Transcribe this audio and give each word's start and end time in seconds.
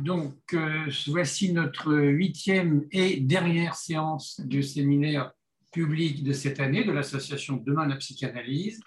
Donc, 0.00 0.54
euh, 0.54 0.90
voici 1.08 1.52
notre 1.52 1.94
huitième 1.94 2.86
et 2.90 3.20
dernière 3.20 3.74
séance 3.74 4.40
du 4.40 4.62
séminaire 4.62 5.32
public 5.72 6.24
de 6.24 6.32
cette 6.32 6.58
année 6.58 6.84
de 6.84 6.90
l'association 6.90 7.58
Demain 7.58 7.86
la 7.86 7.96
psychanalyse. 7.96 8.80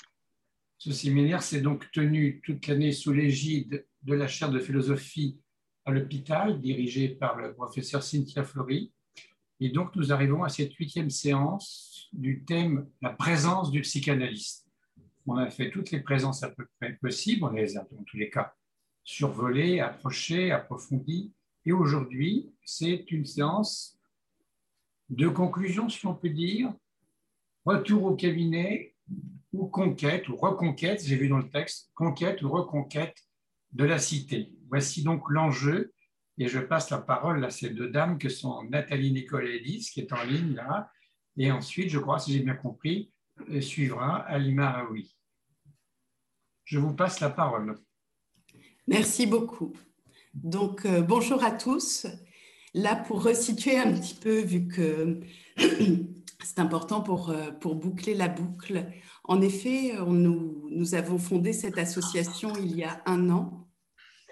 Ce 0.80 0.92
séminaire 0.92 1.44
s'est 1.44 1.62
donc 1.62 1.92
tenu 1.92 2.42
toute 2.44 2.66
l'année 2.66 2.92
sous 2.92 3.14
l'égide 3.14 3.86
de 4.02 4.14
la 4.16 4.28
chaire 4.28 4.50
de 4.50 4.58
philosophie 4.58 5.38
à 5.86 5.92
l'hôpital, 5.92 6.60
dirigée 6.60 7.10
par 7.10 7.38
le 7.38 7.54
professeur 7.54 8.02
Cynthia 8.02 8.44
Flory. 8.44 8.92
Et 9.60 9.70
donc, 9.70 9.96
nous 9.96 10.12
arrivons 10.12 10.44
à 10.44 10.50
cette 10.50 10.74
huitième 10.74 11.12
séance 11.12 12.10
du 12.12 12.44
thème 12.44 12.88
La 13.04 13.12
présence 13.12 13.70
du 13.70 13.82
psychanalyste. 13.82 14.68
On 15.28 15.38
a 15.38 15.48
fait 15.52 15.70
toutes 15.70 15.92
les 15.92 16.00
présences 16.00 16.42
à 16.42 16.50
peu 16.50 16.66
près 16.80 16.94
possibles, 16.94 17.44
on 17.44 17.52
les 17.52 17.78
a 17.78 17.88
dans 17.92 18.04
tous 18.04 18.18
les 18.18 18.32
cas 18.32 18.56
survolé, 19.04 19.80
approché, 19.80 20.52
approfondi. 20.52 21.34
Et 21.66 21.72
aujourd'hui, 21.72 22.54
c'est 22.66 23.12
une 23.12 23.26
séance 23.26 24.00
de 25.10 25.28
conclusion, 25.28 25.90
si 25.90 26.06
on 26.08 26.16
peut 26.16 26.30
dire, 26.30 26.74
retour 27.66 28.04
au 28.04 28.16
cabinet 28.16 28.96
ou 29.52 29.68
conquête 29.68 30.28
ou 30.30 30.36
reconquête, 30.36 31.04
j'ai 31.06 31.16
vu 31.16 31.30
dans 31.30 31.38
le 31.38 31.50
texte, 31.50 31.92
conquête 31.94 32.42
ou 32.42 32.50
reconquête 32.50 33.16
de 33.72 33.84
la 33.84 34.00
cité. 34.00 34.52
Voici 34.70 35.04
donc 35.04 35.30
l'enjeu, 35.30 35.94
et 36.38 36.48
je 36.48 36.60
passe 36.60 36.90
la 36.90 36.98
parole 36.98 37.46
à 37.46 37.52
ces 37.52 37.70
deux 37.70 37.90
dames 37.90 38.18
que 38.18 38.30
sont 38.30 38.64
Nathalie 38.64 39.12
Nicolas-Elise, 39.12 39.92
qui 39.92 40.02
est 40.02 40.14
en 40.14 40.24
ligne 40.24 40.56
là, 40.56 40.92
et 41.38 41.52
ensuite, 41.52 41.90
je 41.90 42.00
crois, 42.00 42.20
si 42.20 42.34
j'ai 42.34 42.42
bien 42.42 42.56
compris, 42.56 43.12
suivra 43.60 44.18
Alima 44.18 44.72
Raoui. 44.72 45.16
Je 46.64 46.80
vous 46.80 46.94
passe 46.94 47.20
la 47.20 47.30
parole. 47.30 47.78
Merci 48.88 49.26
beaucoup. 49.26 49.74
Donc, 50.34 50.86
euh, 50.86 51.02
bonjour 51.02 51.44
à 51.44 51.52
tous. 51.52 52.08
Là, 52.74 52.96
pour 52.96 53.24
resituer 53.24 53.78
un 53.78 53.94
petit 53.94 54.16
peu, 54.16 54.40
vu 54.40 54.68
que 54.68 55.22
c'est 56.44 56.60
important 56.60 57.02
pour, 57.02 57.30
euh, 57.30 57.52
pour 57.52 57.76
boucler 57.76 58.14
la 58.14 58.28
boucle, 58.28 58.86
en 59.24 59.42
effet, 59.42 59.94
nous, 60.06 60.68
nous 60.70 60.96
avons 60.96 61.18
fondé 61.18 61.54
cette 61.54 61.78
association 61.78 62.54
il 62.58 62.76
y 62.76 62.84
a 62.84 63.02
un 63.06 63.30
an 63.30 63.70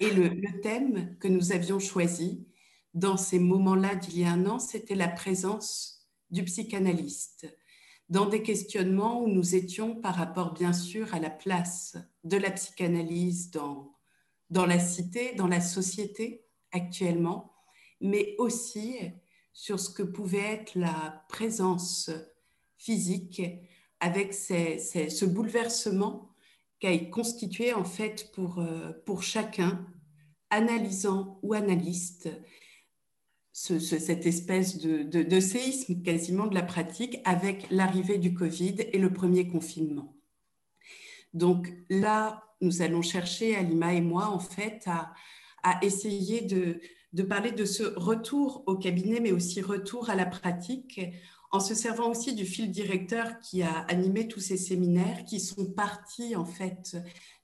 et 0.01 0.09
le 0.09 0.31
thème 0.61 1.15
que 1.19 1.27
nous 1.27 1.53
avions 1.53 1.79
choisi 1.79 2.45
dans 2.93 3.15
ces 3.15 3.39
moments-là 3.39 3.95
d'il 3.95 4.19
y 4.19 4.25
a 4.25 4.31
un 4.31 4.45
an, 4.47 4.59
c'était 4.59 4.95
la 4.95 5.07
présence 5.07 6.09
du 6.29 6.43
psychanalyste 6.43 7.47
dans 8.09 8.25
des 8.25 8.43
questionnements 8.43 9.23
où 9.23 9.29
nous 9.29 9.55
étions 9.55 9.95
par 9.95 10.15
rapport 10.15 10.53
bien 10.53 10.73
sûr 10.73 11.13
à 11.13 11.19
la 11.19 11.29
place 11.29 11.97
de 12.25 12.35
la 12.35 12.51
psychanalyse 12.51 13.51
dans 13.51 13.90
dans 14.51 14.65
la 14.65 14.79
cité, 14.79 15.33
dans 15.35 15.47
la 15.47 15.61
société 15.61 16.45
actuellement, 16.71 17.53
mais 18.01 18.35
aussi 18.37 18.97
sur 19.53 19.79
ce 19.79 19.89
que 19.89 20.03
pouvait 20.03 20.39
être 20.39 20.75
la 20.75 21.25
présence 21.29 22.11
physique 22.77 23.41
avec 23.99 24.33
ce 24.33 25.25
bouleversement 25.25 26.31
qu'a 26.79 26.97
constitué 26.97 27.73
en 27.73 27.83
fait 27.85 28.31
pour, 28.33 28.59
euh, 28.59 28.91
pour 29.05 29.23
chacun, 29.23 29.85
analysant 30.49 31.39
ou 31.43 31.53
analyste, 31.53 32.29
cette 33.53 34.25
espèce 34.25 34.77
de, 34.79 35.03
de, 35.03 35.39
séisme 35.39 36.01
quasiment 36.01 36.47
de 36.47 36.55
la 36.55 36.63
pratique 36.63 37.19
avec 37.25 37.67
l'arrivée 37.69 38.17
du 38.17 38.33
Covid 38.33 38.75
et 38.91 38.97
le 38.97 39.13
premier 39.13 39.47
confinement. 39.47 40.15
Donc 41.33 41.71
là, 41.89 42.50
nous 42.61 42.81
allons 42.81 43.01
chercher, 43.01 43.55
Alima 43.55 43.93
et 43.93 44.01
moi, 44.01 44.27
en 44.27 44.39
fait, 44.39 44.87
à, 44.87 45.13
essayer 45.81 46.41
de, 46.41 47.23
parler 47.23 47.51
de 47.51 47.65
ce 47.65 47.83
retour 47.83 48.63
au 48.67 48.75
cabinet, 48.77 49.19
mais 49.19 49.31
aussi 49.31 49.61
retour 49.61 50.09
à 50.09 50.15
la 50.15 50.25
pratique, 50.25 51.01
en 51.51 51.59
se 51.59 51.75
servant 51.75 52.09
aussi 52.09 52.33
du 52.33 52.45
fil 52.45 52.71
directeur 52.71 53.39
qui 53.39 53.61
a 53.61 53.81
animé 53.89 54.27
tous 54.27 54.39
ces 54.39 54.57
séminaires, 54.57 55.25
qui 55.25 55.39
sont 55.39 55.65
partis, 55.65 56.35
en 56.35 56.45
fait, 56.45 56.97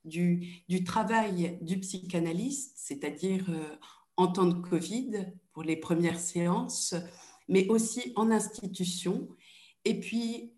du, 0.06 0.64
travail 0.86 1.58
du 1.62 1.80
psychanalyste, 1.80 2.74
c'est-à-dire 2.78 3.46
euh, 3.50 3.76
en 4.16 4.28
temps 4.28 4.46
de 4.46 4.62
Covid, 4.68 5.28
pour 5.52 5.64
les 5.64 5.76
premières 5.76 6.20
séances, 6.20 6.96
mais 7.50 7.68
aussi 7.68 8.14
en 8.16 8.32
institution. 8.32 9.28
Et 9.86 10.00
puis, 10.00 10.54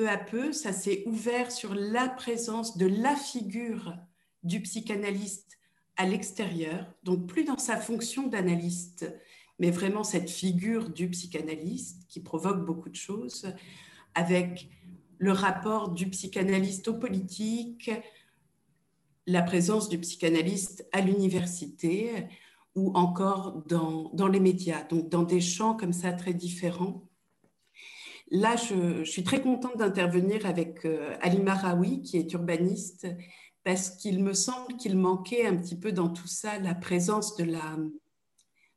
peu 0.00 0.08
à 0.08 0.16
peu, 0.16 0.52
ça 0.54 0.72
s'est 0.72 1.02
ouvert 1.04 1.52
sur 1.52 1.74
la 1.74 2.08
présence 2.08 2.78
de 2.78 2.86
la 2.86 3.14
figure 3.14 3.94
du 4.42 4.62
psychanalyste 4.62 5.58
à 5.98 6.06
l'extérieur, 6.06 6.90
donc 7.02 7.26
plus 7.26 7.44
dans 7.44 7.58
sa 7.58 7.76
fonction 7.76 8.26
d'analyste, 8.26 9.14
mais 9.58 9.70
vraiment 9.70 10.02
cette 10.02 10.30
figure 10.30 10.88
du 10.88 11.10
psychanalyste 11.10 12.06
qui 12.08 12.20
provoque 12.20 12.64
beaucoup 12.64 12.88
de 12.88 12.96
choses, 12.96 13.52
avec 14.14 14.70
le 15.18 15.32
rapport 15.32 15.90
du 15.90 16.08
psychanalyste 16.08 16.88
aux 16.88 16.98
politiques, 16.98 17.90
la 19.26 19.42
présence 19.42 19.90
du 19.90 19.98
psychanalyste 19.98 20.88
à 20.92 21.02
l'université 21.02 22.26
ou 22.74 22.90
encore 22.94 23.64
dans, 23.68 24.10
dans, 24.14 24.28
les 24.28 24.40
médias, 24.40 24.82
donc 24.84 25.10
dans 25.10 25.24
des 25.24 25.42
champs 25.42 25.76
comme 25.76 25.92
ça 25.92 26.14
très 26.14 26.32
différents 26.32 27.09
Là, 28.30 28.54
je, 28.54 29.02
suis 29.02 29.24
très 29.24 29.42
contente 29.42 29.76
d'intervenir 29.76 30.46
avec 30.46 30.84
euh, 30.84 31.16
Ali 31.20 31.40
Marawi, 31.40 32.00
qui 32.02 32.16
est 32.16 32.32
urbaniste, 32.32 33.08
parce 33.64 33.90
qu'il 33.90 34.22
me 34.22 34.34
semble 34.34 34.76
qu'il 34.76 34.96
manquait 34.96 35.46
un 35.46 35.56
petit 35.56 35.76
peu 35.76 35.90
dans 35.90 36.08
tout 36.08 36.28
ça 36.28 36.58
la 36.60 36.74
présence 36.76 37.36
de 37.36 37.44
la, 37.44 37.76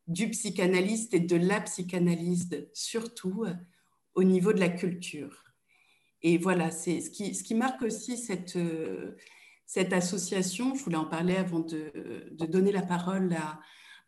du 0.08 0.30
psychanalyste 0.32 1.14
et 1.14 1.20
de 1.20 1.36
la 1.36 1.62
psychanalyste, 1.62 2.68
surtout 2.74 3.44
euh, 3.46 3.54
au 4.16 4.24
niveau 4.24 4.54
de 4.54 4.60
la 4.60 4.70
culture. 4.70 5.44
Et 6.24 6.40
voilà, 6.40 6.72
c'est 6.72 7.02
ce 7.02 7.12
qui, 7.12 7.56
marque 7.56 7.84
aussi 7.84 8.18
cette, 8.18 8.56
euh, 8.56 9.16
cette 9.68 9.94
association. 9.94 10.74
Je 10.74 10.84
voulais 10.84 10.98
en 10.98 11.06
parler 11.06 11.36
avant 11.36 11.60
de, 11.60 12.28
de 12.32 12.46
donner 12.48 12.72
la 12.72 12.82
parole 12.82 13.34
à, 13.34 13.60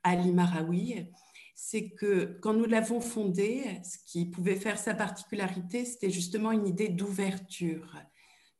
à 0.01 0.11
Ali 0.11 0.31
Marawi 0.31 1.11
c'est 1.55 1.89
que 1.91 2.37
quand 2.41 2.53
nous 2.53 2.65
l'avons 2.65 2.99
fondé, 2.99 3.63
ce 3.83 3.97
qui 4.05 4.25
pouvait 4.25 4.57
faire 4.57 4.77
sa 4.77 4.93
particularité, 4.93 5.85
c'était 5.85 6.11
justement 6.11 6.51
une 6.51 6.67
idée 6.67 6.89
d'ouverture. 6.89 7.95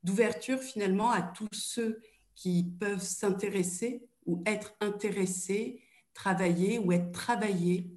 D'ouverture 0.02 0.60
finalement 0.60 1.12
à 1.12 1.22
tous 1.22 1.50
ceux 1.52 2.00
qui 2.36 2.72
peuvent 2.80 3.04
s'intéresser 3.04 4.08
ou 4.26 4.42
être 4.46 4.74
intéressés, 4.80 5.84
travailler 6.14 6.80
ou 6.80 6.94
être 6.94 7.12
travaillés 7.12 7.92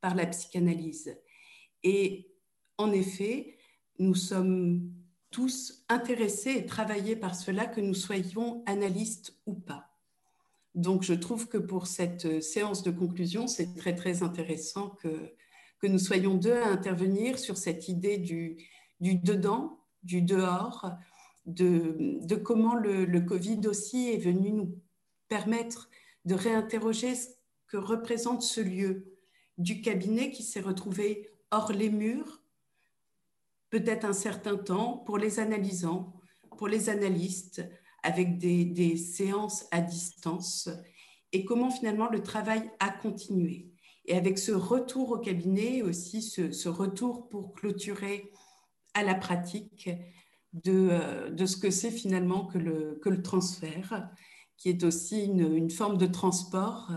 par 0.00 0.14
la 0.14 0.26
psychanalyse. 0.26 1.16
Et 1.82 2.30
en 2.78 2.92
effet, 2.92 3.58
nous 3.98 4.14
sommes 4.14 4.88
tous 5.30 5.84
intéressés 5.88 6.52
et 6.58 6.66
travaillés 6.66 7.16
par 7.16 7.34
cela, 7.34 7.66
que 7.66 7.80
nous 7.80 7.94
soyons 7.94 8.62
analystes 8.66 9.36
ou 9.46 9.54
pas. 9.54 9.93
Donc, 10.74 11.02
je 11.02 11.14
trouve 11.14 11.48
que 11.48 11.58
pour 11.58 11.86
cette 11.86 12.26
euh, 12.26 12.40
séance 12.40 12.82
de 12.82 12.90
conclusion, 12.90 13.46
c'est 13.46 13.74
très, 13.74 13.94
très 13.94 14.22
intéressant 14.22 14.90
que, 14.90 15.32
nous 15.86 15.98
soyons 15.98 16.34
deux 16.34 16.54
à 16.54 16.68
intervenir 16.68 17.38
sur 17.38 17.58
cette 17.58 17.90
idée 17.90 18.16
du, 18.16 18.56
dedans, 19.00 19.80
du 20.02 20.22
dehors, 20.22 20.90
de, 21.44 22.16
de 22.22 22.36
comment 22.36 22.74
le, 22.74 23.04
le, 23.04 23.20
Covid 23.20 23.60
aussi 23.66 24.08
est 24.08 24.16
venu 24.16 24.52
nous 24.52 24.78
permettre 25.28 25.90
de 26.24 26.34
réinterroger 26.34 27.14
ce 27.14 27.28
que 27.66 27.76
représente 27.76 28.40
ce 28.40 28.62
lieu 28.62 29.14
du 29.58 29.82
cabinet 29.82 30.30
qui 30.30 30.42
s'est 30.42 30.62
retrouvé 30.62 31.28
hors 31.50 31.70
les 31.70 31.90
murs, 31.90 32.42
peut-être 33.68 34.06
un 34.06 34.14
certain 34.14 34.56
temps, 34.56 34.96
pour 34.96 35.18
les 35.18 35.38
analysants, 35.38 36.14
pour 36.56 36.68
les 36.68 36.88
analystes, 36.88 37.62
avec 38.04 38.38
des, 38.38 38.96
séances 38.96 39.66
à 39.72 39.80
distance 39.80 40.68
et 41.32 41.44
comment 41.44 41.70
finalement 41.70 42.08
le 42.08 42.22
travail 42.22 42.70
a 42.78 42.90
continué. 42.90 43.70
Et 44.06 44.14
avec 44.14 44.38
ce 44.38 44.52
retour 44.52 45.10
au 45.10 45.18
cabinet, 45.18 45.82
aussi 45.82 46.22
ce, 46.22 46.68
retour 46.68 47.28
pour 47.28 47.54
clôturer 47.54 48.30
à 48.92 49.02
la 49.02 49.14
pratique 49.14 49.90
de, 50.52 50.88
euh, 50.92 51.30
de 51.30 51.46
ce 51.46 51.56
que 51.56 51.70
c'est 51.70 51.90
finalement 51.90 52.44
que 52.44 52.58
le, 52.58 53.00
que 53.02 53.08
le 53.08 53.22
transfert, 53.22 54.08
qui 54.56 54.68
est 54.68 54.84
aussi 54.84 55.24
une, 55.24 55.70
forme 55.70 55.98
de 55.98 56.06
transport. 56.06 56.92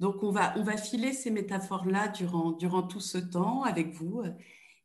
Donc 0.00 0.22
on 0.24 0.32
va, 0.32 0.58
on 0.58 0.64
va 0.64 0.76
filer 0.76 1.12
ces 1.12 1.30
métaphores-là 1.30 2.08
durant, 2.08 2.52
durant 2.52 2.82
tout 2.82 3.00
ce 3.00 3.18
temps 3.18 3.62
avec 3.62 3.92
vous 3.92 4.22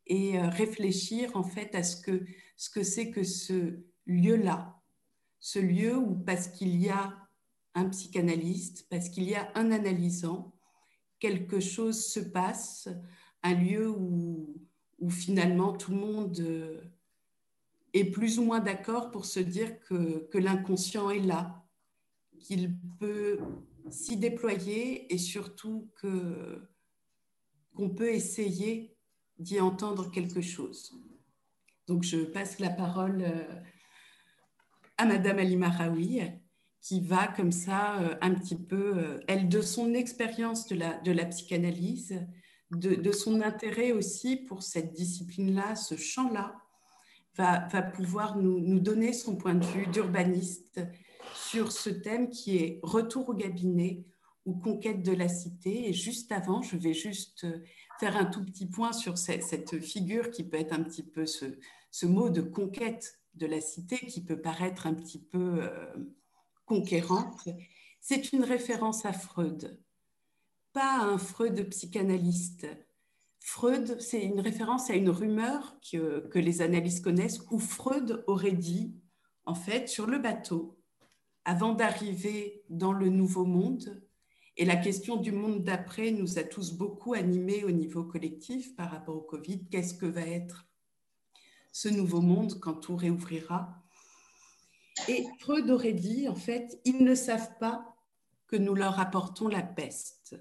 et 0.06 0.38
euh, 0.38 0.48
réfléchir 0.48 1.34
en 1.34 1.42
fait 1.42 1.74
à 1.74 1.82
ce 1.82 2.00
que 2.00 2.24
ce 2.56 2.70
que 2.70 2.82
c'est 2.82 3.10
que 3.10 3.22
ce 3.22 3.78
lieu-là, 4.06 4.77
ce 5.40 5.58
lieu 5.58 5.96
où, 5.96 6.14
parce 6.14 6.48
qu'il 6.48 6.76
y 6.80 6.88
a 6.88 7.16
un 7.74 7.88
psychanalyste, 7.88 8.86
parce 8.90 9.08
qu'il 9.08 9.24
y 9.24 9.34
a 9.34 9.50
un 9.54 9.70
analysant, 9.70 10.52
quelque 11.18 11.60
chose 11.60 12.04
se 12.04 12.20
passe, 12.20 12.88
un 13.42 13.54
lieu 13.54 13.88
où, 13.88 14.54
finalement 15.10 15.72
tout 15.74 15.92
le 15.92 15.98
monde 15.98 16.40
euh, 16.40 16.80
est 17.94 18.06
plus 18.06 18.40
ou 18.40 18.44
moins 18.44 18.58
d'accord 18.58 19.12
pour 19.12 19.26
se 19.26 19.38
dire 19.38 19.78
que, 19.80 20.26
que 20.26 20.38
l'inconscient 20.38 21.08
est 21.10 21.20
là, 21.20 21.64
qu'il 22.40 22.76
peut 22.98 23.38
s'y 23.90 24.16
déployer 24.16 25.12
et 25.12 25.18
surtout 25.18 25.88
que 25.96 26.68
qu'on 27.74 27.90
peut 27.90 28.12
essayer 28.12 28.96
d'y 29.38 29.60
entendre 29.60 30.10
quelque 30.10 30.40
chose. 30.40 30.92
Donc 31.86 32.02
je 32.02 32.18
passe 32.18 32.58
la 32.58 32.70
parole 32.70 33.22
euh, 33.22 33.62
à 34.98 35.06
Madame 35.06 35.38
Ali 35.38 35.56
Maraoui, 35.56 36.20
qui 36.80 37.00
va 37.00 37.28
comme 37.28 37.52
ça 37.52 38.00
euh, 38.00 38.14
un 38.20 38.34
petit 38.34 38.56
peu, 38.56 38.98
euh, 38.98 39.20
elle, 39.28 39.48
de 39.48 39.60
son 39.60 39.94
expérience 39.94 40.66
de 40.66 40.76
la, 40.76 40.98
de 41.00 41.12
la 41.12 41.24
psychanalyse, 41.26 42.20
de, 42.70 43.12
son 43.12 43.40
intérêt 43.40 43.92
aussi 43.92 44.36
pour 44.36 44.62
cette 44.62 44.92
discipline-là, 44.92 45.74
ce 45.74 45.96
champ-là, 45.96 46.54
va, 47.34 47.66
va, 47.68 47.80
pouvoir 47.80 48.36
nous, 48.36 48.60
nous, 48.60 48.78
donner 48.78 49.14
son 49.14 49.36
point 49.36 49.54
de 49.54 49.64
vue 49.64 49.86
d'urbaniste 49.86 50.80
sur 51.34 51.72
ce 51.72 51.88
thème 51.88 52.28
qui 52.28 52.58
est 52.58 52.80
retour 52.82 53.30
au 53.30 53.34
cabinet 53.34 54.04
ou 54.44 54.54
conquête 54.54 55.02
de 55.02 55.12
la 55.12 55.28
cité. 55.28 55.88
Et 55.88 55.94
juste 55.94 56.30
avant, 56.30 56.60
je 56.60 56.76
vais 56.76 56.92
juste 56.92 57.46
faire 57.98 58.16
un 58.16 58.26
tout 58.26 58.44
petit 58.44 58.66
point 58.66 58.92
sur 58.92 59.16
cette, 59.16 59.44
cette 59.44 59.80
figure 59.80 60.30
qui 60.30 60.44
peut 60.44 60.58
être 60.58 60.72
un 60.72 60.82
petit 60.82 61.02
peu 61.02 61.26
ce, 61.26 61.46
ce, 61.90 62.06
mot 62.06 62.28
de 62.28 62.42
conquête 62.42 63.17
de 63.38 63.46
la 63.46 63.60
cité 63.60 63.96
qui 63.96 64.22
peut 64.24 64.40
paraître 64.40 64.86
un 64.86 64.94
petit 64.94 65.20
peu 65.20 65.62
euh, 65.62 65.86
conquérante. 66.66 67.48
C'est 68.00 68.32
une 68.32 68.44
référence 68.44 69.06
à 69.06 69.12
Freud 69.12 69.78
pas 70.78 71.00
un 71.00 71.18
Freud 71.18 71.68
psychanalyste. 71.70 72.68
Freud, 73.40 74.00
c'est 74.00 74.22
une 74.22 74.38
référence 74.38 74.90
à 74.90 74.94
une 74.94 75.10
rumeur 75.10 75.76
que, 75.90 76.28
que, 76.28 76.38
les 76.38 76.62
analystes 76.62 77.02
connaissent 77.02 77.40
où 77.50 77.58
Freud 77.58 78.22
aurait 78.28 78.52
dit, 78.52 78.94
en 79.44 79.56
fait, 79.56 79.88
sur 79.88 80.06
le 80.06 80.18
bateau, 80.18 80.78
avant 81.44 81.74
d'arriver 81.74 82.62
dans 82.68 82.92
le 82.92 83.08
nouveau 83.08 83.44
monde, 83.44 84.00
et 84.56 84.64
la 84.64 84.76
question 84.76 85.16
du 85.16 85.32
monde 85.32 85.64
d'après 85.64 86.12
nous 86.12 86.38
a 86.38 86.44
tous 86.44 86.72
beaucoup 86.72 87.14
animés 87.14 87.64
au 87.64 87.72
niveau 87.72 88.04
collectif 88.04 88.76
par 88.76 88.92
rapport 88.92 89.16
au 89.16 89.22
Covid, 89.22 89.66
qu'est-ce 89.68 89.94
que 89.94 90.06
va 90.06 90.22
être 90.22 90.67
ce 91.72 91.88
nouveau 91.88 92.20
monde 92.20 92.58
quand 92.60 92.74
tout 92.74 92.96
réouvrira 92.96 93.82
Et 95.08 95.26
Freud 95.40 95.70
aurait 95.70 95.92
dit, 95.92 96.28
en 96.28 96.34
fait, 96.34 96.80
ils 96.84 97.04
ne 97.04 97.14
savent 97.14 97.56
pas 97.58 97.94
que 98.46 98.56
nous 98.56 98.74
leur 98.74 98.98
apportons 98.98 99.48
la 99.48 99.62
peste. 99.62 100.36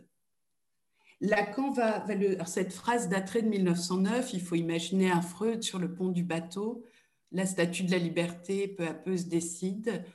Lacan 1.20 1.72
va, 1.72 2.06
cette 2.46 2.74
phrase 2.74 3.10
daterait 3.10 3.42
de 3.42 3.50
1909, 3.50 4.34
il 4.34 4.42
faut 4.42 4.56
imaginer 4.56 5.10
un 5.10 5.22
Freud 5.22 5.64
sur 5.64 5.80
le 5.80 5.94
pont 5.94 6.10
du 6.10 6.24
bateau, 6.24 6.84
la 7.32 7.46
statue 7.46 7.84
de 7.84 7.92
la 7.92 7.98
liberté 7.98 8.68
peu 8.68 8.88
à 8.88 8.94
peu 8.94 9.18
se 9.18 9.26
décide, 9.26 10.06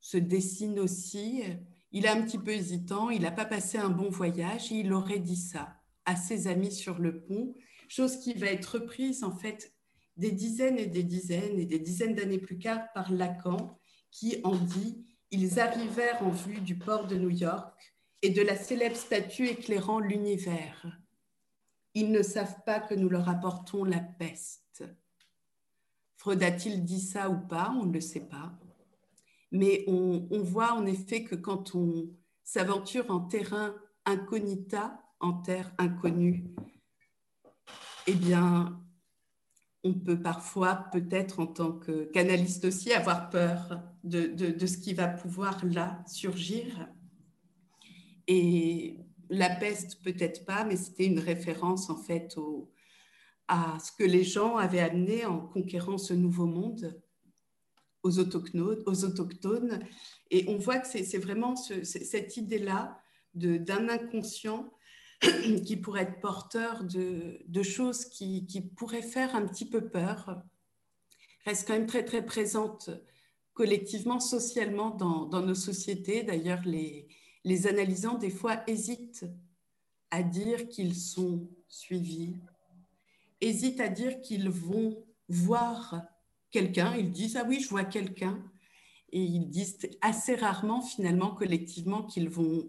se 0.00 0.16
dessine 0.16 0.78
aussi. 0.78 1.42
Il 1.90 2.06
est 2.06 2.08
un 2.10 2.22
petit 2.22 2.38
peu 2.38 2.52
hésitant, 2.52 3.10
il 3.10 3.22
n'a 3.22 3.32
pas 3.32 3.44
passé 3.44 3.78
un 3.78 3.90
bon 3.90 4.08
voyage 4.08 4.70
et 4.70 4.76
il 4.76 4.92
aurait 4.92 5.18
dit 5.18 5.36
ça 5.36 5.76
à 6.04 6.16
ses 6.16 6.46
amis 6.46 6.72
sur 6.72 6.98
le 6.98 7.22
pont, 7.22 7.54
chose 7.88 8.18
qui 8.18 8.34
va 8.34 8.46
être 8.46 8.78
reprise 8.78 9.24
en 9.24 9.32
fait 9.32 9.74
des 10.16 10.30
dizaines 10.30 10.78
et 10.78 10.86
des 10.86 11.02
dizaines 11.02 11.58
et 11.58 11.66
des 11.66 11.78
dizaines 11.78 12.14
d'années 12.14 12.38
plus 12.38 12.58
tard 12.58 12.92
par 12.94 13.12
Lacan, 13.12 13.78
qui 14.10 14.40
en 14.44 14.56
dit 14.56 15.04
Ils 15.30 15.58
arrivèrent 15.58 16.22
en 16.22 16.30
vue 16.30 16.60
du 16.60 16.78
port 16.78 17.06
de 17.06 17.16
New 17.16 17.30
York 17.30 17.94
et 18.22 18.30
de 18.30 18.42
la 18.42 18.56
célèbre 18.56 18.96
statue 18.96 19.48
éclairant 19.48 19.98
l'univers. 19.98 20.86
Ils 21.94 22.10
ne 22.10 22.22
savent 22.22 22.62
pas 22.64 22.80
que 22.80 22.94
nous 22.94 23.08
leur 23.08 23.28
apportons 23.28 23.84
la 23.84 24.00
peste. 24.00 24.84
Freud 26.16 26.42
a-t-il 26.42 26.84
dit 26.84 27.00
ça 27.00 27.28
ou 27.28 27.38
pas? 27.46 27.72
On 27.78 27.84
ne 27.84 27.92
le 27.92 28.00
sait 28.00 28.26
pas. 28.28 28.58
Mais 29.52 29.84
on, 29.86 30.26
voit 30.42 30.72
en 30.72 30.86
effet 30.86 31.22
que 31.22 31.34
quand 31.34 31.74
on 31.74 32.08
s'aventure 32.42 33.10
en 33.10 33.20
terrain 33.20 33.74
incognita, 34.04 35.00
en 35.20 35.34
terre 35.34 35.72
inconnue, 35.78 36.44
eh 38.06 38.14
bien, 38.14 38.83
on 39.84 39.92
peut 39.94 40.20
parfois, 40.20 40.86
peut-être 40.92 41.40
en 41.40 41.46
tant 41.46 41.72
que 41.72 42.04
canaliste 42.04 42.64
aussi, 42.64 42.92
avoir 42.92 43.30
peur 43.30 43.82
de, 44.02 44.26
de 44.26 44.66
ce 44.66 44.78
qui 44.78 44.94
va 44.94 45.08
pouvoir 45.08 45.64
là 45.64 46.02
surgir. 46.06 46.88
Et 48.26 48.98
la 49.28 49.50
peste, 49.50 50.02
peut-être 50.02 50.44
pas, 50.44 50.64
mais 50.64 50.76
c'était 50.76 51.06
une 51.06 51.18
référence 51.18 51.90
en 51.90 51.96
fait 51.96 52.36
à 53.48 53.76
ce 53.78 53.92
que 53.92 54.04
les 54.04 54.24
gens 54.24 54.56
avaient 54.56 54.80
amené 54.80 55.26
en 55.26 55.40
conquérant 55.40 55.98
ce 55.98 56.14
nouveau 56.14 56.46
monde 56.46 57.00
aux 58.02 58.18
autochtones. 58.18 58.82
Aux 58.86 59.04
autochtones. 59.04 59.80
Et 60.30 60.44
on 60.48 60.56
voit 60.56 60.78
que 60.78 60.86
c'est 60.86 61.18
vraiment 61.18 61.56
cette 61.56 62.36
idée-là 62.36 62.98
d'un 63.34 63.88
inconscient 63.88 64.70
qui 65.66 65.76
pourrait 65.76 66.02
être 66.02 66.20
porteur 66.20 66.84
de, 66.84 67.62
choses 67.62 68.06
qui, 68.06 68.46
pourraient 68.76 69.02
faire 69.02 69.34
un 69.34 69.46
petit 69.46 69.68
peu 69.68 69.88
peur, 69.88 70.42
reste 71.44 71.66
quand 71.66 71.74
même 71.74 71.86
très 71.86 72.04
très 72.04 72.24
présente 72.24 72.90
collectivement, 73.52 74.20
socialement 74.20 74.90
dans, 74.90 75.26
dans 75.26 75.42
nos 75.42 75.54
sociétés. 75.54 76.24
D'ailleurs, 76.24 76.62
les, 76.64 77.08
les 77.44 77.66
analysants, 77.66 78.18
des 78.18 78.30
fois, 78.30 78.62
hésitent 78.66 79.26
à 80.10 80.22
dire 80.22 80.68
qu'ils 80.68 80.96
sont 80.96 81.48
suivis, 81.68 82.34
hésitent 83.40 83.80
à 83.80 83.88
dire 83.88 84.20
qu'ils 84.20 84.50
vont 84.50 85.04
voir 85.28 86.02
quelqu'un. 86.50 86.94
Ils 86.96 87.10
disent 87.10 87.36
Ah 87.36 87.44
oui, 87.48 87.60
je 87.60 87.68
vois 87.68 87.84
quelqu'un. 87.84 88.42
Et 89.10 89.20
ils 89.20 89.48
disent 89.48 89.78
assez 90.00 90.34
rarement, 90.34 90.82
finalement, 90.82 91.30
collectivement, 91.30 92.02
qu'ils 92.02 92.28
vont 92.28 92.68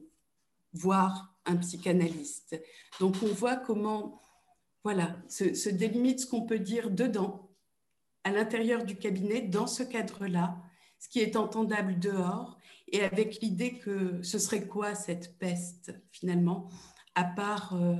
voir 0.76 1.36
un 1.46 1.58
psychanalyste. 1.58 2.62
Donc, 3.00 3.16
on 3.24 3.28
voit 3.28 3.56
comment, 3.56 4.22
voilà, 4.84 5.16
se, 5.28 5.70
délimite 5.70 6.22
ce 6.22 6.28
qu'on 6.28 6.46
peut 6.46 6.60
dire 6.60 6.92
dedans, 6.92 7.50
à 8.24 8.32
l'intérieur 8.32 8.84
du 8.84 8.96
cabinet, 8.96 9.42
dans 9.42 9.68
ce 9.68 9.84
cadre-là, 9.84 10.58
ce 11.00 11.10
qui 11.10 11.20
est 11.20 11.36
entendable 11.36 12.00
dehors, 12.00 12.58
et 12.88 13.02
avec 13.02 13.42
l'idée 13.42 13.78
que 13.78 14.22
ce 14.24 14.40
serait 14.40 14.68
quoi 14.68 14.96
cette 14.96 15.38
peste 15.38 15.94
finalement, 16.12 16.70
à 17.16 17.24
part 17.24 17.74
euh, 17.76 17.96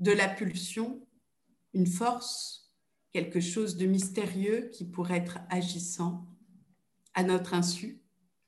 de 0.00 0.12
la 0.12 0.28
pulsion, 0.28 1.06
une 1.74 1.86
force, 1.86 2.72
quelque 3.12 3.40
chose 3.40 3.76
de 3.76 3.86
mystérieux 3.86 4.70
qui 4.72 4.84
pourrait 4.84 5.18
être 5.18 5.38
agissant 5.48 6.26
à 7.14 7.22
notre 7.22 7.54
insu 7.54 8.00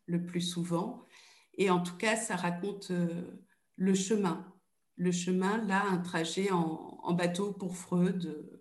le 0.07 0.25
plus 0.25 0.41
souvent. 0.41 1.05
Et 1.55 1.71
en 1.71 1.81
tout 1.81 1.97
cas, 1.97 2.17
ça 2.17 2.37
raconte 2.37 2.91
euh, 2.91 3.43
le 3.77 3.95
chemin. 3.95 4.53
Le 4.97 5.13
chemin, 5.13 5.59
là, 5.67 5.85
un 5.87 5.99
trajet 5.99 6.51
en, 6.51 7.13
bateau 7.13 7.53
pour 7.53 7.77
Freud. 7.77 8.61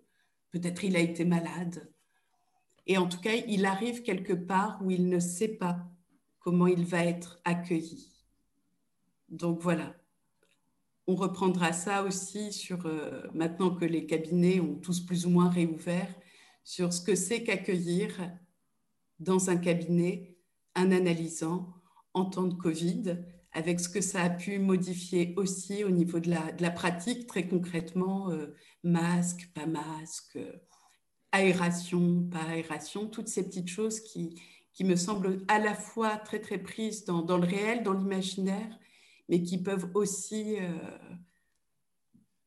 Peut-être 0.50 0.84
il 0.84 0.96
a 0.96 1.00
été 1.00 1.24
malade. 1.24 1.90
Et 2.86 2.98
en 2.98 3.08
tout 3.08 3.20
cas, 3.20 3.34
il 3.46 3.64
arrive 3.64 4.02
quelque 4.02 4.32
part 4.32 4.80
où 4.82 4.90
il 4.90 5.08
ne 5.08 5.20
sait 5.20 5.56
pas 5.56 5.78
comment 6.40 6.66
il 6.66 6.84
va 6.84 7.04
être 7.04 7.40
accueilli. 7.44 8.08
Donc 9.28 9.60
voilà, 9.60 9.94
on 11.06 11.14
reprendra 11.14 11.72
ça 11.72 12.02
aussi 12.02 12.52
sur, 12.52 12.86
euh, 12.86 13.22
maintenant 13.32 13.74
que 13.74 13.84
les 13.84 14.06
cabinets 14.06 14.60
ont 14.60 14.74
tous 14.74 15.00
plus 15.00 15.26
ou 15.26 15.30
moins 15.30 15.48
réouvert, 15.48 16.12
sur 16.64 16.92
ce 16.92 17.00
que 17.00 17.14
c'est 17.14 17.42
qu'accueillir 17.42 18.30
dans 19.18 19.50
un 19.50 19.56
cabinet 19.56 20.36
un 20.74 20.90
analysant 20.90 21.81
en 22.14 22.24
temps 22.26 22.46
de 22.46 22.54
Covid, 22.54 23.18
avec 23.52 23.80
ce 23.80 23.88
que 23.88 24.00
ça 24.00 24.22
a 24.22 24.30
pu 24.30 24.58
modifier 24.58 25.34
aussi 25.36 25.84
au 25.84 25.90
niveau 25.90 26.20
de 26.20 26.30
la, 26.30 26.70
pratique, 26.70 27.26
très 27.26 27.46
concrètement, 27.46 28.30
euh, 28.30 28.54
masque, 28.82 29.50
pas 29.54 29.66
masque, 29.66 30.38
aération, 31.32 32.22
pas 32.30 32.42
aération, 32.42 33.08
toutes 33.08 33.28
ces 33.28 33.44
petites 33.44 33.68
choses 33.68 34.00
qui, 34.00 34.34
me 34.80 34.96
semblent 34.96 35.44
à 35.46 35.60
la 35.60 35.74
fois 35.74 36.16
très 36.16 36.40
très 36.40 36.58
prises 36.58 37.04
dans, 37.04 37.22
dans 37.22 37.38
le 37.38 37.46
réel, 37.46 37.84
dans 37.84 37.92
l'imaginaire, 37.92 38.78
mais 39.28 39.42
qui 39.42 39.62
peuvent 39.62 39.88
aussi 39.94 40.56
euh, 40.58 40.68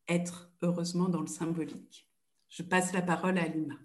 être 0.09 0.51
heureusement 0.61 1.07
dans 1.07 1.21
le 1.21 1.27
symbolique. 1.27 2.09
Je 2.49 2.63
passe 2.63 2.93
la 2.93 3.01
parole 3.01 3.37
à 3.37 3.43
Alima. 3.43 3.75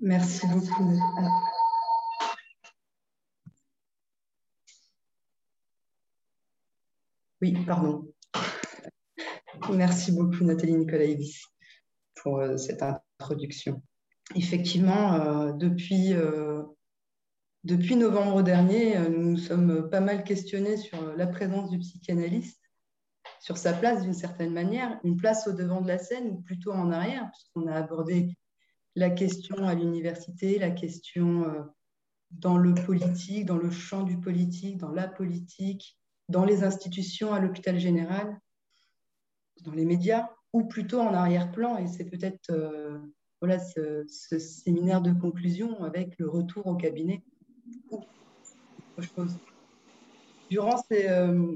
Merci 0.00 0.46
beaucoup. 0.46 0.84
Oui, 7.40 7.56
pardon. 7.66 8.12
Merci 9.70 10.12
beaucoup 10.12 10.44
Nathalie 10.44 10.74
Nicolaïdis 10.74 11.42
pour 12.22 12.38
euh, 12.38 12.56
cette 12.56 12.82
introduction. 12.82 13.82
Effectivement, 14.34 15.14
euh, 15.14 15.52
depuis, 15.52 16.14
euh, 16.14 16.62
depuis 17.64 17.96
novembre 17.96 18.42
dernier, 18.42 18.98
nous 19.08 19.30
nous 19.30 19.36
sommes 19.36 19.88
pas 19.90 20.00
mal 20.00 20.24
questionnés 20.24 20.76
sur 20.76 21.16
la 21.16 21.26
présence 21.26 21.70
du 21.70 21.78
psychanalyste, 21.78 22.60
sur 23.40 23.56
sa 23.56 23.72
place 23.72 24.02
d'une 24.02 24.14
certaine 24.14 24.52
manière, 24.52 24.98
une 25.04 25.16
place 25.16 25.46
au 25.46 25.52
devant 25.52 25.80
de 25.80 25.88
la 25.88 25.98
scène 25.98 26.28
ou 26.28 26.40
plutôt 26.40 26.72
en 26.72 26.90
arrière, 26.90 27.30
puisqu'on 27.32 27.66
a 27.66 27.74
abordé 27.74 28.36
la 28.98 29.10
question 29.10 29.64
à 29.64 29.74
l'université, 29.74 30.58
la 30.58 30.70
question 30.70 31.44
euh, 31.44 31.62
dans 32.32 32.58
le 32.58 32.74
politique, 32.74 33.46
dans 33.46 33.56
le 33.56 33.70
champ 33.70 34.02
du 34.02 34.18
politique, 34.18 34.76
dans 34.76 34.90
la 34.90 35.06
politique, 35.06 35.96
dans 36.28 36.44
les 36.44 36.64
institutions, 36.64 37.32
à 37.32 37.38
l'hôpital 37.38 37.78
général, 37.78 38.40
dans 39.62 39.70
les 39.70 39.84
médias, 39.84 40.28
ou 40.52 40.64
plutôt 40.64 41.00
en 41.00 41.14
arrière-plan. 41.14 41.78
Et 41.78 41.86
c'est 41.86 42.06
peut-être 42.06 42.50
euh, 42.50 42.98
voilà, 43.40 43.60
ce, 43.60 44.04
séminaire 44.38 45.00
de 45.00 45.12
conclusion 45.12 45.84
avec 45.84 46.18
le 46.18 46.28
retour 46.28 46.66
au 46.66 46.74
cabinet. 46.74 47.22
Durant 50.50 50.76
ces, 50.90 51.08
euh, 51.08 51.54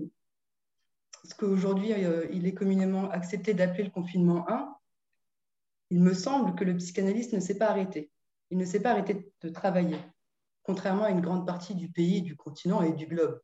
ce 1.24 1.34
qu'aujourd'hui 1.34 1.92
il 2.32 2.46
est 2.46 2.54
communément 2.54 3.10
accepté 3.10 3.52
d'appeler 3.52 3.84
le 3.84 3.90
confinement 3.90 4.48
1, 4.48 4.76
il 5.92 6.00
me 6.00 6.14
semble 6.14 6.54
que 6.54 6.64
le 6.64 6.74
psychanalyste 6.78 7.34
ne 7.34 7.40
s'est 7.40 7.58
pas 7.58 7.68
arrêté. 7.68 8.10
Il 8.50 8.56
ne 8.56 8.64
s'est 8.64 8.80
pas 8.80 8.92
arrêté 8.92 9.30
de 9.42 9.48
travailler, 9.50 9.98
contrairement 10.62 11.04
à 11.04 11.10
une 11.10 11.20
grande 11.20 11.46
partie 11.46 11.74
du 11.74 11.90
pays, 11.90 12.22
du 12.22 12.34
continent 12.34 12.80
et 12.80 12.94
du 12.94 13.06
globe. 13.06 13.38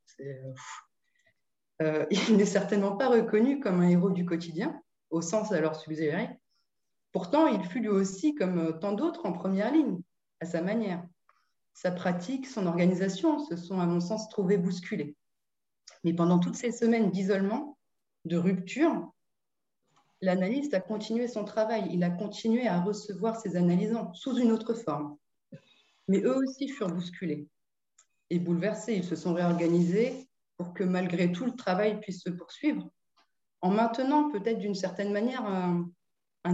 Euh, 1.83 2.07
il 2.11 2.39
n'est 2.39 2.47
certainement 2.47 2.97
pas 2.97 3.09
reconnu 3.09 3.61
comme 3.61 3.81
un 3.81 3.89
héros 3.91 4.11
du 4.11 4.25
quotidien, 4.25 4.83
au 5.11 5.21
sens 5.21 5.53
alors 5.53 5.77
suggéré. 5.77 6.31
Pourtant, 7.13 7.49
il 7.49 7.63
fut 7.65 7.81
lui 7.81 7.91
aussi, 7.91 8.35
comme 8.35 8.79
tant 8.81 8.93
d'autres, 8.93 9.27
en 9.27 9.33
première 9.35 9.71
ligne, 9.71 10.01
à 10.41 10.47
sa 10.47 10.63
manière. 10.63 11.05
Sa 11.75 11.91
pratique, 11.91 12.47
son 12.47 12.67
organisation 12.67 13.41
se 13.41 13.57
sont, 13.57 13.79
à 13.79 13.85
mon 13.85 14.01
sens, 14.01 14.31
trouvées 14.31 14.57
bousculées. 14.57 15.17
Mais 16.03 16.15
pendant 16.15 16.39
toutes 16.39 16.57
ces 16.57 16.73
semaines 16.73 17.11
d'isolement, 17.11 17.77
de 18.25 18.39
rupture, 18.39 19.13
l'analyste 20.21 20.75
a 20.75 20.81
continué 20.81 21.29
son 21.29 21.45
travail. 21.45 21.89
Il 21.91 22.03
a 22.05 22.11
continué 22.11 22.67
à 22.67 22.81
recevoir 22.81 23.41
ses 23.41 23.57
analysants 23.57 24.13
sous 24.15 24.37
une 24.37 24.53
autre 24.53 24.75
forme. 24.75 25.17
Mais 26.09 26.21
eux 26.21 26.37
aussi 26.37 26.69
furent 26.69 26.91
bousculés 26.91 27.49
et 28.31 28.39
bouleversés. 28.39 28.95
Ils 28.95 29.05
se 29.05 29.17
sont 29.17 29.35
réorganisés 29.35 30.29
pour 30.57 30.75
que 30.75 30.85
malgré 30.85 31.31
tout, 31.33 31.47
le 31.47 31.55
travail 31.55 32.01
puisse 32.01 32.23
se 32.23 32.31
poursuivre, 32.31 32.91
en 33.61 33.71
maintenant 33.71 34.31
peut-être 34.31 34.59
d'une 34.59 34.75
certaine 34.75 35.13
manière 35.13 35.45
un, 35.47 35.91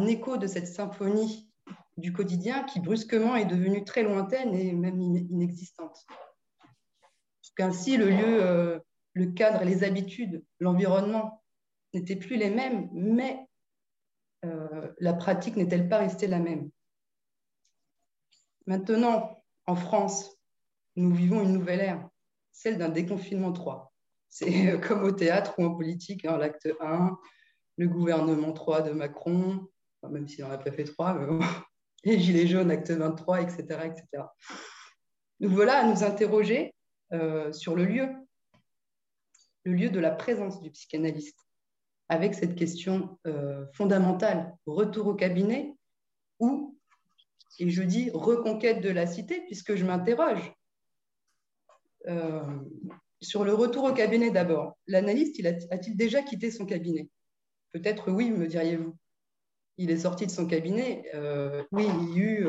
écho 0.07 0.37
de 0.37 0.49
cette 0.49 0.67
symphonie 0.67 1.49
du 1.97 2.13
quotidien 2.13 2.65
qui 2.65 2.81
brusquement 2.81 3.37
est 3.37 3.45
devenue 3.45 3.85
très 3.85 4.03
lointaine 4.03 4.53
et 4.55 4.73
même 4.73 5.01
inexistante. 5.01 6.05
Ainsi, 7.61 7.97
le 7.97 8.11
lieu 8.11 8.43
euh, 8.43 8.79
le 9.13 9.27
cadre, 9.27 9.65
les 9.65 9.85
habitudes, 9.85 10.45
l'environnement 10.59 11.45
n'étaient 11.95 12.17
plus 12.17 12.37
les 12.37 12.51
mêmes, 12.51 12.89
mais 12.93 13.47
la 14.99 15.13
pratique 15.15 15.57
n'est-elle 15.57 15.89
pas 15.89 15.99
restée 15.99 16.27
la 16.27 16.39
même? 16.39 16.71
Maintenant, 18.67 19.43
en 19.67 19.77
France, 19.77 20.39
nous 20.97 21.13
vivons 21.15 21.43
une 21.43 21.53
nouvelle 21.53 21.81
ère, 21.81 22.09
celle 22.53 22.79
d'un 22.79 22.89
déconfinement 22.89 23.53
3. 23.53 23.93
C'est 24.29 24.73
euh, 24.73 24.79
comme 24.87 25.05
au 25.05 25.13
théâtre 25.13 25.55
ou 25.59 25.65
en 25.65 25.75
politique, 25.75 26.25
hein, 26.25 26.37
l'acte 26.39 26.69
1, 26.81 27.17
le 27.77 27.89
gouvernement 27.89 28.53
3 28.53 28.83
de 28.83 28.93
Macron, 28.93 29.67
même 30.09 30.29
s'il 30.29 30.45
n'en 30.45 30.51
a 30.51 30.59
pas 30.59 30.73
fait 30.73 30.85
3, 30.85 31.15
mais 31.15 31.27
bon, 31.27 31.41
les 32.05 32.19
Gilets 32.19 32.47
jaunes, 32.47 32.71
acte 32.71 32.91
23, 32.91 33.43
etc. 33.43 33.63
etc. 33.85 34.25
Nous 35.41 35.51
voilà 35.51 35.79
à 35.79 35.87
nous 35.87 36.05
interroger 36.05 36.75
euh, 37.13 37.53
sur 37.53 37.75
le 37.75 37.85
lieu 37.85 38.09
le 39.65 39.73
lieu 39.73 39.91
de 39.91 39.99
la 39.99 40.11
présence 40.11 40.61
du 40.61 40.71
psychanalyste, 40.71 41.44
avec 42.09 42.35
cette 42.35 42.55
question 42.55 43.19
euh, 43.27 43.67
fondamentale, 43.73 44.55
retour 44.67 45.07
au 45.07 45.15
cabinet 45.15 45.75
ou, 46.39 46.79
et 47.59 47.71
je 47.71 47.83
dis 47.83 48.11
reconquête 48.13 48.81
de 48.81 48.91
la 48.91 49.07
cité, 49.07 49.43
puisque 49.47 49.75
je 49.75 49.85
m'interroge 49.85 50.53
euh, 52.09 52.43
sur 53.21 53.45
le 53.45 53.55
retour 53.55 53.85
au 53.85 53.93
cabinet 53.93 54.31
d'abord. 54.31 54.77
L'analyste, 54.87 55.45
a-t-il 55.71 55.97
déjà 55.97 56.23
quitté 56.23 56.51
son 56.51 56.67
cabinet? 56.67 57.09
Peut-être 57.73 58.11
oui, 58.11 58.31
me 58.31 58.47
diriez-vous. 58.47 58.97
Il 59.79 59.91
est 59.91 59.99
sorti 59.99 60.27
de 60.27 60.31
son 60.31 60.47
cabinet. 60.47 61.11
Euh, 61.15 61.65
oui, 61.73 61.87
il 62.03 62.19
y 62.19 62.21
a 62.21 62.25
eu 62.25 62.49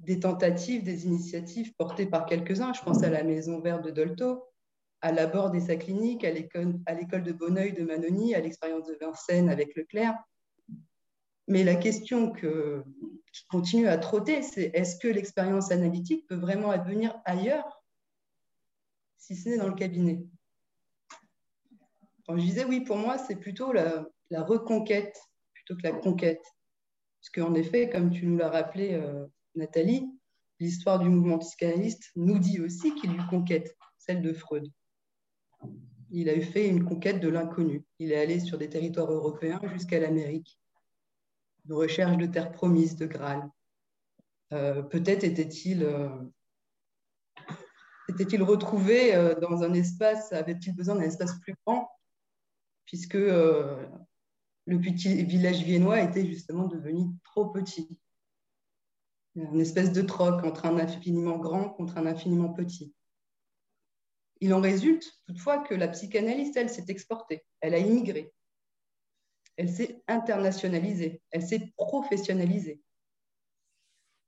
des 0.00 0.20
tentatives, 0.20 0.82
des 0.82 1.06
initiatives 1.06 1.74
portées 1.74 2.06
par 2.06 2.26
quelques-uns. 2.26 2.72
Je 2.72 2.82
pense 2.82 3.02
à 3.02 3.10
la 3.10 3.22
Maison 3.22 3.60
Verte 3.60 3.84
de 3.84 3.90
Dolto, 3.90 4.44
à 5.06 5.12
l'abord 5.12 5.50
des 5.50 5.60
sa 5.60 5.76
clinique, 5.76 6.24
à 6.24 6.32
l'école 6.32 7.22
de 7.22 7.32
Bonneuil 7.32 7.72
de 7.72 7.84
Manoni, 7.84 8.34
à 8.34 8.40
l'expérience 8.40 8.88
de 8.88 8.98
Vincennes 9.00 9.48
avec 9.48 9.76
Leclerc. 9.76 10.16
Mais 11.46 11.62
la 11.62 11.76
question 11.76 12.32
que, 12.32 12.82
qui 13.32 13.46
continue 13.46 13.86
à 13.86 13.98
trotter, 13.98 14.42
c'est 14.42 14.72
est-ce 14.74 14.96
que 14.96 15.06
l'expérience 15.06 15.70
analytique 15.70 16.26
peut 16.26 16.34
vraiment 16.34 16.72
advenir 16.72 17.16
ailleurs, 17.24 17.84
si 19.16 19.36
ce 19.36 19.48
n'est 19.48 19.58
dans 19.58 19.68
le 19.68 19.74
cabinet? 19.74 20.26
Je 22.28 22.34
disais 22.34 22.64
oui, 22.64 22.80
pour 22.80 22.96
moi, 22.96 23.16
c'est 23.16 23.36
plutôt 23.36 23.72
la, 23.72 24.08
reconquête 24.32 25.16
plutôt 25.54 25.76
que 25.76 25.86
la 25.86 25.92
conquête. 25.92 26.42
Parce 27.20 27.30
qu'en 27.30 27.54
effet, 27.54 27.88
comme 27.88 28.10
tu 28.10 28.26
nous 28.26 28.38
l'as 28.38 28.50
rappelé, 28.50 28.94
euh, 28.94 29.24
Nathalie, 29.54 30.04
l'histoire 30.58 30.98
du 30.98 31.08
mouvement 31.08 31.38
psychanalyste 31.38 32.10
nous 32.16 32.40
dit 32.40 32.60
aussi 32.60 32.92
qu'il 32.96 33.14
y 33.14 33.18
a 33.20 33.24
conquête, 33.30 33.76
celle 33.98 34.20
de 34.20 34.32
Freud 34.32 34.68
il 36.10 36.28
a 36.28 36.40
fait 36.40 36.68
une 36.68 36.84
conquête 36.84 37.20
de 37.20 37.28
l'inconnu. 37.28 37.84
Il 37.98 38.12
est 38.12 38.20
allé 38.20 38.40
sur 38.40 38.58
des 38.58 38.68
territoires 38.68 39.10
européens 39.10 39.60
jusqu'à 39.72 39.98
l'Amérique, 39.98 40.58
de 41.64 41.74
recherche 41.74 42.16
de 42.16 42.26
terres 42.26 42.52
promises, 42.52 42.96
de 42.96 43.06
Graal. 43.06 43.48
Euh, 44.52 44.82
peut-être 44.82 45.24
était-il 45.24 45.82
euh, 45.82 46.08
était-il 48.08 48.42
retrouvé 48.42 49.14
euh, 49.14 49.34
dans 49.40 49.62
un 49.62 49.74
espace, 49.74 50.32
avait-il 50.32 50.74
besoin 50.74 50.94
d'un 50.94 51.02
espace 51.02 51.38
plus 51.40 51.54
grand, 51.66 51.90
puisque 52.84 53.14
le 53.14 53.90
petit 54.66 55.24
village 55.24 55.62
viennois 55.62 56.00
était 56.00 56.24
justement 56.24 56.66
devenu 56.66 57.08
trop 57.24 57.46
petit. 57.46 57.88
Une 59.34 59.60
espèce 59.60 59.92
de 59.92 60.02
troc 60.02 60.44
entre 60.44 60.66
un 60.66 60.78
infiniment 60.78 61.36
grand 61.36 61.70
contre 61.70 61.98
un 61.98 62.06
infiniment 62.06 62.52
petit. 62.54 62.94
Il 64.40 64.52
en 64.52 64.60
résulte 64.60 65.12
toutefois 65.26 65.58
que 65.58 65.74
la 65.74 65.88
psychanalyste, 65.88 66.56
elle, 66.56 66.70
s'est 66.70 66.84
exportée, 66.88 67.44
elle 67.60 67.74
a 67.74 67.78
immigré, 67.78 68.32
elle 69.56 69.70
s'est 69.70 70.02
internationalisée, 70.08 71.22
elle 71.30 71.46
s'est 71.46 71.72
professionnalisée. 71.76 72.82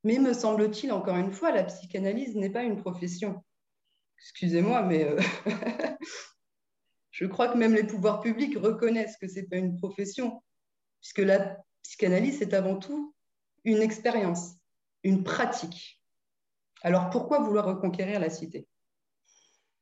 Mais 0.05 0.19
me 0.19 0.33
semble-t-il, 0.33 0.93
encore 0.93 1.17
une 1.17 1.33
fois, 1.33 1.51
la 1.51 1.65
psychanalyse 1.65 2.37
n'est 2.37 2.51
pas 2.51 2.63
une 2.63 2.81
profession. 2.81 3.45
Excusez-moi, 4.19 4.83
mais 4.83 5.05
euh, 5.05 5.21
je 7.11 7.27
crois 7.27 7.49
que 7.49 7.59
même 7.59 7.75
les 7.75 7.85
pouvoirs 7.85 8.21
publics 8.21 8.57
reconnaissent 8.57 9.17
que 9.17 9.29
ce 9.29 9.37
n'est 9.37 9.47
pas 9.47 9.57
une 9.57 9.77
profession, 9.77 10.43
puisque 11.01 11.19
la 11.19 11.59
psychanalyse, 11.83 12.39
c'est 12.39 12.55
avant 12.55 12.77
tout 12.77 13.15
une 13.65 13.83
expérience, 13.83 14.55
une 15.03 15.25
pratique. 15.25 16.01
Alors 16.83 17.11
pourquoi 17.11 17.41
vouloir 17.41 17.67
reconquérir 17.67 18.21
la 18.21 18.31
cité? 18.31 18.69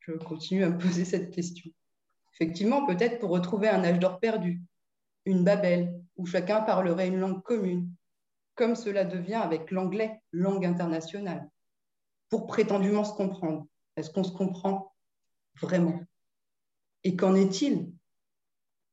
Je 0.07 0.13
continue 0.13 0.65
à 0.65 0.71
me 0.71 0.79
poser 0.79 1.05
cette 1.05 1.31
question. 1.35 1.71
Effectivement, 2.35 2.87
peut-être 2.87 3.19
pour 3.19 3.31
retrouver 3.31 3.69
un 3.69 3.83
âge 3.85 3.99
d'or 3.99 4.21
perdu, 4.21 4.63
une 5.25 5.43
Babel, 5.43 6.01
où 6.17 6.27
chacun 6.27 6.61
parlerait 6.61 7.09
une 7.09 7.19
langue 7.19 7.43
commune, 7.43 7.91
comme 8.55 8.77
cela 8.77 9.05
devient 9.05 9.35
avec 9.35 9.71
l'anglais, 9.71 10.21
langue 10.33 10.65
internationale, 10.65 11.49
pour 12.29 12.47
prétendument 12.47 13.05
se 13.05 13.15
comprendre. 13.15 13.67
Est-ce 13.97 14.11
qu'on 14.11 14.25
se 14.25 14.33
comprend 14.33 14.95
vraiment? 15.61 16.01
Et 17.05 17.17
qu'en 17.17 17.35
est-il 17.35 17.91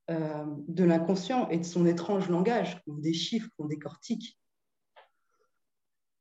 euh, 0.10 0.46
de 0.68 0.84
l'inconscient 0.84 1.50
et 1.50 1.58
de 1.58 1.64
son 1.64 1.86
étrange 1.86 2.30
langage, 2.30 2.82
qu'on 2.84 2.96
déchiffre, 2.96 3.50
qu'on 3.58 3.66
décortique? 3.66 4.40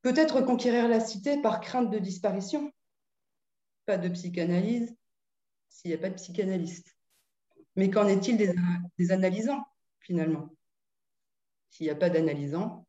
Peut-être 0.03 0.41
conquérir 0.41 0.89
la 0.89 1.01
cité 1.01 1.41
par 1.41 1.61
crainte 1.61 1.91
de 1.91 1.99
disparition, 1.99 2.73
pas 3.85 3.99
de 3.99 4.09
psychanalyse 4.09 4.95
s'il 5.69 5.91
n'y 5.91 5.97
a 5.97 5.99
pas 5.99 6.11
de 6.11 6.15
psychanalyste. 6.15 6.97
Mais 7.77 7.91
qu'en 7.91 8.07
est-il 8.07 8.37
des, 8.37 9.11
analysants, 9.11 9.65
finalement? 10.01 10.55
S'il 11.71 11.87
n'y 11.87 11.91
a 11.91 11.97
pas 11.97 12.11
d'analysant, 12.11 12.87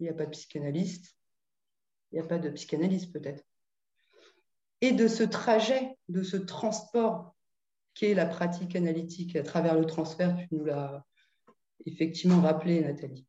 il 0.00 0.04
n'y 0.04 0.08
a 0.08 0.14
pas 0.14 0.26
de 0.26 0.30
psychanalyste, 0.30 1.16
il 2.10 2.16
n'y 2.16 2.24
a 2.24 2.26
pas 2.26 2.38
de 2.38 2.50
psychanalyste 2.50 3.12
peut-être. 3.12 3.44
Et 4.80 4.92
de 4.92 5.08
ce 5.08 5.22
trajet, 5.22 5.96
de 6.08 6.22
ce 6.22 6.36
transport 6.36 7.34
qu'est 7.94 8.14
la 8.14 8.26
pratique 8.26 8.76
analytique 8.76 9.36
à 9.36 9.42
travers 9.42 9.74
le 9.74 9.86
transfert, 9.86 10.36
tu 10.36 10.48
nous 10.50 10.64
l'as 10.64 11.04
effectivement 11.86 12.42
rappelé, 12.42 12.80
Nathalie. 12.80 13.26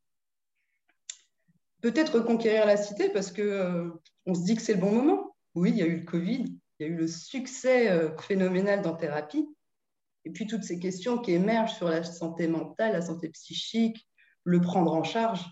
Peut-être 1.82 2.20
reconquérir 2.20 2.66
la 2.66 2.76
cité 2.76 3.10
parce 3.10 3.32
qu'on 3.32 3.42
euh, 3.42 3.90
on 4.26 4.34
se 4.34 4.44
dit 4.44 4.56
que 4.56 4.62
c'est 4.62 4.74
le 4.74 4.82
bon 4.82 4.92
moment 4.92 5.27
oui, 5.58 5.72
il 5.72 5.78
y 5.78 5.82
a 5.82 5.88
eu 5.88 6.00
le 6.00 6.06
Covid, 6.06 6.46
il 6.80 6.88
y 6.88 6.90
a 6.90 6.92
eu 6.92 6.96
le 6.96 7.08
succès 7.08 7.90
euh, 7.90 8.16
phénoménal 8.18 8.82
dans 8.82 8.96
thérapie, 8.96 9.48
et 10.26 10.30
puis 10.30 10.46
toutes 10.46 10.64
ces 10.64 10.80
questions 10.80 11.18
qui 11.18 11.32
émergent 11.32 11.76
sur 11.76 11.90
la 11.90 12.04
santé 12.04 12.48
mentale, 12.48 12.94
la 12.94 13.02
santé 13.02 13.30
psychique, 13.30 14.08
le 14.44 14.62
prendre 14.62 14.94
en 14.94 15.04
charge. 15.04 15.46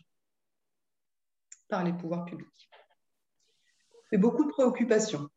par 1.67 1.83
les 1.83 1.93
pouvoirs 1.93 2.25
publics. 2.25 2.69
Mais 4.11 4.19
beaucoup 4.19 4.43
de 4.45 4.51
préoccupations. 4.51 5.27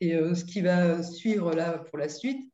Et 0.00 0.14
euh, 0.14 0.34
ce 0.34 0.44
qui 0.44 0.60
va 0.60 1.02
suivre 1.02 1.54
là 1.54 1.78
pour 1.78 1.96
la 1.96 2.10
suite, 2.10 2.52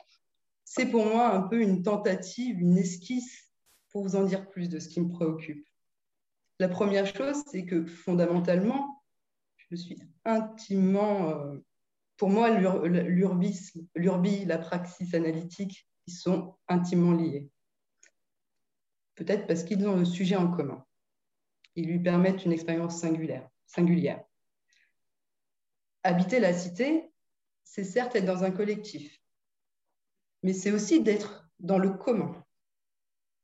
c'est 0.64 0.87
pour 0.87 1.04
moi 1.04 1.34
un 1.34 1.42
peu 1.42 1.60
une 1.60 1.82
tentative, 1.82 2.60
une 2.60 2.78
esquisse 2.78 3.52
pour 3.90 4.02
vous 4.02 4.14
en 4.14 4.22
dire 4.22 4.48
plus 4.48 4.68
de 4.68 4.78
ce 4.78 4.88
qui 4.88 5.00
me 5.00 5.08
préoccupe. 5.08 5.66
La 6.60 6.68
première 6.68 7.06
chose, 7.06 7.42
c'est 7.50 7.64
que 7.64 7.87
fondamentalement, 7.87 8.98
je 9.70 9.76
suis 9.76 9.98
intimement, 10.25 11.30
euh, 11.30 11.58
pour 12.16 12.30
moi, 12.30 12.50
l'urbis, 12.50 13.72
l'urbi, 13.94 14.44
la 14.44 14.58
praxis 14.58 15.14
analytique, 15.14 15.88
ils 16.06 16.14
sont 16.14 16.56
intimement 16.68 17.12
liés. 17.12 17.50
Peut-être 19.14 19.46
parce 19.46 19.64
qu'ils 19.64 19.87
ont 19.87 19.96
le 19.96 20.04
sujet 20.04 20.37
en 20.37 20.50
commun. 20.50 20.84
Ils 21.75 21.87
lui 21.87 22.00
permettent 22.00 22.44
une 22.44 22.52
expérience 22.52 23.00
singulière. 23.00 23.48
singulière. 23.66 24.25
Habiter 26.02 26.40
la 26.40 26.52
cité, 26.54 27.12
c'est 27.64 27.84
certes 27.84 28.16
être 28.16 28.25
dans 28.25 28.44
un 28.44 28.50
collectif, 28.50 29.20
mais 30.42 30.54
c'est 30.54 30.72
aussi 30.72 31.02
d'être 31.02 31.50
dans 31.58 31.78
le 31.78 31.90
commun. 31.90 32.44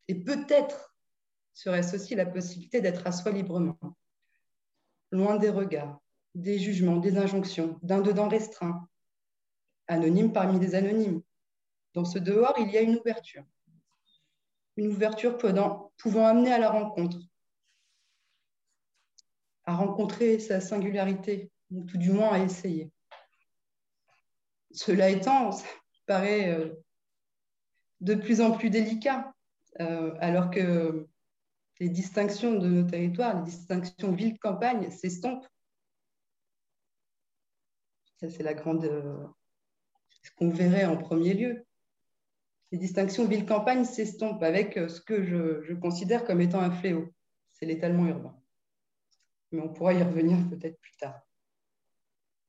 Et 0.09 0.15
peut-être 0.15 0.97
serait-ce 1.53 1.97
aussi 1.97 2.15
la 2.15 2.27
possibilité 2.27 2.81
d'être 2.81 3.07
à 3.07 3.13
soi 3.13 3.33
librement, 3.33 3.79
loin 5.11 5.37
des 5.37 5.51
regards, 5.51 6.01
des 6.35 6.59
jugements, 6.59 6.97
des 6.97 7.17
injonctions, 7.17 7.79
d'un 7.83 8.01
dedans 8.01 8.29
restreint, 8.29 8.89
anonyme 9.87 10.33
parmi 10.33 10.59
des 10.59 10.75
anonymes. 10.75 11.23
Dans 11.95 12.05
ce 12.05 12.19
dehors, 12.19 12.55
il 12.59 12.71
y 12.71 12.77
a 12.77 12.81
une 12.81 12.97
ouverture. 12.97 13.45
Une 14.77 14.89
ouverture 14.89 15.39
pouvant 15.39 16.27
amener 16.27 16.53
à 16.53 16.59
la 16.59 16.71
rencontre, 16.71 17.19
à 19.65 19.77
rencontrer 19.77 20.41
sa 20.41 20.61
singularité, 20.61 21.51
ou 21.71 21.85
tout 21.85 21.99
du 21.99 22.11
moins 22.11 22.33
à 22.33 22.39
essayer. 22.41 22.91
Cela 24.73 25.11
étant, 25.11 25.53
ça 25.53 25.67
paraît 26.07 26.51
euh, 26.51 26.75
de 28.01 28.15
plus 28.15 28.41
en 28.41 28.53
plus 28.53 28.71
délicat, 28.71 29.33
euh, 29.81 30.15
alors 30.21 30.51
que 30.51 31.07
les 31.81 31.89
distinctions 31.89 32.55
de 32.55 32.69
nos 32.69 32.89
territoires, 32.89 33.37
les 33.37 33.45
distinctions 33.45 34.13
ville-campagne 34.13 34.91
s'estompent. 34.91 35.47
C'est 38.31 38.43
la 38.43 38.55
grande. 38.55 38.85
Euh, 38.85 39.27
ce 40.23 40.31
qu'on 40.39 40.51
verrait 40.51 40.87
en 40.87 40.97
premier 40.97 41.35
lieu. 41.35 41.65
Les 42.73 42.79
distinctions 42.79 43.27
ville-campagne 43.27 43.85
s'estompent 43.85 44.43
avec 44.43 44.75
ce 44.75 45.01
que 45.01 45.23
je, 45.23 45.75
considère 45.75 46.25
comme 46.25 46.41
étant 46.41 46.61
un 46.61 46.71
fléau. 46.71 47.13
C'est 47.53 47.67
l'étalement 47.67 48.07
urbain. 48.07 48.35
Mais 49.53 49.61
on 49.61 49.69
pourra 49.69 49.93
y 49.93 50.03
revenir 50.03 50.39
peut-être 50.49 50.81
plus 50.81 50.97
tard. 50.97 51.21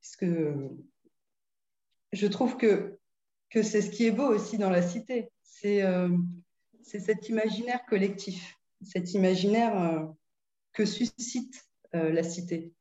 Parce 0.02 0.16
que 0.16 0.70
je 2.16 2.28
trouve 2.28 2.58
que, 2.58 2.98
c'est 3.52 3.82
ce 3.82 3.90
qui 3.90 4.06
est 4.06 4.12
beau 4.12 4.28
aussi 4.28 4.58
dans 4.58 4.70
la 4.70 4.82
cité. 4.82 5.30
C'est 5.44 5.84
euh, 5.84 6.10
cet 6.82 7.30
imaginaire 7.30 7.86
collectif, 7.86 8.58
cet 8.82 9.14
imaginaire 9.14 9.80
euh, 9.82 10.06
que 10.74 10.86
suscite 10.86 11.66
euh, 11.94 12.12
la 12.12 12.24
cité. 12.24 12.74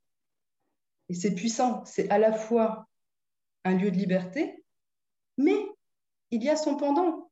Et 1.08 1.14
c'est 1.14 1.34
puissant, 1.34 1.84
c'est 1.84 2.08
à 2.11 2.18
la 2.18 2.32
fois 2.32 2.88
un 3.64 3.75
lieu 3.75 3.90
de 3.90 3.96
liberté, 3.96 4.64
mais 5.37 5.56
il 6.30 6.42
y 6.42 6.49
a 6.49 6.56
son 6.56 6.76
pendant, 6.76 7.30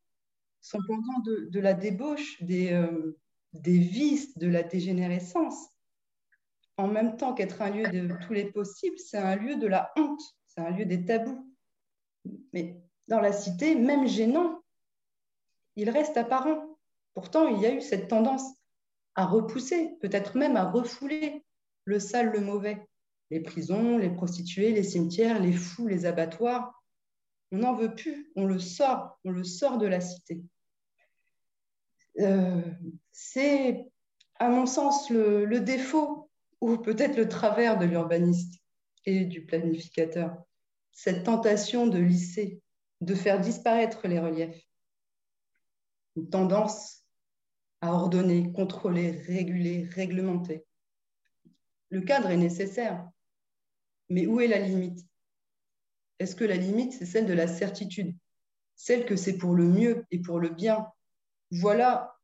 son 0.61 0.79
pendant 0.87 1.19
de, 1.25 1.61
la 1.61 1.75
débauche, 1.75 2.43
des, 2.43 2.73
euh, 2.73 3.19
des 3.53 3.79
vices, 3.79 4.37
de 4.39 4.49
la 4.49 4.63
dégénérescence. 4.63 5.69
En 6.77 6.89
même 6.89 7.17
temps 7.17 7.35
qu'être 7.35 7.63
un 7.63 7.71
lieu 7.71 7.89
de 7.89 8.15
tous 8.27 8.33
les 8.33 8.51
possibles, 8.51 8.99
c'est 8.99 9.19
un 9.19 9.37
lieu 9.37 9.57
de 9.57 9.67
la 9.67 9.93
honte, 9.97 10.23
c'est 10.47 10.61
un 10.61 10.71
lieu 10.71 10.85
des 10.85 11.05
tabous. 11.05 11.53
Mais 12.53 12.81
dans 13.09 13.21
la 13.21 13.33
cité, 13.33 13.75
même 13.75 14.07
gênant, 14.07 14.63
il 15.77 15.91
reste 15.91 16.17
apparent. 16.17 16.79
Pourtant, 17.15 17.49
il 17.49 17.61
y 17.61 17.67
a 17.67 17.75
eu 17.75 17.81
cette 17.81 18.09
tendance 18.09 18.45
à 19.15 19.27
repousser, 19.27 19.97
peut-être 20.01 20.37
même 20.37 20.57
à 20.57 20.71
refouler 20.71 21.45
le 21.85 21.99
sale, 21.99 22.31
le 22.33 22.41
mauvais. 22.41 22.87
Les 23.33 23.41
prisons, 23.41 23.97
les 23.97 24.11
prostituées, 24.11 24.73
les 24.73 24.83
cimetières, 24.83 25.41
les 25.41 25.53
fous, 25.53 25.87
les 25.87 26.05
abattoirs. 26.05 26.85
On 27.51 27.59
n'en 27.59 27.75
veut 27.75 27.95
plus, 27.95 28.31
on 28.37 28.45
le 28.45 28.59
sort, 28.59 29.19
on 29.25 29.31
le 29.31 29.43
sort 29.43 29.79
de 29.79 29.87
la 29.87 30.03
cité. 30.03 30.43
Euh, 32.21 32.61
c'est, 33.11 33.91
à 34.39 34.51
mon 34.51 34.67
sens, 34.67 35.09
le, 35.09 35.47
le 35.47 35.61
défaut 35.61 36.31
ou 36.61 36.77
peut-être 36.77 37.17
le 37.17 37.27
travers 37.27 37.79
de 37.79 37.87
l'urbaniste 37.87 38.61
et 39.07 39.25
du 39.25 39.47
planificateur 39.47 40.37
cette 40.93 41.25
tentation 41.25 41.87
de 41.87 41.99
lisser, 41.99 42.61
de 43.01 43.15
faire 43.15 43.41
disparaître 43.41 44.07
les 44.07 44.21
reliefs. 44.21 44.63
Une 46.17 46.29
tendance 46.29 47.07
à 47.81 47.95
ordonner, 47.95 48.53
contrôler, 48.53 49.11
réguler, 49.11 49.89
réglementer. 49.91 50.67
Le 51.89 52.03
cadre 52.03 52.31
est 52.31 52.37
nécessaire, 52.37 53.09
mais 54.09 54.27
où 54.27 54.41
est 54.41 54.49
la 54.49 54.59
limite? 54.59 55.07
Est-ce 56.19 56.37
que 56.37 56.45
la 56.45 56.57
limite, 56.57 56.93
c'est 56.93 57.07
celle 57.07 57.27
de 57.27 57.33
la 57.33 57.49
certitude, 57.49 58.15
celle 58.77 59.07
que 59.07 59.17
c'est 59.17 59.39
pour 59.39 59.55
le 59.55 59.67
mieux 59.69 60.05
et 60.11 60.21
pour 60.21 60.39
le 60.39 60.51
bien 60.51 60.87
Voilà 61.51 62.17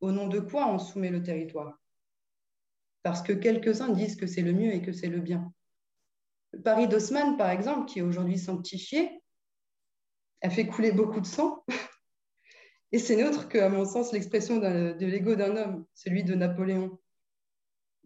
au 0.00 0.12
nom 0.12 0.28
de 0.28 0.40
quoi 0.40 0.68
on 0.68 0.78
soumet 0.78 1.10
le 1.10 1.22
territoire. 1.22 1.78
Parce 3.02 3.22
que 3.22 3.32
quelques-uns 3.32 3.90
disent 3.90 4.16
que 4.16 4.26
c'est 4.26 4.42
le 4.42 4.52
mieux 4.52 4.72
et 4.72 4.82
que 4.82 4.92
c'est 4.92 5.08
le 5.08 5.20
bien. 5.20 5.52
Paris 6.64 6.88
par 7.38 7.50
exemple, 7.50 7.86
qui 7.86 8.00
est 8.00 8.02
aujourd'hui 8.02 8.38
sanctifié, 8.38 9.22
a 10.42 10.50
fait 10.50 10.66
couler 10.66 10.92
beaucoup 10.92 11.20
de 11.20 11.26
sang. 11.26 11.64
Et 12.92 12.98
c'est 12.98 13.14
neutre 13.14 13.48
qu'à 13.48 13.68
mon 13.68 13.84
sens, 13.84 14.12
l'expression 14.12 14.56
de 14.56 15.04
l'ego 15.04 15.36
d'un 15.36 15.56
homme, 15.56 15.86
celui 15.94 16.24
de 16.24 16.34
Napoléon, 16.34 16.98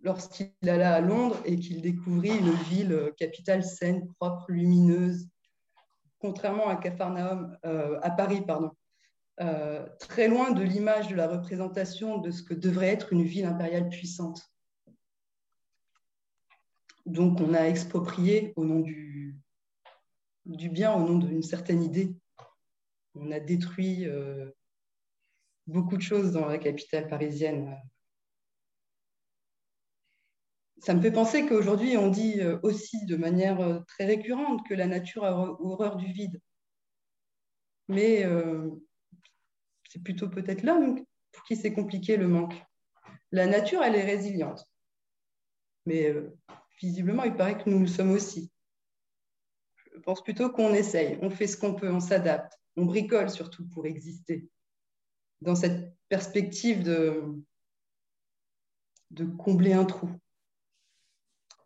lorsqu'il 0.04 0.52
alla 0.68 0.94
à 0.94 1.00
Londres 1.00 1.40
et 1.44 1.58
qu'il 1.58 1.80
découvrit 1.80 2.36
une 2.36 2.52
ville 2.52 3.12
capitale 3.16 3.64
saine, 3.64 4.06
propre, 4.20 4.52
lumineuse, 4.52 5.28
contrairement 6.18 6.68
à 6.68 6.76
Capharnaüm, 6.76 7.56
euh, 7.64 7.98
à 8.02 8.10
Paris, 8.10 8.42
pardon, 8.46 8.70
euh, 9.40 9.86
très 9.98 10.28
loin 10.28 10.52
de 10.52 10.62
l'image 10.62 11.08
de 11.08 11.16
la 11.16 11.26
représentation 11.26 12.18
de 12.18 12.30
ce 12.30 12.42
que 12.42 12.54
devrait 12.54 12.88
être 12.88 13.12
une 13.12 13.24
ville 13.24 13.46
impériale 13.46 13.88
puissante. 13.88 14.42
Donc, 17.06 17.40
on 17.40 17.52
a 17.52 17.62
exproprié 17.62 18.52
au 18.56 18.64
nom 18.64 18.80
du, 18.80 19.36
bien, 20.44 20.94
au 20.94 21.00
nom 21.00 21.18
d'une 21.18 21.42
certaine 21.42 21.82
idée. 21.82 22.14
On 23.14 23.30
a 23.30 23.40
détruit 23.40 24.06
euh, 24.06 24.50
beaucoup 25.66 25.96
de 25.96 26.02
choses 26.02 26.32
dans 26.32 26.46
la 26.46 26.58
capitale 26.58 27.08
parisienne. 27.08 27.76
Ça 30.78 30.94
me 30.94 31.00
fait 31.00 31.12
penser 31.12 31.46
qu'aujourd'hui, 31.46 31.96
on 31.96 32.08
dit 32.08 32.40
euh, 32.40 32.58
aussi 32.62 33.04
de 33.06 33.16
manière 33.16 33.60
euh, 33.60 33.80
très 33.86 34.04
récurrente 34.04 34.66
que 34.66 34.74
la 34.74 34.86
nature 34.86 35.24
a 35.24 35.32
horreur 35.60 35.96
du 35.96 36.12
vide. 36.12 36.40
Mais 37.88 38.24
c'est 39.90 40.02
plutôt 40.02 40.30
peut-être 40.30 40.62
l'homme 40.62 41.04
pour 41.32 41.44
qui 41.44 41.54
c'est 41.54 41.74
compliqué 41.74 42.16
le 42.16 42.28
manque. 42.28 42.54
La 43.30 43.46
nature, 43.46 43.82
elle 43.82 43.94
est 43.94 44.06
résiliente. 44.06 44.66
Mais 45.84 46.14
visiblement, 46.80 47.24
il 47.24 47.36
paraît 47.36 47.62
que 47.62 47.68
nous 47.68 47.80
le 47.80 47.86
sommes 47.86 48.12
aussi. 48.12 48.50
Je 49.92 50.00
pense 50.00 50.24
plutôt 50.24 50.50
qu'on 50.50 50.72
essaye, 50.72 51.18
on 51.20 51.28
fait 51.28 51.46
ce 51.46 51.58
qu'on 51.58 51.74
peut, 51.74 51.92
on 51.92 52.00
s'adapte, 52.00 52.58
on 52.76 52.86
bricole 52.86 53.28
surtout 53.28 53.68
pour 53.68 53.84
exister. 53.84 54.48
Dans 55.42 55.54
cette 55.54 55.94
perspective 56.08 56.82
de 56.82 57.44
combler 59.36 59.74
un 59.74 59.84
trou. 59.84 60.08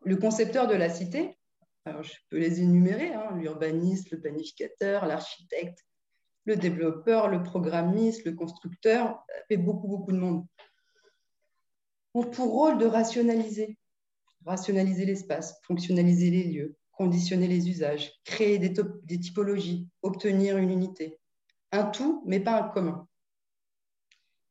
Le 0.09 0.17
concepteur 0.17 0.67
de 0.67 0.75
la 0.75 0.89
cité, 0.89 1.37
je 1.85 2.15
peux 2.31 2.39
les 2.39 2.63
énumérer, 2.63 3.13
hein, 3.13 3.37
l'urbaniste, 3.37 4.11
le 4.11 4.19
planificateur, 4.19 5.05
l'architecte, 5.05 5.85
le 6.47 6.57
développeur, 6.57 7.29
le 7.29 7.43
programmiste, 7.43 8.25
le 8.25 8.33
constructeur, 8.33 9.23
ça 9.29 9.43
fait 9.49 9.59
beaucoup, 9.59 9.87
beaucoup 9.87 10.13
de 10.13 10.17
monde, 10.17 10.47
ont 12.15 12.25
pour 12.25 12.51
rôle 12.51 12.79
de 12.79 12.87
rationaliser, 12.87 13.77
rationaliser 14.47 15.05
l'espace, 15.05 15.61
fonctionnaliser 15.67 16.31
les 16.31 16.45
lieux, 16.45 16.77
conditionner 16.93 17.47
les 17.47 17.69
usages, 17.69 18.11
créer 18.25 18.59
des, 18.59 18.73
des, 19.03 19.21
typologies, 19.21 19.91
obtenir 20.01 20.57
une 20.57 20.71
unité. 20.71 21.21
Un 21.71 21.85
tout, 21.85 22.23
mais 22.25 22.41
pas 22.41 22.63
un 22.63 22.69
commun. 22.71 23.07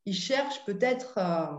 Ils 0.05 0.13
cherchent 0.13 0.63
peut-être 0.65 1.17
à, 1.17 1.57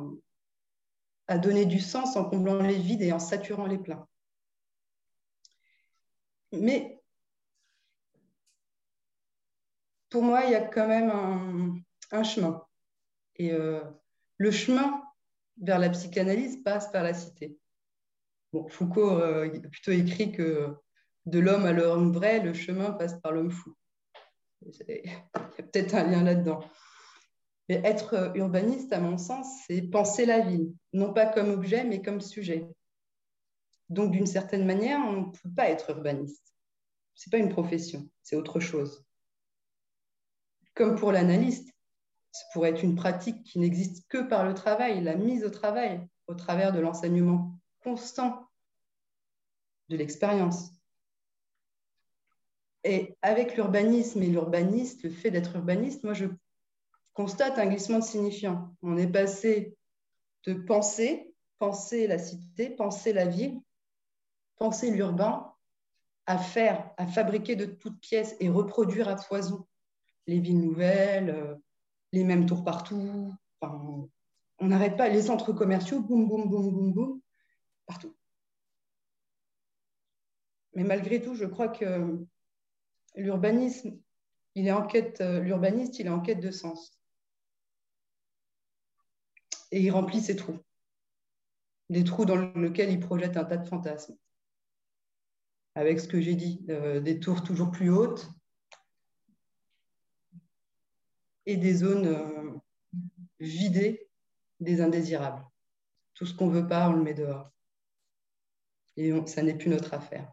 à 1.28 1.38
donner 1.38 1.66
du 1.66 1.78
sens 1.78 2.16
en 2.16 2.24
comblant 2.24 2.60
les 2.60 2.78
vides 2.78 3.02
et 3.02 3.12
en 3.12 3.18
saturant 3.18 3.66
les 3.66 3.78
pleins. 3.78 4.06
Mais 6.52 6.98
pour 10.08 10.22
moi, 10.22 10.44
il 10.44 10.52
y 10.52 10.54
a 10.54 10.62
quand 10.62 10.88
même 10.88 11.82
un, 12.10 12.22
chemin. 12.22 12.64
Et 13.36 13.52
euh, 13.52 13.82
le 14.38 14.50
chemin 14.50 15.02
vers 15.60 15.78
la 15.78 15.90
psychanalyse 15.90 16.62
passe 16.62 16.90
par 16.90 17.02
la 17.02 17.14
cité 17.14 17.58
Foucault 18.70 19.10
a 19.10 19.46
plutôt 19.70 19.92
écrit 19.92 20.32
que 20.32 20.74
de 21.26 21.38
l'homme 21.38 21.66
à 21.66 21.72
l'homme 21.72 22.12
vrai, 22.12 22.40
le 22.40 22.54
chemin 22.54 22.92
passe 22.92 23.20
par 23.20 23.32
l'homme 23.32 23.50
fou. 23.50 23.76
Il 24.88 25.02
y 25.04 25.10
a 25.34 25.40
peut-être 25.62 25.94
un 25.94 26.04
lien 26.04 26.22
là-dedans. 26.22 26.60
Mais 27.68 27.80
être 27.84 28.32
urbaniste, 28.34 28.92
à 28.92 29.00
mon 29.00 29.18
sens, 29.18 29.46
c'est 29.66 29.82
penser 29.82 30.24
la 30.24 30.40
ville, 30.40 30.72
non 30.92 31.12
pas 31.12 31.26
comme 31.26 31.50
objet, 31.50 31.84
mais 31.84 32.00
comme 32.00 32.20
sujet. 32.20 32.66
Donc, 33.90 34.12
d'une 34.12 34.26
certaine 34.26 34.66
manière, 34.66 35.00
on 35.00 35.12
ne 35.12 35.24
peut 35.32 35.50
pas 35.54 35.68
être 35.68 35.90
urbaniste. 35.90 36.54
Ce 37.14 37.28
n'est 37.28 37.30
pas 37.30 37.44
une 37.44 37.52
profession, 37.52 38.08
c'est 38.22 38.36
autre 38.36 38.60
chose. 38.60 39.04
Comme 40.74 40.94
pour 40.94 41.12
l'analyste, 41.12 41.74
ça 42.30 42.44
pourrait 42.52 42.70
être 42.70 42.84
une 42.84 42.94
pratique 42.94 43.42
qui 43.42 43.58
n'existe 43.58 44.06
que 44.08 44.18
par 44.18 44.44
le 44.44 44.54
travail, 44.54 45.02
la 45.02 45.16
mise 45.16 45.44
au 45.44 45.50
travail, 45.50 46.06
au 46.26 46.34
travers 46.34 46.72
de 46.72 46.78
l'enseignement 46.78 47.58
constant 47.82 48.48
de 49.88 49.96
l'expérience. 49.96 50.70
Et 52.84 53.16
avec 53.22 53.56
l'urbanisme 53.56 54.22
et 54.22 54.28
l'urbaniste, 54.28 55.02
le 55.02 55.10
fait 55.10 55.30
d'être 55.30 55.56
urbaniste, 55.56 56.04
moi 56.04 56.14
je 56.14 56.26
constate 57.18 57.58
un 57.58 57.66
glissement 57.66 57.98
de 57.98 58.04
signifiant. 58.04 58.72
On 58.80 58.96
est 58.96 59.10
passé 59.10 59.76
de 60.46 60.54
penser, 60.54 61.34
penser 61.58 62.06
la 62.06 62.16
cité, 62.16 62.70
penser 62.70 63.12
la 63.12 63.26
ville, 63.26 63.60
penser 64.56 64.92
l'urbain, 64.92 65.52
à 66.26 66.38
faire, 66.38 66.92
à 66.96 67.08
fabriquer 67.08 67.56
de 67.56 67.64
toutes 67.64 67.98
pièces 67.98 68.36
et 68.38 68.48
reproduire 68.48 69.08
à 69.08 69.16
foison 69.16 69.66
les 70.28 70.38
villes 70.38 70.60
nouvelles, 70.60 71.30
euh, 71.30 71.56
les 72.12 72.22
mêmes 72.22 72.46
tours 72.46 72.62
partout. 72.62 73.34
on 73.62 74.08
n'arrête 74.60 74.96
pas 74.96 75.08
les 75.08 75.22
centres 75.22 75.52
commerciaux, 75.52 75.98
boum, 75.98 76.28
boum, 76.28 76.48
boum, 76.48 76.70
boum, 76.70 76.92
boum, 76.92 77.20
partout. 77.84 78.14
Mais 80.74 80.84
malgré 80.84 81.20
tout, 81.20 81.34
je 81.34 81.46
crois 81.46 81.66
que 81.66 82.24
l'urbanisme, 83.16 83.98
il 84.54 84.68
est 84.68 84.72
en 84.72 84.86
quête, 84.86 85.20
euh, 85.20 85.40
l'urbaniste, 85.40 85.98
il 85.98 86.06
est 86.06 86.10
en 86.10 86.20
quête 86.20 86.38
de 86.38 86.52
sens 86.52 86.97
et 89.70 89.80
il 89.80 89.90
remplit 89.90 90.20
ses 90.20 90.36
trous. 90.36 90.58
Des 91.90 92.04
trous 92.04 92.24
dans 92.24 92.36
lesquels 92.36 92.90
il 92.90 93.00
projette 93.00 93.36
un 93.36 93.44
tas 93.44 93.56
de 93.56 93.66
fantasmes. 93.66 94.16
Avec 95.74 96.00
ce 96.00 96.08
que 96.08 96.20
j'ai 96.20 96.34
dit, 96.34 96.64
euh, 96.70 97.00
des 97.00 97.20
tours 97.20 97.42
toujours 97.42 97.70
plus 97.70 97.90
hautes 97.90 98.28
et 101.46 101.56
des 101.56 101.74
zones 101.74 102.06
euh, 102.06 102.52
vidées 103.40 104.08
des 104.60 104.80
indésirables. 104.80 105.46
Tout 106.14 106.26
ce 106.26 106.34
qu'on 106.34 106.48
ne 106.48 106.60
veut 106.60 106.66
pas, 106.66 106.88
on 106.88 106.94
le 106.94 107.02
met 107.02 107.14
dehors. 107.14 107.50
Et 108.96 109.12
ça 109.26 109.42
n'est 109.42 109.56
plus 109.56 109.70
notre 109.70 109.94
affaire. 109.94 110.32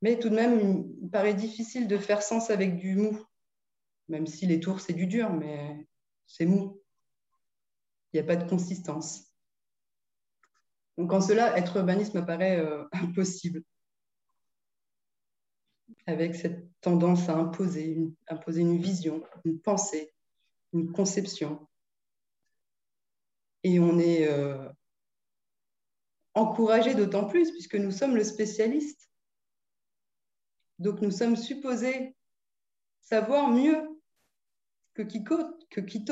Mais 0.00 0.18
tout 0.18 0.30
de 0.30 0.34
même, 0.34 0.88
il 1.02 1.10
paraît 1.10 1.34
difficile 1.34 1.88
de 1.88 1.98
faire 1.98 2.22
sens 2.22 2.50
avec 2.50 2.76
du 2.76 2.96
mou, 2.96 3.22
même 4.08 4.26
si 4.26 4.46
les 4.46 4.60
tours, 4.60 4.80
c'est 4.80 4.94
du 4.94 5.06
dur, 5.06 5.30
mais 5.32 5.86
c'est 6.26 6.46
mou 6.46 6.80
pas 8.22 8.36
de 8.36 8.48
consistance. 8.48 9.32
Donc 10.96 11.12
en 11.12 11.20
cela, 11.20 11.56
être 11.56 11.76
urbaniste 11.76 12.14
me 12.14 12.24
paraît 12.24 12.58
euh, 12.58 12.84
impossible, 12.92 13.62
avec 16.06 16.34
cette 16.34 16.68
tendance 16.80 17.28
à 17.28 17.36
imposer 17.36 17.84
une, 17.84 18.14
imposer 18.28 18.62
une 18.62 18.78
vision, 18.78 19.22
une 19.44 19.60
pensée, 19.60 20.12
une 20.72 20.92
conception. 20.92 21.68
Et 23.62 23.80
on 23.80 23.98
est 23.98 24.28
euh, 24.28 24.68
encouragé 26.34 26.94
d'autant 26.94 27.26
plus 27.26 27.50
puisque 27.50 27.74
nous 27.74 27.90
sommes 27.90 28.16
le 28.16 28.24
spécialiste. 28.24 29.10
Donc 30.78 31.00
nous 31.00 31.10
sommes 31.10 31.36
supposés 31.36 32.16
savoir 33.00 33.50
mieux 33.50 33.88
que 34.94 35.02
quiconque, 35.02 35.68
que 35.70 35.80
qui, 35.80 36.04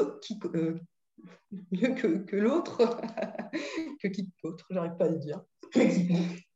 mieux 1.70 1.94
que, 1.94 2.18
que 2.18 2.36
l'autre, 2.36 2.78
que 4.02 4.08
quiconque, 4.08 4.60
j'arrive 4.70 4.96
pas 4.96 5.06
à 5.06 5.08
le 5.08 5.18
dire, 5.18 5.42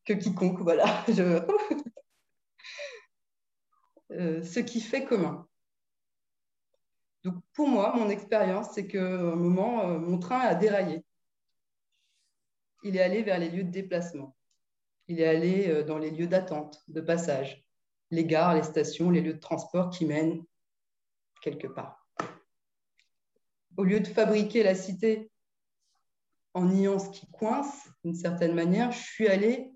que 0.04 0.12
quiconque, 0.14 0.60
voilà. 0.60 1.04
Je... 1.08 1.40
Euh, 4.12 4.42
ce 4.42 4.58
qui 4.60 4.80
fait 4.80 5.04
commun. 5.04 5.46
Donc 7.22 7.34
pour 7.52 7.68
moi, 7.68 7.94
mon 7.94 8.08
expérience, 8.08 8.70
c'est 8.74 8.86
qu'à 8.86 9.04
un 9.04 9.36
moment, 9.36 9.88
euh, 9.88 9.98
mon 9.98 10.18
train 10.18 10.40
a 10.40 10.54
déraillé. 10.54 11.04
Il 12.82 12.96
est 12.96 13.02
allé 13.02 13.22
vers 13.22 13.38
les 13.38 13.50
lieux 13.50 13.62
de 13.62 13.70
déplacement. 13.70 14.36
Il 15.06 15.20
est 15.20 15.26
allé 15.26 15.68
euh, 15.68 15.84
dans 15.84 15.98
les 15.98 16.10
lieux 16.10 16.26
d'attente, 16.26 16.82
de 16.88 17.00
passage, 17.00 17.64
les 18.10 18.24
gares, 18.24 18.54
les 18.54 18.62
stations, 18.62 19.10
les 19.10 19.20
lieux 19.20 19.34
de 19.34 19.38
transport 19.38 19.90
qui 19.90 20.06
mènent 20.06 20.44
quelque 21.40 21.68
part 21.68 21.99
au 23.80 23.84
lieu 23.84 24.00
de 24.00 24.06
fabriquer 24.06 24.62
la 24.62 24.74
cité 24.74 25.30
en 26.52 26.66
niant 26.66 26.98
ce 26.98 27.08
qui 27.08 27.26
coince, 27.30 27.88
d'une 28.04 28.14
certaine 28.14 28.54
manière, 28.54 28.92
je 28.92 29.02
suis 29.02 29.26
allée 29.26 29.72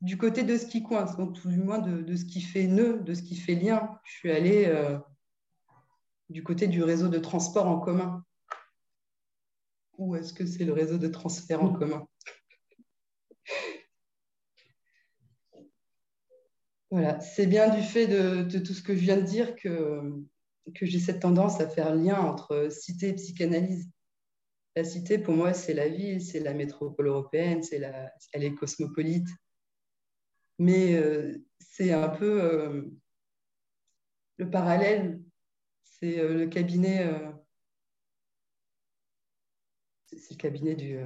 du 0.00 0.16
côté 0.16 0.44
de 0.44 0.56
ce 0.56 0.64
qui 0.64 0.82
coince, 0.82 1.14
donc 1.18 1.34
tout 1.34 1.50
du 1.50 1.58
moins 1.58 1.78
de, 1.78 2.16
ce 2.16 2.24
qui 2.24 2.40
fait 2.40 2.66
nœud, 2.66 3.00
de 3.00 3.12
ce 3.12 3.20
qui 3.20 3.36
fait 3.36 3.54
lien. 3.54 4.00
Je 4.04 4.12
suis 4.12 4.32
allée 4.32 4.64
euh, 4.66 4.98
du 6.30 6.42
côté 6.42 6.68
du 6.68 6.82
réseau 6.82 7.08
de 7.08 7.18
transport 7.18 7.66
en 7.66 7.78
commun. 7.80 8.24
Ou 9.98 10.16
est-ce 10.16 10.32
que 10.32 10.46
c'est 10.46 10.64
le 10.64 10.72
réseau 10.72 10.96
de 10.96 11.08
transfert 11.08 11.62
en 11.62 11.74
commun? 11.74 12.06
Voilà, 16.90 17.20
c'est 17.20 17.46
bien 17.46 17.68
du 17.68 17.82
fait 17.82 18.06
de, 18.06 18.58
tout 18.58 18.72
ce 18.72 18.82
que 18.82 18.94
je 18.94 19.00
viens 19.00 19.18
de 19.18 19.22
dire 19.22 19.54
que 19.54 20.00
que 20.74 20.86
j'ai 20.86 20.98
cette 20.98 21.20
tendance 21.20 21.60
à 21.60 21.68
faire 21.68 21.94
lien 21.94 22.18
entre 22.20 22.68
cité 22.70 23.08
et 23.08 23.14
psychanalyse. 23.14 23.90
La 24.74 24.84
cité, 24.84 25.18
pour 25.18 25.34
moi, 25.34 25.54
c'est 25.54 25.74
la 25.74 25.88
ville, 25.88 26.20
c'est 26.20 26.40
la 26.40 26.52
métropole 26.52 27.06
européenne, 27.06 27.62
c'est 27.62 27.78
la, 27.78 28.12
elle 28.32 28.44
est 28.44 28.54
cosmopolite. 28.54 29.28
Mais 30.58 30.94
euh, 30.96 31.38
c'est 31.60 31.92
un 31.92 32.08
peu 32.08 32.42
euh, 32.42 32.82
le 34.36 34.50
parallèle, 34.50 35.22
c'est 35.84 36.18
euh, 36.18 36.34
le 36.34 36.46
cabinet, 36.46 37.10
c'est 40.06 40.32
le 40.32 40.36
cabinet 40.36 40.74
du, 40.74 40.98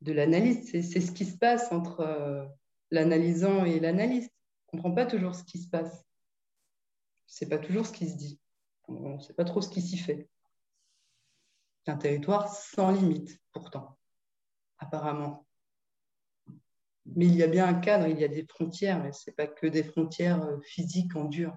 de 0.00 0.12
l'analyste. 0.12 0.82
C'est 0.82 1.00
ce 1.00 1.12
qui 1.12 1.24
se 1.24 1.36
passe 1.36 1.70
entre 1.70 2.48
l'analysant 2.90 3.64
et 3.64 3.78
l'analyste. 3.78 4.32
On 4.72 4.76
ne 4.76 4.82
comprend 4.82 4.94
pas 4.94 5.06
toujours 5.06 5.34
ce 5.34 5.44
qui 5.44 5.58
se 5.58 5.68
passe 5.68 6.03
c'est 7.26 7.48
pas 7.48 7.58
toujours 7.58 7.86
ce 7.86 7.92
qui 7.92 8.08
se 8.08 8.16
dit. 8.16 8.40
On 8.88 9.16
ne 9.16 9.20
sait 9.20 9.34
pas 9.34 9.44
trop 9.44 9.60
ce 9.60 9.68
qui 9.68 9.80
s'y 9.80 9.98
fait. 9.98 10.28
C'est 11.84 11.92
un 11.92 11.96
territoire 11.96 12.48
sans 12.48 12.90
limite, 12.90 13.40
pourtant, 13.52 13.98
apparemment. 14.78 15.46
Mais 17.06 17.26
il 17.26 17.36
y 17.36 17.42
a 17.42 17.46
bien 17.46 17.66
un 17.66 17.74
cadre, 17.74 18.06
il 18.06 18.18
y 18.18 18.24
a 18.24 18.28
des 18.28 18.46
frontières, 18.46 19.04
et 19.04 19.12
ce 19.12 19.28
n'est 19.28 19.34
pas 19.34 19.46
que 19.46 19.66
des 19.66 19.84
frontières 19.84 20.42
euh, 20.42 20.60
physiques 20.62 21.14
en 21.16 21.24
dur. 21.24 21.54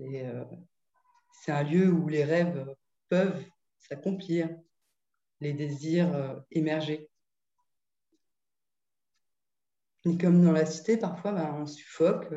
Euh, 0.00 0.44
c'est 1.32 1.52
un 1.52 1.62
lieu 1.62 1.90
où 1.90 2.08
les 2.08 2.24
rêves 2.24 2.74
peuvent 3.08 3.44
s'accomplir, 3.78 4.50
les 5.40 5.54
désirs 5.54 6.14
euh, 6.14 6.38
émerger. 6.50 7.10
Et 10.04 10.16
comme 10.18 10.42
dans 10.42 10.52
la 10.52 10.66
cité, 10.66 10.98
parfois, 10.98 11.32
ben, 11.32 11.54
on 11.54 11.66
suffoque, 11.66 12.32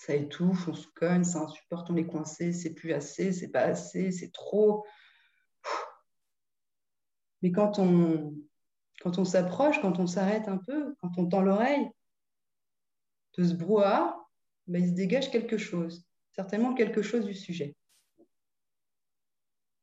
ça 0.00 0.14
étouffe, 0.14 0.66
on 0.66 0.72
se 0.72 0.88
cogne, 0.94 1.24
ça 1.24 1.40
insupporte, 1.40 1.90
on 1.90 1.96
est 1.96 2.06
coincé, 2.06 2.54
c'est 2.54 2.72
plus 2.72 2.94
assez, 2.94 3.34
c'est 3.34 3.50
pas 3.50 3.64
assez, 3.64 4.12
c'est 4.12 4.32
trop. 4.32 4.86
Mais 7.42 7.52
quand 7.52 7.78
on, 7.78 8.34
quand 9.02 9.18
on 9.18 9.26
s'approche, 9.26 9.78
quand 9.82 9.98
on 9.98 10.06
s'arrête 10.06 10.48
un 10.48 10.56
peu, 10.56 10.94
quand 11.02 11.18
on 11.18 11.26
tend 11.26 11.42
l'oreille 11.42 11.90
de 13.36 13.44
ce 13.44 13.52
brouhaha, 13.52 14.26
ben, 14.68 14.82
il 14.82 14.88
se 14.88 14.94
dégage 14.94 15.30
quelque 15.30 15.58
chose, 15.58 16.08
certainement 16.32 16.72
quelque 16.72 17.02
chose 17.02 17.26
du 17.26 17.34
sujet. 17.34 17.76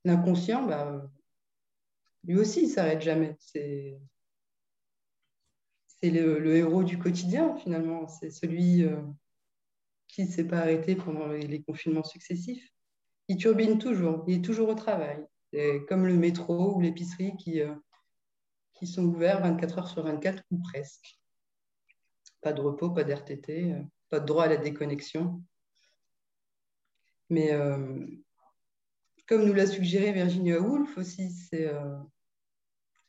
L'inconscient, 0.03 0.65
ben, 0.65 1.11
lui 2.23 2.39
aussi, 2.39 2.63
il 2.63 2.69
s'arrête 2.69 3.03
jamais. 3.03 3.37
C'est 3.39 3.99
le, 6.01 6.39
le, 6.39 6.55
héros 6.55 6.83
du 6.83 6.97
quotidien, 6.97 7.55
finalement. 7.57 8.07
C'est 8.07 8.31
celui 8.31 8.83
euh, 8.83 8.99
qui 10.07 10.23
ne 10.23 10.29
s'est 10.29 10.47
pas 10.47 10.59
arrêté 10.59 10.95
pendant 10.95 11.27
les 11.27 11.61
confinements 11.61 12.03
successifs. 12.03 12.71
Il 13.27 13.37
turbine 13.37 13.77
toujours, 13.77 14.23
il 14.27 14.37
est 14.37 14.41
toujours 14.41 14.69
au 14.69 14.75
travail, 14.75 15.25
comme 15.87 16.07
le 16.07 16.15
métro 16.15 16.75
ou 16.75 16.81
l'épicerie 16.81 17.35
qui, 17.37 17.61
euh, 17.61 17.75
qui 18.73 18.87
sont 18.87 19.03
ouverts 19.03 19.41
24 19.41 19.79
heures 19.79 19.89
sur 19.89 20.03
24 20.03 20.43
ou 20.51 20.59
presque. 20.59 21.19
Pas 22.41 22.53
de 22.53 22.61
repos, 22.61 22.89
pas 22.89 23.03
d'RTT, 23.03 23.73
euh, 23.73 23.81
pas 24.09 24.19
de 24.19 24.25
droit 24.25 24.45
à 24.45 24.47
la 24.47 24.57
déconnexion. 24.57 25.43
Mais 27.29 27.51
euh, 27.51 28.05
comme 29.27 29.45
nous 29.45 29.53
l'a 29.53 29.67
suggéré 29.67 30.13
Virginia 30.13 30.61
Woolf 30.61 30.97
aussi, 30.97 31.29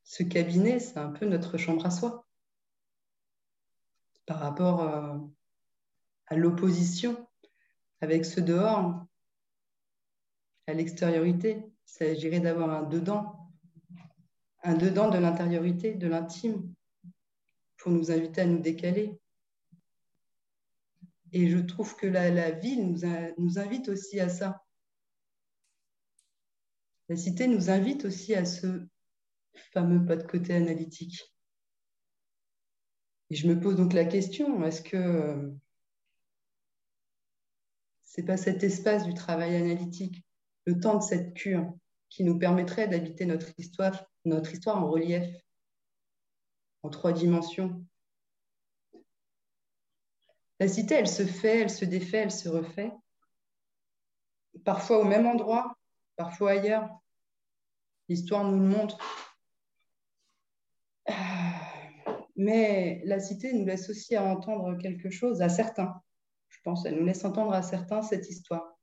ce 0.02 0.22
cabinet, 0.24 0.80
c'est 0.80 0.98
un 0.98 1.10
peu 1.10 1.26
notre 1.26 1.58
chambre 1.58 1.86
à 1.86 1.90
soi 1.90 2.26
par 4.26 4.40
rapport 4.40 4.80
à 6.30 6.36
l'opposition 6.36 7.26
avec 8.00 8.24
ce 8.24 8.40
dehors, 8.40 9.04
à 10.66 10.72
l'extériorité. 10.74 11.64
Il 11.64 11.90
s'agirait 11.90 12.40
d'avoir 12.40 12.70
un 12.70 12.82
dedans, 12.82 13.50
un 14.62 14.74
dedans 14.74 15.08
de 15.08 15.18
l'intériorité, 15.18 15.94
de 15.94 16.06
l'intime, 16.06 16.72
pour 17.78 17.92
nous 17.92 18.10
inviter 18.10 18.42
à 18.42 18.46
nous 18.46 18.60
décaler. 18.60 19.18
Et 21.32 21.48
je 21.48 21.58
trouve 21.58 21.96
que 21.96 22.06
la, 22.06 22.50
ville 22.50 22.86
nous, 23.38 23.58
invite 23.58 23.88
aussi 23.88 24.20
à 24.20 24.28
ça. 24.28 24.64
La 27.08 27.16
cité 27.16 27.46
nous 27.46 27.70
invite 27.70 28.04
aussi 28.04 28.34
à 28.34 28.44
ce 28.44 28.86
fameux 29.72 30.04
pas 30.04 30.16
de 30.16 30.26
côté 30.26 30.54
analytique. 30.54 31.34
Et 33.30 33.34
je 33.34 33.46
me 33.46 33.58
pose 33.58 33.76
donc 33.76 33.92
la 33.92 34.04
question, 34.04 34.64
est-ce 34.64 34.82
que 34.82 35.52
c'est 38.08 38.22
pas 38.22 38.38
cet 38.38 38.64
espace 38.64 39.04
du 39.04 39.12
travail 39.12 39.54
analytique, 39.54 40.24
le 40.64 40.80
temps 40.80 40.96
de 40.96 41.02
cette 41.02 41.34
cure, 41.34 41.70
qui 42.08 42.24
nous 42.24 42.38
permettrait 42.38 42.88
d'habiter 42.88 43.26
notre 43.26 43.52
histoire, 43.58 44.06
notre 44.24 44.50
histoire 44.52 44.82
en 44.82 44.90
relief, 44.90 45.26
en 46.82 46.88
trois 46.88 47.12
dimensions 47.12 47.84
La 50.58 50.68
cité, 50.68 50.94
elle 50.94 51.08
se 51.08 51.26
fait, 51.26 51.60
elle 51.60 51.70
se 51.70 51.84
défait, 51.84 52.18
elle 52.18 52.32
se 52.32 52.48
refait, 52.48 52.92
parfois 54.64 55.00
au 55.00 55.04
même 55.04 55.26
endroit, 55.26 55.76
parfois 56.16 56.52
ailleurs. 56.52 56.88
L'histoire 58.08 58.42
nous 58.42 58.58
le 58.58 58.66
montre. 58.66 58.98
Mais 62.36 63.02
la 63.04 63.20
cité 63.20 63.52
nous 63.52 63.66
laisse 63.66 63.90
aussi 63.90 64.16
à 64.16 64.24
entendre 64.24 64.78
quelque 64.78 65.10
chose, 65.10 65.42
à 65.42 65.50
certains, 65.50 66.02
je 66.58 66.62
pense, 66.64 66.84
elle 66.86 66.96
nous 66.96 67.04
laisse 67.04 67.24
entendre 67.24 67.52
à 67.52 67.62
certains 67.62 68.02
cette 68.02 68.28
histoire, 68.28 68.76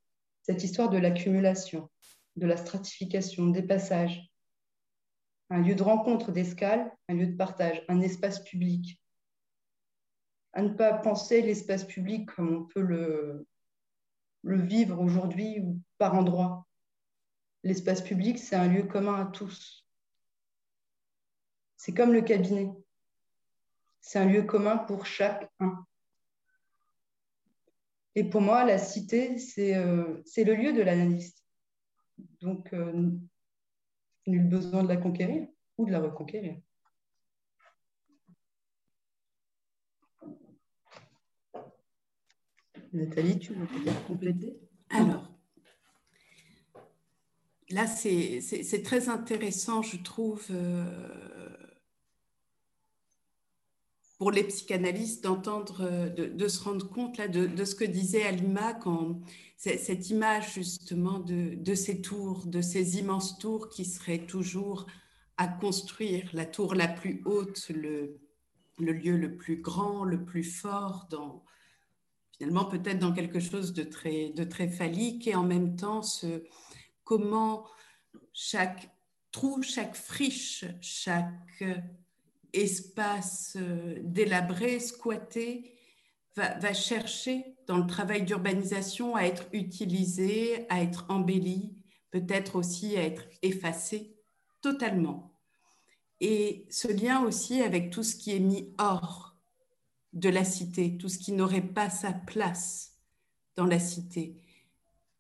cette 0.44 0.64
histoire 0.64 0.90
de 0.90 0.98
l'accumulation, 0.98 1.90
de 2.38 2.48
la 2.48 2.56
stratification, 2.56 3.48
des 3.48 3.64
passages, 3.64 4.32
un 5.50 5.62
lieu 5.62 5.76
de 5.76 5.84
rencontre, 5.84 6.32
d'escale, 6.32 6.96
un 7.10 7.16
lieu 7.16 7.28
de 7.28 7.36
partage, 7.36 7.84
un 7.90 8.00
espace 8.00 8.42
public. 8.46 9.02
À 10.54 10.62
ne 10.62 10.70
pas 10.70 10.94
penser 10.94 11.42
l'espace 11.42 11.84
public 11.84 12.32
comme 12.34 12.56
on 12.56 12.64
peut 12.64 12.82
le, 12.82 13.46
vivre 14.44 15.02
aujourd'hui 15.02 15.60
ou 15.60 15.82
par 15.98 16.16
endroits. 16.16 16.66
L'espace 17.64 18.02
public, 18.02 18.40
c'est 18.40 18.56
un 18.56 18.70
lieu 18.70 18.84
commun 18.84 19.22
à 19.22 19.26
tous. 19.26 19.86
C'est 21.76 21.94
comme 21.94 22.14
le 22.14 22.22
cabinet. 22.22 22.72
C'est 24.00 24.20
un 24.20 24.26
lieu 24.26 24.44
commun 24.44 24.78
pour 24.78 25.06
chacun. 25.06 25.86
Et 28.16 28.24
pour 28.24 28.42
moi, 28.42 28.64
la 28.64 28.78
cité, 28.78 29.38
c'est 29.38 29.76
euh, 29.76 30.22
le 30.38 30.56
lieu 30.56 30.74
de 30.74 30.82
l'analyste. 30.82 31.44
Donc, 32.40 32.72
euh, 32.74 33.12
nul 34.26 34.48
besoin 34.48 34.84
de 34.84 34.88
la 34.88 34.98
conquérir 34.98 35.48
ou 35.78 35.86
de 35.86 35.92
la 35.92 36.00
reconquérir. 36.00 36.58
Nathalie, 42.94 43.38
tu 43.40 43.54
veux 43.54 43.68
compléter? 44.08 44.58
Alors, 44.90 45.30
là, 47.70 47.86
c'est 47.88 48.82
très 48.84 49.10
intéressant, 49.10 49.82
je 49.82 49.98
trouve. 49.98 50.46
Euh, 50.52 51.35
pour 54.18 54.32
les 54.32 54.44
psychanalystes 54.44 55.24
d'entendre, 55.24 55.82
euh, 55.82 56.10
de, 56.10 56.48
se 56.48 56.64
rendre 56.64 56.88
compte 56.90 57.18
là, 57.18 57.28
de, 57.28 57.66
ce 57.66 57.76
que 57.76 57.84
disait 57.84 58.24
Alima 58.24 58.74
quand 58.74 59.22
cette 59.58 60.10
image 60.10 60.54
justement 60.54 61.20
de, 61.20 61.76
ces 61.76 62.02
tours, 62.02 62.46
de 62.46 62.62
ces 62.62 63.00
immenses 63.00 63.38
tours 63.40 63.70
qui 63.70 63.84
seraient 63.84 64.26
toujours 64.26 64.86
à 65.38 65.48
construire, 65.48 66.30
la 66.34 66.46
tour 66.46 66.76
la 66.76 66.88
plus 66.88 67.22
haute, 67.26 67.70
le, 67.70 68.18
lieu 68.78 69.18
le 69.18 69.36
plus 69.36 69.62
grand, 69.62 70.04
le 70.04 70.24
plus 70.24 70.44
fort, 70.44 71.08
dans, 71.10 71.44
finalement 72.38 72.66
peut-être 72.66 73.00
dans 73.00 73.12
quelque 73.12 73.40
chose 73.40 73.74
de 73.74 73.84
très, 73.84 74.30
de 74.30 74.46
phallique 74.68 75.28
et 75.28 75.36
en 75.36 75.44
même 75.44 75.76
temps 75.76 76.04
ce, 76.04 76.44
comment 77.04 77.66
chaque 78.34 78.92
trou, 79.32 79.62
chaque 79.62 79.96
friche, 79.96 80.66
chaque 80.80 81.64
espace 82.56 83.58
euh, 83.60 84.00
délabré, 84.02 84.80
squatté, 84.80 85.72
va, 86.36 86.74
chercher 86.74 87.46
dans 87.68 87.78
le 87.78 87.88
travail 87.88 88.24
d'urbanisation 88.24 89.16
à 89.16 89.24
être 89.24 89.46
utilisé, 89.54 90.66
à 90.70 90.82
être 90.82 91.06
embelli, 91.10 91.78
peut-être 92.12 92.58
aussi 92.58 92.98
à 92.98 93.04
être 93.04 93.24
effacé 93.42 94.18
totalement. 94.62 95.34
Et 96.20 96.66
ce 96.70 96.88
lien 96.88 97.24
aussi 97.24 97.62
avec 97.62 97.90
tout 97.90 98.04
ce 98.04 98.16
qui 98.16 98.36
est 98.36 98.40
mis 98.40 98.74
hors 98.78 99.38
de 100.14 100.30
la 100.30 100.44
cité, 100.44 100.98
tout 100.98 101.10
ce 101.10 101.20
qui 101.20 101.32
n'aurait 101.32 101.62
pas 101.62 101.90
sa 101.90 102.12
place 102.12 102.98
dans 103.56 103.66
la 103.66 103.80
cité. 103.80 104.42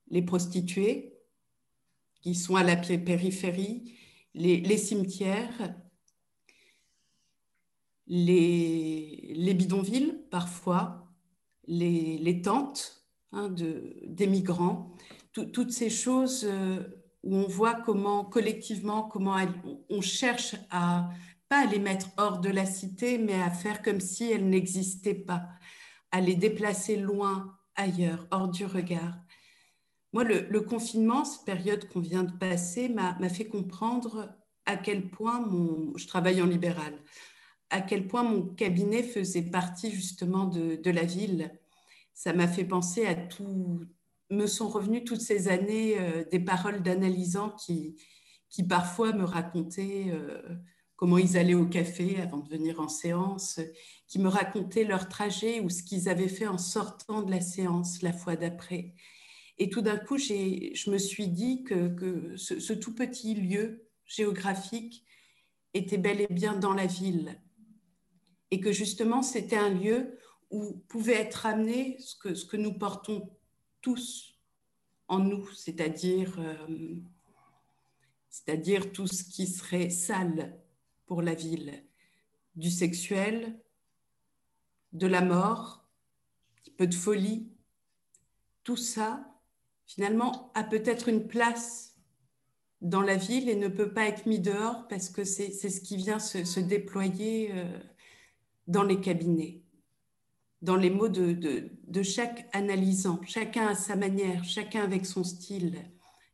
Les 0.09 0.21
prostituées 0.21 1.13
qui 2.21 2.35
sont 2.35 2.55
à 2.55 2.63
la 2.63 2.75
périphérie, 2.75 3.93
les 4.33 4.77
cimetières, 4.77 5.75
les, 8.07 9.53
bidonvilles 9.55 10.25
parfois, 10.31 11.11
les, 11.67 12.41
tentes 12.43 13.05
hein, 13.31 13.49
de, 13.49 13.93
des 14.05 14.27
migrants, 14.27 14.95
toutes 15.31 15.71
ces 15.71 15.89
choses 15.89 16.45
euh, 16.45 16.79
où 17.23 17.35
on 17.35 17.47
voit 17.47 17.73
comment 17.73 18.23
collectivement, 18.23 19.03
comment 19.03 19.37
on 19.89 20.01
cherche 20.01 20.55
à 20.69 21.09
pas 21.49 21.65
les 21.65 21.79
mettre 21.79 22.09
hors 22.17 22.39
de 22.39 22.49
la 22.49 22.65
cité, 22.65 23.17
mais 23.17 23.41
à 23.41 23.49
faire 23.49 23.81
comme 23.81 23.99
si 23.99 24.31
elles 24.31 24.47
n'existaient 24.47 25.13
pas, 25.13 25.47
à 26.11 26.21
les 26.21 26.35
déplacer 26.35 26.95
loin, 26.95 27.57
ailleurs, 27.75 28.27
hors 28.31 28.47
du 28.47 28.65
regard. 28.65 29.19
Moi, 30.13 30.23
le, 30.23 30.61
confinement, 30.61 31.25
cette 31.25 31.45
période 31.45 31.89
qu'on 31.89 31.99
vient 31.99 32.23
de 32.23 32.31
passer, 32.31 32.87
m'a 32.87 33.29
fait 33.29 33.45
comprendre 33.45 34.33
à 34.65 34.77
quel 34.77 35.09
point 35.09 35.41
mon, 35.41 35.95
je 35.97 36.07
travaille 36.07 36.41
en 36.41 36.45
libéral, 36.45 36.93
à 37.69 37.81
quel 37.81 38.07
point 38.07 38.23
mon 38.23 38.41
cabinet 38.41 39.03
faisait 39.03 39.41
partie 39.41 39.91
justement 39.91 40.45
de, 40.45 40.89
la 40.89 41.03
ville. 41.03 41.51
Ça 42.13 42.33
m'a 42.33 42.47
fait 42.47 42.65
penser 42.65 43.05
à 43.05 43.15
tout. 43.15 43.81
Me 44.29 44.47
sont 44.47 44.69
revenues 44.69 45.03
toutes 45.03 45.21
ces 45.21 45.49
années 45.49 45.99
euh, 45.99 46.23
des 46.31 46.39
paroles 46.39 46.81
d'analysants 46.81 47.51
qui, 47.51 47.95
qui 48.49 48.63
parfois 48.63 49.13
me 49.13 49.23
racontaient 49.23 50.05
euh, 50.09 50.41
comment 50.95 51.17
ils 51.17 51.37
allaient 51.37 51.53
au 51.53 51.67
café 51.67 52.21
avant 52.21 52.39
de 52.39 52.49
venir 52.49 52.79
en 52.79 52.87
séance, 52.87 53.59
qui 54.07 54.19
me 54.19 54.29
racontaient 54.29 54.85
leur 54.85 55.09
trajet 55.09 55.59
ou 55.59 55.69
ce 55.69 55.83
qu'ils 55.83 56.09
avaient 56.09 56.29
fait 56.29 56.47
en 56.47 56.57
sortant 56.57 57.21
de 57.21 57.31
la 57.31 57.41
séance 57.41 58.01
la 58.01 58.13
fois 58.13 58.35
d'après. 58.35 58.93
Et 59.57 59.69
tout 59.69 59.81
d'un 59.81 59.97
coup, 59.97 60.17
je 60.17 60.89
me 60.89 60.97
suis 60.97 61.27
dit 61.27 61.63
que, 61.63 62.33
ce, 62.35 62.59
ce, 62.59 62.73
tout 62.73 62.93
petit 62.93 63.35
lieu 63.35 63.87
géographique 64.05 65.05
était 65.73 65.97
bel 65.97 66.21
et 66.21 66.27
bien 66.29 66.55
dans 66.55 66.73
la 66.73 66.85
ville 66.85 67.37
et 68.51 68.59
que 68.59 68.71
justement 68.71 69.21
c'était 69.21 69.57
un 69.57 69.69
lieu 69.69 70.17
où 70.51 70.73
pouvait 70.87 71.13
être 71.13 71.45
amené 71.45 71.97
ce 71.99 72.15
que, 72.15 72.35
ce 72.35 72.45
que 72.45 72.57
nous 72.57 72.73
portons 72.73 73.29
tous 73.81 74.35
en 75.07 75.19
nous, 75.19 75.47
c'est-à-dire 75.51 76.39
euh, 76.39 76.95
tout 78.93 79.07
ce 79.07 79.23
qui 79.23 79.47
serait 79.47 79.89
sale 79.89 80.59
pour 81.05 81.21
la 81.21 81.35
ville, 81.35 81.83
du 82.55 82.71
sexuel, 82.71 83.59
de 84.93 85.07
la 85.07 85.21
mort, 85.21 85.85
un 86.67 86.71
peu 86.77 86.87
de 86.87 86.95
folie, 86.95 87.51
tout 88.63 88.77
ça, 88.77 89.25
finalement, 89.85 90.51
a 90.55 90.63
peut-être 90.63 91.09
une 91.09 91.27
place 91.27 91.95
dans 92.81 93.01
la 93.01 93.15
ville 93.15 93.49
et 93.49 93.55
ne 93.55 93.67
peut 93.67 93.93
pas 93.93 94.05
être 94.05 94.25
mis 94.25 94.39
dehors 94.39 94.87
parce 94.87 95.09
que 95.09 95.23
c'est 95.23 95.51
ce 95.51 95.81
qui 95.81 95.97
vient 95.97 96.19
se, 96.19 96.59
déployer 96.59 97.51
euh, 97.53 97.79
dans 98.67 98.83
les 98.83 98.99
cabinets, 98.99 99.63
dans 100.61 100.75
les 100.75 100.89
mots 100.89 101.09
de, 101.09 101.33
de, 101.33 102.03
chaque 102.03 102.47
analysant, 102.53 103.19
chacun 103.25 103.67
à 103.67 103.75
sa 103.75 103.95
manière, 103.95 104.43
chacun 104.43 104.83
avec 104.83 105.05
son 105.05 105.23
style, 105.23 105.77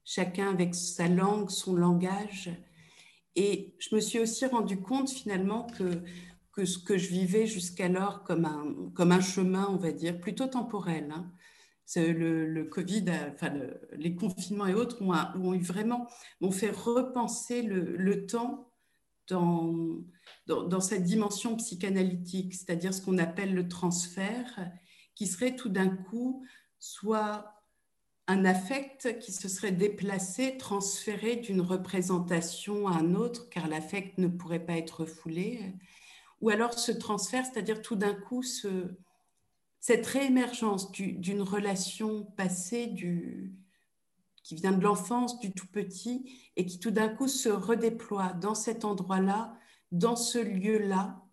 chacun 0.06 0.50
avec 0.50 0.74
sa 0.74 1.08
langue, 1.08 1.50
son 1.50 1.76
langage. 1.76 2.50
Et 3.36 3.76
je 3.80 3.96
me 3.96 4.02
suis 4.02 4.20
aussi 4.20 4.46
rendu 4.46 4.80
compte 4.80 5.10
finalement 5.10 5.68
que, 5.78 6.02
que 6.54 6.66
ce 6.66 6.80
que 6.80 6.98
je 6.98 7.10
vivais 7.10 7.46
jusqu'alors 7.46 8.24
comme 8.24 8.46
un, 8.46 8.92
comme 8.96 9.12
un 9.12 9.22
chemin, 9.22 9.68
on 9.70 9.78
va 9.78 9.92
dire, 9.92 10.20
plutôt 10.20 10.48
temporel, 10.48 11.14
hein. 11.14 11.32
le, 11.96 12.46
le, 12.46 12.64
Covid, 12.66 13.06
enfin 13.34 13.54
les 13.94 14.16
confinements 14.16 14.68
et 14.68 14.74
autres 14.74 15.02
ont, 15.02 15.58
vraiment, 15.60 16.08
m'ont 16.40 16.52
fait 16.52 16.72
repenser 16.72 17.62
le, 17.62 17.98
le 17.98 18.26
temps 18.26 18.71
dans, 19.32 20.80
cette 20.82 21.04
dimension 21.04 21.56
psychanalytique, 21.56 22.54
c'est-à-dire 22.54 22.94
ce 22.94 23.02
qu'on 23.02 23.18
appelle 23.18 23.54
le 23.54 23.68
transfert, 23.68 24.60
qui 25.16 25.28
serait 25.28 25.56
tout 25.56 25.70
d'un 25.70 25.90
coup 25.90 26.46
soit 26.80 27.54
un 28.28 28.46
affect 28.46 29.20
qui 29.20 29.32
se 29.32 29.48
serait 29.48 29.72
déplacé, 29.72 30.58
transféré 30.58 31.38
d'une 31.38 31.62
représentation 31.62 32.88
à 32.88 32.94
un 32.94 33.16
autre, 33.16 33.50
car 33.50 33.68
l'affect 33.68 34.18
ne 34.18 34.28
pourrait 34.28 34.66
pas 34.66 34.78
être 34.78 35.06
foulé, 35.06 35.76
ou 36.40 36.50
alors 36.50 36.78
ce 36.78 36.92
transfert, 36.92 37.46
c'est-à-dire 37.46 37.82
tout 37.82 37.96
d'un 37.96 38.14
coup 38.14 38.44
ce, 38.44 38.96
cette 39.80 40.06
réémergence 40.06 40.92
d'une 40.92 41.42
relation 41.42 42.24
passée 42.24 42.88
du, 42.88 43.54
qui 44.52 44.56
vient 44.56 44.74
de 44.74 44.84
l'enfance, 44.84 45.40
du 45.40 45.54
tout 45.54 45.68
petit, 45.68 46.30
et 46.58 46.66
qui 46.66 46.78
tout 46.78 46.92
d'un 46.92 47.08
coup 47.08 47.30
se 47.30 47.48
redéploie 47.48 48.34
dans 48.34 48.54
cet 48.54 48.84
endroit-là, 48.84 49.58
dans 49.94 50.18
ce 50.18 50.40
lieu-là. 50.40 51.24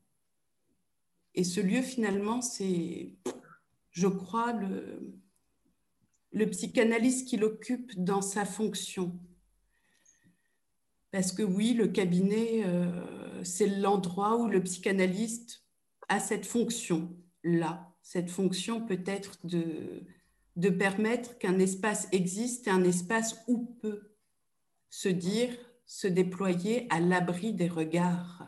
Et 1.35 1.43
ce 1.43 1.61
lieu, 1.61 1.83
finalement, 1.83 2.41
c'est, 2.43 3.17
je 3.91 4.07
crois, 4.07 4.53
le, 4.53 6.47
psychanalyste 6.53 7.27
qui 7.27 7.37
l'occupe 7.37 7.93
dans 7.97 8.23
sa 8.23 8.45
fonction. 8.45 9.19
Parce 11.11 11.33
que 11.33 11.43
oui, 11.43 11.75
le 11.75 11.89
cabinet, 11.89 12.63
euh, 12.67 13.43
c'est 13.43 13.67
l'endroit 13.67 14.37
où 14.37 14.47
le 14.47 14.63
psychanalyste 14.63 15.65
a 16.09 16.21
cette 16.21 16.47
fonction-là, 16.47 17.93
cette 18.01 18.31
fonction 18.31 18.87
peut-être 18.87 19.45
de, 19.45 20.07
de 20.59 20.71
permettre 20.71 21.39
qu'un 21.39 21.61
espace 21.61 22.09
existe 22.11 22.67
un 22.67 22.83
espace 22.83 23.37
où 23.47 23.65
peut 23.81 24.17
se 24.91 25.09
dire, 25.09 25.57
se 25.87 26.09
déployer 26.09 26.89
à 26.91 26.99
l'abri 26.99 27.53
des 27.53 27.69
regards. 27.69 28.45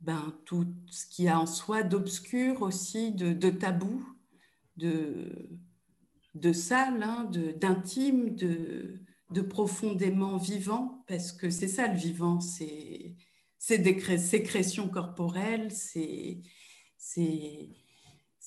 Ben, 0.00 0.36
tout 0.44 0.66
ce 0.90 1.06
qu'il 1.06 1.26
y 1.26 1.28
a 1.28 1.38
en 1.38 1.46
soi 1.46 1.84
d'obscur 1.84 2.62
aussi, 2.62 3.12
de, 3.12 3.32
de, 3.32 3.50
tabou, 3.50 4.04
de, 4.76 5.48
de 6.34 6.52
sale, 6.52 7.00
hein, 7.04 7.30
d'intime, 7.60 8.34
de, 8.34 9.00
de, 9.30 9.40
profondément 9.42 10.38
vivant, 10.38 11.04
parce 11.06 11.30
que 11.30 11.50
c'est 11.50 11.68
ça 11.68 11.86
le 11.86 11.96
vivant, 11.96 12.40
c'est 12.40 13.16
des 13.70 14.18
sécrétions 14.18 14.88
corporelles, 14.88 15.70
c'est 15.70 16.42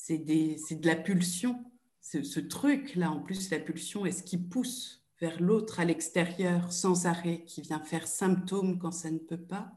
c'est 0.03 0.17
de 0.17 0.87
la 0.87 0.95
pulsion. 0.95 1.63
Ce, 2.01 2.39
truc-là, 2.39 3.11
en 3.11 3.19
plus, 3.19 3.51
la 3.51 3.59
pulsion 3.59 4.05
est 4.05 4.11
ce 4.11 4.23
qui 4.23 4.37
pousse 4.37 5.05
vers 5.19 5.39
l'autre 5.39 5.79
à 5.79 5.85
l'extérieur 5.85 6.73
sans 6.73 7.05
arrêt, 7.05 7.43
qui 7.45 7.61
vient 7.61 7.79
faire 7.79 8.07
symptôme 8.07 8.79
quand 8.79 8.91
ça 8.91 9.11
ne 9.11 9.19
peut 9.19 9.41
pas. 9.41 9.71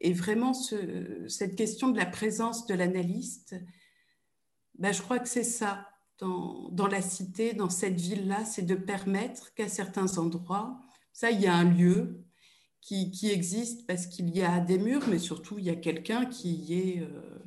Et 0.00 0.12
vraiment, 0.12 0.52
cette 0.52 1.54
question 1.54 1.88
de 1.88 1.96
la 1.96 2.06
présence 2.06 2.66
de 2.66 2.74
l'analyste, 2.74 3.54
ben, 4.78 4.92
je 4.92 5.00
crois 5.00 5.20
que 5.20 5.28
c'est 5.28 5.44
ça, 5.44 5.88
dans, 6.18 6.88
la 6.90 7.00
cité, 7.00 7.54
dans 7.54 7.70
cette 7.70 8.00
ville-là, 8.00 8.44
c'est 8.44 8.66
de 8.66 8.74
permettre 8.74 9.54
qu'à 9.54 9.68
certains 9.68 10.18
endroits, 10.18 10.80
ça, 11.12 11.30
il 11.30 11.40
y 11.40 11.46
a 11.46 11.54
un 11.54 11.64
lieu 11.64 12.24
qui, 12.80 13.10
qui 13.10 13.30
existe 13.30 13.86
parce 13.86 14.06
qu'il 14.06 14.30
y 14.36 14.42
a 14.42 14.60
des 14.60 14.78
murs, 14.78 15.06
mais 15.08 15.18
surtout, 15.18 15.58
il 15.58 15.64
y 15.64 15.70
a 15.70 15.76
quelqu'un 15.76 16.26
qui 16.26 16.52
y 16.52 16.74
est... 16.74 17.00
Euh, 17.00 17.45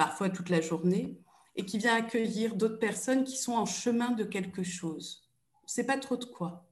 parfois 0.00 0.30
toute 0.30 0.48
la 0.48 0.62
journée, 0.62 1.20
et 1.56 1.66
qui 1.66 1.76
vient 1.76 1.94
accueillir 1.94 2.56
d'autres 2.56 2.78
personnes 2.78 3.22
qui 3.22 3.36
sont 3.36 3.52
en 3.52 3.66
chemin 3.66 4.12
de 4.12 4.24
quelque 4.24 4.62
chose. 4.62 5.28
On 5.56 5.66
ne 5.66 5.68
sait 5.68 5.84
pas 5.84 5.98
trop 5.98 6.16
de 6.16 6.24
quoi, 6.24 6.66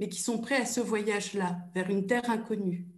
mais 0.00 0.08
qui 0.08 0.20
sont 0.20 0.38
prêts 0.38 0.60
à 0.60 0.66
ce 0.66 0.80
voyage-là, 0.80 1.58
vers 1.76 1.88
une 1.90 2.08
terre 2.08 2.28
inconnue. 2.28 2.88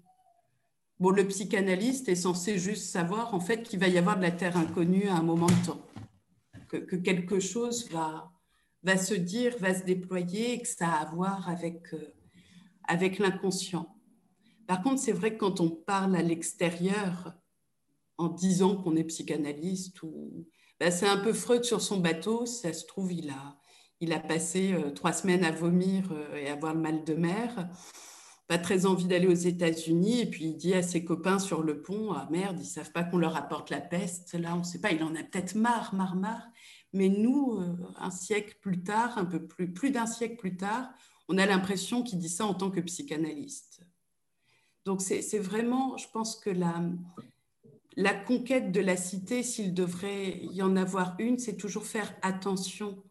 Bon, 0.98 1.10
le 1.10 1.28
psychanalyste 1.28 2.08
est 2.08 2.14
censé 2.14 2.56
juste 2.56 2.86
savoir 2.86 3.34
en 3.34 3.40
fait 3.40 3.62
qu'il 3.62 3.78
va 3.78 3.88
y 3.88 3.98
avoir 3.98 4.16
de 4.16 4.22
la 4.22 4.30
terre 4.30 4.56
inconnue 4.56 5.08
à 5.08 5.16
un 5.16 5.22
moment 5.22 5.48
de 5.48 5.66
temps, 5.66 5.82
que, 6.68 6.96
quelque 6.96 7.38
chose 7.38 7.90
va, 7.90 8.32
va 8.82 8.96
se 8.96 9.12
dire, 9.12 9.54
va 9.58 9.74
se 9.74 9.84
déployer 9.84 10.54
et 10.54 10.62
que 10.62 10.68
ça 10.68 10.88
a 10.88 11.02
à 11.02 11.14
voir 11.14 11.46
avec, 11.50 11.92
euh, 11.92 12.14
avec 12.84 13.18
l'inconscient. 13.18 13.94
Par 14.66 14.80
contre, 14.80 15.02
c'est 15.02 15.12
vrai 15.12 15.34
que 15.34 15.40
quand 15.40 15.60
on 15.60 15.68
parle 15.68 16.16
à 16.16 16.22
l'extérieur, 16.22 17.34
en 18.18 18.28
disant 18.28 18.76
qu'on 18.76 18.96
est 18.96 19.04
psychanalyste. 19.04 20.02
Ou... 20.02 20.46
Ben, 20.78 20.90
c'est 20.90 21.08
un 21.08 21.16
peu 21.16 21.32
Freud 21.32 21.64
sur 21.64 21.80
son 21.80 21.98
bateau. 21.98 22.46
ça 22.46 22.72
se 22.72 22.84
trouve, 22.84 23.12
il 23.12 23.30
a, 23.30 23.56
il 24.00 24.12
a 24.12 24.20
passé 24.20 24.72
euh, 24.72 24.90
trois 24.90 25.12
semaines 25.12 25.44
à 25.44 25.52
vomir 25.52 26.10
euh, 26.12 26.36
et 26.36 26.48
avoir 26.48 26.74
mal 26.74 27.04
de 27.04 27.14
mer. 27.14 27.68
Pas 28.48 28.58
très 28.58 28.86
envie 28.86 29.06
d'aller 29.06 29.26
aux 29.26 29.32
États-Unis. 29.32 30.20
Et 30.20 30.26
puis 30.26 30.46
il 30.46 30.56
dit 30.56 30.74
à 30.74 30.82
ses 30.82 31.04
copains 31.04 31.38
sur 31.38 31.62
le 31.62 31.80
pont 31.80 32.12
Ah 32.12 32.28
merde, 32.30 32.58
ils 32.60 32.66
savent 32.66 32.92
pas 32.92 33.04
qu'on 33.04 33.18
leur 33.18 33.36
apporte 33.36 33.70
la 33.70 33.80
peste. 33.80 34.34
Là, 34.34 34.54
on 34.54 34.58
ne 34.58 34.64
sait 34.64 34.80
pas. 34.80 34.92
Il 34.92 35.02
en 35.02 35.14
a 35.14 35.22
peut-être 35.22 35.54
marre, 35.54 35.94
marre, 35.94 36.16
marre. 36.16 36.48
Mais 36.92 37.08
nous, 37.08 37.58
euh, 37.60 37.76
un 37.98 38.10
siècle 38.10 38.56
plus 38.60 38.82
tard, 38.82 39.16
un 39.18 39.24
peu 39.24 39.46
plus, 39.46 39.72
plus 39.72 39.90
d'un 39.90 40.06
siècle 40.06 40.36
plus 40.36 40.56
tard, 40.56 40.88
on 41.28 41.36
a 41.38 41.46
l'impression 41.46 42.02
qu'il 42.02 42.18
dit 42.18 42.30
ça 42.30 42.46
en 42.46 42.54
tant 42.54 42.70
que 42.70 42.80
psychanalyste. 42.80 43.82
Donc 44.86 45.02
c'est 45.02 45.38
vraiment, 45.38 45.98
je 45.98 46.08
pense 46.08 46.36
que 46.36 46.48
la, 46.48 46.80
la 47.98 48.14
conquête 48.14 48.70
de 48.70 48.80
la 48.80 48.96
cité, 48.96 49.42
s'il 49.42 49.74
devrait 49.74 50.38
y 50.52 50.62
en 50.62 50.76
avoir 50.76 51.16
une, 51.18 51.36
c'est 51.36 51.56
toujours 51.56 51.84
faire 51.84 52.14
attention 52.22 53.02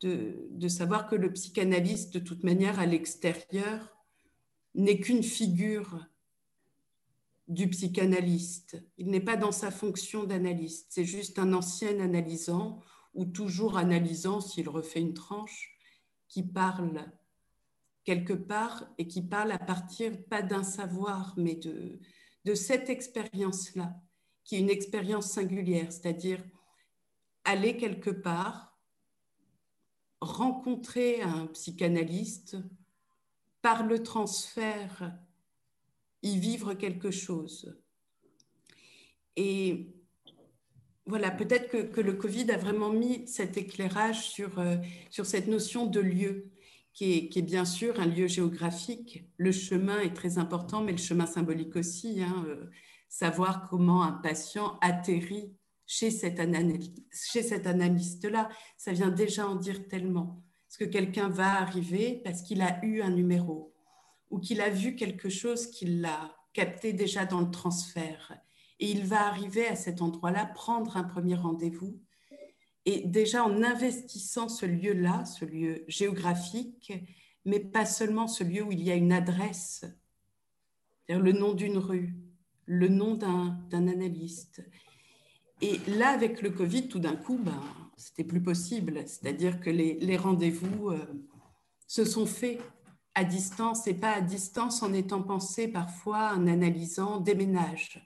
de, 0.00 0.66
savoir 0.66 1.06
que 1.06 1.14
le 1.14 1.32
psychanalyste, 1.32 2.14
de 2.14 2.18
toute 2.18 2.42
manière, 2.42 2.80
à 2.80 2.86
l'extérieur, 2.86 3.96
n'est 4.74 4.98
qu'une 4.98 5.22
figure 5.22 6.08
du 7.46 7.70
psychanalyste. 7.70 8.82
Il 8.98 9.10
n'est 9.10 9.20
pas 9.20 9.36
dans 9.36 9.52
sa 9.52 9.70
fonction 9.70 10.24
d'analyste, 10.24 10.88
c'est 10.90 11.04
juste 11.04 11.38
un 11.38 11.52
ancien 11.52 12.00
analysant 12.00 12.80
ou 13.14 13.26
toujours 13.26 13.78
analysant 13.78 14.40
s'il 14.40 14.68
refait 14.68 15.00
une 15.00 15.14
tranche, 15.14 15.78
qui 16.26 16.42
parle 16.42 17.12
quelque 18.02 18.32
part 18.32 18.90
et 18.98 19.06
qui 19.06 19.22
parle 19.22 19.52
à 19.52 19.58
partir 19.58 20.20
pas 20.24 20.42
d'un 20.42 20.64
savoir, 20.64 21.32
mais 21.36 21.54
de, 21.54 22.00
de 22.44 22.54
cette 22.54 22.88
expérience-là, 22.88 23.94
qui 24.44 24.56
est 24.56 24.60
une 24.60 24.70
expérience 24.70 25.30
singulière, 25.30 25.92
c'est-à-dire 25.92 26.42
aller 27.44 27.76
quelque 27.76 28.10
part, 28.10 28.78
rencontrer 30.20 31.22
un 31.22 31.46
psychanalyste, 31.48 32.56
par 33.62 33.84
le 33.84 34.02
transfert, 34.02 35.12
y 36.22 36.38
vivre 36.38 36.74
quelque 36.74 37.10
chose. 37.10 37.78
Et 39.36 39.94
voilà, 41.06 41.30
peut-être 41.30 41.90
que, 41.90 42.00
le 42.00 42.12
Covid 42.14 42.50
a 42.50 42.56
vraiment 42.56 42.90
mis 42.90 43.26
cet 43.26 43.56
éclairage 43.56 44.28
sur, 44.30 44.58
euh, 44.58 44.76
sur 45.10 45.26
cette 45.26 45.48
notion 45.48 45.86
de 45.86 46.00
lieu 46.00 46.50
qui 46.92 47.30
est, 47.34 47.42
bien 47.42 47.64
sûr 47.64 48.00
un 48.00 48.06
lieu 48.06 48.26
géographique. 48.26 49.24
Le 49.36 49.52
chemin 49.52 50.00
est 50.00 50.14
très 50.14 50.38
important, 50.38 50.82
mais 50.82 50.92
le 50.92 50.98
chemin 50.98 51.26
symbolique 51.26 51.76
aussi. 51.76 52.22
Hein, 52.22 52.44
euh, 52.48 52.70
savoir 53.08 53.68
comment 53.68 54.02
un 54.02 54.12
patient 54.12 54.78
atterrit 54.80 55.52
chez 55.86 56.10
cet, 56.10 56.40
cet 57.10 57.66
analyste-là, 57.66 58.48
ça 58.76 58.92
vient 58.92 59.10
déjà 59.10 59.48
en 59.48 59.56
dire 59.56 59.88
tellement. 59.88 60.44
Est-ce 60.68 60.78
que 60.78 60.84
quelqu'un 60.84 61.28
va 61.28 61.60
arriver 61.60 62.20
parce 62.24 62.42
qu'il 62.42 62.62
a 62.62 62.82
eu 62.84 63.02
un 63.02 63.10
numéro 63.10 63.74
ou 64.30 64.38
qu'il 64.38 64.60
a 64.60 64.70
vu 64.70 64.94
quelque 64.94 65.28
chose 65.28 65.66
qu'il 65.66 66.00
l'a 66.00 66.36
capté 66.52 66.92
déjà 66.92 67.26
dans 67.26 67.40
le 67.40 67.50
transfert 67.50 68.32
et 68.78 68.90
il 68.90 69.04
va 69.04 69.26
arriver 69.26 69.66
à 69.66 69.76
cet 69.76 70.00
endroit-là, 70.00 70.46
prendre 70.46 70.96
un 70.96 71.04
premier 71.04 71.34
rendez-vous 71.34 72.00
et 72.90 73.02
déjà 73.06 73.44
en 73.44 73.62
investissant 73.62 74.48
ce 74.48 74.66
lieu-là, 74.66 75.24
ce 75.24 75.44
lieu 75.44 75.84
géographique, 75.86 76.92
mais 77.44 77.60
pas 77.60 77.86
seulement 77.86 78.26
ce 78.26 78.42
lieu 78.42 78.64
où 78.64 78.72
il 78.72 78.82
y 78.82 78.90
a 78.90 78.96
une 78.96 79.12
adresse, 79.12 79.84
c'est-à-dire 81.06 81.24
le 81.24 81.32
nom 81.32 81.54
d'une 81.54 81.78
rue, 81.78 82.16
le 82.66 82.88
nom 82.88 83.14
d'un 83.14 83.60
analyste. 83.72 84.64
Et 85.60 85.78
là, 85.86 86.08
avec 86.08 86.42
le 86.42 86.50
Covid, 86.50 86.88
tout 86.88 86.98
d'un 86.98 87.14
coup, 87.14 87.38
ben, 87.38 87.62
c'était 87.96 88.24
plus 88.24 88.42
possible. 88.42 89.04
C'est-à-dire 89.06 89.60
que 89.60 89.70
les, 89.70 90.16
rendez-vous 90.16 90.90
euh, 90.90 90.98
se 91.86 92.04
sont 92.04 92.26
faits 92.26 92.58
à 93.14 93.22
distance 93.22 93.86
et 93.86 93.94
pas 93.94 94.14
à 94.14 94.20
distance 94.20 94.82
en 94.82 94.92
étant 94.92 95.22
pensés 95.22 95.68
parfois 95.68 96.32
en 96.34 96.48
analysant 96.48 97.20
déménage. 97.20 98.04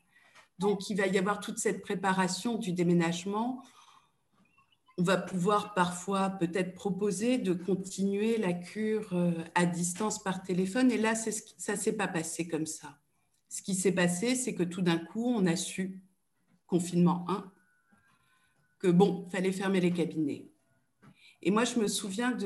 Donc, 0.58 0.90
il 0.90 0.96
va 0.98 1.06
y 1.06 1.16
avoir 1.16 1.40
toute 1.40 1.58
cette 1.58 1.80
préparation 1.80 2.58
du 2.58 2.72
déménagement 2.72 3.62
on 4.96 5.02
va 5.02 5.16
pouvoir 5.16 5.74
parfois 5.74 6.30
peut-être 6.30 6.74
proposer 6.74 7.38
de 7.38 7.52
continuer 7.52 8.36
la 8.38 8.52
cure 8.52 9.12
euh, 9.12 9.32
à 9.54 9.66
distance 9.66 10.22
par 10.22 10.42
téléphone. 10.42 10.92
Et 10.92 10.98
là, 10.98 11.14
ça 11.14 11.72
ne 11.72 11.78
s'est 11.78 11.96
pas 11.96 12.08
passé 12.08 12.46
comme 12.46 12.66
ça. 12.66 13.00
Ce 13.48 13.62
qui 13.62 13.74
s'est 13.74 13.92
passé, 13.92 14.34
c'est 14.34 14.54
que 14.54 14.62
tout 14.62 14.82
d'un 14.82 14.98
coup, 14.98 15.26
on 15.26 15.46
a 15.46 15.56
su, 15.56 16.00
confinement 16.66 17.24
1, 17.28 17.52
que 18.78 18.88
bon, 18.88 19.28
fallait 19.30 19.52
fermer 19.52 19.80
les 19.80 19.92
cabinets. 19.92 20.48
Et 21.42 21.50
moi, 21.50 21.64
je 21.64 21.78
me 21.78 21.88
souviens 21.88 22.36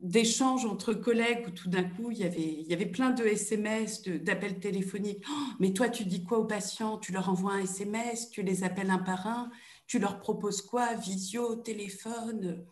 d'échanges 0.00 0.64
entre 0.64 0.92
collègues 0.92 1.46
où 1.48 1.50
tout 1.50 1.68
d'un 1.68 1.84
coup, 1.84 2.10
il 2.10 2.18
y, 2.18 2.24
avait, 2.24 2.60
il 2.60 2.66
y 2.66 2.74
avait 2.74 2.86
plein 2.86 3.10
de 3.10 3.24
SMS, 3.24 4.02
d'appels 4.02 4.58
téléphoniques. 4.58 5.24
Oh, 5.30 5.46
mais 5.60 5.72
toi, 5.72 5.88
tu 5.88 6.04
dis 6.04 6.24
quoi 6.24 6.38
aux 6.38 6.46
patients? 6.46 6.98
Tu 6.98 7.12
leur 7.12 7.28
envoies 7.28 7.54
un 7.54 7.60
SMS, 7.60 8.30
tu 8.30 8.42
les 8.42 8.64
appelles 8.64 8.90
un 8.90 8.98
par 8.98 9.26
un, 9.26 9.50
tu 9.86 9.98
leur 9.98 10.18
proposes 10.18 10.62
quoi? 10.62 10.94
Visio, 10.94 11.56
téléphone? 11.56 12.64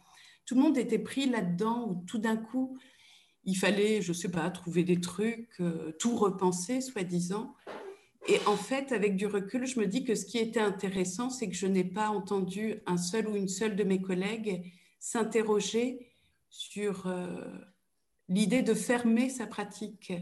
Tout 0.47 0.55
le 0.55 0.61
monde 0.63 0.79
était 0.79 0.99
pris 0.99 1.27
là-dedans 1.27 1.89
où 1.89 2.05
tout 2.07 2.19
d'un 2.19 2.37
coup, 2.37 2.79
il 3.45 3.57
fallait, 3.57 4.03
je 4.03 4.13
ne 4.13 4.17
sais 4.17 4.31
pas, 4.31 4.49
trouver 4.51 4.85
des 4.85 5.01
trucs, 5.01 5.61
euh, 5.61 5.93
tout 5.99 6.17
repenser, 6.17 6.81
soi-disant. 6.81 7.55
Et 8.29 8.39
en 8.47 8.57
fait, 8.57 8.93
avec 8.93 9.17
du 9.17 9.27
recul, 9.27 9.67
je 9.67 9.81
me 9.81 9.87
dis 9.87 10.05
que 10.05 10.15
ce 10.15 10.25
qui 10.25 10.39
était 10.39 10.61
intéressant, 10.61 11.29
c'est 11.29 11.49
que 11.49 11.57
je 11.57 11.67
n'ai 11.67 11.85
pas 11.85 12.09
entendu 12.09 12.77
un 12.87 12.97
seul 12.97 13.29
ou 13.29 13.37
une 13.37 13.49
seule 13.49 13.75
de 13.75 13.85
mes 13.85 14.01
collègues 14.01 14.73
s'interroger 15.01 16.13
sur 16.49 17.07
euh, 17.07 17.49
l'idée 18.29 18.63
de 18.63 18.75
fermer 18.75 19.29
sa 19.29 19.47
pratique. 19.47 20.13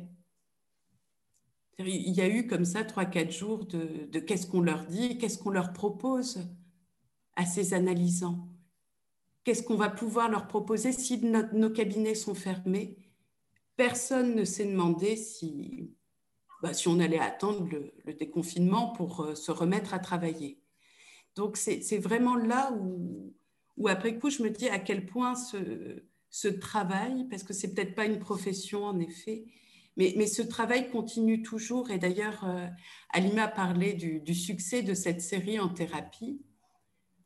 Il 1.79 2.15
y 2.15 2.21
a 2.21 2.29
eu 2.29 2.47
comme 2.47 2.65
ça 2.65 2.85
trois, 2.85 3.05
quatre 3.05 3.33
jours 3.33 3.67
de, 3.67 4.07
de 4.11 4.19
qu'est-ce 4.19 4.47
qu'on 4.47 4.61
leur 4.61 4.87
dit, 4.87 5.19
qu'est-ce 5.19 5.39
qu'on 5.39 5.51
leur 5.51 5.73
propose? 5.73 6.47
À 7.41 7.47
ces 7.47 7.73
analysants. 7.73 8.47
Qu'est-ce 9.45 9.63
qu'on 9.63 9.77
va 9.77 9.89
pouvoir 9.89 10.31
leur 10.31 10.47
proposer 10.47 10.93
si 10.93 11.25
nos 11.25 11.71
cabinets 11.71 12.15
sont 12.15 12.35
fermés? 12.35 12.99
Personne 13.77 14.35
ne 14.35 14.45
s'est 14.45 14.67
demandé 14.67 15.17
si, 15.17 15.91
bah, 16.63 16.73
on 16.87 17.01
allait 17.01 17.19
attendre 17.19 17.67
le, 18.05 18.13
déconfinement 18.13 18.89
pour 18.89 19.23
euh, 19.23 19.35
se 19.35 19.51
remettre 19.51 19.95
à 19.95 19.99
travailler. 19.99 20.61
Donc 21.35 21.57
c'est 21.57 21.97
vraiment 21.97 22.37
là 22.37 22.73
où, 22.79 23.89
après 23.89 24.19
coup, 24.19 24.29
je 24.29 24.43
me 24.43 24.51
dis 24.51 24.69
à 24.69 24.79
quel 24.79 25.07
point 25.07 25.35
ce, 25.35 26.49
travail, 26.49 27.27
parce 27.31 27.43
que 27.43 27.55
c'est 27.55 27.73
peut-être 27.73 27.95
pas 27.95 28.05
une 28.05 28.19
profession 28.19 28.85
en 28.85 28.99
effet, 28.99 29.47
mais, 29.97 30.13
mais, 30.19 30.27
ce 30.27 30.43
travail 30.43 30.91
continue 30.91 31.43
toujours. 31.43 31.91
Et 31.91 31.99
d'ailleurs, 31.99 32.45
euh, 32.45 32.67
Alima 33.11 33.49
parlait 33.49 33.95
du, 33.95 34.21
du, 34.21 34.35
succès 34.35 34.83
de 34.83 34.93
cette 34.93 35.23
série 35.23 35.59
en 35.59 35.69
thérapie. 35.69 36.41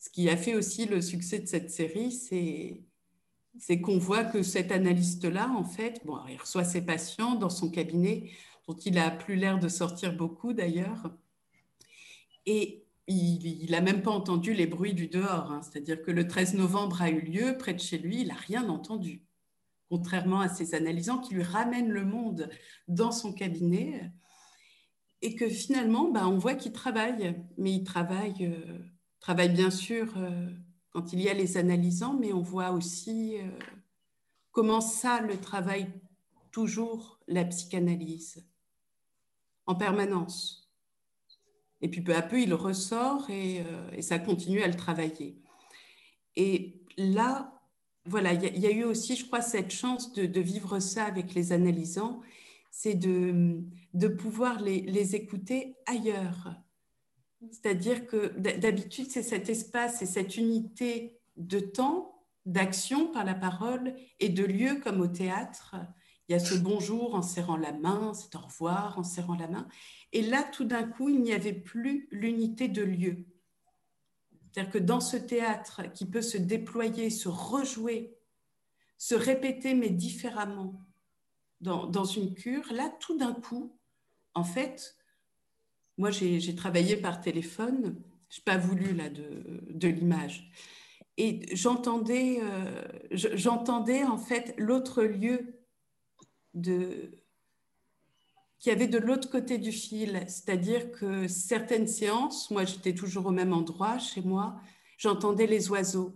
Ce 0.05 0.11
qui 0.11 0.29
a 0.29 0.37
fait 0.37 0.55
aussi 0.55 0.85
le 0.85 1.01
succès 1.01 1.39
de 1.39 1.47
cette 1.47 1.71
série, 1.71 2.13
c'est 3.59 3.81
qu'on 3.81 3.97
voit 3.97 4.23
que 4.23 4.43
cet 4.43 4.71
analyste-là, 4.71 5.49
en 5.49 5.65
fait, 5.65 6.03
il 6.29 6.37
reçoit 6.37 6.65
ses 6.65 6.83
patients 6.83 7.37
dans 7.37 7.49
son 7.49 7.71
cabinet, 7.71 8.31
dont 8.69 8.75
il 8.75 8.99
a 8.99 9.11
plus 9.11 9.35
l'air 9.35 9.59
de 9.59 9.67
sortir 9.67 10.15
beaucoup 10.15 10.53
d'ailleurs, 10.53 11.11
et 12.45 12.85
il 13.07 13.71
n'a 13.71 13.81
même 13.81 14.03
pas 14.03 14.11
entendu 14.11 14.53
les 14.53 14.67
bruits 14.67 14.93
du 14.93 15.07
dehors. 15.07 15.51
Hein. 15.51 15.63
C'est-à-dire 15.63 16.03
que 16.03 16.11
le 16.11 16.29
13 16.29 16.53
novembre 16.53 17.01
a 17.01 17.09
eu 17.09 17.23
lieu 17.23 17.57
près 17.57 17.73
de 17.73 17.81
chez 17.81 17.97
lui, 17.97 18.21
il 18.21 18.29
n'a 18.29 18.35
rien 18.35 18.69
entendu. 18.69 19.25
Contrairement 19.89 20.41
à 20.41 20.51
ses 20.51 20.75
analysants 20.75 21.19
qui 21.19 21.33
lui 21.33 21.45
ramènent 21.45 21.91
le 21.91 22.05
monde 22.05 22.51
dans 22.89 23.11
son 23.11 23.33
cabinet. 23.33 24.13
Et 25.23 25.35
que 25.35 25.49
finalement, 25.49 26.11
bah, 26.11 26.29
on 26.29 26.37
voit 26.37 26.57
qu'il 26.57 26.73
travaille. 26.73 27.43
Mais 27.57 27.73
il 27.73 27.85
travaille, 27.85 28.45
euh, 28.45 28.79
travaille 29.25 29.55
bien 29.55 29.71
sûr 29.71 30.13
euh, 30.19 30.51
quand 30.91 31.15
il 31.15 31.21
y 31.23 31.31
a 31.31 31.33
les 31.33 31.57
analysants, 31.57 32.13
mais 32.13 32.35
on 32.35 32.43
voit 32.43 32.73
aussi 32.73 33.39
euh, 33.39 33.49
comment 34.53 34.83
ça 34.83 35.23
le 35.23 35.41
travaille 35.41 35.91
toujours 36.53 37.19
la 37.27 37.47
psychanalyse 37.47 38.45
en 39.65 39.77
permanence. 39.77 40.71
Et 41.81 41.89
puis 41.89 42.03
peu 42.03 42.15
à 42.15 42.21
peu, 42.21 42.39
il 42.39 42.53
ressort 42.53 43.31
et, 43.31 43.63
euh, 43.63 44.03
ça 44.03 44.19
continue 44.19 44.61
à 44.61 44.69
le 44.69 44.77
travailler. 44.77 45.39
Et 46.37 46.83
là, 46.99 47.63
voilà, 48.05 48.35
il 48.35 48.59
y, 48.59 48.67
a 48.67 48.71
eu 48.71 48.85
aussi, 48.85 49.17
je 49.17 49.25
crois, 49.25 49.41
cette 49.41 49.71
chance 49.71 50.13
de, 50.13 50.41
vivre 50.41 50.81
ça 50.81 51.07
avec 51.07 51.33
les 51.33 51.53
analysants, 51.53 52.21
c'est 52.71 52.93
de, 52.93 53.63
de 53.95 54.09
pouvoir 54.09 54.61
les, 54.61 54.83
les 54.83 55.17
écouter 55.17 55.77
ailleurs, 55.87 56.63
c'est-à-dire 57.51 58.07
que 58.07 58.39
d'habitude, 58.39 59.11
c'est 59.11 59.23
cet 59.23 59.49
espace 59.49 60.03
et 60.03 60.07
cette 60.07 60.37
unité 60.37 61.19
de 61.37 61.61
temps, 61.61 62.11
d'action 62.47 63.07
par 63.07 63.25
la 63.25 63.35
parole 63.35 63.95
et 64.21 64.29
de 64.29 64.45
lieu 64.45 64.77
comme 64.77 65.01
au 65.01 65.07
théâtre. 65.07 65.77
Il 66.29 66.33
y 66.33 66.35
a 66.35 66.39
ce 66.39 66.55
bonjour 66.55 67.15
en 67.15 67.23
serrant 67.23 67.57
la 67.57 67.73
main, 67.73 68.13
c'est 68.15 68.35
au 68.35 68.41
revoir 68.41 68.99
en 68.99 69.03
serrant 69.03 69.35
la 69.35 69.49
main. 69.49 69.67
Et 70.13 70.23
là, 70.23 70.43
tout 70.43 70.65
d'un 70.65 70.85
coup, 70.85 71.09
il 71.09 71.21
n'y 71.23 71.33
avait 71.33 71.53
plus 71.55 72.09
l'unité 72.11 72.69
de 72.69 72.83
lieu. 72.83 73.27
C'est-à-dire 74.53 74.73
que 74.73 74.79
dans 74.79 75.01
ce 75.01 75.17
théâtre 75.17 75.83
qui 75.93 76.07
peut 76.07 76.23
se 76.23 76.39
déployer, 76.39 77.11
se 77.11 77.29
rejouer, 77.29 78.17
se 78.99 79.15
répéter, 79.15 79.75
mais 79.75 79.91
différemment, 79.91 80.81
dans, 81.61 81.87
dans 81.87 82.05
une 82.05 82.35
cure, 82.35 82.73
là, 82.73 82.91
tout 83.01 83.19
d'un 83.19 83.35
coup, 83.35 83.77
en 84.35 84.45
fait, 84.45 84.97
moi, 85.97 86.11
j'ai 86.11 86.55
travaillé 86.55 86.97
par 86.97 87.21
téléphone. 87.21 87.97
Je 88.29 88.39
n'ai 88.39 88.45
pas 88.45 88.59
voulu 88.59 88.95
là, 88.95 89.09
de, 89.09 89.89
l'image. 89.89 90.51
Et 91.17 91.55
j'entendais, 91.55 92.41
euh, 92.43 94.07
en 94.09 94.19
fait 94.19 94.55
l'autre 94.59 95.05
lieu 95.05 95.61
de, 96.55 97.13
qui 98.59 98.71
avait 98.71 98.89
de 98.89 98.99
l'autre 98.99 99.31
côté 99.31 99.59
du 99.59 99.71
fil. 99.71 100.25
C'est-à-dire 100.27 100.91
que 100.91 101.29
certaines 101.29 101.87
séances, 101.87 102.51
moi 102.51 102.65
j'étais 102.65 102.95
toujours 102.95 103.27
au 103.27 103.31
même 103.31 103.53
endroit 103.53 103.99
chez 103.99 104.23
moi, 104.23 104.57
j'entendais 104.99 105.47
les 105.47 105.69
oiseaux. 105.71 106.15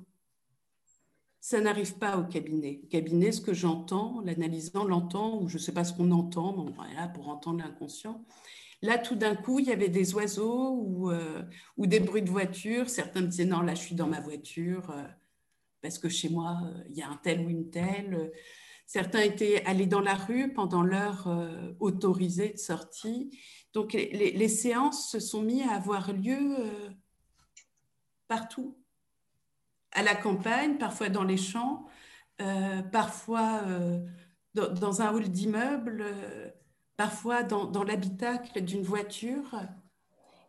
Ça 1.41 1.61
n'arrive 1.61 1.99
pas 1.99 2.19
au 2.19 2.25
cabinet. 2.25 2.81
Au 2.83 2.87
cabinet, 2.89 3.31
ce 3.31 3.41
que 3.41 3.55
j'entends, 3.55 4.21
l'analysant 4.25 4.85
l'entend, 4.85 5.41
ou 5.41 5.49
je 5.49 5.59
ne 5.59 5.63
sais 5.63 5.73
pas 5.73 5.85
ce 5.85 5.93
qu'on 5.93 6.11
entend, 6.11 6.53
bon, 6.53 6.73
voilà, 6.75 7.07
pour 7.09 7.29
entendre 7.29 7.59
l'inconscient. 7.59 8.25
Là, 8.83 8.97
tout 8.97 9.17
d'un 9.17 9.35
coup, 9.35 9.59
il 9.59 9.67
y 9.67 9.73
avait 9.73 9.89
des 9.89 10.15
oiseaux 10.15 10.71
ou, 10.71 11.11
euh, 11.11 11.43
ou, 11.77 11.87
des 11.87 11.99
bruits 11.99 12.23
de 12.23 12.31
voiture. 12.31 12.89
Certains 12.89 13.23
me 13.23 13.27
disaient 13.27 13.45
non, 13.45 13.61
là, 13.61 13.75
je 13.75 13.83
suis 13.83 13.97
dans 13.97 14.07
ma 14.07 14.21
voiture 14.21 14.91
euh, 14.91 15.03
parce 15.83 15.99
que 15.99 16.09
chez 16.09 16.29
moi, 16.29 16.57
euh, 16.65 16.85
il 16.89 16.97
y 16.97 17.03
a 17.03 17.09
un 17.09 17.17
tel 17.17 17.41
ou 17.41 17.51
une 17.51 17.71
telle. 17.71 18.31
Certains 18.87 19.21
étaient 19.21 19.65
allés 19.67 19.87
dans 19.87 20.01
la 20.01 20.15
rue 20.15 20.53
pendant 20.55 20.83
l'heure 20.83 21.29
autorisée 21.79 22.55
de 22.55 22.59
sortie. 22.59 23.39
Donc, 23.75 23.93
les, 23.93 24.33
les, 24.33 24.49
séances 24.49 25.11
se 25.11 25.21
sont 25.21 25.43
mises 25.43 25.67
à 25.69 25.75
avoir 25.75 26.11
lieu 26.15 26.57
partout. 28.27 28.79
À 29.93 30.03
la 30.03 30.15
campagne, 30.15 30.79
parfois 30.79 31.11
dans 31.11 31.25
les 31.25 31.37
champs, 31.37 31.87
parfois 32.39 33.61
dans, 34.55 34.73
dans, 34.73 35.03
un 35.03 35.13
hall 35.13 35.29
d'immeuble 35.29 36.03
parfois 36.99 37.45
dans, 37.45 37.85
l'habitacle 37.85 38.61
d'une 38.61 38.83
voiture. 38.83 39.55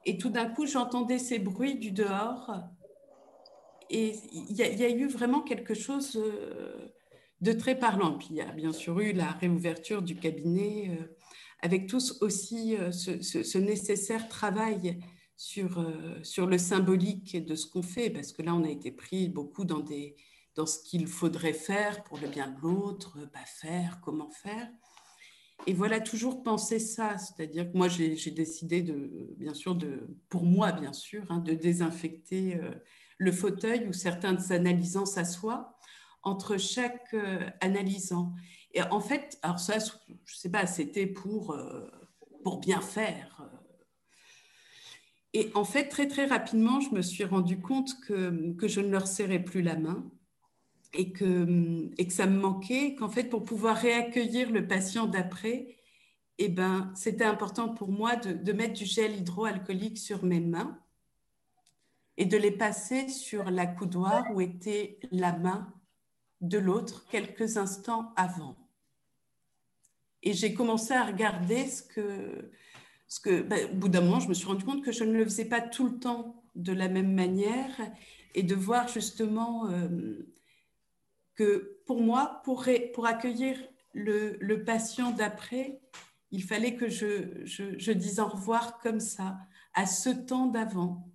Et 0.05 0.17
tout 0.17 0.31
d'un 0.31 0.49
coup, 0.49 0.65
j'entendais 0.65 1.19
ces 1.19 1.37
bruits 1.37 1.77
du 1.77 1.91
dehors. 1.91 2.51
Et 3.91 4.15
il 4.33 4.55
y, 4.55 4.83
a 4.83 4.89
eu 4.89 5.07
vraiment 5.07 5.41
quelque 5.41 5.75
chose 5.75 6.17
euh, 6.17 6.91
de 7.41 7.53
très 7.53 7.77
parlant. 7.77 8.17
Puis 8.17 8.29
il 8.31 8.35
y 8.37 8.41
a 8.41 8.51
bien 8.51 8.73
sûr 8.73 8.99
eu 8.99 9.13
la 9.13 9.31
réouverture 9.31 10.01
du 10.01 10.15
cabinet, 10.15 10.97
euh, 10.99 11.15
avec 11.61 11.87
tous 11.87 12.19
aussi 12.21 12.75
euh, 12.77 12.91
ce, 12.91 13.57
nécessaire 13.57 14.27
travail 14.27 14.99
sur, 15.37 15.85
sur 16.23 16.47
le 16.47 16.57
symbolique 16.57 17.45
de 17.45 17.55
ce 17.55 17.67
qu'on 17.67 17.83
fait, 17.83 18.09
parce 18.09 18.33
que 18.33 18.41
là, 18.41 18.55
on 18.55 18.63
a 18.63 18.69
été 18.69 18.91
pris 18.91 19.29
beaucoup 19.29 19.65
dans, 19.65 19.79
des, 19.79 20.15
dans 20.55 20.65
ce 20.65 20.79
qu'il 20.79 21.07
faudrait 21.07 21.53
faire 21.53 22.03
pour 22.03 22.17
le 22.17 22.27
bien 22.27 22.49
de 22.49 22.59
l'autre, 22.59 23.19
pas 23.31 23.45
faire, 23.45 24.01
comment 24.01 24.31
faire 24.31 24.67
et 25.67 25.73
voilà, 25.73 25.99
toujours 25.99 26.41
penser 26.41 26.79
ça, 26.79 27.17
c'est-à-dire 27.17 27.71
que 27.71 27.77
moi, 27.77 27.87
j'ai 27.87 28.31
décidé 28.31 28.81
de, 28.81 29.35
bien 29.37 29.53
sûr, 29.53 29.75
de, 29.75 30.07
pour 30.29 30.43
moi, 30.43 30.71
bien 30.71 30.93
sûr, 30.93 31.25
hein, 31.29 31.39
de 31.39 31.53
désinfecter 31.53 32.55
euh, 32.55 32.71
le 33.17 33.31
fauteuil 33.31 33.87
où 33.87 33.93
certains 33.93 34.51
analysants 34.51 35.05
s'assoient 35.05 35.77
entre 36.23 36.57
chaque 36.57 37.13
euh, 37.13 37.49
analysant. 37.61 38.33
Et 38.73 38.81
en 38.83 38.99
fait, 38.99 39.37
alors 39.41 39.59
ça, 39.59 39.79
je 39.79 39.93
ne 40.07 40.17
sais 40.25 40.49
pas, 40.49 40.65
c'était 40.65 41.07
pour, 41.07 41.51
euh, 41.51 41.87
pour 42.43 42.59
bien 42.59 42.81
faire. 42.81 43.49
Et 45.33 45.51
en 45.53 45.63
fait, 45.63 45.89
très 45.89 46.07
très 46.07 46.25
rapidement, 46.25 46.79
je 46.79 46.89
me 46.95 47.01
suis 47.01 47.23
rendu 47.23 47.59
compte 47.59 47.99
que, 48.01 48.53
que 48.53 48.67
je 48.67 48.81
ne 48.81 48.89
leur 48.89 49.07
serrais 49.07 49.43
plus 49.43 49.61
la 49.61 49.75
main 49.77 50.09
et 50.93 51.11
que, 51.11 51.89
et 51.97 52.07
que 52.07 52.13
ça 52.13 52.25
me 52.25 52.39
manquait, 52.39 52.95
qu'en 52.95 53.09
fait, 53.09 53.25
pour 53.25 53.43
pouvoir 53.43 53.77
réaccueillir 53.77 54.51
le 54.51 54.67
patient 54.67 55.05
d'après, 55.05 55.75
eh 56.39 56.49
ben, 56.49 56.91
c'était 56.95 57.25
important 57.25 57.69
pour 57.69 57.89
moi 57.91 58.15
de, 58.15 58.53
mettre 58.53 58.73
du 58.73 58.85
gel 58.85 59.17
hydroalcoolique 59.17 59.97
sur 59.97 60.23
mes 60.23 60.39
mains 60.39 60.79
et 62.17 62.25
de 62.25 62.37
les 62.37 62.51
passer 62.51 63.09
sur 63.09 63.51
la 63.51 63.67
coudoir 63.67 64.23
où 64.33 64.41
était 64.41 64.99
la 65.11 65.37
main 65.37 65.73
de 66.41 66.57
l'autre 66.57 67.05
quelques 67.09 67.57
instants 67.57 68.13
avant. 68.15 68.55
Et 70.23 70.33
j'ai 70.33 70.53
commencé 70.53 70.93
à 70.93 71.05
regarder 71.05 71.67
ce 71.67 71.83
que, 71.83 72.51
ce 73.07 73.19
que 73.19 73.41
ben, 73.41 73.69
au 73.71 73.75
bout 73.75 73.89
d'un 73.89 74.01
moment, 74.01 74.19
je 74.19 74.29
me 74.29 74.33
suis 74.33 74.47
rendu 74.47 74.63
compte 74.63 74.83
que 74.83 74.91
je 74.91 75.03
ne 75.03 75.13
le 75.13 75.25
faisais 75.25 75.45
pas 75.45 75.61
tout 75.61 75.87
le 75.87 75.99
temps 75.99 76.41
de 76.55 76.71
la 76.71 76.87
même 76.87 77.13
manière 77.13 77.79
et 78.33 78.43
de 78.43 78.55
voir 78.55 78.87
justement 78.87 79.69
euh, 79.69 80.25
que 81.39 81.79
pour 81.85 82.01
moi, 82.01 82.41
pour, 82.43 82.65
pour 82.93 83.05
accueillir 83.05 83.57
le, 83.93 84.35
le 84.41 84.65
patient 84.65 85.11
d'après, 85.11 85.79
il 86.31 86.43
fallait 86.43 86.75
que 86.75 86.89
je, 86.89 87.45
je, 87.45 87.91
dise 87.93 88.19
au 88.19 88.27
revoir 88.27 88.79
comme 88.79 88.99
ça, 88.99 89.37
à 89.73 89.85
ce 89.85 90.09
temps 90.09 90.47
d'avant. 90.47 91.09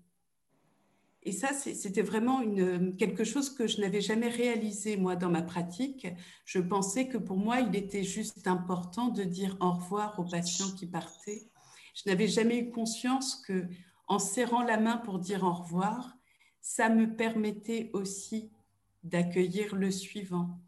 Et 1.24 1.32
ça, 1.32 1.52
c'était 1.52 2.00
vraiment 2.00 2.40
une, 2.40 2.96
quelque 2.96 3.22
chose 3.22 3.50
que 3.50 3.66
je 3.66 3.82
n'avais 3.82 4.00
jamais 4.00 4.28
réalisé, 4.28 4.96
moi, 4.96 5.14
dans 5.14 5.28
ma 5.28 5.42
pratique. 5.42 6.06
Je 6.46 6.58
pensais 6.58 7.06
que 7.06 7.18
pour 7.18 7.36
moi, 7.36 7.60
il 7.60 7.76
était 7.76 8.02
juste 8.02 8.46
important 8.48 9.08
de 9.08 9.24
dire 9.24 9.58
au 9.60 9.72
revoir 9.72 10.18
aux 10.18 10.24
patients 10.24 10.70
qui 10.70 10.86
partaient. 10.86 11.50
Je 11.94 12.08
n'avais 12.08 12.28
jamais 12.28 12.60
eu 12.60 12.70
conscience 12.70 13.36
que, 13.46 13.66
en 14.08 14.18
serrant 14.18 14.62
la 14.62 14.78
main 14.78 14.96
pour 14.96 15.18
dire 15.18 15.44
au 15.44 15.52
revoir, 15.52 16.16
ça 16.62 16.88
me 16.88 17.14
permettait 17.14 17.90
aussi 17.92 18.50
d'accueillir 19.04 19.76
le 19.76 19.90
suivant 19.90 20.60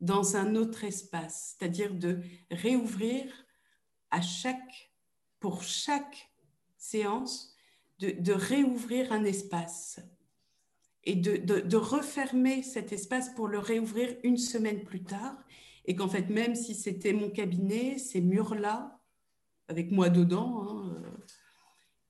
dans 0.00 0.36
un 0.36 0.54
autre 0.54 0.84
espace, 0.84 1.56
c'est-à-dire 1.58 1.94
de 1.94 2.20
réouvrir 2.50 3.24
à 4.10 4.20
chaque, 4.20 4.92
pour 5.40 5.62
chaque 5.62 6.30
séance, 6.76 7.54
de, 7.98 8.32
réouvrir 8.32 9.12
un 9.12 9.24
espace 9.24 10.00
et 11.04 11.14
de, 11.14 11.36
de, 11.36 11.76
refermer 11.76 12.62
cet 12.62 12.92
espace 12.92 13.30
pour 13.30 13.48
le 13.48 13.58
réouvrir 13.58 14.16
une 14.22 14.36
semaine 14.36 14.84
plus 14.84 15.02
tard. 15.02 15.36
Et 15.86 15.94
qu'en 15.94 16.08
fait, 16.08 16.28
même 16.28 16.54
si 16.54 16.74
c'était 16.74 17.12
mon 17.12 17.30
cabinet, 17.30 17.96
ces 17.96 18.20
murs-là, 18.20 19.00
avec 19.68 19.90
moi 19.90 20.10
dedans, 20.10 20.62
hein, 20.62 21.02
euh, 21.04 21.10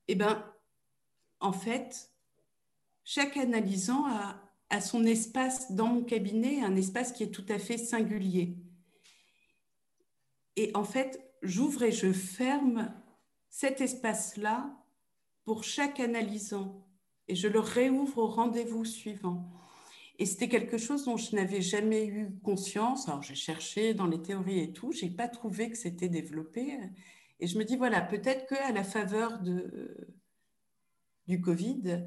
eh 0.08 0.14
ben, 0.14 0.44
en 1.40 1.52
fait, 1.52 2.10
chaque 3.04 3.36
analysant 3.36 4.06
a, 4.06 4.45
a 4.70 4.80
son 4.80 5.04
espace 5.04 5.72
dans 5.72 5.86
mon 5.86 6.02
cabinet, 6.02 6.62
un 6.62 6.76
espace 6.76 7.12
qui 7.12 7.22
est 7.22 7.30
tout 7.30 7.46
à 7.48 7.58
fait 7.58 7.78
singulier. 7.78 8.56
Et 10.56 10.70
en 10.74 10.84
fait, 10.84 11.22
j'ouvre 11.42 11.82
et 11.82 11.92
je 11.92 12.12
ferme 12.12 12.92
cet 13.48 13.80
espace-là 13.80 14.74
pour 15.44 15.64
chaque 15.64 16.00
analysant 16.00 16.86
et 17.28 17.34
je 17.34 17.48
le 17.48 17.60
réouvre 17.60 18.18
au 18.18 18.26
rendez-vous 18.26 18.84
suivant. 18.84 19.50
Et 20.18 20.26
c'était 20.26 20.48
quelque 20.48 20.78
chose 20.78 21.04
dont 21.04 21.16
je 21.16 21.36
n'avais 21.36 21.60
jamais 21.60 22.06
eu 22.06 22.30
conscience. 22.42 23.08
Alors 23.08 23.22
j'ai 23.22 23.34
cherché 23.34 23.92
dans 23.94 24.06
les 24.06 24.22
théories 24.22 24.60
et 24.60 24.72
tout, 24.72 24.92
j'ai 24.92 25.10
pas 25.10 25.28
trouvé 25.28 25.70
que 25.70 25.76
c'était 25.76 26.08
développé. 26.08 26.78
Et 27.38 27.46
je 27.46 27.58
me 27.58 27.64
dis 27.64 27.76
voilà, 27.76 28.00
peut-être 28.00 28.46
qu'à 28.46 28.72
la 28.72 28.84
faveur 28.84 29.40
de, 29.40 30.08
du 31.26 31.40
Covid, 31.40 32.04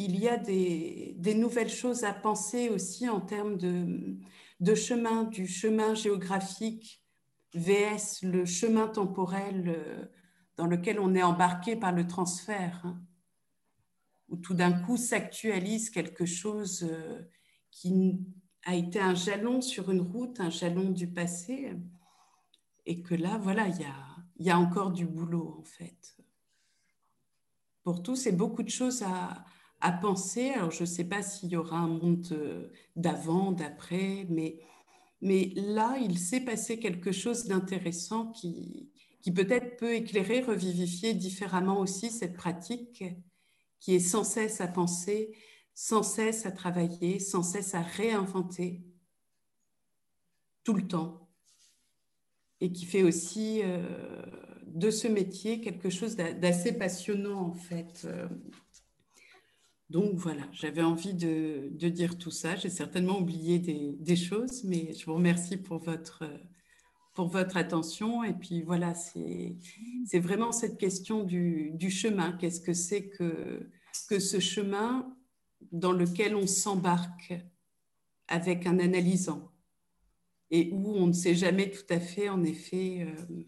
il 0.00 0.18
y 0.18 0.28
a 0.28 0.38
des, 0.38 1.34
nouvelles 1.34 1.70
choses 1.70 2.04
à 2.04 2.14
penser 2.14 2.70
aussi 2.70 3.08
en 3.08 3.20
termes 3.20 3.58
de, 3.58 4.16
de 4.60 4.74
chemin, 4.74 5.24
du 5.24 5.46
chemin 5.46 5.94
géographique 5.94 7.02
VS 7.54 8.22
le 8.22 8.46
chemin 8.46 8.88
temporel 8.88 9.64
euh, 9.68 10.06
dans 10.56 10.66
lequel 10.66 11.00
on 11.00 11.14
est 11.14 11.22
embarqué 11.22 11.76
par 11.76 11.92
le 11.92 12.06
transfert, 12.06 12.80
hein, 12.84 13.00
où 14.28 14.36
tout 14.36 14.54
d'un 14.54 14.72
coup 14.72 14.96
s'actualise 14.96 15.90
quelque 15.90 16.24
chose 16.24 16.88
euh, 16.88 17.22
qui 17.70 18.20
a 18.64 18.74
été 18.74 19.00
un 19.00 19.14
jalon 19.14 19.60
sur 19.60 19.90
une 19.90 20.00
route, 20.00 20.40
un 20.40 20.50
jalon 20.50 20.90
du 20.90 21.08
passé, 21.08 21.76
et 22.86 23.02
que 23.02 23.14
là, 23.14 23.38
voilà, 23.38 23.68
il 23.68 23.80
y 23.80 23.84
a, 23.84 23.96
y 24.38 24.50
a 24.50 24.58
encore 24.58 24.92
du 24.92 25.06
boulot 25.06 25.56
en 25.58 25.64
fait. 25.64 26.16
Pour 27.82 28.02
tous, 28.02 28.16
c'est 28.16 28.32
beaucoup 28.32 28.62
de 28.62 28.70
choses 28.70 29.02
à, 29.02 29.44
à 29.80 29.92
penser. 29.92 30.50
Alors, 30.50 30.70
je 30.70 30.82
ne 30.82 30.86
sais 30.86 31.04
pas 31.04 31.22
s'il 31.22 31.50
y 31.50 31.56
aura 31.56 31.78
un 31.78 31.88
monde 31.88 32.26
euh, 32.32 32.68
d'avant, 32.96 33.52
d'après, 33.52 34.26
mais, 34.28 34.58
mais 35.20 35.52
là, 35.56 35.96
il 35.98 36.18
s'est 36.18 36.40
passé 36.40 36.78
quelque 36.78 37.12
chose 37.12 37.46
d'intéressant 37.46 38.32
qui, 38.32 38.90
qui 39.22 39.32
peut-être 39.32 39.76
peut 39.76 39.94
éclairer, 39.94 40.40
revivifier 40.40 41.14
différemment 41.14 41.78
aussi 41.80 42.10
cette 42.10 42.36
pratique 42.36 43.04
qui 43.80 43.94
est 43.94 44.00
sans 44.00 44.24
cesse 44.24 44.60
à 44.60 44.68
penser, 44.68 45.34
sans 45.74 46.02
cesse 46.02 46.44
à 46.46 46.52
travailler, 46.52 47.18
sans 47.18 47.42
cesse 47.42 47.74
à 47.74 47.80
réinventer, 47.80 48.82
tout 50.64 50.74
le 50.74 50.86
temps, 50.86 51.28
et 52.60 52.70
qui 52.72 52.84
fait 52.84 53.02
aussi 53.02 53.62
euh, 53.64 53.80
de 54.66 54.90
ce 54.90 55.08
métier 55.08 55.60
quelque 55.62 55.88
chose 55.88 56.16
d'assez 56.16 56.72
passionnant 56.72 57.40
en 57.40 57.54
fait. 57.54 58.06
Donc 59.90 60.14
voilà, 60.14 60.44
j'avais 60.52 60.82
envie 60.82 61.14
de, 61.14 61.68
dire 61.88 62.16
tout 62.16 62.30
ça. 62.30 62.54
J'ai 62.54 62.70
certainement 62.70 63.18
oublié 63.18 63.58
des, 63.58 64.16
choses, 64.16 64.62
mais 64.62 64.92
je 64.92 65.04
vous 65.04 65.14
remercie 65.14 65.56
pour 65.56 65.78
votre 65.78 66.22
attention. 67.56 68.22
Et 68.22 68.32
puis 68.32 68.62
voilà, 68.62 68.94
c'est 68.94 69.56
vraiment 70.20 70.52
cette 70.52 70.78
question 70.78 71.24
du, 71.24 71.90
chemin. 71.90 72.30
Qu'est-ce 72.32 72.60
que 72.60 72.72
c'est 72.72 73.08
que, 73.08 73.68
que 74.08 74.20
ce 74.20 74.38
chemin 74.38 75.12
dans 75.72 75.92
lequel 75.92 76.36
on 76.36 76.46
s'embarque 76.46 77.34
avec 78.28 78.66
un 78.66 78.78
analysant 78.78 79.50
et 80.52 80.70
où 80.72 80.94
on 80.94 81.08
ne 81.08 81.12
sait 81.12 81.34
jamais 81.34 81.70
tout 81.70 81.86
à 81.90 81.98
fait, 81.98 82.28
en 82.28 82.44
effet, 82.44 83.06
euh, 83.08 83.44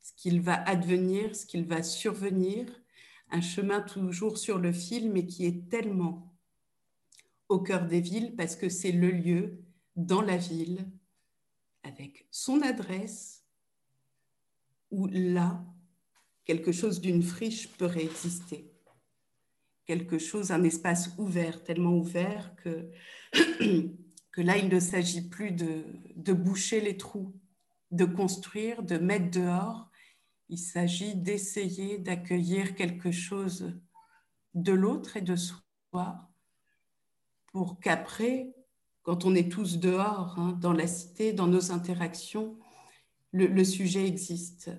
ce 0.00 0.12
qu'il 0.16 0.40
va 0.40 0.54
advenir, 0.68 1.34
ce 1.34 1.46
qu'il 1.46 1.64
va 1.64 1.82
survenir. 1.82 2.66
Un 3.30 3.40
chemin 3.40 3.80
toujours 3.80 4.38
sur 4.38 4.58
le 4.58 4.72
fil, 4.72 5.10
mais 5.10 5.26
qui 5.26 5.46
est 5.46 5.68
tellement 5.68 6.34
au 7.48 7.60
cœur 7.60 7.86
des 7.86 8.00
villes 8.00 8.34
parce 8.36 8.56
que 8.56 8.68
c'est 8.68 8.92
le 8.92 9.10
lieu 9.10 9.58
dans 9.96 10.22
la 10.22 10.36
ville 10.36 10.86
avec 11.82 12.26
son 12.30 12.62
adresse, 12.62 13.44
où 14.90 15.06
là, 15.08 15.64
quelque 16.44 16.72
chose 16.72 17.00
d'une 17.00 17.22
friche 17.22 17.68
peut 17.68 17.86
réexister. 17.86 18.70
Quelque 19.84 20.18
chose, 20.18 20.50
un 20.50 20.62
espace 20.64 21.10
ouvert, 21.18 21.62
tellement 21.62 21.94
ouvert 21.94 22.54
que, 22.56 22.90
que 24.32 24.40
là, 24.40 24.56
il 24.56 24.68
ne 24.68 24.80
s'agit 24.80 25.28
plus 25.28 25.50
de, 25.50 25.84
de 26.16 26.32
boucher 26.32 26.80
les 26.80 26.96
trous, 26.96 27.34
de 27.90 28.04
construire, 28.04 28.82
de 28.82 28.96
mettre 28.96 29.30
dehors. 29.30 29.90
Il 30.54 30.58
s'agit 30.58 31.16
d'essayer 31.16 31.98
d'accueillir 31.98 32.76
quelque 32.76 33.10
chose 33.10 33.74
de 34.54 34.72
l'autre 34.72 35.16
et 35.16 35.20
de 35.20 35.34
soi 35.34 36.30
pour 37.50 37.80
qu'après, 37.80 38.54
quand 39.02 39.24
on 39.24 39.34
est 39.34 39.50
tous 39.50 39.80
dehors, 39.80 40.38
hein, 40.38 40.56
dans 40.60 40.72
la 40.72 40.86
cité, 40.86 41.32
dans 41.32 41.48
nos 41.48 41.72
interactions, 41.72 42.56
le, 43.32 43.64
sujet 43.64 44.06
existe. 44.06 44.70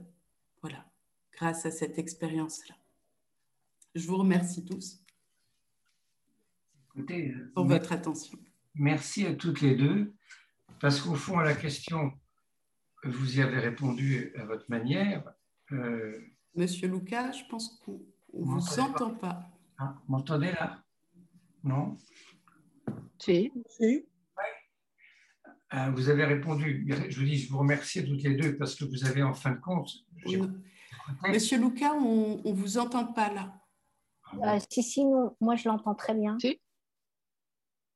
Voilà, 0.61 0.89
grâce 1.33 1.65
à 1.65 1.71
cette 1.71 1.99
expérience-là. 1.99 2.75
Je 3.95 4.07
vous 4.07 4.15
remercie 4.15 4.63
tous 4.63 5.03
Écoutez, 6.85 7.33
pour 7.53 7.65
votre 7.65 7.91
attention. 7.91 8.39
Merci 8.75 9.25
à 9.25 9.33
toutes 9.33 9.59
les 9.59 9.75
deux, 9.75 10.13
parce 10.79 11.01
qu'au 11.01 11.15
fond, 11.15 11.37
à 11.37 11.43
la 11.43 11.53
question, 11.53 12.13
vous 13.03 13.39
y 13.39 13.41
avez 13.41 13.59
répondu 13.59 14.31
à 14.37 14.45
votre 14.45 14.69
manière. 14.69 15.35
Euh, 15.71 16.19
Monsieur 16.55 16.87
Lucas, 16.87 17.31
je 17.31 17.43
pense 17.49 17.79
qu'on 17.83 17.99
ne 18.33 18.45
vous 18.45 18.79
entend 18.79 19.13
pas. 19.15 19.49
Ah, 19.77 19.95
vous 20.05 20.13
m'entendez 20.13 20.51
là? 20.51 20.81
Non? 21.63 21.97
Si. 23.19 23.51
si. 23.67 24.05
Euh, 25.73 25.89
vous 25.91 26.09
avez 26.09 26.25
répondu. 26.25 26.87
Je 27.09 27.19
vous 27.19 27.25
dis, 27.25 27.37
je 27.37 27.51
vous 27.51 27.57
remercie 27.57 28.05
toutes 28.05 28.23
les 28.23 28.35
deux 28.35 28.55
parce 28.55 28.75
que 28.75 28.85
vous 28.85 29.05
avez 29.05 29.23
en 29.23 29.33
fin 29.33 29.51
de 29.51 29.59
compte. 29.59 29.91
Monsieur 31.27 31.59
Lucas, 31.59 31.93
on 31.93 32.41
ne 32.43 32.53
vous 32.53 32.77
entend 32.77 33.05
pas 33.05 33.33
là. 33.33 33.59
Euh, 34.33 34.59
si, 34.69 34.83
si, 34.83 35.05
moi 35.41 35.55
je 35.55 35.67
l'entends 35.67 35.95
très 35.95 36.13
bien. 36.13 36.37
Si. 36.39 36.59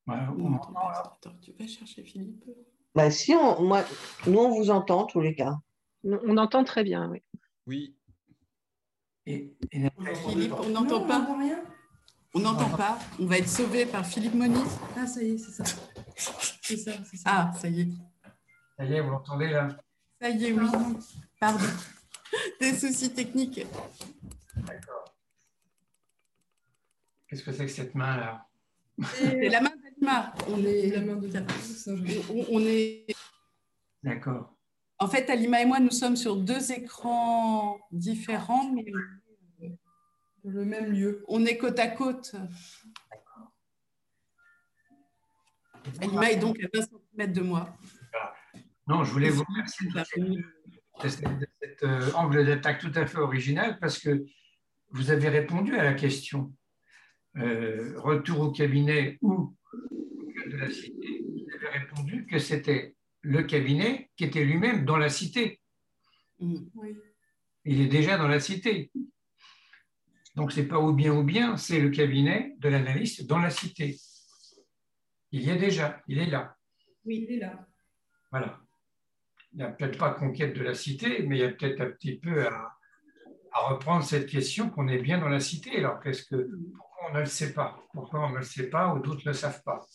Attends, 0.07 1.37
tu 1.41 1.53
vas 1.57 1.67
chercher 1.67 2.03
Philippe 2.03 2.43
bah, 2.95 3.11
Si, 3.11 3.33
moi, 3.33 3.83
nous 4.27 4.39
on 4.39 4.49
vous 4.49 4.69
entend 4.71 5.05
tous 5.05 5.21
les 5.21 5.35
cas. 5.35 5.57
On 6.03 6.37
entend 6.37 6.63
très 6.63 6.83
bien, 6.83 7.09
oui. 7.09 7.21
Oui. 7.69 7.95
Et, 9.27 9.55
Philippe, 10.27 10.53
on 10.53 10.69
n'entend 10.69 11.05
pas. 11.05 11.27
On 12.33 12.39
n'entend 12.39 12.75
pas. 12.75 12.97
On 13.19 13.27
va 13.27 13.37
être 13.37 13.47
sauvé 13.47 13.85
par 13.85 14.03
Philippe 14.03 14.33
Moniz. 14.33 14.67
Ah, 14.97 15.05
ça 15.05 15.21
y 15.21 15.33
est, 15.33 15.37
c'est 15.37 15.51
ça. 15.51 15.63
C'est 16.63 16.77
ça, 16.77 16.93
ça, 16.93 17.21
Ah, 17.25 17.51
ça 17.55 17.69
y 17.69 17.81
est. 17.81 17.89
Ça 18.75 18.85
y 18.85 18.93
est, 18.95 19.01
vous 19.01 19.11
l'entendez 19.11 19.49
là? 19.49 19.67
Ça 20.19 20.29
y 20.29 20.45
est, 20.45 20.51
oui. 20.51 20.65
Pardon. 21.39 21.67
Des 22.59 22.73
soucis 22.75 23.13
techniques. 23.13 23.63
D'accord. 24.55 25.05
Qu'est-ce 27.27 27.43
que 27.43 27.51
c'est 27.51 27.67
que 27.67 27.71
cette 27.71 27.93
main 27.93 28.17
là? 28.17 28.47
C'est 29.13 29.47
la 29.47 29.61
main 29.61 29.73
d'Alima. 29.83 30.33
On 30.47 30.57
est 30.65 30.87
la 30.87 31.01
main 31.01 31.17
de 31.17 31.29
on, 32.31 32.45
on 32.49 32.59
est. 32.61 33.05
D'accord. 34.01 34.58
En 34.99 35.07
fait, 35.07 35.29
Alima 35.29 35.61
et 35.61 35.65
moi, 35.65 35.79
nous 35.79 35.91
sommes 35.91 36.17
sur 36.17 36.35
deux 36.35 36.73
écrans 36.73 37.79
différents, 37.91 38.69
mais 38.73 38.85
le 40.43 40.65
même 40.65 40.91
lieu. 40.91 41.23
On 41.27 41.45
est 41.45 41.57
côte 41.57 41.79
à 41.79 41.87
côte. 41.87 42.35
Alima 46.01 46.31
est 46.31 46.37
donc 46.37 46.57
à 46.61 46.67
20 46.77 46.85
cm 47.17 47.33
de 47.33 47.41
moi. 47.41 47.77
Non, 48.87 49.03
je 49.03 49.11
voulais 49.11 49.29
vous 49.29 49.43
remercier 49.47 49.87
de 49.89 51.07
cet 51.07 51.83
euh, 51.83 52.11
angle 52.13 52.45
d'attaque 52.45 52.79
tout 52.79 52.91
à 52.95 53.05
fait 53.05 53.19
original 53.19 53.77
parce 53.79 53.99
que 53.99 54.25
vous 54.91 55.11
avez 55.11 55.29
répondu 55.29 55.77
à 55.77 55.83
la 55.83 55.93
question. 55.93 56.53
Euh, 57.37 57.93
retour 57.97 58.41
au 58.41 58.51
cabinet 58.51 59.17
ou 59.21 59.55
de 60.47 60.57
la 60.57 60.69
cité, 60.69 61.23
vous 61.23 61.55
avez 61.55 61.79
répondu 61.79 62.25
que 62.25 62.39
c'était 62.39 62.95
le 63.21 63.43
cabinet 63.43 64.09
qui 64.15 64.23
était 64.25 64.43
lui-même 64.43 64.85
dans 64.85 64.97
la 64.97 65.09
cité. 65.09 65.59
Mm. 66.39 66.55
Il 67.65 67.81
est 67.81 67.87
déjà 67.87 68.17
dans 68.17 68.27
la 68.27 68.39
cité. 68.39 68.91
Donc, 70.35 70.51
ce 70.51 70.61
n'est 70.61 70.67
pas 70.67 70.79
ou 70.79 70.93
bien 70.93 71.13
ou 71.13 71.23
bien, 71.23 71.57
c'est 71.57 71.79
le 71.79 71.89
cabinet 71.89 72.55
de 72.59 72.69
l'analyste 72.69 73.27
dans 73.27 73.39
la 73.39 73.49
cité. 73.49 73.97
Il 75.31 75.41
y 75.41 75.49
est 75.49 75.57
déjà, 75.57 76.01
il 76.07 76.19
est 76.19 76.29
là. 76.29 76.55
Oui, 77.05 77.25
il 77.27 77.35
est 77.35 77.39
là. 77.39 77.67
Voilà. 78.31 78.59
Il 79.51 79.57
n'y 79.57 79.63
a 79.63 79.69
peut-être 79.69 79.97
pas 79.97 80.13
conquête 80.13 80.55
de 80.55 80.63
la 80.63 80.73
cité, 80.73 81.23
mais 81.23 81.37
il 81.37 81.41
y 81.41 81.43
a 81.43 81.49
peut-être 81.51 81.81
un 81.81 81.89
petit 81.91 82.17
peu 82.17 82.47
à, 82.47 82.75
reprendre 83.51 84.03
cette 84.05 84.27
question 84.27 84.69
qu'on 84.69 84.87
est 84.87 84.99
bien 84.99 85.17
dans 85.17 85.27
la 85.27 85.39
cité. 85.39 85.77
Alors, 85.79 85.99
qu'est-ce 85.99 86.23
que, 86.23 86.49
pourquoi 86.77 87.09
on 87.09 87.13
ne 87.13 87.19
le 87.19 87.25
sait 87.25 87.53
pas? 87.53 87.77
Pourquoi 87.93 88.21
on 88.21 88.29
ne 88.29 88.37
le 88.37 88.43
sait 88.43 88.69
pas 88.69 88.93
ou 88.93 88.99
d'autres 88.99 89.23
ne 89.25 89.31
le 89.31 89.33
savent 89.33 89.63
pas? 89.63 89.85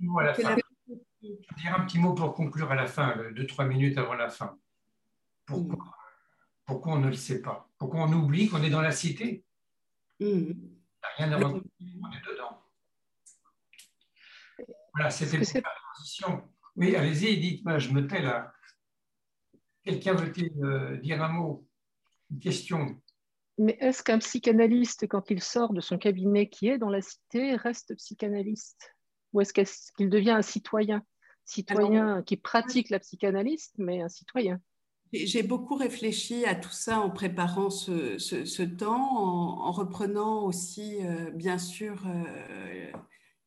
Je 0.00 0.06
vais 1.28 1.56
dire 1.56 1.74
un 1.78 1.84
petit 1.84 1.98
mot 1.98 2.14
pour 2.14 2.34
conclure 2.34 2.70
à 2.70 2.74
la 2.74 2.86
fin, 2.86 3.16
deux, 3.32 3.46
trois 3.46 3.64
minutes 3.64 3.98
avant 3.98 4.14
la 4.14 4.28
fin. 4.28 4.58
Pourquoi, 5.44 5.96
pourquoi 6.64 6.94
on 6.94 6.98
ne 6.98 7.08
le 7.08 7.14
sait 7.14 7.40
pas? 7.40 7.68
Pourquoi 7.78 8.02
on 8.02 8.12
oublie 8.12 8.48
qu'on 8.48 8.62
est 8.62 8.70
dans 8.70 8.82
la 8.82 8.92
cité? 8.92 9.44
Mmh. 10.18 10.52
rien 11.16 11.32
à 11.32 11.38
voir, 11.38 11.54
on 11.54 11.58
est 11.58 12.30
dedans. 12.30 12.62
Voilà, 14.94 15.10
c'était 15.10 15.38
la 15.38 15.62
transition. 15.94 16.48
Oui, 16.74 16.96
allez-y, 16.96 17.38
dites-moi, 17.38 17.78
je 17.78 17.90
me 17.90 18.06
tais 18.06 18.22
là. 18.22 18.52
Quelqu'un 19.82 20.14
veut-il 20.14 20.52
euh, 20.64 20.96
dire 20.96 21.22
un 21.22 21.28
mot? 21.28 21.66
Une 22.30 22.40
question? 22.40 23.00
Mais 23.58 23.76
est-ce 23.80 24.02
qu'un 24.02 24.18
psychanalyste, 24.18 25.06
quand 25.06 25.30
il 25.30 25.42
sort 25.42 25.72
de 25.72 25.80
son 25.80 25.96
cabinet 25.96 26.48
qui 26.48 26.68
est 26.68 26.78
dans 26.78 26.90
la 26.90 27.00
cité, 27.00 27.56
reste 27.56 27.94
psychanalyste? 27.94 28.95
Ou 29.32 29.40
est-ce 29.40 29.52
qu'il 29.52 30.10
devient 30.10 30.30
un 30.30 30.42
citoyen? 30.42 31.02
Citoyen 31.44 32.22
qui 32.22 32.36
pratique 32.36 32.90
la 32.90 32.98
psychanalyse, 32.98 33.70
mais 33.78 34.02
un 34.02 34.08
citoyen. 34.08 34.60
J'ai 35.12 35.42
beaucoup 35.42 35.76
réfléchi 35.76 36.44
à 36.44 36.54
tout 36.54 36.72
ça 36.72 36.98
en 37.00 37.10
préparant 37.10 37.70
ce, 37.70 38.62
temps, 38.64 39.16
en, 39.16 39.70
reprenant 39.70 40.44
aussi, 40.44 40.98
euh, 41.02 41.30
bien 41.30 41.58
sûr, 41.58 42.02
euh, 42.06 42.90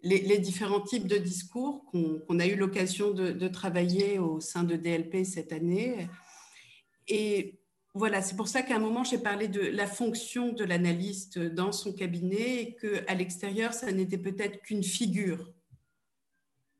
les, 0.02 0.38
différents 0.38 0.80
types 0.80 1.08
de 1.08 1.18
discours 1.18 1.84
qu'on 1.92 2.40
a 2.40 2.48
eu 2.48 2.56
l'occasion 2.56 3.12
de, 3.12 3.48
travailler 3.50 4.20
au 4.20 4.40
sein 4.40 4.64
de 4.64 4.76
DLP 4.76 5.26
cette 5.26 5.52
année. 5.52 6.08
Et 7.10 7.60
voilà, 7.94 8.22
c'est 8.22 8.38
pour 8.38 8.48
ça 8.48 8.62
qu'à 8.62 8.78
un 8.78 8.80
moment, 8.80 9.04
j'ai 9.04 9.18
parlé 9.18 9.50
de 9.50 9.62
la 9.62 9.88
fonction 9.88 10.54
de 10.54 10.64
l'analyste 10.64 11.40
dans 11.40 11.74
son 11.74 11.92
cabinet 11.92 12.62
et 12.62 12.76
qu'à 12.76 13.14
l'extérieur, 13.14 13.74
ça 13.74 13.92
n'était 13.92 14.18
peut-être 14.18 14.62
qu'une 14.62 14.84
figure 14.84 15.52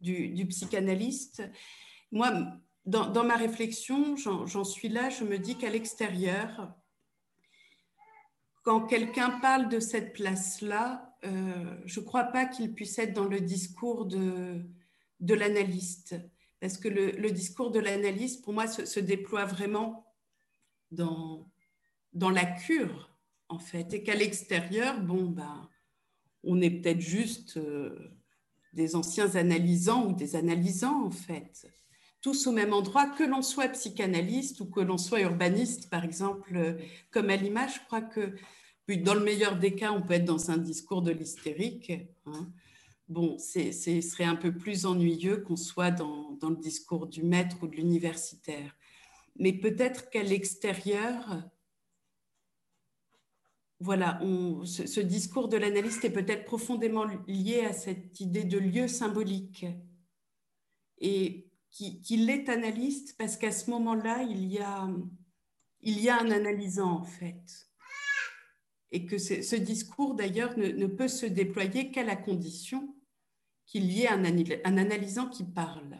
du, 0.02 0.45
psychanalyste. 0.47 1.43
Moi, 2.12 2.32
dans, 2.86 3.10
dans 3.10 3.24
ma 3.24 3.36
réflexion, 3.36 4.16
j'en 4.16 4.64
suis 4.64 4.89
là, 4.89 5.10
je 5.10 5.24
me 5.24 5.38
dis 5.38 5.56
qu'à 5.58 5.70
l'extérieur, 5.70 6.74
quand 8.64 8.86
quelqu'un 8.86 9.39
parle 9.39 9.70
de 9.70 9.80
cette 9.80 10.14
place-là, 10.14 11.18
euh, 11.26 11.76
je 11.86 12.00
ne 12.00 12.06
crois 12.06 12.26
pas 12.26 12.45
qu'il 12.45 12.74
puisse 12.74 12.97
être 13.00 13.14
dans 13.14 13.26
le 13.26 13.41
discours 13.41 14.06
de, 14.06 14.62
de 15.20 15.34
l'analyste. 15.34 16.16
Parce 16.60 16.78
que 16.78 16.89
le, 16.89 17.32
discours 17.32 17.72
de 17.72 17.80
l'analyste, 17.80 18.43
pour 18.43 18.54
moi, 18.54 18.68
se, 18.68 19.00
déploie 19.00 19.45
vraiment 19.45 20.06
dans, 20.91 21.50
dans 22.14 22.30
la 22.30 22.45
cure, 22.45 23.16
en 23.47 23.60
fait. 23.60 23.93
Et 23.93 24.04
qu'à 24.04 24.16
l'extérieur, 24.16 25.02
bon, 25.02 25.26
ben, 25.26 25.70
on 26.43 26.62
est 26.62 26.70
peut-être 26.70 27.02
juste 27.02 27.58
euh, 27.58 28.12
des 28.74 28.95
anciens 28.95 29.36
analysants 29.36 30.05
ou 30.05 30.13
des 30.13 30.36
analysants, 30.36 31.05
en 31.05 31.11
fait. 31.11 31.67
Tous 32.22 32.47
au 32.47 32.51
même 32.51 32.74
endroit, 32.74 33.07
que 33.07 33.24
l'on 33.24 33.41
soit 33.41 33.70
psychanalyste 33.70 34.59
ou 34.59 34.65
que 34.65 34.82
l'on 34.82 34.97
soit 34.97 35.22
urbaniste, 35.22 35.89
par 35.89 36.03
exemple, 36.03 36.55
euh, 36.55 36.74
comme 37.11 37.30
à 37.30 37.36
l'image, 37.36 37.76
je 37.76 37.86
crois 37.86 38.01
que 38.01 38.36
dans 38.97 39.13
le 39.13 39.22
meilleur 39.22 39.57
des 39.57 39.76
cas, 39.76 39.91
on 39.91 40.01
peut 40.01 40.15
être 40.15 40.26
dans 40.26 40.51
un 40.51 40.57
discours 40.57 41.01
de 41.01 41.11
l'hystérique. 41.11 41.91
Hein. 42.26 42.51
Bon, 43.07 43.38
ce 43.38 43.72
serait 43.72 44.24
un 44.24 44.36
peu 44.36 44.55
plus 44.55 44.86
ennuyeux 44.86 45.38
qu'on 45.38 45.55
soit 45.55 45.91
dans, 45.91 46.38
le 46.41 46.55
discours 46.55 47.07
du 47.07 47.24
maître 47.24 47.57
ou 47.61 47.67
de 47.67 47.76
l'universitaire. 47.76 48.76
Mais 49.38 49.53
peut-être 49.53 50.09
qu'à 50.09 50.24
l'extérieur, 50.24 51.43
voilà, 53.80 54.19
ce, 54.65 54.99
discours 54.99 55.47
de 55.47 55.57
l'analyste 55.57 56.03
est 56.03 56.11
peut-être 56.11 56.45
profondément 56.45 57.05
lié 57.27 57.61
à 57.61 57.73
cette 57.73 58.19
idée 58.19 58.43
de 58.43 58.57
lieu 58.57 58.88
symbolique 58.88 59.65
et 60.99 61.47
qu'il 61.71 62.30
est 62.30 62.49
analyste 62.49 63.15
parce 63.17 63.38
qu'à 63.38 63.51
ce 63.51 63.69
moment-là, 63.69 64.23
il 64.23 64.45
y 64.47 64.59
a, 64.59 64.89
il 65.82 66.01
y 66.01 66.09
a 66.09 66.19
un 66.19 66.30
analysant 66.30 66.91
en 66.91 67.03
fait 67.03 67.69
et 68.91 69.05
que 69.05 69.17
ce 69.17 69.55
discours 69.55 70.15
d'ailleurs 70.15 70.57
ne, 70.57 70.88
peut 70.88 71.07
se 71.07 71.25
déployer 71.25 71.91
qu'à 71.91 72.03
la 72.03 72.15
condition 72.15 72.95
qu'il 73.65 73.91
y 73.91 74.01
ait 74.01 74.07
un, 74.07 74.23
analysant 74.77 75.30
qui 75.30 75.43
parle. 75.43 75.97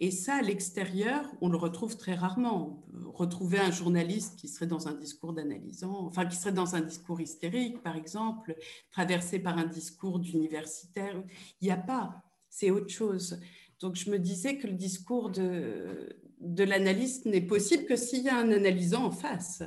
Et 0.00 0.12
ça, 0.12 0.36
à 0.36 0.42
l'extérieur, 0.42 1.24
on 1.40 1.48
le 1.48 1.56
retrouve 1.56 1.96
très 1.96 2.14
rarement. 2.14 2.86
On 2.94 3.00
peut 3.00 3.08
retrouver 3.08 3.58
un 3.58 3.72
journaliste 3.72 4.38
qui 4.38 4.46
serait 4.46 4.68
dans 4.68 4.86
un 4.86 4.94
discours 4.94 5.32
d'analysant, 5.32 6.06
enfin 6.06 6.24
qui 6.24 6.36
serait 6.36 6.52
dans 6.52 6.76
un 6.76 6.80
discours 6.80 7.20
hystérique, 7.20 7.82
par 7.82 7.96
exemple, 7.96 8.54
traversé 8.92 9.40
par 9.40 9.58
un 9.58 9.66
discours 9.66 10.20
d'universitaire. 10.20 11.20
Il 11.60 11.64
n'y 11.64 11.72
a 11.72 11.76
pas, 11.76 12.22
c'est 12.48 12.70
autre 12.70 12.90
chose. 12.90 13.40
Donc 13.80 13.96
je 13.96 14.10
me 14.10 14.20
disais 14.20 14.58
que 14.58 14.68
le 14.68 14.74
discours 14.74 15.30
de, 15.30 16.20
de 16.40 16.64
l'analyste 16.64 17.26
n'est 17.26 17.40
possible 17.40 17.84
que 17.86 17.96
s'il 17.96 18.22
y 18.22 18.28
a 18.28 18.36
un 18.36 18.52
analysant 18.52 19.06
en 19.06 19.10
face. 19.10 19.64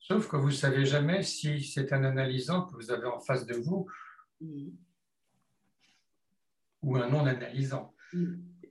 Sauf 0.00 0.28
que 0.28 0.36
vous 0.36 0.48
ne 0.48 0.52
savez 0.52 0.84
jamais 0.84 1.22
si 1.22 1.62
c'est 1.62 1.92
un 1.92 2.02
analysant 2.02 2.66
que 2.66 2.74
vous 2.74 2.90
avez 2.90 3.06
en 3.06 3.20
face 3.20 3.46
de 3.46 3.54
vous 3.54 3.86
ou 6.86 6.96
un 6.96 7.08
non-analysant. 7.08 7.92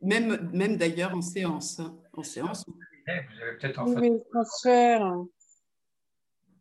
Même, 0.01 0.49
même 0.53 0.78
d'ailleurs 0.78 1.13
en 1.13 1.22
séance. 1.22 1.80
Hein. 1.80 1.95
En 2.13 2.24
séance. 2.24 2.63
Vous 2.68 2.74
avez 3.07 3.57
peut-être 3.59 3.80
en 3.80 3.88
oui, 3.88 4.09
le 4.09 4.24
transfert. 4.32 5.16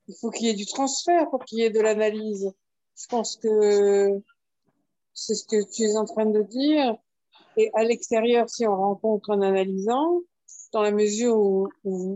Il 0.08 0.14
faut 0.20 0.30
qu'il 0.30 0.48
y 0.48 0.50
ait 0.50 0.54
du 0.54 0.66
transfert 0.66 1.30
pour 1.30 1.44
qu'il 1.44 1.58
y 1.58 1.62
ait 1.62 1.70
de 1.70 1.80
l'analyse. 1.80 2.52
Je 2.96 3.06
pense 3.08 3.36
que 3.36 4.20
c'est 5.14 5.34
ce 5.34 5.46
que 5.46 5.72
tu 5.72 5.84
es 5.84 5.96
en 5.96 6.04
train 6.04 6.26
de 6.26 6.42
dire. 6.42 6.96
Et 7.56 7.70
à 7.74 7.84
l'extérieur, 7.84 8.50
si 8.50 8.66
on 8.66 8.76
rencontre 8.76 9.30
un 9.30 9.40
analysant, 9.40 10.20
dans 10.72 10.82
la 10.82 10.90
mesure 10.90 11.38
où, 11.38 11.68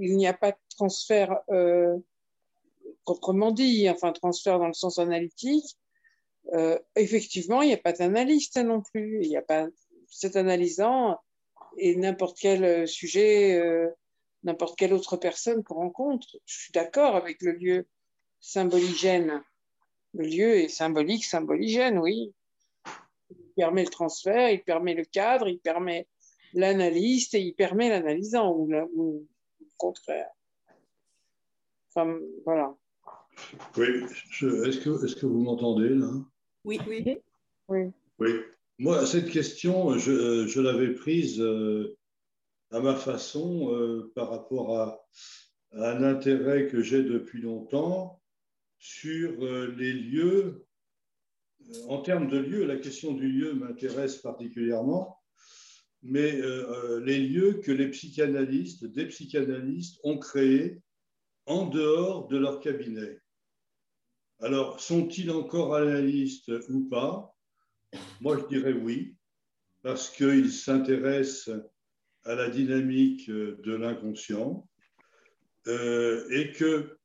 il 0.02 0.16
n'y 0.16 0.26
a 0.26 0.34
pas 0.34 0.50
de 0.50 0.56
transfert 0.76 1.38
euh, 1.50 1.96
proprement 3.04 3.52
dit, 3.52 3.88
enfin 3.88 4.12
transfert 4.12 4.58
dans 4.58 4.66
le 4.66 4.72
sens 4.72 4.98
analytique, 4.98 5.76
euh, 6.54 6.78
effectivement, 6.96 7.62
il 7.62 7.68
n'y 7.68 7.74
a 7.74 7.78
pas 7.78 7.92
d'analyste 7.92 8.56
non 8.58 8.80
plus. 8.80 9.20
Il 9.22 9.28
n'y 9.28 9.36
a 9.36 9.42
pas 9.42 9.66
cet 10.08 10.36
analysant 10.36 11.18
et 11.76 11.96
n'importe 11.96 12.38
quel 12.40 12.88
sujet, 12.88 13.58
euh, 13.60 13.88
n'importe 14.42 14.78
quelle 14.78 14.92
autre 14.92 15.16
personne 15.16 15.62
qu'on 15.62 15.74
rencontre. 15.74 16.26
Je 16.46 16.58
suis 16.58 16.72
d'accord 16.72 17.16
avec 17.16 17.42
le 17.42 17.52
lieu 17.52 17.86
symboligène. 18.40 19.42
Le 20.14 20.24
lieu 20.24 20.56
est 20.56 20.68
symbolique, 20.68 21.24
symboligène, 21.24 21.98
oui. 21.98 22.32
Il 23.30 23.52
permet 23.56 23.84
le 23.84 23.90
transfert, 23.90 24.50
il 24.50 24.62
permet 24.62 24.94
le 24.94 25.04
cadre, 25.04 25.48
il 25.48 25.58
permet 25.58 26.06
l'analyste 26.54 27.34
et 27.34 27.40
il 27.40 27.52
permet 27.52 27.90
l'analysant 27.90 28.52
ou, 28.52 28.72
ou, 28.94 29.26
le 29.60 29.66
contraire. 29.76 30.30
Voilà. 32.44 32.76
Oui, 33.76 33.86
est-ce 34.04 34.80
que, 34.80 35.04
est 35.04 35.20
que, 35.20 35.26
vous 35.26 35.40
m'entendez 35.40 35.88
là? 35.88 36.10
Oui, 36.68 36.78
oui. 36.86 37.16
Oui. 37.68 37.90
Oui. 38.18 38.30
Moi, 38.78 39.06
cette 39.06 39.30
question, 39.30 39.96
je, 39.96 40.46
je 40.46 40.60
l'avais 40.60 40.92
prise 40.92 41.40
euh, 41.40 41.96
à 42.70 42.80
ma 42.80 42.94
façon 42.94 43.72
euh, 43.72 44.12
par 44.14 44.28
rapport 44.28 44.78
à, 44.78 45.02
un 45.72 46.02
intérêt 46.02 46.66
que 46.66 46.82
j'ai 46.82 47.02
depuis 47.02 47.40
longtemps 47.40 48.20
sur 48.78 49.42
euh, 49.42 49.74
les 49.78 49.94
lieux. 49.94 50.66
En 51.88 52.02
termes 52.02 52.28
de 52.28 52.36
lieux, 52.36 52.66
la 52.66 52.76
question 52.76 53.14
du 53.14 53.28
lieu 53.28 53.54
m'intéresse 53.54 54.16
particulièrement, 54.18 55.22
mais 56.02 56.40
les 57.02 57.18
lieux 57.18 57.60
que 57.64 57.72
les 57.72 57.88
psychanalystes, 57.88 58.84
des 58.84 59.06
psychanalystes 59.06 60.00
ont 60.04 60.18
créés 60.18 60.80
en 61.46 61.66
dehors 61.66 62.28
de 62.28 62.38
leur 62.38 62.60
cabinet. 62.60 63.20
Alors, 64.40 64.80
sont-ils 64.80 65.32
encore 65.32 65.74
analystes 65.74 66.52
ou 66.68 66.88
pas? 66.88 67.34
Moi, 68.20 68.38
je 68.38 68.46
dirais 68.46 68.72
oui, 68.72 69.16
parce 69.82 70.10
qu'ils 70.10 70.52
s'intéressent 70.52 71.56
à 72.24 72.34
la 72.36 72.48
dynamique 72.48 73.28
de 73.30 73.74
l'inconscient 73.74 74.68
euh, 75.66 76.24
et 76.30 76.52
que 76.52 76.98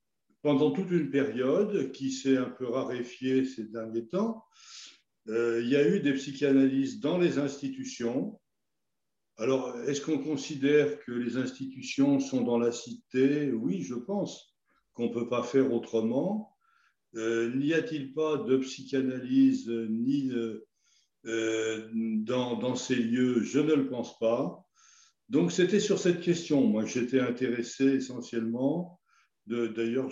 pendant 0.44 0.72
toute 0.72 0.92
une 0.92 1.10
période 1.10 1.92
qui 1.92 2.12
s'est 2.12 2.38
un 2.38 2.50
peu 2.50 2.68
raréfiée 2.68 3.46
ces 3.46 3.64
derniers 3.64 4.06
temps, 4.06 4.44
euh, 5.30 5.62
il 5.64 5.70
y 5.70 5.76
a 5.76 5.88
eu 5.88 6.02
des 6.02 6.14
psychanalystes 6.14 7.02
dans 7.02 7.18
les 7.18 7.40
institutions. 7.40 8.40
Alors, 9.38 9.76
est-ce 9.88 10.02
qu'on 10.02 10.20
considère 10.20 11.00
que 11.00 11.12
les 11.12 11.38
institutions 11.38 12.20
sont 12.20 12.42
dans 12.42 12.60
la 12.60 12.72
cité? 12.72 13.52
Oui, 13.52 13.82
je 13.82 13.96
pense 13.96 14.54
qu'on 14.94 15.08
ne 15.08 15.14
peut 15.14 15.30
pas 15.30 15.44
faire 15.44 15.74
autrement. 15.74 16.53
Euh, 17.16 17.54
n'y 17.56 17.74
a-t-il 17.74 18.14
pas 18.14 18.38
de 18.38 18.58
psychanalyse 18.58 19.70
ni 19.70 20.32
euh, 21.26 21.90
dans, 21.94 22.76
ces 22.76 22.96
lieux? 22.96 23.42
Je 23.42 23.60
ne 23.60 23.74
le 23.74 23.88
pense 23.88 24.18
pas. 24.18 24.66
Donc, 25.30 25.52
c'était 25.52 25.80
sur 25.80 26.00
cette 26.00 26.22
question, 26.22 26.66
moi, 26.66 26.86
j'étais 26.86 27.20
intéressé 27.20 27.86
essentiellement. 27.86 29.00
D'ailleurs, 29.46 30.10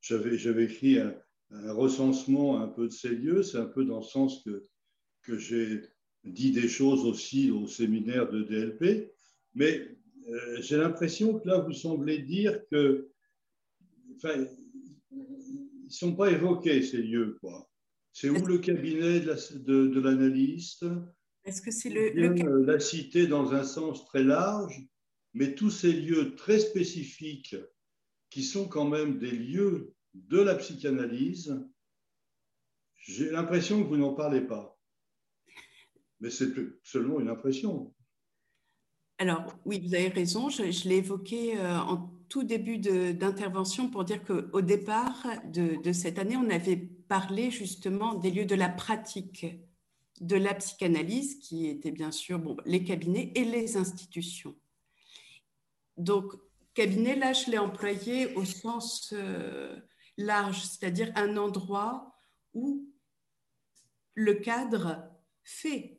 j'avais 0.00 0.64
écrit 0.64 0.98
un, 0.98 1.14
recensement 1.50 2.60
un 2.60 2.68
peu 2.68 2.88
de 2.88 2.92
ces 2.92 3.10
lieux. 3.10 3.42
C'est 3.42 3.58
un 3.58 3.66
peu 3.66 3.84
dans 3.84 3.98
le 3.98 4.04
sens 4.04 4.44
que, 4.44 5.38
j'ai 5.38 5.82
dit 6.24 6.52
des 6.52 6.68
choses 6.68 7.04
aussi 7.04 7.50
au 7.50 7.66
séminaire 7.66 8.30
de 8.30 8.42
DLP. 8.42 9.12
Mais 9.54 9.96
euh, 10.28 10.60
j'ai 10.60 10.76
l'impression 10.76 11.38
que 11.38 11.48
là, 11.48 11.58
vous 11.58 11.72
semblez 11.72 12.18
dire 12.18 12.60
que. 12.70 13.10
Ne 15.86 15.90
sont 15.90 16.14
pas 16.14 16.30
évoqués, 16.30 16.82
ces 16.82 17.02
lieux. 17.02 17.38
quoi. 17.40 17.68
C'est 18.12 18.30
où 18.30 18.46
le 18.46 18.58
cabinet 18.58 19.20
de 19.20 20.00
l'analyste? 20.00 20.86
Est-ce 21.44 21.62
que 21.62 21.70
c'est 21.70 21.90
le, 21.90 22.10
le, 22.10 22.64
La 22.64 22.80
cité 22.80 23.26
dans 23.26 23.52
un 23.52 23.62
sens 23.62 24.04
très 24.06 24.24
large, 24.24 24.84
mais 25.34 25.54
tous 25.54 25.70
ces 25.70 25.92
lieux 25.92 26.34
très 26.34 26.58
spécifiques 26.58 27.56
qui 28.30 28.42
sont 28.42 28.68
quand 28.68 28.88
même 28.88 29.18
des 29.18 29.30
lieux 29.30 29.94
de 30.14 30.40
la 30.40 30.54
psychanalyse, 30.56 31.62
j'ai 32.96 33.30
l'impression 33.30 33.82
que 33.82 33.88
vous 33.88 33.96
n'en 33.96 34.14
parlez 34.14 34.40
pas. 34.40 34.76
Mais 36.20 36.30
c'est 36.30 36.52
seulement 36.82 37.20
une 37.20 37.28
impression. 37.28 37.94
Alors, 39.18 39.56
oui, 39.64 39.80
vous 39.80 39.94
avez 39.94 40.08
raison. 40.08 40.48
Je, 40.48 40.88
l'ai 40.88 40.96
évoqué 40.96 41.58
euh, 41.58 41.78
en 41.78 42.12
tout 42.28 42.42
début 42.42 42.78
d'intervention 42.78 43.90
pour 43.90 44.04
dire 44.04 44.24
qu'au 44.24 44.60
départ 44.60 45.26
de, 45.44 45.92
cette 45.92 46.18
année, 46.18 46.36
on 46.36 46.50
avait 46.50 46.76
parlé 46.76 47.50
justement 47.50 48.14
des 48.14 48.30
lieux 48.30 48.46
de 48.46 48.54
la 48.54 48.68
pratique 48.68 49.46
de 50.20 50.36
la 50.36 50.54
psychanalyse, 50.54 51.38
qui 51.40 51.66
étaient 51.66 51.90
bien 51.90 52.10
sûr 52.10 52.38
bon, 52.38 52.56
les 52.64 52.84
cabinets 52.84 53.32
et 53.34 53.44
les 53.44 53.76
institutions. 53.76 54.56
Donc, 55.96 56.32
cabinet, 56.74 57.16
là, 57.16 57.32
je 57.32 57.50
l'ai 57.50 57.58
employé 57.58 58.34
au 58.34 58.44
sens 58.44 59.12
euh, 59.12 59.78
large, 60.16 60.62
c'est-à-dire 60.62 61.12
un 61.16 61.36
endroit 61.36 62.14
où 62.54 62.88
le 64.14 64.34
cadre 64.34 65.10
fait 65.44 65.95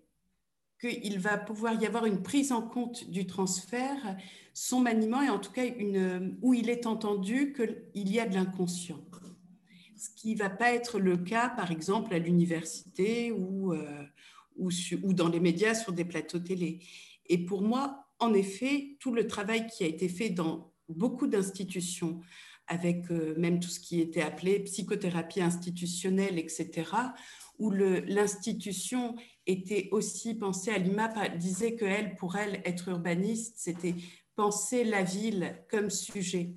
qu'il 0.79 1.19
va 1.19 1.37
pouvoir 1.37 1.81
y 1.81 1.85
avoir 1.85 2.05
une 2.05 2.21
prise 2.21 2.51
en 2.51 2.61
compte 2.61 3.09
du 3.09 3.25
transfert, 3.25 4.17
son 4.53 4.79
maniement 4.79 5.21
et 5.21 5.29
en 5.29 5.39
tout 5.39 5.51
cas 5.51 5.65
une, 5.65 6.37
où 6.41 6.53
il 6.53 6.69
est 6.69 6.85
entendu 6.85 7.53
qu'il 7.53 8.11
y 8.11 8.19
a 8.19 8.27
de 8.27 8.35
l'inconscient. 8.35 8.99
Ce 9.95 10.09
qui 10.15 10.33
ne 10.33 10.39
va 10.39 10.49
pas 10.49 10.73
être 10.73 10.99
le 10.99 11.17
cas, 11.17 11.49
par 11.49 11.71
exemple, 11.71 12.13
à 12.13 12.19
l'université 12.19 13.31
ou, 13.31 13.73
euh, 13.73 14.03
ou, 14.57 15.13
dans 15.13 15.27
les 15.27 15.39
médias 15.39 15.73
sur 15.73 15.91
des 15.91 16.05
plateaux 16.05 16.39
télé. 16.39 16.79
Et 17.25 17.39
pour 17.45 17.63
moi, 17.63 18.05
en 18.19 18.33
effet, 18.33 18.97
tout 18.99 19.13
le 19.13 19.27
travail 19.27 19.67
qui 19.67 19.83
a 19.83 19.87
été 19.87 20.07
fait 20.07 20.29
dans 20.29 20.71
beaucoup 20.89 21.27
d'institutions, 21.27 22.21
avec 22.67 23.09
euh, 23.11 23.33
même 23.37 23.59
tout 23.59 23.69
ce 23.69 23.79
qui 23.79 24.01
était 24.01 24.21
appelé 24.21 24.59
psychothérapie 24.59 25.41
institutionnelle, 25.41 26.37
etc., 26.37 26.91
où 27.59 27.71
l'institution 27.71 29.15
était 29.47 29.87
aussi 29.91 30.35
pensée, 30.35 30.71
Alima 30.71 31.09
disait 31.29 31.75
qu'elle, 31.75 32.15
pour 32.15 32.35
elle, 32.35 32.61
être 32.65 32.89
urbaniste, 32.89 33.55
c'était 33.57 33.95
penser 34.35 34.83
la 34.83 35.03
ville 35.03 35.63
comme 35.71 35.89
sujet. 35.89 36.53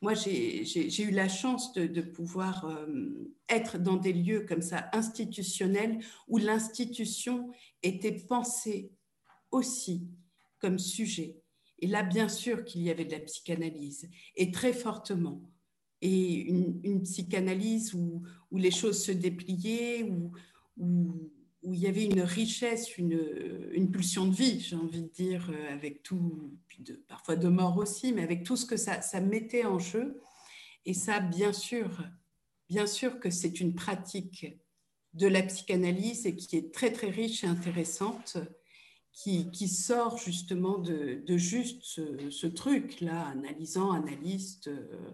Moi, 0.00 0.14
j'ai 0.14 1.02
eu 1.02 1.10
la 1.12 1.28
chance 1.28 1.72
de, 1.74 2.00
pouvoir 2.00 2.64
euh, 2.64 3.32
être 3.48 3.78
dans 3.78 3.96
des 3.96 4.12
lieux 4.12 4.44
comme 4.48 4.62
ça, 4.62 4.88
institutionnels, 4.92 6.00
où 6.26 6.38
l'institution 6.38 7.52
était 7.84 8.16
pensée 8.16 8.90
aussi 9.52 10.08
comme 10.58 10.78
sujet. 10.78 11.36
Et 11.78 11.86
là, 11.86 12.02
bien 12.02 12.28
sûr 12.28 12.64
qu'il 12.64 12.82
y 12.82 12.90
avait 12.90 13.04
de 13.04 13.12
la 13.12 13.20
psychanalyse, 13.20 14.08
et 14.34 14.50
très 14.50 14.72
fortement. 14.72 15.42
Et 16.00 16.34
une, 16.48 17.02
psychanalyse 17.04 17.94
où, 17.94 18.22
où, 18.50 18.58
les 18.58 18.72
choses 18.72 19.04
se 19.04 19.12
dépliaient, 19.12 20.02
où, 20.02 20.32
où, 21.62 21.74
il 21.74 21.80
y 21.80 21.86
avait 21.86 22.04
une 22.04 22.20
richesse, 22.20 22.96
une, 22.98 23.70
une 23.72 23.90
pulsion 23.90 24.26
de 24.26 24.34
vie, 24.34 24.60
j'ai 24.60 24.76
envie 24.76 25.02
de 25.02 25.08
dire, 25.08 25.50
avec 25.70 26.02
tout, 26.02 26.52
de, 26.78 26.94
parfois 27.08 27.36
de 27.36 27.48
mort 27.48 27.76
aussi, 27.78 28.12
mais 28.12 28.22
avec 28.22 28.44
tout 28.44 28.56
ce 28.56 28.66
que 28.66 28.76
ça, 28.76 29.02
ça 29.02 29.20
mettait 29.20 29.64
en 29.64 29.78
jeu. 29.78 30.20
Et 30.84 30.94
ça, 30.94 31.20
bien 31.20 31.52
sûr, 31.52 32.02
bien 32.68 32.86
sûr 32.86 33.20
que 33.20 33.30
c'est 33.30 33.60
une 33.60 33.74
pratique 33.74 34.46
de 35.14 35.26
la 35.26 35.42
psychanalyse 35.42 36.26
et 36.26 36.34
qui 36.34 36.56
est 36.56 36.72
très, 36.72 36.90
très 36.90 37.10
riche 37.10 37.44
et 37.44 37.46
intéressante 37.46 38.38
qui, 39.12 39.68
sort 39.68 40.16
justement 40.16 40.78
de, 40.78 41.22
juste 41.36 41.82
ce, 41.82 42.46
truc-là, 42.46 43.28
analysant, 43.28 43.92
analyste, 43.92 44.68
euh, 44.68 45.12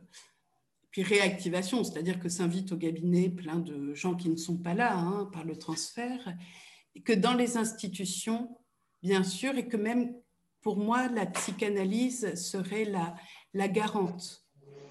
réactivation, 1.03 1.85
c'est-à-dire 1.85 2.19
que 2.19 2.29
s'invite 2.29 2.73
au 2.73 2.77
cabinet 2.77 3.31
plein 3.31 3.59
de 3.59 3.95
gens 3.95 4.15
qui 4.15 4.29
ne 4.29 4.37
sont 4.37 4.59
pas 4.59 4.75
là 4.75 4.97
hein, 4.97 5.29
par 5.33 5.45
le 5.45 5.57
transfert, 5.57 6.35
et 6.95 7.03
que 7.03 7.13
dans 7.13 7.35
les 7.35 7.57
institutions, 7.57 8.59
bien 9.03 9.23
sûr, 9.23 9.57
et 9.57 9.69
que 9.69 9.77
même 9.77 10.15
pour 10.61 10.77
moi, 10.77 11.09
la 11.09 11.27
psychanalyse 11.27 12.35
serait 12.35 12.85
la 12.85 13.69
garante 13.69 14.45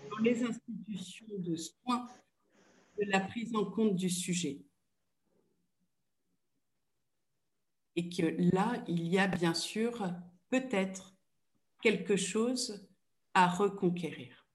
dans 0.09 0.23
les 0.23 0.43
institutions 0.43 1.37
de 1.37 1.55
soins 1.55 2.07
de 2.99 3.05
la 3.11 3.19
prise 3.19 3.55
en 3.55 3.65
compte 3.65 3.95
du 3.95 4.09
sujet. 4.09 4.61
et 7.97 8.09
que 8.09 8.35
là, 8.55 8.81
il 8.87 9.07
y 9.07 9.17
a 9.17 9.27
bien 9.27 9.55
sûr 9.55 10.07
peut-être 10.49 11.17
quelque 11.81 12.15
chose 12.15 12.87
à 13.33 13.47
reconquérir. 13.47 14.46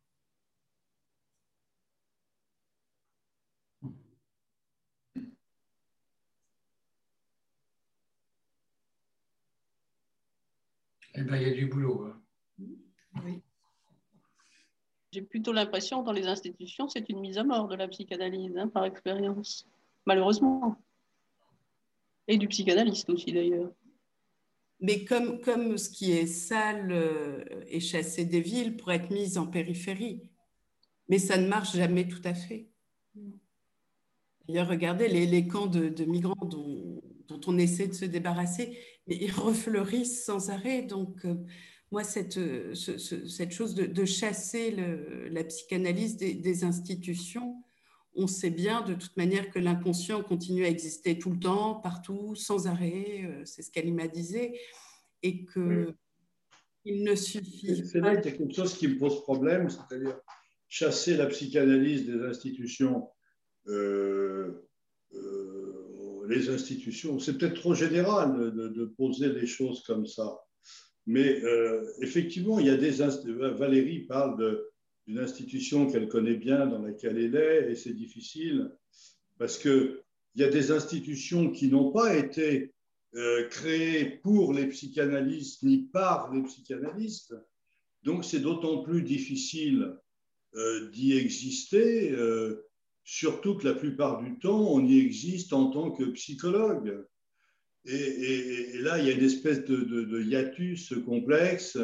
Eh 11.15 11.23
bien, 11.23 11.37
il 11.37 11.49
y 11.49 11.51
a 11.51 11.55
du 11.55 11.67
boulot. 11.67 12.07
Hein. 12.07 12.21
Oui. 13.25 13.41
J'ai 15.13 15.23
plutôt 15.23 15.53
l'impression, 15.53 16.03
dans 16.03 16.13
les 16.13 16.27
institutions, 16.27 16.89
c'est 16.89 17.09
une 17.11 17.21
mise 17.21 17.37
à 17.37 17.45
mort 17.45 17.69
de 17.69 17.77
la 17.77 17.87
psychanalyse, 17.89 18.57
hein, 18.57 18.69
par 18.69 18.85
expérience, 18.85 19.67
malheureusement 20.07 20.79
et 22.29 22.39
du 22.39 22.49
psychanalyste 22.49 23.11
aussi 23.11 23.33
d'ailleurs. 23.33 23.71
Mais 24.81 25.05
comme, 25.05 25.41
comme 25.41 25.79
ce 25.79 25.89
qui 25.89 26.13
est 26.13 26.27
sale 26.27 26.91
euh, 26.91 27.45
et 27.69 27.79
chassé 27.79 28.25
des 28.25 28.41
villes 28.41 28.77
pour 28.77 28.91
être 28.91 29.11
mis 29.11 29.39
en 29.39 29.47
périphérie. 29.47 30.23
Mais 31.09 31.19
ça 31.19 31.37
ne 31.37 31.47
marche 31.47 31.77
jamais 31.77 32.09
tout 32.09 32.23
à 32.25 32.35
fait. 32.35 32.69
D'ailleurs, 34.49 34.69
regardez 34.69 35.07
les, 35.07 35.27
les 35.27 35.47
camps 35.47 35.67
de, 35.67 35.89
de 35.89 36.05
migrants 36.05 36.47
dont, 36.47 37.01
dont, 37.29 37.41
on 37.47 37.59
essaie 37.59 37.87
de 37.87 37.93
se 37.93 38.05
débarrasser, 38.05 38.77
mais 39.07 39.16
ils 39.20 39.32
refleurissent 39.32 40.24
sans 40.24 40.50
arrêt. 40.50 40.82
Donc, 40.82 41.24
euh, 41.24 41.34
moi, 41.90 42.05
cette, 42.05 42.40
cette 42.74 43.50
chose 43.50 43.74
de, 43.74 43.84
de 43.84 44.05
chasser 44.05 44.70
le, 44.70 45.28
la 45.28 45.44
psychanalyse 45.44 46.16
des, 46.16 46.32
des 46.32 46.64
institutions, 46.64 47.62
on 48.14 48.26
sait 48.26 48.50
bien 48.50 48.82
de 48.82 48.94
toute 48.94 49.16
manière 49.16 49.50
que 49.50 49.59
l'inconscient 49.59 50.22
continue 50.22 50.64
à 50.64 50.68
exister 50.68 51.18
tout 51.18 51.30
le 51.30 51.38
temps, 51.38 51.76
partout, 51.76 52.34
sans 52.34 52.66
arrêt, 52.66 53.22
euh, 53.24 53.42
c'est 53.44 53.62
ce 53.62 53.70
qu'Alima 53.70 54.09
disait, 54.09 54.59
et 55.22 55.44
que 55.44 55.94
il 56.84 57.05
ne 57.05 57.14
suffit 57.14 57.86
C'est 57.86 58.00
là 58.00 58.16
quelque 58.16 58.53
chose 58.53 58.76
qui 58.76 58.88
me 58.88 58.98
pose 58.98 59.22
problème, 59.22 59.68
c'est-à-dire 59.70 60.18
chasser 60.68 61.16
la 61.16 61.26
psychanalyse 61.26 62.07
des 62.07 62.20
institutions. 62.24 63.09
Euh, 63.68 64.68
euh, 65.14 65.82
les 66.29 66.49
institutions, 66.49 67.18
c'est 67.18 67.39
peut-être 67.39 67.61
trop 67.61 67.75
général 67.75 68.53
de, 68.55 68.85
poser 68.97 69.29
les 69.29 69.47
choses 69.47 69.83
comme 69.83 70.07
ça. 70.07 70.39
Mais 71.07 71.43
effectivement, 72.01 72.61
il 72.61 72.66
y 72.66 72.70
a 72.70 72.77
des 72.77 73.03
Valérie 73.59 74.01
parle 74.01 74.62
d'une 75.07 75.18
institution 75.18 75.91
qu'elle 75.91 76.09
connaît 76.09 76.37
bien, 76.37 76.66
dans 76.66 76.81
laquelle 76.81 77.18
elle 77.18 77.35
est, 77.35 77.73
et 77.73 77.75
c'est 77.75 77.95
difficile 77.95 78.70
parce 79.39 79.59
qu'il 79.59 79.99
y 80.37 80.45
a 80.45 80.49
des 80.49 80.70
institutions 80.70 81.51
qui 81.51 81.68
n'ont 81.68 81.91
pas 81.91 82.14
été 82.16 82.73
euh, 83.14 83.47
créées 83.49 84.05
pour 84.23 84.55
les 84.55 84.68
psychanalystes 84.68 85.62
ni 85.64 85.79
par 85.79 86.33
les 86.33 86.43
psychanalystes. 86.45 87.35
Donc 88.05 88.25
c'est 88.25 88.41
d'autant 88.41 88.83
plus 88.83 89.03
difficile 89.03 89.99
euh, 90.55 90.89
d'y 90.91 91.16
exister, 91.16 92.12
euh, 92.12 92.64
surtout 93.05 93.57
que 93.57 93.66
la 93.66 93.74
plupart 93.74 94.22
du 94.22 94.38
temps, 94.38 94.61
on 94.61 94.84
y 94.84 94.98
existe 94.98 95.53
en 95.53 95.70
tant 95.70 95.90
que 95.90 96.05
psychologue. 96.05 97.05
Et, 97.84 98.78
là, 98.78 98.98
il 98.98 99.07
y 99.07 99.11
a 99.11 99.14
une 99.14 99.24
espèce 99.24 99.64
de, 99.64 100.22
hiatus 100.22 100.94
complexe 101.05 101.76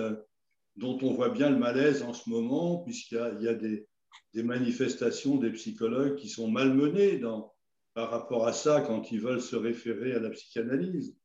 dont 0.77 0.99
on 1.03 1.13
voit 1.13 1.31
bien 1.31 1.51
le 1.51 1.59
malaise 1.59 2.03
en 2.03 2.13
ce 2.13 2.31
moment, 2.31 2.79
puisqu'il 2.85 3.39
y 3.41 3.49
a, 3.49 3.55
des, 3.55 3.87
manifestations 4.35 5.37
des 5.37 5.51
psychologues 5.51 6.17
qui 6.17 6.29
sont 6.29 6.49
malmenés 6.49 7.19
dans, 7.19 7.53
par 7.95 8.11
rapport 8.11 8.47
à 8.47 8.53
ça 8.53 8.81
quand 8.81 9.11
ils 9.11 9.21
veulent 9.21 9.43
se 9.43 9.57
référer 9.57 10.13
à 10.13 10.21
la 10.21 10.31
psychanalyse. 10.31 11.17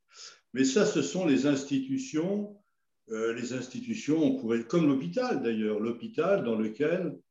Mais 0.54 0.64
ça, 0.64 0.86
ce 0.86 1.04
sont 1.04 1.26
les 1.26 1.46
institutions, 1.46 2.58
euh, 3.10 3.34
les 3.34 3.54
institutions, 3.54 4.18
on 4.24 4.40
pourrait, 4.40 4.64
comme 4.64 4.88
l'hôpital 4.88 5.44
d'ailleurs, 5.44 5.80
l'hôpital 5.80 6.44
dans 6.44 6.56
lequel 6.56 7.08
euh, 7.08 7.23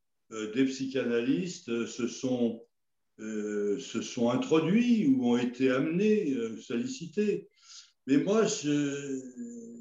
des 0.54 0.64
psychanalystes 0.64 1.68
euh, 1.68 1.86
se 1.86 2.08
sont, 2.08 2.62
se 3.18 4.00
sont 4.02 4.30
introduits 4.30 5.06
ou 5.06 5.32
ont 5.32 5.36
été 5.36 5.70
amenés, 5.70 6.34
sollicités. 6.60 7.48
Mais 8.06 8.16
moi, 8.16 8.46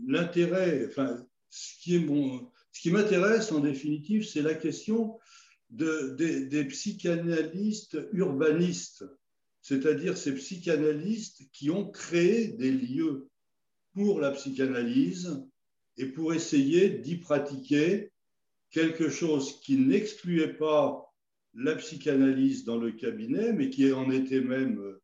l'intérêt, 0.06 0.86
enfin, 0.88 1.26
ce 1.50 1.74
qui, 1.82 1.96
est 1.96 2.08
ce 2.72 2.82
qui 2.82 2.92
m'intéresse 2.92 3.52
en 3.52 3.60
définitive, 3.60 4.26
c'est 4.26 4.44
la 4.44 4.54
question 4.54 5.18
de, 5.72 6.16
des 6.20 6.66
psychanalystes 6.66 7.98
urbanistes, 8.14 9.06
c'est-à-dire 9.62 10.18
ces 10.18 10.36
psychanalystes 10.36 11.50
qui 11.52 11.72
ont 11.72 11.90
créé 11.90 12.50
des 12.50 12.72
lieux 12.72 13.30
pour 13.94 14.20
la 14.20 14.32
psychanalyse 14.32 15.44
et 15.98 16.06
pour 16.06 16.34
essayer 16.34 16.90
d'y 16.90 17.18
pratiquer 17.18 18.11
quelque 18.72 19.10
chose 19.10 19.60
qui 19.62 19.78
n'excluait 19.78 20.54
pas 20.54 21.14
la 21.54 21.76
psychanalyse 21.76 22.64
dans 22.64 22.78
le 22.78 22.92
cabinet, 22.92 23.54
mais 23.54 23.70
qui 23.70 23.92
en 23.92 24.10
était 24.10 24.42
même 24.42 24.98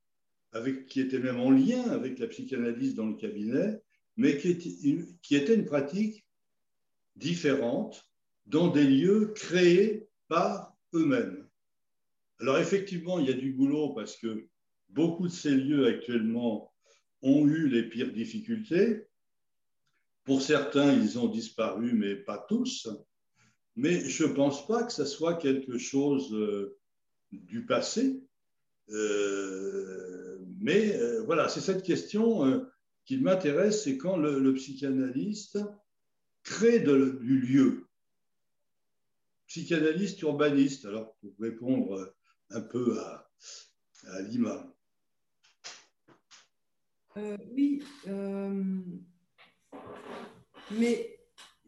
avec, 0.53 0.85
qui 0.87 1.01
était 1.01 1.19
même 1.19 1.39
en 1.39 1.51
lien 1.51 1.83
avec 1.89 2.19
la 2.19 2.27
psychanalyse 2.27 2.95
dans 2.95 3.05
le 3.05 3.15
cabinet, 3.15 3.81
mais 4.15 4.37
qui 4.37 4.49
était, 4.49 5.05
qui 5.21 5.35
était 5.35 5.55
une 5.55 5.65
pratique 5.65 6.25
différentes 7.15 8.09
dans 8.45 8.69
des 8.69 8.85
lieux 8.85 9.33
créés 9.35 10.07
par 10.29 10.75
eux-mêmes. 10.93 11.47
Alors 12.39 12.57
effectivement, 12.59 13.19
il 13.19 13.27
y 13.27 13.31
a 13.31 13.37
du 13.37 13.51
boulot 13.51 13.89
parce 13.89 14.15
que 14.15 14.47
beaucoup 14.89 15.27
de 15.27 15.33
ces 15.33 15.55
lieux 15.55 15.87
actuellement 15.87 16.71
ont 17.21 17.45
eu 17.45 17.67
les 17.67 17.83
pires 17.83 18.13
difficultés. 18.13 19.05
Pour 20.23 20.41
certains, 20.41 20.93
ils 20.93 21.19
ont 21.19 21.27
disparu, 21.27 21.93
mais 21.93 22.15
pas 22.15 22.45
tous. 22.47 22.87
Mais 23.77 24.01
je 24.09 24.25
ne 24.25 24.33
pense 24.33 24.65
pas 24.65 24.83
que 24.83 24.91
ce 24.91 25.05
soit 25.05 25.35
quelque 25.35 25.77
chose 25.77 26.33
euh, 26.33 26.75
du 27.31 27.63
passé. 27.63 28.19
Euh, 28.89 30.39
mais 30.59 30.95
euh, 30.95 31.21
voilà, 31.23 31.47
c'est 31.47 31.61
cette 31.61 31.83
question 31.83 32.65
qui 33.05 33.17
m'intéresse, 33.17 33.83
c'est 33.83 33.97
quand 33.97 34.17
le 34.17 34.53
psychanalyste 34.55 35.59
crée 36.43 36.79
du 36.79 37.39
lieu. 37.39 37.87
Psychanalyste 39.45 40.21
urbaniste, 40.23 40.85
alors 40.85 41.15
pour 41.21 41.33
répondre 41.39 42.13
un 42.49 42.61
peu 42.61 42.99
à, 42.99 43.29
Lima. 44.23 44.73
Euh, 47.17 47.37
oui, 47.51 47.83
mais 50.71 51.16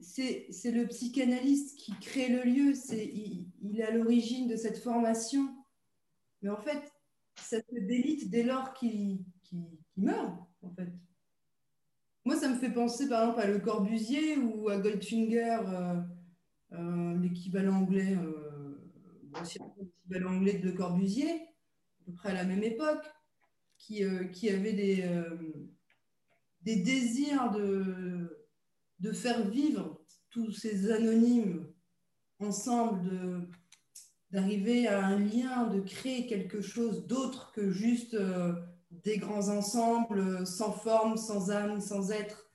c'est 0.01 0.71
le 0.71 0.87
psychanalyste 0.87 1.77
qui 1.77 1.93
crée 1.99 2.29
le 2.29 2.43
lieu, 2.43 2.73
il, 2.91 3.47
il, 3.61 3.79
est 3.79 3.83
à 3.83 3.91
l'origine 3.91 4.47
de 4.47 4.55
cette 4.55 4.77
formation. 4.77 5.55
Mais 6.41 6.49
en 6.49 6.57
fait, 6.57 6.81
ça 7.35 7.57
se 7.57 7.79
délite 7.79 8.29
dès 8.29 8.43
lors 8.43 8.73
qu'il 8.73 9.23
meurt, 9.97 10.33
en 10.61 10.71
fait. 10.71 10.89
Moi, 12.25 12.35
ça 12.35 12.49
me 12.49 12.55
fait 12.55 12.71
penser 12.71 13.07
par 13.07 13.23
exemple 13.23 13.41
à 13.41 13.47
Le 13.47 13.59
Corbusier 13.59 14.37
ou 14.37 14.69
à 14.69 14.77
Goldfinger, 14.77 15.59
euh, 15.65 16.01
euh, 16.73 17.17
l'équivalent 17.17 17.77
anglais, 17.77 18.15
euh, 18.15 18.77
anglais 20.27 20.59
de 20.59 20.65
Le 20.65 20.73
Corbusier, 20.73 21.31
à 21.31 22.05
peu 22.05 22.13
près 22.13 22.29
à 22.29 22.33
la 22.33 22.43
même 22.43 22.63
époque, 22.63 23.05
qui, 23.77 24.03
qui 24.33 24.49
avait 24.49 24.73
des, 24.73 25.05
des 26.63 26.75
désirs 26.75 27.49
de, 27.51 28.38
de 28.99 29.11
faire 29.11 29.47
vivre 29.49 30.01
tous 30.29 30.51
ces 30.51 30.91
anonymes 30.91 31.67
ensemble, 32.39 33.47
d'arriver 34.31 34.87
à 34.87 35.05
un 35.05 35.19
lien, 35.19 35.67
de 35.67 35.79
créer 35.79 36.27
quelque 36.27 36.61
chose 36.61 37.07
d'autre 37.07 37.51
que 37.53 37.71
juste 37.71 38.15
des 38.91 39.17
grands 39.17 39.49
ensembles 39.49 40.45
sans 40.45 40.71
forme, 40.71 41.17
sans 41.17 41.51
âme, 41.51 41.81
sans 41.81 42.11
être. 42.11 42.51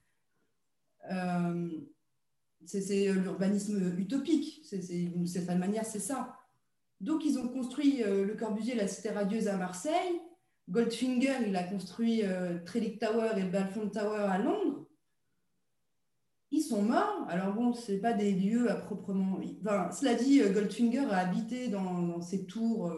Euh, 1.11 1.69
c'est 2.67 3.13
l'urbanisme 3.13 3.99
utopique, 3.99 4.63
d'une 4.73 5.27
certaine 5.27 5.59
manière, 5.59 5.85
c'est 5.85 5.99
ça. 5.99 6.35
Donc, 7.01 7.25
ils 7.25 7.39
ont 7.39 7.49
construit 7.49 8.03
euh, 8.03 8.25
le 8.25 8.35
Corbusier, 8.35 8.75
la 8.75 8.89
Cité 8.89 9.11
radieuse 9.11 9.49
à 9.49 9.57
Marseille. 9.57 10.21
Goldfinger, 10.71 11.47
il 11.47 11.55
a 11.57 11.65
construit 11.65 12.23
euh, 12.25 12.59
Trellick 12.65 12.99
Tower 12.99 13.33
et 13.37 13.45
Balfour 13.45 13.91
Tower 13.91 14.27
à 14.31 14.39
Londres. 14.39 14.74
Ils 16.55 16.63
sont 16.63 16.83
morts. 16.83 17.27
Alors, 17.29 17.53
bon, 17.53 17.75
ce 17.75 17.91
pas 17.95 18.13
des 18.13 18.33
lieux 18.33 18.71
à 18.71 18.77
proprement. 18.77 19.41
Enfin, 19.61 19.91
cela 19.91 20.15
dit, 20.15 20.41
Goldfinger 20.41 21.07
a 21.11 21.17
habité 21.17 21.67
dans, 21.67 22.01
dans 22.01 22.23
ces 22.23 22.47
tours 22.47 22.93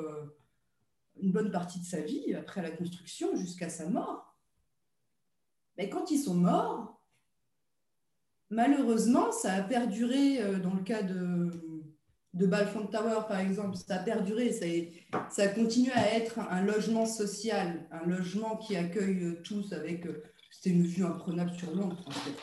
une 1.22 1.32
bonne 1.32 1.50
partie 1.50 1.80
de 1.80 1.86
sa 1.86 2.00
vie, 2.00 2.34
après 2.34 2.61
la 2.61 2.70
construction, 2.70 3.34
jusqu'à 3.34 3.70
sa 3.70 3.88
mort. 3.88 4.36
Mais 5.78 5.88
quand 5.88 6.11
ils 6.11 6.18
sont 6.18 6.34
morts, 6.34 7.00
malheureusement, 8.50 9.32
ça 9.32 9.54
a 9.54 9.62
perduré, 9.62 10.42
euh, 10.42 10.59
dans 10.59 10.74
le 10.74 10.82
cas 10.82 11.02
de, 11.02 11.50
de 12.34 12.46
Tower, 12.46 13.20
par 13.26 13.40
exemple, 13.40 13.74
ça 13.76 13.94
a 13.94 13.98
perduré, 14.00 14.52
ça 14.52 14.66
a, 14.66 15.30
ça 15.30 15.42
a 15.44 15.48
continué 15.48 15.92
à 15.92 16.14
être 16.14 16.38
un 16.38 16.62
logement 16.62 17.07
social, 17.07 17.88
un 17.90 18.07
logement 18.07 18.59
qui 18.59 18.76
accueille 18.76 19.40
tous 19.42 19.72
avec... 19.72 20.04
Euh, 20.04 20.22
c'était 20.50 20.70
une 20.70 20.84
vue 20.84 21.04
imprenable 21.04 21.52
sur 21.52 21.74
Londres, 21.74 22.02
en 22.07 22.11
fait. 22.11 22.36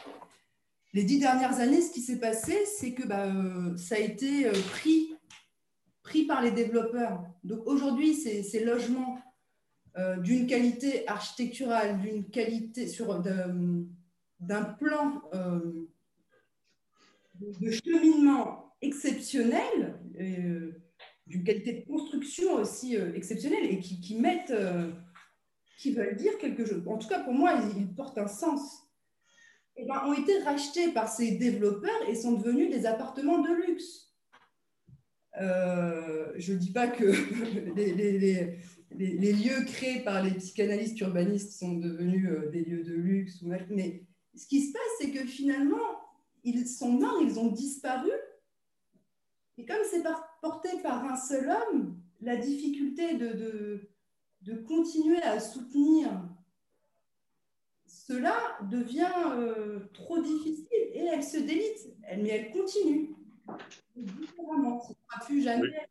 Les 0.93 1.03
dix 1.03 1.19
dernières 1.19 1.59
années, 1.59 1.81
ce 1.81 1.91
qui 1.91 2.01
s'est 2.01 2.19
passé, 2.19 2.65
c'est 2.65 2.93
que 2.93 3.07
bah, 3.07 3.25
euh, 3.25 3.75
ça 3.77 3.95
a 3.95 3.99
été 3.99 4.49
pris 4.71 5.13
pris 6.03 6.25
par 6.25 6.41
les 6.41 6.51
développeurs. 6.51 7.25
Donc 7.43 7.65
aujourd'hui, 7.65 8.13
ces, 8.13 8.63
logements 8.63 9.19
euh, 9.97 10.17
d'une 10.17 10.45
qualité 10.45 11.07
architecturale, 11.07 11.99
d'une 12.01 12.29
qualité 12.29 12.87
sur 12.87 13.19
d'un 13.19 14.63
plan 14.79 15.21
euh, 15.33 15.87
de 17.39 17.71
cheminement 17.71 18.75
exceptionnel, 18.81 19.99
euh, 20.19 20.73
d'une 21.25 21.43
qualité 21.43 21.73
de 21.73 21.85
construction 21.85 22.55
aussi 22.55 22.95
exceptionnelle 22.95 23.65
et 23.71 23.79
qui, 23.79 24.19
mettent, 24.19 24.53
qui 25.77 25.93
veulent 25.93 26.17
dire 26.17 26.37
quelque 26.37 26.65
chose. 26.65 26.83
En 26.85 26.97
tout 26.97 27.07
cas, 27.07 27.21
pour 27.21 27.33
moi, 27.33 27.53
ils, 27.77 27.87
portent 27.95 28.17
un 28.17 28.27
sens. 28.27 28.82
Eh 29.75 29.85
ben, 29.85 30.03
ont 30.05 30.13
été 30.13 30.39
rachetés 30.39 30.91
par 30.91 31.07
ces 31.07 31.31
développeurs 31.31 32.07
et 32.07 32.15
sont 32.15 32.33
devenus 32.33 32.69
des 32.69 32.85
appartements 32.85 33.39
de 33.39 33.53
luxe. 33.53 34.13
Euh, 35.41 36.31
je 36.37 36.53
ne 36.53 36.59
dis 36.59 36.71
pas 36.71 36.87
que 36.87 37.05
les, 37.75 39.33
lieux 39.33 39.65
créés 39.65 40.01
par 40.01 40.21
les 40.21 40.31
psychanalystes 40.31 40.99
urbanistes 40.99 41.57
sont 41.57 41.73
devenus 41.73 42.29
euh, 42.29 42.49
des 42.51 42.63
lieux 42.63 42.83
de 42.83 42.93
luxe, 42.93 43.41
mais 43.69 44.03
ce 44.35 44.45
qui 44.47 44.61
se 44.61 44.73
passe, 44.73 44.81
c'est 44.99 45.11
que 45.11 45.25
finalement, 45.25 45.77
ils 46.43 46.67
sont 46.67 46.91
morts, 46.91 47.21
ils 47.21 47.39
ont 47.39 47.51
disparu. 47.51 48.11
Et 49.57 49.65
comme 49.65 49.83
c'est 49.89 50.03
porté 50.41 50.69
par 50.81 51.05
un 51.05 51.15
seul 51.15 51.49
homme, 51.49 51.97
la 52.21 52.37
difficulté 52.37 53.15
de, 53.15 53.89
continuer 54.67 55.21
à 55.21 55.39
soutenir 55.39 56.09
cela 57.93 58.57
devient 58.71 59.07
euh, 59.27 59.79
trop 59.93 60.19
difficile 60.21 60.67
et 60.71 61.05
elle 61.13 61.23
se 61.23 61.37
délite, 61.37 61.93
mais 62.17 62.29
elle 62.29 62.51
continue. 62.51 63.15
Jamais 65.41 65.87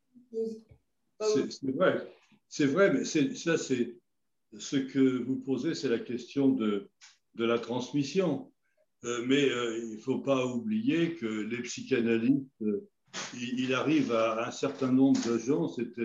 C'est 1.20 1.70
vrai, 1.70 2.14
c'est 2.48 2.66
vrai, 2.66 2.92
mais 2.92 3.04
ça, 3.04 3.56
c'est 3.56 3.94
ce 4.58 4.76
que 4.76 5.22
vous 5.22 5.36
posez, 5.36 5.74
c'est 5.74 5.88
la 5.88 6.00
question 6.00 6.48
de, 6.48 6.90
de 7.36 7.44
la 7.44 7.58
transmission. 7.58 8.50
Euh, 9.04 9.24
mais 9.26 9.48
euh, 9.48 9.78
il 9.78 9.96
ne 9.96 10.00
faut 10.00 10.18
pas 10.18 10.44
oublier 10.46 11.14
que 11.14 11.26
les 11.26 11.62
psychanalystes 11.62 12.64
il, 13.34 13.74
arrive 13.74 14.12
à 14.12 14.46
un 14.46 14.50
certain 14.50 14.92
nombre 14.92 15.20
de 15.26 15.38
gens 15.38 15.68
cette 15.68 16.00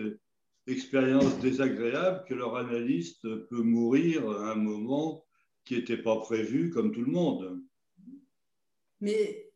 expérience 0.65 1.39
désagréable 1.39 2.25
que 2.27 2.33
leur 2.33 2.57
analyste 2.57 3.21
peut 3.49 3.61
mourir 3.61 4.27
à 4.29 4.51
un 4.53 4.55
moment 4.55 5.26
qui 5.67 5.75
n'était 5.75 5.97
pas 5.97 6.15
prévu 6.15 6.69
comme 6.69 6.93
tout 6.93 7.01
le 7.01 7.11
monde. 7.11 7.61
Mais 9.01 9.51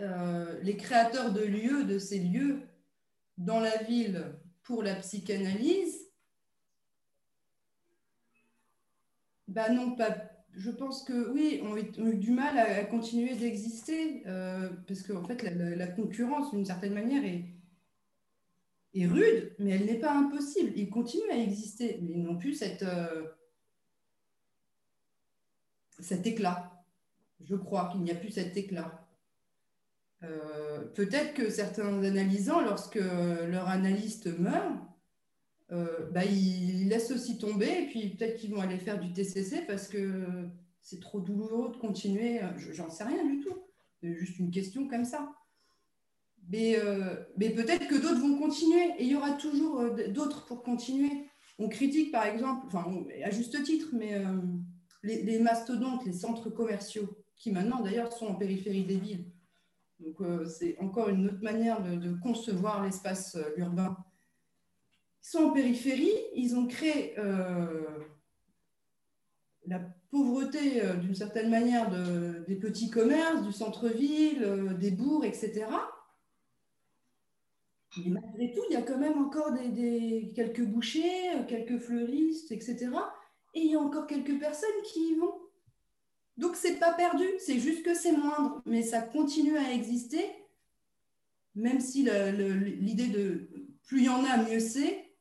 euh, 0.00 0.58
les 0.62 0.76
créateurs 0.76 1.32
de 1.32 1.42
lieux, 1.42 1.84
de 1.84 2.00
ces 2.00 2.18
lieux 2.18 2.62
dans 3.38 3.60
la 3.60 3.76
ville 3.84 4.34
pour 4.64 4.82
la 4.82 4.96
psychanalyse, 4.96 6.10
bah 9.46 9.70
non, 9.70 9.94
pas. 9.94 10.30
Je 10.56 10.70
pense 10.70 11.02
que 11.02 11.30
oui, 11.32 11.60
ont 11.64 12.06
eu 12.06 12.16
du 12.16 12.30
mal 12.30 12.58
à, 12.58 12.84
continuer 12.84 13.34
d'exister 13.34 14.22
euh, 14.26 14.68
parce 14.86 15.02
qu'en 15.02 15.24
fait, 15.24 15.42
la, 15.42 15.86
concurrence, 15.88 16.52
d'une 16.52 16.64
certaine 16.64 16.94
manière, 16.94 17.24
est, 17.24 17.44
est, 18.94 19.06
rude, 19.06 19.54
mais 19.58 19.72
elle 19.72 19.86
n'est 19.86 19.98
pas 19.98 20.16
impossible. 20.16 20.72
Ils 20.76 20.90
continuent 20.90 21.30
à 21.30 21.38
exister, 21.38 21.98
mais 22.02 22.12
ils 22.12 22.22
n'ont 22.22 22.38
plus 22.38 22.54
cette, 22.54 22.84
euh, 22.84 23.24
cet 26.04 26.26
éclat. 26.26 26.84
Je 27.42 27.56
crois 27.56 27.88
qu'il 27.90 28.02
n'y 28.02 28.10
a 28.10 28.14
plus 28.14 28.30
cet 28.30 28.56
éclat. 28.56 29.06
Euh, 30.22 30.80
peut-être 30.94 31.34
que 31.34 31.50
certains 31.50 32.02
analysants, 32.02 32.60
lorsque 32.60 32.96
leur 32.96 33.68
analyste 33.68 34.38
meurt, 34.38 34.74
euh, 35.72 36.10
bah, 36.12 36.24
ils 36.24 36.88
laissent 36.88 37.10
aussi 37.10 37.38
tomber 37.38 37.66
et 37.66 37.86
puis 37.86 38.10
peut-être 38.10 38.36
qu'ils 38.36 38.50
vont 38.50 38.60
aller 38.60 38.78
faire 38.78 39.00
du 39.00 39.12
TCC 39.12 39.62
parce 39.66 39.88
que 39.88 40.24
c'est 40.80 41.00
trop 41.00 41.20
douloureux 41.20 41.72
de 41.72 41.76
continuer. 41.76 42.40
J'en 42.72 42.90
sais 42.90 43.04
rien 43.04 43.24
du 43.24 43.40
tout. 43.40 43.56
C'est 44.00 44.14
juste 44.14 44.38
une 44.38 44.50
question 44.50 44.86
comme 44.88 45.04
ça. 45.04 45.30
Mais, 46.50 46.76
euh, 46.76 47.16
mais 47.38 47.48
peut-être 47.50 47.88
que 47.88 47.94
d'autres 47.94 48.20
vont 48.20 48.38
continuer 48.38 48.90
et 48.98 49.04
il 49.04 49.08
y 49.08 49.16
aura 49.16 49.32
toujours 49.32 49.82
d'autres 50.10 50.44
pour 50.44 50.62
continuer. 50.62 51.26
On 51.58 51.68
critique 51.68 52.12
par 52.12 52.26
exemple, 52.26 52.66
enfin 52.66 52.84
à 53.22 53.30
juste 53.30 53.62
titre, 53.62 53.88
mais 53.92 54.22
les, 55.04 55.38
mastodontes, 55.38 56.04
les 56.04 56.12
centres 56.12 56.50
commerciaux, 56.50 57.08
qui 57.36 57.52
maintenant 57.52 57.80
d'ailleurs 57.80 58.12
sont 58.12 58.26
en 58.26 58.34
périphérie 58.34 58.84
des 58.84 58.96
villes, 58.96 59.26
donc, 60.00 60.20
euh, 60.20 60.46
c'est 60.46 60.76
encore 60.80 61.08
une 61.08 61.26
autre 61.26 61.42
manière 61.42 61.82
de, 61.82 62.14
concevoir 62.22 62.82
l'espace 62.82 63.36
euh, 63.36 63.54
urbain. 63.56 63.96
Ils 65.22 65.26
sont 65.28 65.44
en 65.44 65.50
périphérie, 65.50 66.12
ils 66.34 66.54
ont 66.56 66.66
créé 66.66 67.18
euh, 67.18 67.82
la 69.66 69.80
pauvreté, 70.10 70.82
d'une 71.00 71.14
certaine 71.14 71.48
manière, 71.48 71.90
des 72.46 72.56
petits 72.56 72.90
commerces, 72.90 73.42
du 73.42 73.50
centre-ville, 73.50 74.76
des 74.78 74.90
bourgs, 74.90 75.24
etc. 75.24 75.66
Mais 77.96 78.10
malgré 78.10 78.52
tout, 78.52 78.60
il 78.68 78.74
y 78.74 78.76
a 78.76 78.82
quand 78.82 78.98
même 78.98 79.18
encore 79.18 79.52
des, 79.52 80.30
quelques 80.36 80.62
bouchers, 80.62 81.46
quelques 81.48 81.78
fleuristes, 81.78 82.52
etc. 82.52 82.90
Et 83.54 83.60
il 83.60 83.72
y 83.72 83.74
a 83.74 83.80
encore 83.80 84.06
quelques 84.06 84.38
personnes 84.38 84.82
qui 84.84 85.12
y 85.12 85.14
vont. 85.14 85.34
Donc, 86.36 86.56
c'est 86.56 86.78
pas 86.78 86.92
perdu, 86.92 87.24
c'est 87.38 87.60
juste 87.60 87.84
que 87.84 87.94
c'est 87.94 88.12
moindre, 88.12 88.60
mais 88.66 88.82
ça 88.82 89.00
continue 89.00 89.56
à 89.56 89.72
exister, 89.72 90.24
même 91.54 91.80
si 91.80 92.02
l'idée 92.02 93.06
de 93.06 93.48
plus 93.84 94.00
il 94.00 94.04
y 94.06 94.08
en 94.08 94.24
a, 94.24 94.38
mieux 94.38 94.58
c'est, 94.58 95.14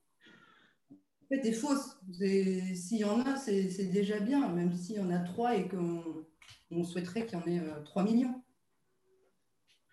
en 0.92 1.28
fait, 1.30 1.48
est 1.48 1.54
fausse. 1.54 2.00
S'il 2.12 2.98
y 2.98 3.06
en 3.06 3.22
a, 3.22 3.36
c'est 3.36 3.92
déjà 3.92 4.20
bien, 4.20 4.48
même 4.50 4.74
s'il 4.74 4.96
y 4.96 5.00
en 5.00 5.12
a 5.12 5.20
trois 5.20 5.56
et 5.56 5.68
qu'on 5.68 6.84
souhaiterait 6.84 7.28
qu'il 7.28 7.38
y 7.38 7.42
en 7.42 7.46
ait 7.46 7.60
euh, 7.60 7.82
trois 7.84 8.04
millions. 8.04 8.42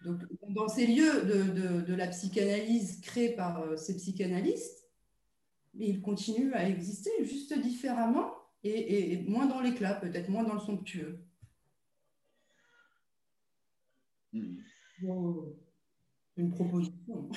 Donc, 0.04 0.20
dans 0.48 0.68
ces 0.68 0.86
lieux 0.86 1.22
de, 1.86 1.94
la 1.94 2.06
psychanalyse 2.06 3.00
créés 3.02 3.34
par 3.34 3.60
euh, 3.60 3.76
ces 3.76 3.94
psychanalystes, 3.96 4.79
ils 5.74 6.00
continuent 6.00 6.52
à 6.54 6.68
exister 6.68 7.10
juste 7.24 7.58
différemment 7.58 8.32
et, 8.62 9.22
moins 9.26 9.46
dans 9.46 9.60
l'éclat, 9.60 9.94
peut-être 9.94 10.28
moins 10.28 10.44
dans 10.44 10.54
le 10.54 10.60
somptueux. 10.60 11.24
Hmm. 14.32 14.56
une 16.36 16.50
proposition. 16.50 17.30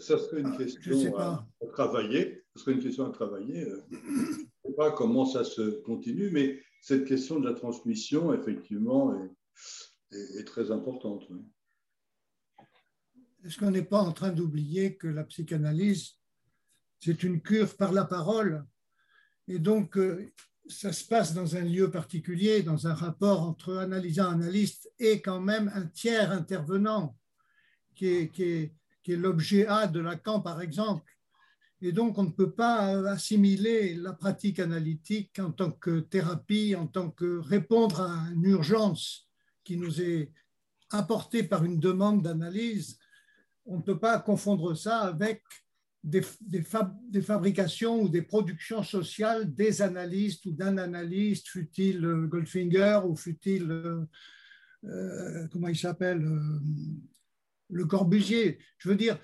ça, 0.00 0.18
serait 0.18 0.40
une 0.40 0.56
question 0.56 1.16
à, 1.18 1.46
travailler. 1.72 2.42
Ce 2.54 2.62
serait 2.62 2.72
une 2.72 2.82
question 2.82 3.06
à 3.06 3.10
travailler. 3.10 3.62
Euh, 3.62 3.80
je 3.90 3.96
ne 3.96 4.34
sais 4.64 4.74
pas 4.76 4.90
comment 4.90 5.24
ça 5.24 5.44
se 5.44 5.80
continue, 5.82 6.30
mais 6.30 6.60
cette 6.80 7.06
question 7.06 7.38
de 7.38 7.48
la 7.48 7.54
transmission, 7.54 8.32
effectivement, 8.32 9.14
est, 10.10 10.44
très 10.44 10.70
importante. 10.70 11.28
Est-ce 13.48 13.56
qu'on 13.56 13.70
n'est 13.70 13.80
pas 13.80 14.02
en 14.02 14.12
train 14.12 14.28
d'oublier 14.28 14.96
que 14.96 15.08
la 15.08 15.24
psychanalyse 15.24 16.18
c'est 17.00 17.22
une 17.22 17.40
cure 17.40 17.78
par 17.78 17.92
la 17.92 18.04
parole? 18.04 18.66
Et 19.46 19.58
donc, 19.58 19.96
euh, 19.96 20.30
ça 20.68 20.92
se 20.92 21.02
passe 21.06 21.32
dans 21.32 21.56
un 21.56 21.62
lieu 21.62 21.90
particulier, 21.90 22.62
dans 22.62 22.86
un 22.86 22.92
rapport 22.92 23.40
entre 23.40 23.78
analysant, 23.78 24.28
analyste 24.28 24.92
et 24.98 25.22
quand 25.22 25.40
même 25.40 25.72
un 25.74 25.86
tiers 25.86 26.30
intervenant, 26.30 27.16
qui 27.94 28.08
est, 28.08 28.28
qui 28.28 28.42
est, 28.42 28.74
qui 29.02 29.12
est 29.12 29.16
l'objet 29.16 29.66
A 29.66 29.86
de 29.86 30.00
Lacan, 30.00 30.40
par 30.40 30.60
exemple. 30.60 31.10
Et 31.80 31.92
donc, 31.92 32.18
on 32.18 32.24
ne 32.24 32.32
peut 32.32 32.52
pas 32.52 32.88
assimiler 33.08 33.94
la 33.94 34.12
pratique 34.12 34.58
analytique 34.58 35.38
en 35.38 35.52
tant 35.52 35.70
que 35.70 36.00
thérapie, 36.00 36.76
en 36.76 36.86
tant 36.86 37.10
que 37.10 37.38
répondre 37.38 38.02
à 38.02 38.30
une 38.30 38.44
urgence 38.44 39.26
qui 39.64 39.78
nous 39.78 40.02
est 40.02 40.34
apportée 40.90 41.44
par 41.44 41.64
une 41.64 41.80
demande 41.80 42.22
d'analyse. 42.22 42.98
On 43.68 43.76
ne 43.76 43.82
peut 43.82 43.98
pas 43.98 44.18
confondre 44.18 44.74
ça 44.74 45.00
avec 45.00 45.42
des, 46.02 46.22
fabrications 47.22 48.00
ou 48.02 48.08
des 48.08 48.22
productions 48.22 48.82
sociales 48.82 49.54
des 49.54 49.82
analystes 49.82 50.46
ou 50.46 50.52
d'un 50.52 50.78
analyste, 50.78 51.48
fut-il 51.48 52.04
euh, 52.04 52.26
Goldfinger 52.26 53.00
ou 53.04 53.14
fut-il, 53.14 53.70
euh, 53.70 54.04
euh, 54.84 55.46
comment 55.48 55.68
il 55.68 55.76
s'appelle, 55.76 56.26
Le 57.68 57.84
Corbusier. 57.84 58.58
Je 58.78 58.88
veux 58.88 58.96
dire, 58.96 59.18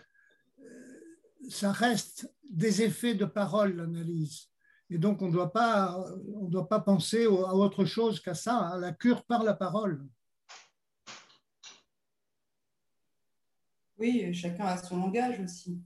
ça 1.49 1.72
reste 1.72 2.30
des 2.51 2.82
effets 2.82 3.14
de 3.14 3.24
parole, 3.24 3.76
l'analyse. 3.76 4.49
Et 4.90 4.99
donc, 4.99 5.22
on 5.22 5.28
ne 5.28 5.32
doit 5.32 6.68
pas 6.68 6.80
penser 6.80 7.24
à 7.24 7.55
autre 7.55 7.86
chose 7.86 8.20
qu'à 8.20 8.34
ça, 8.34 8.59
à 8.59 8.78
la 8.78 8.92
cure 8.92 9.24
par 9.24 9.42
la 9.42 9.55
parole. 9.55 10.05
Oui, 13.99 14.34
chacun 14.34 14.66
a 14.66 14.76
son 14.76 14.99
langage 14.99 15.40
aussi. 15.40 15.80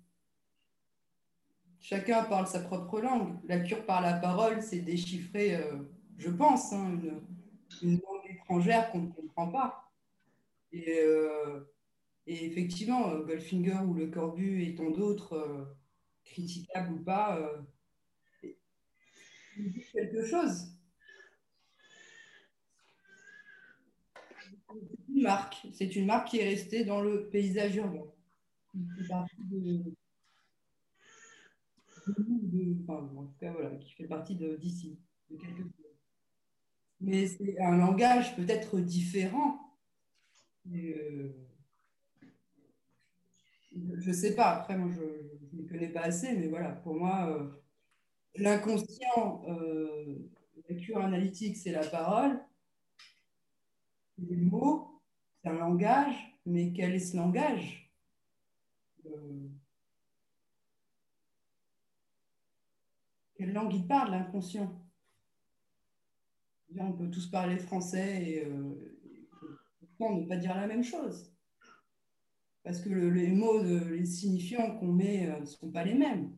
Chacun 1.81 2.25
parle 2.25 2.47
sa 2.47 2.61
propre 2.61 3.01
langue. 3.01 3.39
La 3.45 3.61
cure 3.61 3.85
par 3.85 4.01
la 4.01 4.15
parole, 4.15 4.63
c'est 4.63 4.81
déchiffrer, 4.81 5.57
euh, 5.57 5.79
je 6.17 6.31
pense, 6.31 6.73
hein, 6.73 6.99
une, 7.83 7.93
langue 7.93 8.31
étrangère 8.31 8.91
qu'on 8.91 9.03
ne 9.03 9.13
comprend 9.13 9.49
pas. 9.49 9.91
Et, 10.73 11.01
euh, 11.01 11.61
effectivement, 12.27 13.11
euh, 13.11 13.25
Goldfinger 13.25 13.81
ou 13.87 13.95
Le 13.95 14.09
Corbu 14.09 14.65
et 14.65 14.75
tant 14.75 14.91
d'autres, 14.91 15.77
critiquables 16.25 16.93
ou 16.95 17.05
pas, 17.05 17.39
quelque 19.93 20.25
chose. 20.27 20.69
C'est 25.07 25.08
une 25.19 25.25
marque. 25.25 25.67
C'est 25.73 25.95
une 25.97 26.07
marque 26.07 26.29
qui 26.29 26.39
est 26.39 26.49
restée 26.49 26.85
dans 26.85 27.01
le 27.01 27.29
paysage 27.29 27.77
urbain 27.77 28.07
en 32.91 33.27
tout 33.27 33.39
cas, 33.39 33.53
voilà, 33.53 33.71
qui 33.77 33.93
fait 33.93 34.07
partie 34.07 34.35
d'ici, 34.35 34.99
de, 35.31 35.37
de. 35.37 35.71
Mais 37.01 37.27
c'est 37.27 37.59
un 37.61 37.77
langage 37.77 38.35
peut-être 38.37 38.81
différent. 38.81 39.61
Euh, 40.73 41.33
je 43.73 44.09
ne 44.09 44.15
sais 44.15 44.35
pas, 44.35 44.57
après, 44.57 44.77
moi, 44.77 44.91
je 44.91 45.57
ne 45.57 45.69
connais 45.69 45.89
pas 45.89 46.03
assez, 46.03 46.33
mais 46.35 46.49
voilà, 46.49 46.73
pour 46.73 46.95
moi, 46.95 47.31
euh, 47.31 47.49
l'inconscient, 48.35 49.45
euh, 49.49 50.17
la 50.69 50.77
cure 50.77 50.99
analytique, 50.99 51.57
c'est 51.57 51.73
la 51.73 51.87
parole, 51.87 52.41
les 54.19 54.37
mots, 54.37 54.88
c'est 55.43 55.49
un 55.49 55.55
langage, 55.55 56.15
mais 56.47 56.73
quel 56.73 56.95
est 56.95 56.99
ce 56.99 57.17
langage? 57.17 57.93
Quelle 63.37 63.53
langue 63.53 63.75
il 63.75 63.87
parle, 63.87 64.11
l'inconscient? 64.11 64.85
On 66.77 66.93
peut 66.93 67.11
tous 67.11 67.31
parler 67.31 67.59
français 67.59 68.23
et 68.23 68.45
euh, 68.45 68.99
ne 70.01 70.27
pas 70.27 70.37
dire 70.37 70.55
la 70.55 70.67
même 70.67 70.85
chose. 70.85 71.33
Parce 72.63 72.81
que 72.81 72.91
les 72.91 73.29
mots, 73.29 73.63
les 73.63 74.05
signifiants 74.05 74.77
qu'on 74.77 74.93
met 74.93 75.29
euh, 75.29 75.41
ne 75.41 75.45
sont 75.45 75.71
pas 75.71 75.85
les 75.85 75.95
mêmes. 75.95 76.33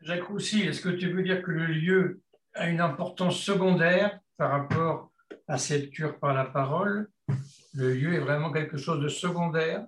Jacques 0.00 0.24
Roussy, 0.24 0.60
est-ce 0.60 0.82
que 0.82 0.90
tu 0.90 1.10
veux 1.10 1.22
dire 1.22 1.42
que 1.42 1.50
le 1.50 1.66
lieu 1.66 2.23
a 2.54 2.68
une 2.68 2.80
importance 2.80 3.38
secondaire 3.38 4.20
par 4.36 4.50
rapport 4.50 5.12
à 5.48 5.58
cette 5.58 5.90
cure 5.90 6.18
par 6.18 6.34
la 6.34 6.44
parole. 6.44 7.10
Le 7.74 7.94
lieu 7.94 8.14
est 8.14 8.20
vraiment 8.20 8.52
quelque 8.52 8.76
chose 8.76 9.02
de 9.02 9.08
secondaire. 9.08 9.86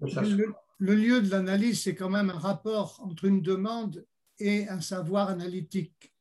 Le, 0.00 0.54
le 0.78 0.94
lieu 0.94 1.20
de 1.20 1.30
l'analyse, 1.30 1.82
c'est 1.82 1.94
quand 1.94 2.10
même 2.10 2.30
un 2.30 2.38
rapport 2.38 3.00
entre 3.02 3.24
une 3.24 3.42
demande 3.42 4.04
et 4.38 4.68
un 4.68 4.80
savoir 4.80 5.28
analytique. 5.28 6.14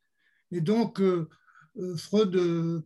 Et 0.52 0.62
donc, 0.62 1.00
euh, 1.00 1.30
euh, 1.78 1.96
Freud 1.96 2.36
euh, 2.36 2.82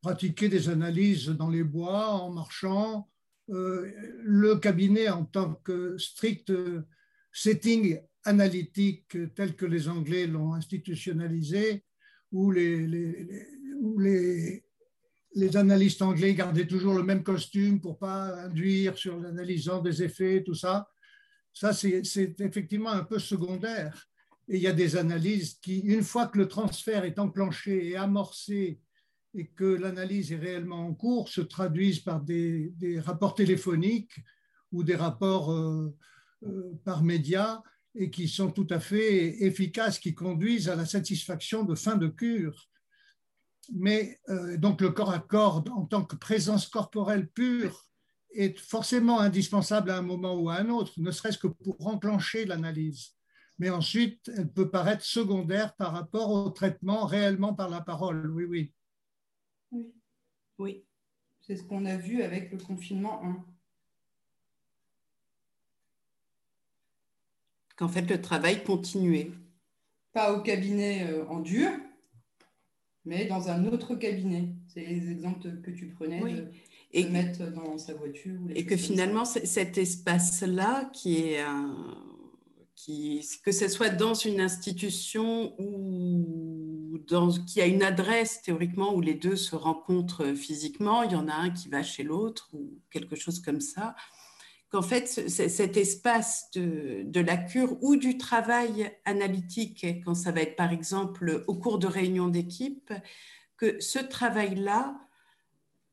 pratiquait 0.00 0.48
des 0.48 0.68
analyses 0.68 1.28
dans 1.28 1.48
les 1.48 1.64
bois, 1.64 2.08
en 2.08 2.30
marchant. 2.30 3.08
le 3.48 4.56
cabinet, 4.56 5.08
en 5.08 5.24
tant 5.24 5.54
que 5.64 5.96
strict 5.96 6.52
setting 7.32 7.98
analytique 8.28 9.16
tel 9.34 9.56
que 9.56 9.66
les 9.66 9.88
Anglais 9.88 10.26
l'ont 10.26 10.54
institutionnalisé, 10.54 11.84
où 12.32 12.50
les, 12.50 12.84
analystes 15.54 16.02
anglais 16.02 16.34
gardaient 16.34 16.66
toujours 16.66 16.94
le 16.94 17.02
même 17.02 17.22
costume 17.22 17.80
pour 17.80 17.98
pas 17.98 18.44
induire 18.44 18.98
sur 18.98 19.18
l'analysant 19.18 19.80
des 19.80 20.02
effets, 20.02 20.42
tout 20.44 20.54
ça. 20.54 20.88
Ça, 21.52 21.72
c'est 21.72 22.02
effectivement 22.40 22.90
un 22.90 23.04
peu 23.04 23.18
secondaire. 23.18 24.08
Et 24.48 24.56
il 24.56 24.62
y 24.62 24.66
a 24.66 24.72
des 24.72 24.96
analyses 24.96 25.54
qui, 25.54 25.80
une 25.80 26.02
fois 26.02 26.26
que 26.26 26.38
le 26.38 26.48
transfert 26.48 27.04
est 27.04 27.18
enclenché 27.18 27.88
et 27.88 27.96
amorcé 27.96 28.80
et 29.34 29.46
que 29.48 29.64
l'analyse 29.64 30.32
est 30.32 30.36
réellement 30.36 30.86
en 30.86 30.94
cours, 30.94 31.28
se 31.28 31.42
traduisent 31.42 32.00
par 32.00 32.20
des, 32.20 32.72
rapports 33.04 33.34
téléphoniques 33.34 34.18
ou 34.72 34.84
des 34.84 34.96
rapports 34.96 35.52
euh, 35.52 35.94
euh, 36.44 36.72
par 36.84 37.02
médias 37.02 37.62
et 37.98 38.10
qui 38.10 38.28
sont 38.28 38.50
tout 38.50 38.66
à 38.70 38.80
fait 38.80 39.42
efficaces, 39.44 39.98
qui 39.98 40.14
conduisent 40.14 40.68
à 40.68 40.76
la 40.76 40.86
satisfaction 40.86 41.64
de 41.64 41.74
fin 41.74 41.96
de 41.96 42.08
cure. 42.08 42.68
Mais 43.74 44.18
euh, 44.28 44.56
donc 44.56 44.80
le 44.80 44.90
corps 44.90 45.12
à 45.12 45.18
corps 45.18 45.64
en 45.74 45.84
tant 45.84 46.04
que 46.04 46.16
présence 46.16 46.68
corporelle 46.68 47.28
pure 47.28 47.86
est 48.34 48.58
forcément 48.58 49.20
indispensable 49.20 49.90
à 49.90 49.98
un 49.98 50.02
moment 50.02 50.34
ou 50.34 50.48
à 50.48 50.56
un 50.56 50.70
autre, 50.70 50.92
ne 50.98 51.10
serait-ce 51.10 51.38
que 51.38 51.48
pour 51.48 51.86
enclencher 51.86 52.44
l'analyse 52.44 53.18
mais 53.58 53.70
ensuite, 53.70 54.30
elle 54.36 54.50
peut 54.50 54.70
paraître 54.70 55.04
secondaire 55.04 55.74
par 55.74 55.92
rapport 55.92 56.30
au 56.30 56.48
traitement 56.50 57.04
réellement 57.04 57.54
par 57.54 57.68
la 57.68 57.80
parole. 57.80 58.30
Oui, 58.30 58.44
oui. 58.44 58.72
Oui, 59.72 59.92
oui. 60.58 60.86
c'est 61.40 61.56
ce 61.56 61.64
qu'on 61.64 61.84
a 61.84 61.96
vu 61.96 62.22
avec 62.22 62.52
le 62.52 62.58
confinement 62.58 63.22
1. 63.24 63.44
Qu'en 67.78 67.88
fait, 67.88 68.02
le 68.02 68.20
travail 68.20 68.64
continuait. 68.64 69.30
Pas 70.12 70.32
au 70.34 70.42
cabinet 70.42 71.06
euh, 71.08 71.24
en 71.28 71.38
dur, 71.38 71.70
mais 73.04 73.26
dans 73.26 73.48
un 73.48 73.66
autre 73.66 73.94
cabinet. 73.94 74.48
C'est 74.66 74.84
les 74.84 75.10
exemples 75.10 75.60
que 75.62 75.70
tu 75.70 75.86
prenais 75.86 76.20
de, 76.20 76.48
et, 76.92 77.04
mettre 77.04 77.50
dans 77.52 77.78
sa 77.78 77.94
voiture. 77.94 78.38
et 78.54 78.66
que 78.66 78.76
finalement, 78.76 79.24
cet 79.24 79.78
espace-là, 79.78 80.90
qui 80.92 81.22
est 81.22 81.40
un 81.40 81.74
que 83.44 83.52
ce 83.52 83.68
soit 83.68 83.90
dans 83.90 84.14
une 84.14 84.40
institution 84.40 85.54
ou 85.60 86.98
dans, 87.06 87.30
qui 87.30 87.60
a 87.60 87.66
une 87.66 87.82
adresse 87.82 88.40
théoriquement 88.42 88.94
où 88.94 89.00
les 89.00 89.14
deux 89.14 89.36
se 89.36 89.56
rencontrent 89.56 90.34
physiquement, 90.34 91.02
il 91.02 91.12
y 91.12 91.16
en 91.16 91.28
a 91.28 91.34
un 91.34 91.50
qui 91.50 91.68
va 91.68 91.82
chez 91.82 92.02
l'autre 92.02 92.50
ou 92.52 92.78
quelque 92.90 93.16
chose 93.16 93.40
comme 93.40 93.60
ça, 93.60 93.94
qu'en 94.70 94.82
fait 94.82 95.06
cet 95.06 95.76
espace 95.76 96.50
de, 96.54 97.02
de, 97.04 97.20
la 97.20 97.36
cure 97.36 97.76
ou 97.82 97.96
du 97.96 98.18
travail 98.18 98.90
analytique, 99.04 99.86
quand 100.04 100.14
ça 100.14 100.30
va 100.30 100.42
être 100.42 100.56
par 100.56 100.72
exemple 100.72 101.44
au 101.46 101.54
cours 101.54 101.78
de 101.78 101.86
réunions 101.86 102.28
d'équipe, 102.28 102.92
que 103.56 103.80
ce 103.80 103.98
travail-là, 103.98 104.98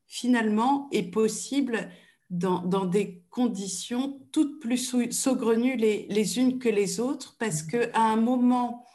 finalement, 0.06 0.88
est 0.92 1.10
possible 1.10 1.90
dans, 2.30 2.86
des 2.86 3.22
conditions 3.30 4.20
toutes 4.32 4.60
plus 4.60 4.94
saugrenues 5.10 5.76
les, 5.76 6.38
unes 6.38 6.58
que 6.58 6.68
les 6.68 7.00
autres, 7.00 7.36
parce 7.38 7.62
mmh. 7.64 7.68
qu'à 7.68 8.00
un 8.00 8.16
moment 8.16 8.86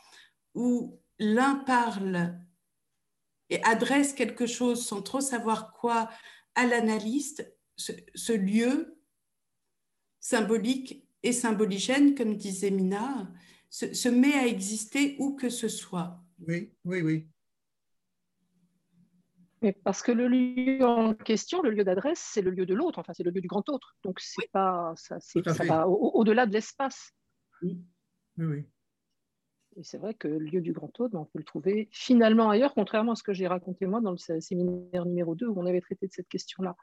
où 0.53 0.99
l'un 1.19 1.55
parle 1.55 2.37
et 3.49 3.63
adresse 3.63 4.13
quelque 4.13 4.45
chose 4.45 4.85
sans 4.85 5.01
trop 5.01 5.21
savoir 5.21 5.73
quoi 5.73 6.09
à 6.55 6.65
l'analyste, 6.65 7.53
ce, 7.75 8.33
lieu 8.33 8.97
symbolique 10.21 11.05
et 11.23 11.33
symboligène, 11.33 12.15
comme 12.15 12.37
disait 12.37 12.71
Mina, 12.71 13.29
se 13.69 14.07
met 14.07 14.33
à 14.33 14.47
exister 14.47 15.17
où 15.19 15.35
que 15.35 15.49
ce 15.49 15.67
soit. 15.67 16.23
Oui, 16.47 16.71
oui, 16.85 17.01
oui. 17.01 17.27
Mais 19.61 19.73
parce 19.73 20.01
que 20.01 20.11
le 20.11 20.27
lieu 20.27 20.83
en 20.83 21.13
question, 21.13 21.61
le 21.61 21.69
lieu 21.69 21.83
d'adresse, 21.83 22.19
c'est 22.33 22.41
le 22.41 22.49
lieu 22.49 22.65
de 22.65 22.73
l'autre, 22.73 22.97
enfin 22.97 23.13
c'est 23.13 23.21
le 23.23 23.29
lieu 23.29 23.41
du 23.41 23.47
grand 23.47 23.67
autre. 23.69 23.95
Donc 24.03 24.19
c'est 24.19 24.49
pas 24.51 24.93
ça, 24.95 25.19
ça 25.19 25.63
va 25.65 25.87
au-delà 25.87 26.47
de 26.47 26.53
l'espace. 26.53 27.11
Oui, 27.61 27.79
oui. 28.37 28.65
Et 29.77 29.83
c'est 29.83 29.99
vrai 29.99 30.15
que 30.15 30.27
le 30.27 30.39
lieu 30.39 30.61
du 30.61 30.73
grand 30.73 30.99
autre, 30.99 31.13
ben, 31.13 31.19
on 31.19 31.25
peut 31.25 31.37
le 31.37 31.43
trouver 31.43 31.89
finalement 31.91 32.49
ailleurs, 32.49 32.73
contrairement 32.73 33.11
à 33.11 33.15
ce 33.15 33.23
que 33.23 33.33
j'ai 33.33 33.47
raconté 33.47 33.85
moi 33.85 34.01
dans 34.01 34.11
le 34.11 34.41
séminaire 34.41 35.05
numéro 35.05 35.35
2 35.35 35.47
où 35.47 35.59
on 35.59 35.65
avait 35.65 35.79
traité 35.79 36.07
de 36.07 36.11
cette 36.11 36.27
question-là. 36.27 36.75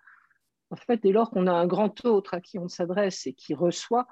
En 0.71 0.77
fait, 0.77 1.03
dès 1.03 1.12
lors 1.12 1.31
qu'on 1.31 1.47
a 1.47 1.53
un 1.53 1.66
grand 1.66 2.05
autre 2.05 2.35
à 2.35 2.41
qui 2.41 2.59
on 2.59 2.69
s'adresse 2.69 3.27
et 3.27 3.33
qui 3.33 3.55
reçoit 3.55 4.07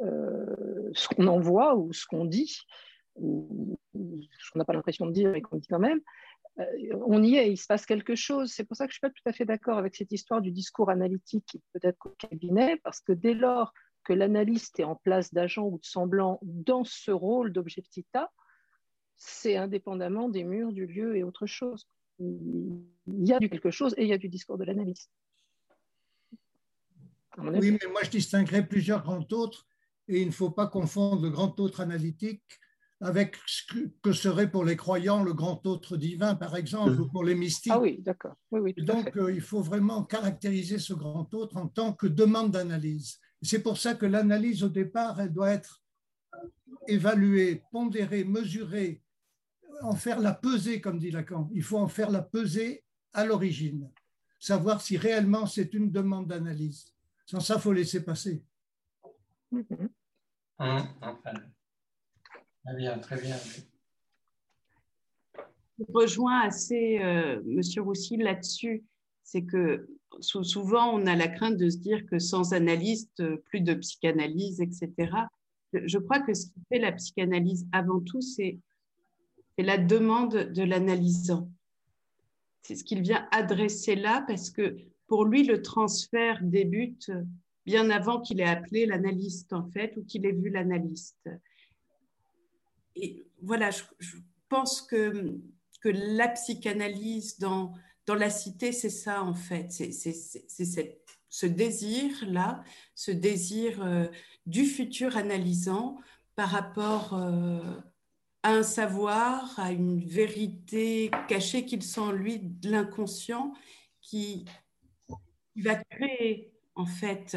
euh, 0.00 0.90
ce 0.92 1.08
qu'on 1.08 1.26
envoie 1.26 1.76
ou 1.76 1.92
ce 1.92 2.06
qu'on 2.06 2.24
dit, 2.24 2.58
ou 3.16 3.78
ce 3.94 4.50
qu'on 4.50 4.58
n'a 4.58 4.64
pas 4.64 4.72
l'impression 4.72 5.06
de 5.06 5.12
dire 5.12 5.34
et 5.34 5.42
qu'on 5.42 5.56
dit 5.56 5.68
quand 5.68 5.78
même, 5.78 6.00
euh, 6.58 6.64
on 7.06 7.22
y 7.22 7.36
est, 7.36 7.52
il 7.52 7.56
se 7.56 7.66
passe 7.66 7.86
quelque 7.86 8.14
chose. 8.14 8.50
C'est 8.52 8.64
pour 8.64 8.76
ça 8.76 8.86
que 8.86 8.92
je 8.92 8.98
ne 9.02 9.08
suis 9.08 9.14
pas 9.14 9.20
tout 9.22 9.28
à 9.28 9.32
fait 9.32 9.44
d'accord 9.44 9.78
avec 9.78 9.94
cette 9.94 10.12
histoire 10.12 10.40
du 10.40 10.50
discours 10.50 10.90
analytique 10.90 11.58
peut-être 11.72 12.06
au 12.06 12.10
cabinet, 12.10 12.76
parce 12.82 13.00
que 13.00 13.12
dès 13.12 13.34
lors 13.34 13.72
que 14.04 14.12
l'analyste 14.12 14.80
est 14.80 14.84
en 14.84 14.96
place 14.96 15.32
d'agent 15.32 15.66
ou 15.66 15.78
de 15.78 15.84
semblant 15.84 16.38
dans 16.42 16.84
ce 16.84 17.10
rôle 17.10 17.52
d'objectita, 17.52 18.30
c'est 19.16 19.56
indépendamment 19.56 20.28
des 20.28 20.44
murs, 20.44 20.72
du 20.72 20.86
lieu 20.86 21.16
et 21.16 21.22
autre 21.22 21.46
chose. 21.46 21.86
Il 22.18 22.82
y 23.06 23.32
a 23.32 23.38
du 23.38 23.50
quelque 23.50 23.70
chose 23.70 23.94
et 23.96 24.02
il 24.02 24.08
y 24.08 24.12
a 24.12 24.18
du 24.18 24.28
discours 24.28 24.58
de 24.58 24.64
l'analyste. 24.64 25.10
Oui, 27.38 27.72
mais 27.72 27.90
moi 27.90 28.02
je 28.02 28.10
distinguerais 28.10 28.66
plusieurs 28.66 29.02
grands 29.02 29.26
autres 29.32 29.66
et 30.08 30.20
il 30.20 30.26
ne 30.26 30.32
faut 30.32 30.50
pas 30.50 30.66
confondre 30.66 31.22
le 31.22 31.30
grand 31.30 31.58
autre 31.60 31.80
analytique 31.80 32.42
avec 33.00 33.36
ce 33.46 33.62
que 34.02 34.12
serait 34.12 34.50
pour 34.50 34.64
les 34.64 34.76
croyants 34.76 35.22
le 35.22 35.32
grand 35.32 35.64
autre 35.66 35.96
divin, 35.96 36.34
par 36.34 36.54
exemple, 36.56 37.00
ou 37.00 37.08
pour 37.08 37.24
les 37.24 37.34
mystiques. 37.34 37.72
Ah 37.74 37.80
oui, 37.80 37.98
d'accord. 38.02 38.34
Oui, 38.50 38.60
oui, 38.60 38.84
Donc, 38.84 39.16
euh, 39.16 39.32
il 39.32 39.40
faut 39.40 39.62
vraiment 39.62 40.04
caractériser 40.04 40.78
ce 40.78 40.92
grand 40.92 41.32
autre 41.32 41.56
en 41.56 41.66
tant 41.66 41.94
que 41.94 42.06
demande 42.06 42.50
d'analyse. 42.50 43.18
C'est 43.40 43.62
pour 43.62 43.78
ça 43.78 43.94
que 43.94 44.04
l'analyse, 44.04 44.62
au 44.62 44.68
départ, 44.68 45.18
elle 45.18 45.32
doit 45.32 45.50
être 45.50 45.82
évaluée, 46.86 47.62
pondérée, 47.72 48.24
mesurée, 48.24 49.02
en 49.82 49.94
faire 49.94 50.20
la 50.20 50.34
pesée, 50.34 50.82
comme 50.82 50.98
dit 50.98 51.10
Lacan. 51.10 51.48
Il 51.54 51.62
faut 51.62 51.78
en 51.78 51.88
faire 51.88 52.10
la 52.10 52.20
pesée 52.20 52.84
à 53.14 53.24
l'origine, 53.24 53.90
savoir 54.38 54.82
si 54.82 54.98
réellement 54.98 55.46
c'est 55.46 55.72
une 55.72 55.90
demande 55.90 56.26
d'analyse. 56.26 56.94
Sans 57.30 57.38
ça, 57.38 57.54
il 57.58 57.60
faut 57.60 57.72
laisser 57.72 58.04
passer. 58.04 58.42
Mm-hmm. 59.52 59.88
Enfin. 60.58 61.32
Très 62.64 62.76
bien, 62.76 62.98
très 62.98 63.20
bien. 63.20 63.36
Je 65.78 65.84
rejoins 65.94 66.40
assez 66.40 66.98
euh, 67.00 67.40
Monsieur 67.44 67.82
Roussy 67.82 68.16
là-dessus. 68.16 68.82
C'est 69.22 69.44
que 69.44 69.88
souvent, 70.18 70.92
on 70.92 71.06
a 71.06 71.14
la 71.14 71.28
crainte 71.28 71.56
de 71.56 71.70
se 71.70 71.76
dire 71.76 72.04
que 72.06 72.18
sans 72.18 72.52
analyste, 72.52 73.22
plus 73.44 73.60
de 73.60 73.74
psychanalyse, 73.74 74.60
etc. 74.60 75.12
Je 75.72 75.98
crois 75.98 76.18
que 76.18 76.34
ce 76.34 76.46
qui 76.46 76.60
fait 76.68 76.80
la 76.80 76.90
psychanalyse 76.90 77.64
avant 77.70 78.00
tout, 78.00 78.20
c'est 78.20 78.58
la 79.56 79.78
demande 79.78 80.34
de 80.34 80.64
l'analysant. 80.64 81.48
C'est 82.62 82.74
ce 82.74 82.82
qu'il 82.82 83.02
vient 83.02 83.28
adresser 83.30 83.94
là 83.94 84.24
parce 84.26 84.50
que 84.50 84.76
pour 85.10 85.26
lui, 85.26 85.44
le 85.44 85.60
transfert 85.60 86.38
débute 86.40 87.12
bien 87.66 87.90
avant 87.90 88.22
qu'il 88.22 88.40
ait 88.40 88.48
appelé 88.48 88.86
l'analyste, 88.86 89.52
en 89.52 89.68
fait, 89.68 89.94
ou 89.98 90.04
qu'il 90.04 90.24
ait 90.24 90.32
vu 90.32 90.48
l'analyste 90.48 91.28
et 92.96 93.26
voilà, 93.42 93.70
je, 93.70 93.82
pense 94.48 94.82
que, 94.82 95.38
que 95.80 95.88
la 95.88 96.28
psychanalyse 96.28 97.38
dans, 97.38 97.72
dans 98.06 98.14
la 98.14 98.30
cité, 98.30 98.72
c'est 98.72 98.90
ça 98.90 99.22
en 99.22 99.34
fait. 99.34 99.70
C'est 99.70 99.92
ce 101.28 101.46
désir-là, 101.46 102.64
ce 102.94 103.12
désir 103.12 103.82
euh, 103.82 104.08
du 104.46 104.64
futur 104.64 105.16
analysant 105.16 105.98
par 106.34 106.50
rapport 106.50 107.14
euh, 107.14 107.60
à 108.42 108.52
un 108.54 108.62
savoir, 108.62 109.58
à 109.58 109.70
une 109.70 110.00
vérité 110.00 111.10
cachée 111.28 111.64
qu'il 111.64 111.82
sent 111.82 112.00
en 112.00 112.12
lui 112.12 112.40
de 112.40 112.70
l'inconscient 112.70 113.54
qui, 114.00 114.44
va 115.62 115.76
créer 115.76 116.52
en 116.74 116.86
fait 116.86 117.36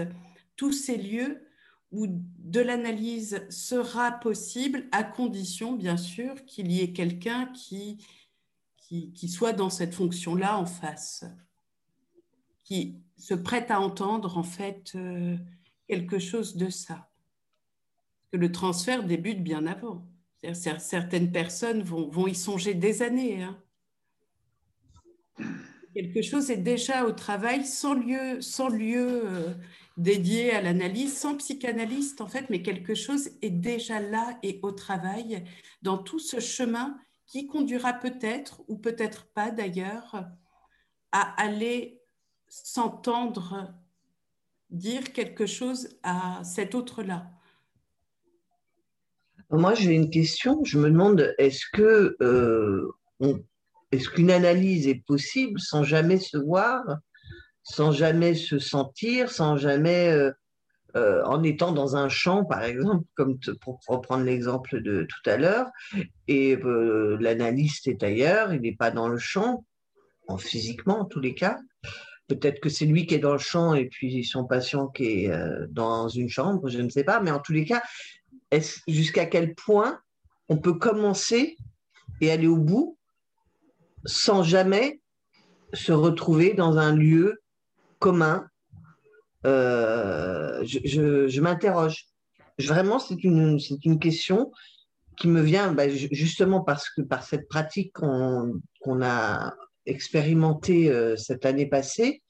tous 0.55 0.71
ces 0.71 0.97
lieux 0.97 1.47
ou 1.91 2.07
de 2.09 2.59
l'analyse 2.59 3.45
sera 3.49 4.11
possible 4.11 4.85
à 4.91 5.03
condition, 5.03 5.73
bien 5.73 5.95
sûr, 5.95 6.43
qu'il 6.45 6.71
y 6.71 6.81
ait 6.81 6.91
quelqu'un 6.91 7.45
qui, 7.53 8.03
qui, 8.87 9.29
soit 9.29 9.53
dans 9.53 9.69
cette 9.69 9.93
fonction-là 9.93 10.57
en 10.57 10.65
face, 10.65 11.23
qui 12.63 12.97
se 13.17 13.33
prête 13.33 13.71
à 13.71 13.79
entendre 13.79 14.37
en 14.37 14.43
fait 14.43 14.93
euh, 14.95 15.37
quelque 15.87 16.19
chose 16.19 16.55
de 16.55 16.69
ça. 16.69 17.09
Que 18.31 18.37
le 18.37 18.51
transfert 18.51 19.03
débute 19.03 19.43
bien 19.43 19.65
avant. 19.67 20.07
Certaines 20.53 21.31
personnes 21.31 21.83
vont, 21.83 22.09
vont, 22.09 22.27
y 22.27 22.35
songer 22.35 22.73
des 22.73 23.01
années. 23.01 23.43
Hein. 23.43 23.57
Quelque 25.93 26.21
chose 26.21 26.49
est 26.49 26.57
déjà 26.57 27.05
au 27.05 27.11
travail 27.11 27.65
sans 27.65 27.93
lieu, 27.93 28.41
sans 28.41 28.69
lieu 28.69 29.23
euh, 29.25 29.53
dédié 29.97 30.51
à 30.51 30.61
l'analyse, 30.61 31.15
sans 31.15 31.35
psychanalyste 31.37 32.21
en 32.21 32.27
fait, 32.27 32.49
mais 32.49 32.61
quelque 32.63 32.95
chose 32.95 33.29
est 33.41 33.51
déjà 33.51 33.99
là 33.99 34.37
et 34.41 34.59
au 34.63 34.71
travail 34.71 35.43
dans 35.81 35.97
tout 35.97 36.19
ce 36.19 36.39
chemin 36.39 36.97
qui 37.27 37.47
conduira 37.47 37.93
peut-être 37.93 38.61
ou 38.67 38.77
peut-être 38.77 39.25
pas 39.33 39.51
d'ailleurs 39.51 40.25
à 41.11 41.41
aller 41.41 42.01
s'entendre 42.47 43.73
dire 44.71 45.13
quelque 45.13 45.45
chose 45.45 45.89
à 46.01 46.43
cet 46.43 46.73
autre-là. 46.75 47.31
Moi, 49.51 49.75
j'ai 49.75 49.93
une 49.93 50.09
question. 50.09 50.63
Je 50.63 50.79
me 50.79 50.89
demande, 50.89 51.35
est-ce 51.37 51.65
que 51.71 52.17
euh, 52.21 52.91
est-ce 53.93 54.09
qu'une 54.09 54.31
analyse 54.31 54.87
est 54.87 55.03
possible 55.05 55.59
sans 55.59 55.83
jamais 55.83 56.19
se 56.19 56.37
voir 56.37 56.83
sans 57.63 57.91
jamais 57.91 58.35
se 58.35 58.59
sentir, 58.59 59.31
sans 59.31 59.57
jamais, 59.57 60.09
euh, 60.09 60.31
euh, 60.95 61.23
en 61.25 61.41
étant 61.43 61.71
dans 61.71 61.95
un 61.95 62.09
champ, 62.09 62.45
par 62.45 62.63
exemple, 62.63 63.05
comme 63.15 63.39
pour 63.61 63.79
reprendre 63.87 64.25
l'exemple 64.25 64.81
de 64.81 65.07
tout 65.09 65.29
à 65.29 65.37
l'heure, 65.37 65.67
et 66.27 66.55
euh, 66.57 67.17
l'analyste 67.19 67.87
est 67.87 68.03
ailleurs, 68.03 68.53
il 68.53 68.61
n'est 68.61 68.75
pas 68.75 68.91
dans 68.91 69.07
le 69.07 69.17
champ, 69.17 69.65
en 70.27 70.37
physiquement 70.37 71.01
en 71.01 71.05
tous 71.05 71.19
les 71.19 71.33
cas. 71.33 71.57
Peut-être 72.27 72.59
que 72.61 72.69
c'est 72.69 72.85
lui 72.85 73.05
qui 73.05 73.15
est 73.15 73.19
dans 73.19 73.33
le 73.33 73.37
champ 73.37 73.73
et 73.73 73.85
puis 73.85 74.23
son 74.23 74.45
patient 74.45 74.87
qui 74.87 75.25
est 75.25 75.31
dans 75.69 76.07
une 76.07 76.29
chambre, 76.29 76.69
je 76.69 76.79
ne 76.79 76.89
sais 76.89 77.03
pas, 77.03 77.19
mais 77.19 77.31
en 77.31 77.39
tous 77.39 77.51
les 77.51 77.65
cas, 77.65 77.83
jusqu'à 78.87 79.25
quel 79.25 79.55
point 79.55 79.99
on 80.47 80.57
peut 80.57 80.73
commencer 80.73 81.57
et 82.21 82.31
aller 82.31 82.47
au 82.47 82.57
bout 82.57 82.97
sans 84.05 84.43
jamais 84.43 84.99
se 85.73 85.91
retrouver 85.91 86.53
dans 86.53 86.77
un 86.77 86.95
lieu 86.95 87.41
commun, 87.99 88.47
euh, 89.45 90.63
je, 90.63 91.41
m'interroge. 91.41 92.05
Vraiment, 92.59 92.99
c'est 92.99 93.23
une, 93.23 93.59
question 93.99 94.51
qui 95.17 95.27
me 95.27 95.41
vient 95.41 95.71
bah, 95.71 95.89
justement 95.89 96.61
parce 96.61 96.89
que 96.89 97.01
par 97.01 97.23
cette 97.23 97.47
pratique 97.47 97.93
qu'on 97.93 99.01
a 99.01 99.53
expérimentée 99.85 100.89
euh, 100.89 101.15
cette 101.17 101.45
année 101.45 101.65
passée, 101.65 102.21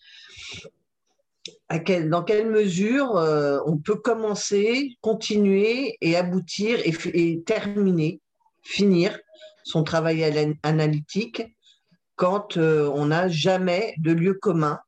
dans 1.70 2.24
quelle 2.24 2.50
mesure 2.50 3.18
euh, 3.18 3.60
on 3.66 3.78
peut 3.78 3.96
commencer, 3.96 4.96
continuer 5.02 5.98
et 6.02 6.16
aboutir 6.16 6.80
et, 6.86 7.42
terminer, 7.46 8.22
finir 8.62 9.18
son 9.64 9.84
travail 9.84 10.24
analytique 10.64 11.44
quand 12.16 12.58
on 12.58 13.06
n'a 13.08 13.28
jamais 13.28 13.96
de 13.98 14.12
lieu 14.12 14.34
commun 14.36 14.80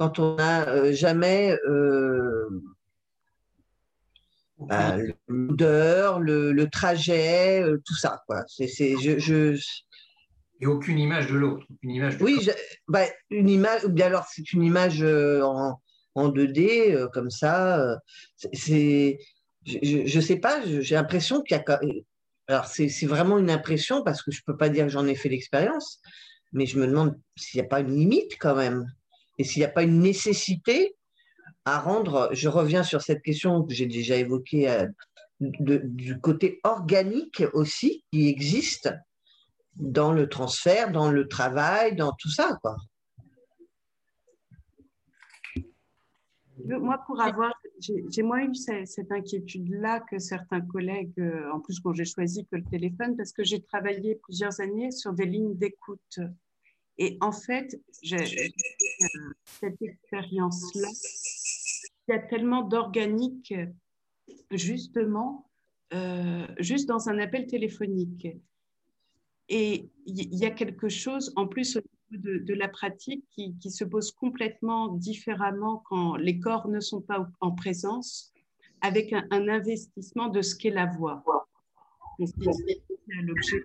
quand 0.00 0.18
on 0.18 0.36
n'a 0.36 0.66
euh, 0.66 0.94
jamais 0.94 1.54
euh, 1.68 2.48
bah, 4.60 4.96
l'odeur, 5.28 6.20
le, 6.20 6.64
trajet, 6.70 7.62
euh, 7.62 7.82
tout 7.84 7.94
ça. 7.94 8.22
Quoi. 8.26 8.42
C'est, 8.46 8.66
je, 8.96 9.60
Et 10.62 10.66
aucune 10.66 10.98
image 10.98 11.26
de 11.26 11.34
l'autre. 11.34 11.66
Oui, 11.82 12.48
bah, 12.88 13.04
une 13.28 13.50
image, 13.50 13.84
bien 13.88 14.06
alors 14.06 14.24
c'est 14.26 14.54
une 14.54 14.62
image 14.62 15.02
en, 15.02 15.78
en 16.14 16.28
2D, 16.30 17.10
comme 17.10 17.30
ça. 17.30 17.98
c'est, 18.54 19.18
je 19.66 20.16
ne 20.16 20.22
sais 20.22 20.36
pas, 20.36 20.62
j'ai 20.64 20.94
l'impression 20.94 21.42
qu'il 21.42 21.58
y 21.58 21.60
a. 21.60 21.80
Alors, 22.48 22.64
c'est, 22.64 22.88
c'est 22.88 23.06
vraiment 23.06 23.36
une 23.36 23.50
impression 23.50 24.02
parce 24.02 24.22
que 24.22 24.30
je 24.30 24.40
ne 24.40 24.50
peux 24.50 24.56
pas 24.56 24.70
dire 24.70 24.86
que 24.86 24.90
j'en 24.90 25.06
ai 25.06 25.14
fait 25.14 25.28
l'expérience, 25.28 26.00
mais 26.52 26.66
je 26.66 26.78
me 26.78 26.86
demande 26.86 27.18
s'il 27.36 27.60
n'y 27.60 27.66
a 27.66 27.68
pas 27.68 27.80
une 27.80 27.94
limite 27.94 28.36
quand 28.38 28.54
même 28.54 28.86
et 29.38 29.44
s'il 29.44 29.60
n'y 29.60 29.66
a 29.66 29.70
pas 29.70 29.82
une 29.82 30.00
nécessité 30.00 30.96
à 31.64 31.78
rendre, 31.78 32.30
je 32.32 32.48
reviens 32.48 32.82
sur 32.82 33.02
cette 33.02 33.22
question 33.22 33.62
que 33.62 33.74
j'ai 33.74 33.86
déjà 33.86 34.16
évoquée 34.16 34.68
euh, 34.70 34.86
du 35.40 36.20
côté 36.20 36.60
organique 36.64 37.42
aussi 37.52 38.04
qui 38.12 38.28
existe 38.28 38.92
dans 39.76 40.12
le 40.12 40.28
transfert, 40.28 40.92
dans 40.92 41.10
le 41.10 41.28
travail, 41.28 41.96
dans 41.96 42.12
tout 42.18 42.30
ça. 42.30 42.58
Quoi. 42.62 42.76
Moi, 46.64 46.98
pour 47.06 47.20
avoir, 47.20 47.52
j'ai 47.80 48.22
moins 48.22 48.42
eu 48.42 48.54
cette, 48.54 49.10
inquiétude-là 49.10 50.00
que 50.00 50.18
certains 50.18 50.60
collègues, 50.60 51.18
euh, 51.18 51.50
en 51.52 51.60
plus 51.60 51.80
quand 51.80 51.92
j'ai 51.92 52.04
choisi 52.04 52.46
que 52.46 52.56
le 52.56 52.64
téléphone, 52.64 53.16
parce 53.16 53.32
que 53.32 53.44
j'ai 53.44 53.62
travaillé 53.62 54.16
plusieurs 54.16 54.60
années 54.60 54.90
sur 54.90 55.12
des 55.12 55.26
lignes 55.26 55.56
d'écoute 55.56 56.20
et 57.00 57.16
en 57.22 57.32
fait, 57.32 57.80
j'ai 58.02 58.52
cette 59.46 59.80
expérience-là, 59.80 60.88
il 62.06 62.12
y 62.12 62.14
a 62.14 62.18
tellement 62.18 62.62
d'organique, 62.62 63.54
justement, 64.50 65.50
euh, 65.94 66.46
juste 66.58 66.86
dans 66.86 67.08
un 67.08 67.18
appel 67.18 67.46
téléphonique. 67.46 68.28
Et 69.48 69.88
il 70.04 70.34
y 70.34 70.44
a 70.44 70.50
quelque 70.50 70.90
chose, 70.90 71.32
en 71.36 71.46
plus, 71.46 71.76
au 71.76 71.80
de, 72.10 72.54
la 72.54 72.68
pratique, 72.68 73.24
qui, 73.30 73.70
se 73.70 73.84
pose 73.84 74.12
complètement 74.12 74.88
différemment 74.88 75.82
quand 75.88 76.16
les 76.16 76.38
corps 76.40 76.68
ne 76.68 76.80
sont 76.80 77.00
pas 77.00 77.28
en 77.40 77.52
présence, 77.52 78.32
avec 78.80 79.12
un, 79.12 79.26
investissement 79.30 80.28
de 80.28 80.42
ce 80.42 80.56
qu'est 80.56 80.70
la 80.70 80.86
voix. 80.86 81.22
L'objet 82.18 83.64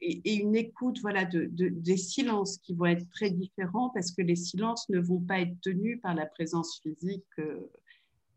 et, 0.00 0.34
une 0.34 0.56
écoute 0.56 1.00
voilà, 1.00 1.24
de, 1.24 1.48
des 1.50 1.96
silences 1.96 2.58
qui 2.58 2.74
vont 2.74 2.86
être 2.86 3.08
très 3.10 3.30
différents 3.30 3.90
parce 3.90 4.12
que 4.12 4.22
les 4.22 4.36
silences 4.36 4.88
ne 4.88 5.00
vont 5.00 5.20
pas 5.20 5.40
être 5.40 5.60
tenus 5.60 6.00
par 6.00 6.14
la 6.14 6.26
présence 6.26 6.80
physique 6.82 7.24
euh, 7.38 7.70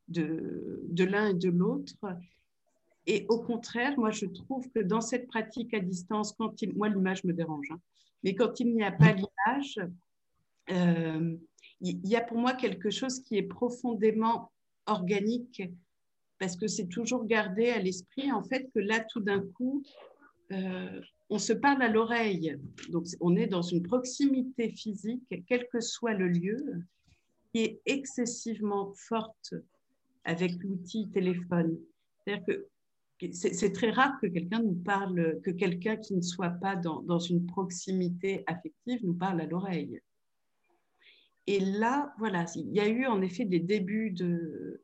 de, 0.07 0.81
de 0.87 1.03
l'un 1.03 1.29
et 1.29 1.33
de 1.33 1.49
l'autre. 1.49 1.95
Et 3.07 3.25
au 3.29 3.39
contraire, 3.39 3.97
moi, 3.97 4.11
je 4.11 4.25
trouve 4.25 4.69
que 4.71 4.79
dans 4.79 5.01
cette 5.01 5.27
pratique 5.27 5.73
à 5.73 5.79
distance, 5.79 6.33
quand 6.33 6.61
il, 6.61 6.75
moi, 6.75 6.89
l'image 6.89 7.23
me 7.23 7.33
dérange, 7.33 7.67
hein, 7.71 7.79
mais 8.23 8.35
quand 8.35 8.59
il 8.59 8.73
n'y 8.73 8.83
a 8.83 8.91
pas 8.91 9.13
l'image, 9.13 9.79
euh, 10.69 11.35
il 11.81 12.07
y 12.07 12.15
a 12.15 12.21
pour 12.21 12.37
moi 12.37 12.53
quelque 12.53 12.89
chose 12.89 13.21
qui 13.23 13.37
est 13.37 13.43
profondément 13.43 14.51
organique 14.85 15.63
parce 16.41 16.55
que 16.55 16.67
c'est 16.67 16.87
toujours 16.87 17.25
gardé 17.25 17.69
à 17.69 17.77
l'esprit, 17.77 18.31
en 18.31 18.43
fait, 18.43 18.67
que 18.73 18.79
là, 18.79 18.99
tout 18.99 19.19
d'un 19.19 19.41
coup, 19.53 19.83
euh, 20.51 20.99
on 21.29 21.37
se 21.37 21.53
parle 21.53 21.83
à 21.83 21.87
l'oreille. 21.87 22.57
Donc, 22.89 23.05
on 23.19 23.35
est 23.35 23.45
dans 23.45 23.61
une 23.61 23.83
proximité 23.83 24.69
physique, 24.69 25.23
quel 25.47 25.67
que 25.67 25.79
soit 25.79 26.15
le 26.15 26.27
lieu, 26.27 26.57
qui 27.53 27.61
est 27.61 27.81
excessivement 27.85 28.91
forte 28.95 29.53
avec 30.23 30.53
l'outil 30.63 31.09
téléphone. 31.09 31.77
C'est-à-dire 32.25 32.45
que 32.47 32.67
c'est 33.31 33.71
très 33.71 33.91
rare 33.91 34.19
que 34.19 34.27
quelqu'un 34.27 34.61
nous 34.61 34.75
parle, 34.75 35.39
que 35.43 35.51
quelqu'un 35.51 35.95
qui 35.95 36.15
ne 36.15 36.21
soit 36.21 36.49
pas 36.49 36.75
dans, 36.75 37.19
une 37.19 37.45
proximité 37.45 38.43
affective 38.47 38.99
nous 39.03 39.13
parle 39.13 39.41
à 39.41 39.45
l'oreille. 39.45 39.99
Et 41.47 41.59
là, 41.59 42.13
voilà, 42.17 42.45
il 42.55 42.73
y 42.73 42.79
a 42.79 42.87
eu 42.87 43.05
en 43.05 43.21
effet 43.21 43.45
des 43.45 43.59
débuts 43.59 44.11
de, 44.11 44.83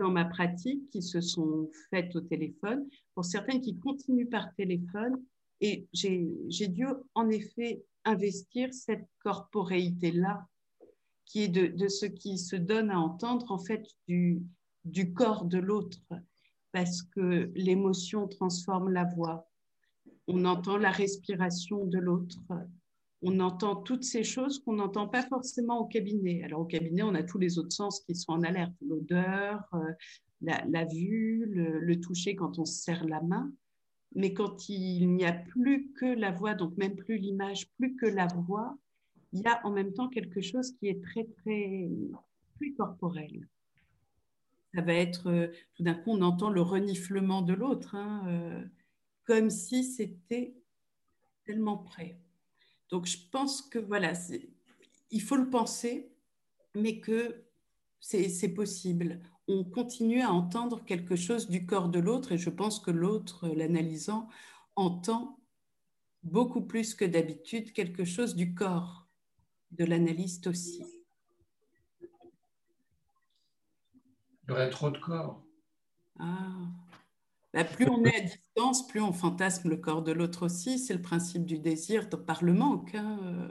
dans 0.00 0.10
ma 0.10 0.24
pratique 0.24 0.90
qui 0.90 1.02
se 1.02 1.20
sont 1.20 1.70
faites 1.90 2.14
au 2.16 2.20
téléphone, 2.20 2.88
pour 3.14 3.24
certaines 3.24 3.60
qui 3.60 3.78
continuent 3.78 4.28
par 4.28 4.54
téléphone. 4.56 5.22
Et 5.60 5.86
j'ai 5.92 6.68
dû 6.68 6.86
en 7.14 7.28
effet 7.28 7.82
investir 8.04 8.72
cette 8.72 9.06
corporéité-là, 9.22 10.46
qui 11.24 11.42
est 11.42 11.48
de, 11.48 11.88
ce 11.88 12.06
qui 12.06 12.38
se 12.38 12.56
donne 12.56 12.90
à 12.90 12.98
entendre 12.98 13.50
en 13.52 13.58
fait 13.58 13.84
du 14.06 15.12
corps 15.14 15.44
de 15.44 15.58
l'autre, 15.58 15.98
parce 16.78 17.02
que 17.02 17.50
l'émotion 17.56 18.28
transforme 18.28 18.90
la 18.90 19.02
voix. 19.02 19.50
On 20.28 20.44
entend 20.44 20.76
la 20.76 20.92
respiration 20.92 21.84
de 21.84 21.98
l'autre, 21.98 22.38
on 23.20 23.40
entend 23.40 23.74
toutes 23.74 24.04
ces 24.04 24.22
choses 24.22 24.60
qu'on 24.60 24.74
n'entend 24.74 25.08
pas 25.08 25.24
forcément 25.24 25.80
au 25.80 25.86
cabinet. 25.86 26.44
Alors 26.44 26.60
au 26.60 26.66
cabinet, 26.66 27.02
on 27.02 27.16
a 27.16 27.24
tous 27.24 27.38
les 27.38 27.58
autres 27.58 27.72
sens 27.72 27.98
qui 28.02 28.14
sont 28.14 28.30
en 28.30 28.44
alerte, 28.44 28.76
l'odeur, 28.80 29.64
euh, 29.74 29.92
la, 30.40 30.84
vue, 30.84 31.46
le, 31.46 31.98
toucher 31.98 32.36
quand 32.36 32.60
on 32.60 32.64
se 32.64 32.80
serre 32.80 33.04
la 33.06 33.22
main. 33.22 33.50
Mais 34.14 34.32
quand 34.32 34.68
il 34.68 35.12
n'y 35.16 35.24
a 35.24 35.32
plus 35.32 35.90
que 35.98 36.06
la 36.06 36.30
voix, 36.30 36.54
donc 36.54 36.76
même 36.76 36.94
plus 36.94 37.18
l'image, 37.18 37.72
plus 37.72 37.96
que 37.96 38.06
la 38.06 38.28
voix, 38.28 38.78
il 39.32 39.40
y 39.40 39.48
a 39.48 39.60
en 39.66 39.72
même 39.72 39.92
temps 39.92 40.08
quelque 40.08 40.42
chose 40.42 40.70
qui 40.78 40.86
est 40.86 41.02
très, 41.02 41.24
très, 41.24 41.90
plus 42.56 42.72
corporel. 42.76 43.48
Ça 44.78 44.84
va 44.84 44.94
être, 44.94 45.28
euh, 45.28 45.48
tout 45.74 45.82
d'un 45.82 45.94
coup, 45.94 46.12
on 46.12 46.22
entend 46.22 46.50
le 46.50 46.62
reniflement 46.62 47.42
de 47.42 47.52
l'autre, 47.52 47.96
hein, 47.96 48.22
euh, 48.28 48.64
comme 49.24 49.50
si 49.50 49.82
c'était 49.82 50.54
tellement 51.44 51.78
près. 51.78 52.20
Donc, 52.90 53.06
je 53.06 53.18
pense 53.32 53.60
que 53.60 53.80
voilà, 53.80 54.12
il 55.10 55.20
faut 55.20 55.34
le 55.34 55.50
penser, 55.50 56.12
mais 56.76 57.00
que 57.00 57.42
c'est 57.98 58.54
possible. 58.54 59.20
On 59.48 59.64
continue 59.64 60.22
à 60.22 60.32
entendre 60.32 60.84
quelque 60.84 61.16
chose 61.16 61.48
du 61.48 61.66
corps 61.66 61.88
de 61.88 61.98
l'autre, 61.98 62.30
et 62.30 62.38
je 62.38 62.50
pense 62.50 62.78
que 62.78 62.92
l'autre, 62.92 63.48
l'analysant, 63.48 64.28
entend 64.76 65.40
beaucoup 66.22 66.62
plus 66.62 66.94
que 66.94 67.04
d'habitude 67.04 67.72
quelque 67.72 68.04
chose 68.04 68.36
du 68.36 68.54
corps 68.54 69.08
de 69.72 69.84
l'analyste 69.84 70.46
aussi. 70.46 70.97
Il 74.48 74.52
y 74.52 74.54
aurait 74.54 74.70
trop 74.70 74.90
de 74.90 74.98
corps. 74.98 75.42
Ah. 76.18 76.34
Bah, 77.52 77.64
plus 77.64 77.88
on 77.88 78.04
est 78.04 78.16
à 78.16 78.20
distance, 78.20 78.86
plus 78.86 79.00
on 79.00 79.12
fantasme 79.12 79.68
le 79.68 79.76
corps 79.76 80.02
de 80.02 80.12
l'autre 80.12 80.46
aussi. 80.46 80.78
C'est 80.78 80.94
le 80.94 81.02
principe 81.02 81.44
du 81.44 81.58
désir 81.58 82.08
par 82.08 82.42
le 82.42 82.54
manque, 82.54 82.94
hein, 82.94 83.50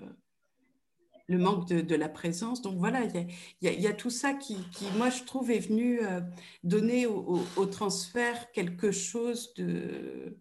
le 1.28 1.38
manque 1.38 1.68
de, 1.68 1.96
la 1.96 2.10
présence. 2.10 2.62
Donc 2.62 2.78
voilà, 2.78 3.02
il 3.06 3.28
y, 3.62 3.88
a 3.88 3.94
tout 3.94 4.10
ça 4.10 4.34
qui, 4.34 4.58
moi, 4.98 5.10
je 5.10 5.24
trouve, 5.24 5.52
est 5.52 5.60
venu 5.60 6.02
euh, 6.02 6.22
donner 6.64 7.06
au, 7.06 7.66
transfert 7.66 8.52
quelque 8.52 8.92
chose 8.92 9.54
de 9.56 10.38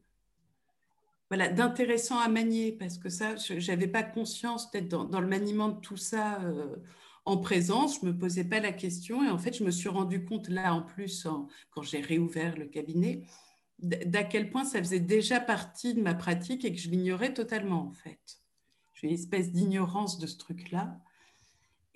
voilà, 1.28 1.48
d'intéressant 1.48 2.20
à 2.20 2.28
manier, 2.28 2.70
parce 2.70 2.98
que 2.98 3.08
ça, 3.08 3.34
je 3.34 3.54
n'avais 3.70 3.88
pas 3.88 4.04
conscience 4.04 4.70
d'être 4.70 4.88
dans, 4.88 5.20
le 5.20 5.26
maniement 5.26 5.70
de 5.70 5.80
tout 5.80 5.96
ça 5.96 6.40
euh, 6.42 6.76
en 7.26 7.38
présence, 7.38 8.00
je 8.00 8.06
ne 8.06 8.12
me 8.12 8.18
posais 8.18 8.44
pas 8.44 8.60
la 8.60 8.72
question, 8.72 9.24
et 9.24 9.28
en 9.28 9.38
fait, 9.38 9.56
je 9.56 9.64
me 9.64 9.72
suis 9.72 9.88
rendu 9.88 10.24
compte 10.24 10.48
là, 10.48 10.72
en 10.72 10.82
plus, 10.82 11.26
quand 11.70 11.82
j'ai 11.82 12.00
réouvert 12.00 12.56
le 12.56 12.66
cabinet, 12.66 13.22
d'à 13.80 14.22
quel 14.22 14.48
point 14.48 14.64
ça 14.64 14.78
faisait 14.78 15.00
déjà 15.00 15.40
partie 15.40 15.92
de 15.92 16.00
ma 16.00 16.14
pratique 16.14 16.64
et 16.64 16.72
que 16.72 16.78
je 16.78 16.88
l'ignorais 16.88 17.34
totalement, 17.34 17.82
en 17.82 17.92
fait. 17.92 18.40
J'ai 18.94 19.08
une 19.08 19.14
espèce 19.14 19.50
d'ignorance 19.50 20.18
de 20.18 20.26
ce 20.26 20.38
truc-là. 20.38 20.98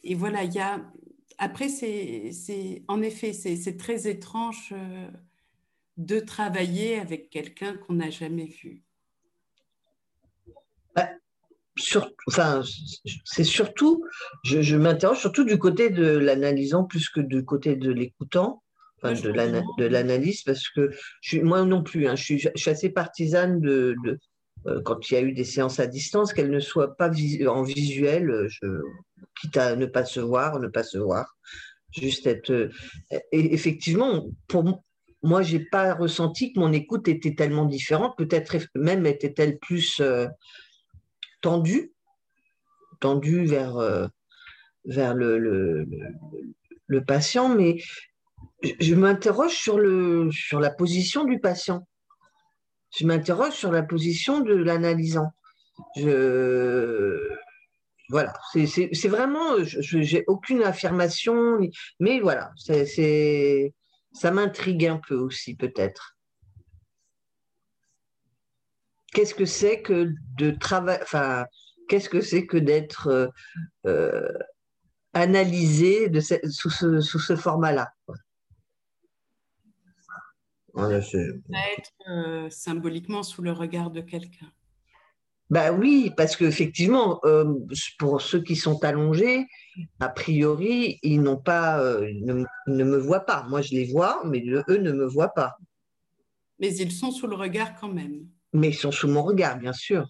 Et 0.02 0.16
voilà, 0.16 0.43
il 0.43 0.52
y 0.52 0.59
a... 0.59 0.85
Après, 1.39 1.69
c'est, 1.69 2.82
en 2.89 3.01
effet, 3.01 3.32
c'est, 3.32 3.77
très 3.77 4.09
étrange 4.09 4.74
euh, 4.77 5.11
de 5.97 6.19
travailler 6.19 6.98
avec 6.98 7.31
quelqu'un 7.31 7.77
qu'on 7.77 7.94
n'a 7.94 8.11
jamais 8.11 8.47
vu 8.47 8.82
enfin, 12.28 12.62
c'est 13.24 13.44
surtout, 13.44 14.05
je, 14.44 14.77
m'interroge 14.77 15.20
surtout 15.20 15.44
du 15.44 15.59
côté 15.59 15.90
de 15.90 16.07
l'analysant 16.07 16.85
plus 16.85 17.09
que 17.09 17.20
du 17.20 17.44
côté 17.44 17.77
de 17.77 17.90
l'écoutant, 17.90 18.62
de 19.02 19.85
l'analyse, 19.86 20.43
parce 20.43 20.69
que 20.69 20.90
moi 21.43 21.65
non 21.65 21.82
plus, 21.82 22.07
hein, 22.07 22.16
je, 22.16 22.23
suis, 22.23 22.70
assez 22.70 22.90
partisane 22.90 23.61
de, 23.61 23.97
euh, 24.66 24.81
quand 24.85 25.11
il 25.11 25.15
y 25.15 25.16
a 25.16 25.23
eu 25.23 25.32
des 25.32 25.44
séances 25.44 25.81
à 25.81 25.86
distance, 25.86 26.32
qu'elles 26.32 26.51
ne 26.51 26.61
soient 26.61 26.97
pas 26.97 27.11
en 27.47 27.62
visuel, 27.62 28.48
quitte 29.40 29.57
à 29.57 29.77
ne 29.77 29.86
pas 29.86 30.05
se 30.05 30.20
voir, 30.20 30.61
ne 30.61 30.69
pas 30.69 30.82
se 30.82 30.98
voir, 30.98 31.36
juste 31.93 32.27
être. 32.27 32.51
Euh, 32.51 32.70
et 33.32 33.55
effectivement, 33.55 34.27
pour 34.48 34.82
moi, 35.23 35.43
j'ai 35.43 35.61
pas 35.61 35.94
ressenti 35.94 36.52
que 36.52 36.61
mon 36.61 36.73
écoute 36.73 37.09
était 37.09 37.35
tellement 37.35 37.66
différente, 37.66 38.16
peut-être 38.16 38.57
même 38.74 39.07
était-elle 39.07 39.59
plus 39.59 40.01
euh, 40.01 40.27
tendu, 41.41 41.93
tendu 43.01 43.45
vers, 43.45 43.77
euh, 43.79 44.07
le, 44.85 45.87
patient, 47.07 47.49
mais 47.49 47.79
je, 48.62 48.95
m'interroge 48.95 49.55
sur 49.55 49.79
la 50.61 50.71
position 50.71 51.25
du 51.25 51.41
patient. 51.41 51.87
Je 52.99 53.07
m'interroge 53.07 53.53
sur 53.53 53.71
la 53.71 53.83
position 53.83 54.41
de 54.41 54.55
l'analysant. 54.55 55.33
Je, 55.97 57.31
voilà, 58.11 58.35
c'est 58.53 59.09
vraiment, 59.09 59.62
je 59.62 59.99
n'ai 59.99 60.25
aucune 60.27 60.62
affirmation, 60.62 61.61
mais 62.01 62.21
voilà, 62.21 62.51
c'est 62.57 63.73
ça 64.12 64.33
m'intrigue 64.33 64.87
un 64.87 65.01
peu 65.07 65.15
aussi 65.15 65.55
peut-être 65.55 66.17
qu'est-ce 69.12 69.35
que 69.35 69.45
c'est 69.45 69.82
que 69.82 70.12
de 70.37 70.51
travailler, 70.51 71.03
enfin, 71.03 71.47
qu'est-ce 71.89 72.09
que 72.09 72.20
c'est 72.20 72.47
que 72.47 72.57
d'être 72.57 73.09
euh, 73.09 73.28
euh, 73.87 74.32
analysé 75.12 76.09
de 76.09 76.20
sous 76.20 76.70
ce, 76.70 77.01
sous 77.01 77.19
ce 77.19 77.37
format-là? 77.37 77.93
Être 80.77 81.93
euh, 82.09 82.49
symboliquement 82.49 83.23
sous 83.23 83.43
le 83.43 83.53
regard 83.53 83.91
de 83.91 84.01
quelqu'un. 84.01 84.51
Ben 85.51 85.77
oui, 85.77 86.12
parce 86.16 86.37
qu'effectivement, 86.37 87.20
pour 87.99 88.23
ceux 88.23 88.41
qui 88.41 88.55
sont 88.55 88.85
allongés, 88.85 89.49
a 89.99 90.09
priori, 90.09 91.01
ils 91.03 91.20
n'ont 91.20 91.39
pas, 91.39 91.82
ne, 92.03 92.45
ne, 92.69 92.85
me 92.85 92.97
voient 92.97 93.27
pas. 93.27 93.43
Moi, 93.49 93.61
je 93.61 93.74
les 93.74 93.87
vois, 93.87 94.23
mais 94.24 94.45
eux 94.47 94.77
ne 94.77 94.93
me 94.93 95.07
voient 95.07 95.35
pas. 95.35 95.57
Mais 96.61 96.73
ils 96.77 96.93
sont 96.93 97.11
sous 97.11 97.27
le 97.27 97.35
regard 97.35 97.74
quand 97.74 97.89
même 97.89 98.28
mais 98.52 98.68
ils 98.68 98.74
sont 98.74 98.93
sous 98.93 99.09
mon 99.09 99.22
regard, 99.22 99.59
bien 99.59 99.72
sûr. 99.72 100.09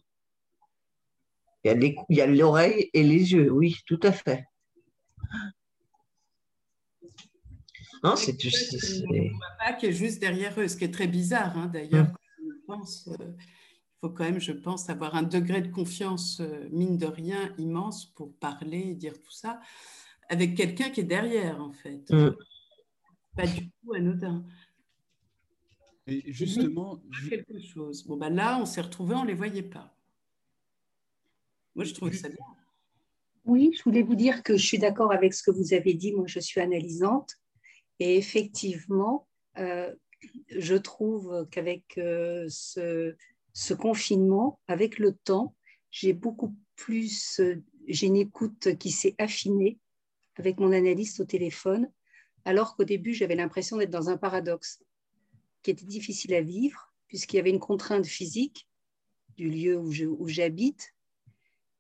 Il 1.65 1.95
y 2.09 2.21
a 2.21 2.27
l'oreille 2.27 2.89
et 2.95 3.03
les 3.03 3.33
yeux, 3.33 3.51
oui, 3.51 3.77
tout 3.87 4.01
à 4.03 4.13
fait. 4.13 4.45
Non, 8.03 8.17
c'est 8.17 8.35
qui 8.37 8.49
est 9.87 9.93
juste 9.93 10.21
derrière 10.21 10.59
eux, 10.59 10.69
ce 10.69 10.77
qui 10.77 10.85
est 10.85 10.95
très 10.95 11.07
bizarre, 11.07 11.57
hein, 11.59 11.67
d'ailleurs. 11.67 12.07
Euh, 12.71 12.75
il 13.09 14.01
faut 14.01 14.11
quand 14.11 14.25
même, 14.25 14.41
je 14.41 14.53
pense, 14.53 14.89
avoir 14.89 15.17
un 15.17 15.23
degré 15.23 15.61
de 15.61 15.69
confiance, 15.69 16.41
euh, 16.41 16.69
mine 16.71 16.97
de 16.97 17.07
rien, 17.07 17.53
immense 17.59 18.07
pour 18.07 18.33
parler 18.37 18.79
et 18.79 18.95
dire 18.95 19.21
tout 19.21 19.33
ça 19.33 19.61
avec 20.31 20.55
quelqu'un 20.55 20.91
qui 20.91 21.01
est 21.01 21.05
derrière, 21.05 21.61
en 21.61 21.73
fait. 21.73 22.09
Mm. 22.11 22.37
Pas 23.37 23.47
du 23.47 23.69
tout 23.69 23.93
anodin 23.93 24.45
justement. 26.27 27.01
Quelque 27.29 27.61
chose. 27.61 28.05
Bon, 28.05 28.17
ben 28.17 28.31
là, 28.31 28.59
on 28.61 28.67
s'est 28.67 28.81
retrouvés, 28.81 29.15
on 29.15 29.23
ne 29.23 29.29
les 29.29 29.35
voyait 29.35 29.63
pas. 29.63 29.95
Moi, 31.75 31.85
je 31.85 31.95
trouvais 31.95 32.17
ça 32.17 32.29
bien. 32.29 32.39
Oui, 33.45 33.73
je 33.77 33.83
voulais 33.83 34.03
vous 34.03 34.15
dire 34.15 34.43
que 34.43 34.57
je 34.57 34.67
suis 34.67 34.79
d'accord 34.79 35.13
avec 35.13 35.35
ce 35.35 35.43
que 35.43 35.51
vous 35.51 35.73
avez 35.73 35.95
dit. 35.95 36.13
Moi, 36.13 36.27
je 36.27 36.41
suis 36.41 36.61
analysante. 36.61 37.37
Et 37.99 38.17
effectivement, 38.17 39.29
euh, 39.59 39.95
je 40.49 40.75
trouve 40.75 41.47
qu'avec 41.51 41.99
euh, 41.99 42.47
ce, 42.49 43.15
ce, 43.53 43.75
confinement, 43.75 44.61
avec 44.69 44.99
le 44.99 45.13
temps, 45.13 45.55
j'ai 45.91 46.13
beaucoup 46.13 46.55
plus, 46.77 47.41
euh, 47.41 47.63
j'ai 47.89 48.07
une 48.07 48.17
écoute 48.17 48.77
qui 48.79 48.91
s'est 48.91 49.15
affinée 49.19 49.79
avec 50.37 50.59
mon 50.59 50.73
analyste 50.73 51.21
au 51.21 51.25
téléphone, 51.25 51.91
alors 52.45 52.77
qu'au 52.77 52.85
début, 52.85 53.13
j'avais 53.13 53.35
l'impression 53.35 53.77
d'être 53.77 53.91
dans 53.91 54.09
un 54.09 54.17
paradoxe 54.17 54.83
qui 55.63 55.71
était 55.71 55.87
difficile 55.87 56.35
à 56.35 56.41
vivre, 56.41 56.93
puisqu'il 57.07 57.37
y 57.37 57.41
avait 57.41 57.51
une 57.51 57.61
contrainte 57.61 58.07
physique 58.07 58.69
du 59.37 59.49
lieu 59.49 59.79
où 59.79 60.29
j'habite 60.29 60.95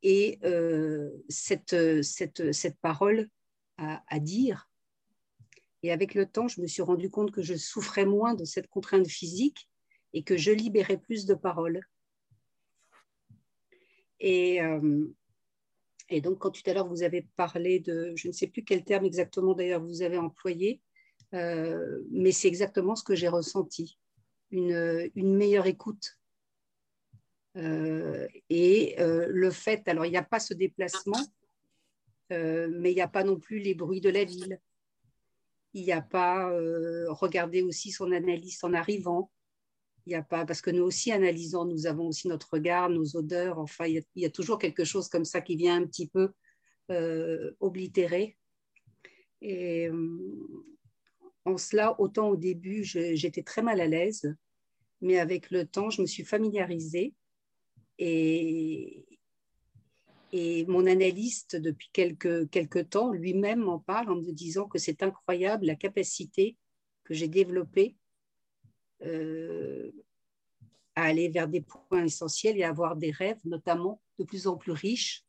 et 0.03 0.39
euh, 0.45 1.11
cette, 1.29 2.03
cette, 2.03 2.53
cette, 2.53 2.79
parole 2.81 3.29
à, 3.77 4.19
dire. 4.19 4.69
Et 5.83 5.93
avec 5.93 6.15
le 6.15 6.27
temps, 6.27 6.49
je 6.49 6.61
me 6.61 6.67
suis 6.67 6.83
rendu 6.83 7.11
compte 7.11 7.31
que 7.31 7.43
je 7.43 7.55
souffrais 7.55 8.05
moins 8.05 8.35
de 8.35 8.45
cette 8.45 8.69
contrainte 8.69 9.09
physique 9.09 9.69
et 10.13 10.23
que 10.23 10.37
je 10.37 10.53
libérais 10.53 10.99
plus 10.99 11.27
de 11.27 11.35
paroles. 11.35 11.81
Et, 14.21 14.61
euh, 14.61 15.07
et 16.11 16.21
donc, 16.21 16.39
quand 16.39 16.51
tout 16.51 16.63
à 16.67 16.75
l'heure 16.75 16.89
vous 16.89 17.03
avez 17.03 17.27
parlé 17.37 17.81
de, 17.81 18.13
je 18.17 18.29
ne 18.29 18.33
sais 18.33 18.49
plus 18.49 18.65
quel 18.65 18.85
terme 18.85 19.07
exactement 19.07 19.55
d'ailleurs 19.55 19.83
vous 19.83 20.03
avez 20.03 20.19
employé, 20.19 20.83
euh, 21.35 22.03
mais 22.11 22.33
c'est 22.33 22.49
exactement 22.49 22.97
ce 22.97 23.05
que 23.05 23.15
j'ai 23.15 23.29
ressenti, 23.29 23.99
une, 24.51 25.11
meilleure 25.17 25.67
écoute. 25.67 26.19
Euh, 27.57 28.29
et 28.49 29.01
euh, 29.01 29.27
le 29.29 29.51
fait, 29.51 29.87
alors 29.89 30.07
il 30.07 30.11
n'y 30.11 30.17
a 30.17 30.25
pas 30.25 30.41
ce 30.41 30.55
déplacement, 30.55 31.21
mais 32.31 32.93
il 32.93 32.95
n'y 32.95 33.01
a 33.01 33.09
pas 33.09 33.25
non 33.25 33.41
plus 33.41 33.59
les 33.59 33.75
bruits 33.75 34.01
de 34.01 34.11
la 34.11 34.25
ville. 34.25 34.61
Il 35.73 35.85
n'y 35.85 35.93
a 35.93 36.01
pas 36.03 36.49
regarder 37.09 37.63
aussi 37.63 37.91
son 37.91 38.13
analyse 38.13 38.63
en 38.63 38.73
arrivant. 38.73 39.33
Il 40.07 40.15
a 40.15 40.23
pas, 40.23 40.47
parce 40.47 40.63
que 40.63 40.71
nous 40.71 40.85
aussi 40.85 41.13
analysons, 41.13 41.65
nous 41.65 41.87
avons 41.87 42.07
aussi 42.07 42.29
notre 42.29 42.49
regard, 42.53 42.89
nos 42.89 43.17
odeurs. 43.17 43.59
Enfin, 43.59 43.87
il 43.87 44.05
y, 44.15 44.25
a, 44.25 44.31
toujours 44.31 44.59
quelque 44.59 44.85
chose 44.85 45.09
comme 45.09 45.25
ça 45.25 45.41
qui 45.41 45.57
vient 45.57 45.83
un 45.83 45.87
petit 45.87 46.09
peu 46.09 46.33
oblitérer. 47.59 48.37
Et, 49.43 49.91
en 51.45 51.57
cela, 51.57 51.99
autant 52.01 52.29
au 52.29 52.37
début, 52.37 52.85
j'étais 52.85 53.43
très 53.43 53.63
mal 53.63 53.81
à 53.81 53.87
l'aise, 53.87 54.35
mais 55.01 55.19
avec 55.19 55.51
le 55.51 55.67
temps, 55.67 55.91
je 55.91 56.03
me 56.03 56.07
suis 56.07 56.25
familiarisée 56.25 57.15
et, 57.99 59.07
mon 60.69 60.87
analyste, 60.87 61.57
depuis 61.57 61.91
quelques, 61.93 62.49
quelques 62.51 62.91
temps, 62.91 63.11
lui-même 63.11 63.61
m'en 63.61 63.79
parle 63.79 64.11
en 64.11 64.17
me 64.17 64.33
disant 64.33 64.69
que 64.69 64.79
c'est 64.79 65.03
incroyable 65.03 65.67
la 65.67 65.75
capacité 65.75 66.57
que 67.05 67.15
j'ai 67.15 67.29
développé 67.29 67.97
euh, 69.03 69.91
à 70.95 71.05
aller 71.05 71.29
vers 71.29 71.49
des 71.49 71.63
points 71.63 72.05
essentiels 72.05 72.59
et 72.59 72.63
à 72.63 72.69
avoir 72.69 72.97
des 72.97 73.11
rêves, 73.11 73.41
notamment 73.45 74.01
de 74.19 74.25
plus 74.25 74.47
en 74.47 74.57
plus 74.57 74.73
riches 74.73 75.25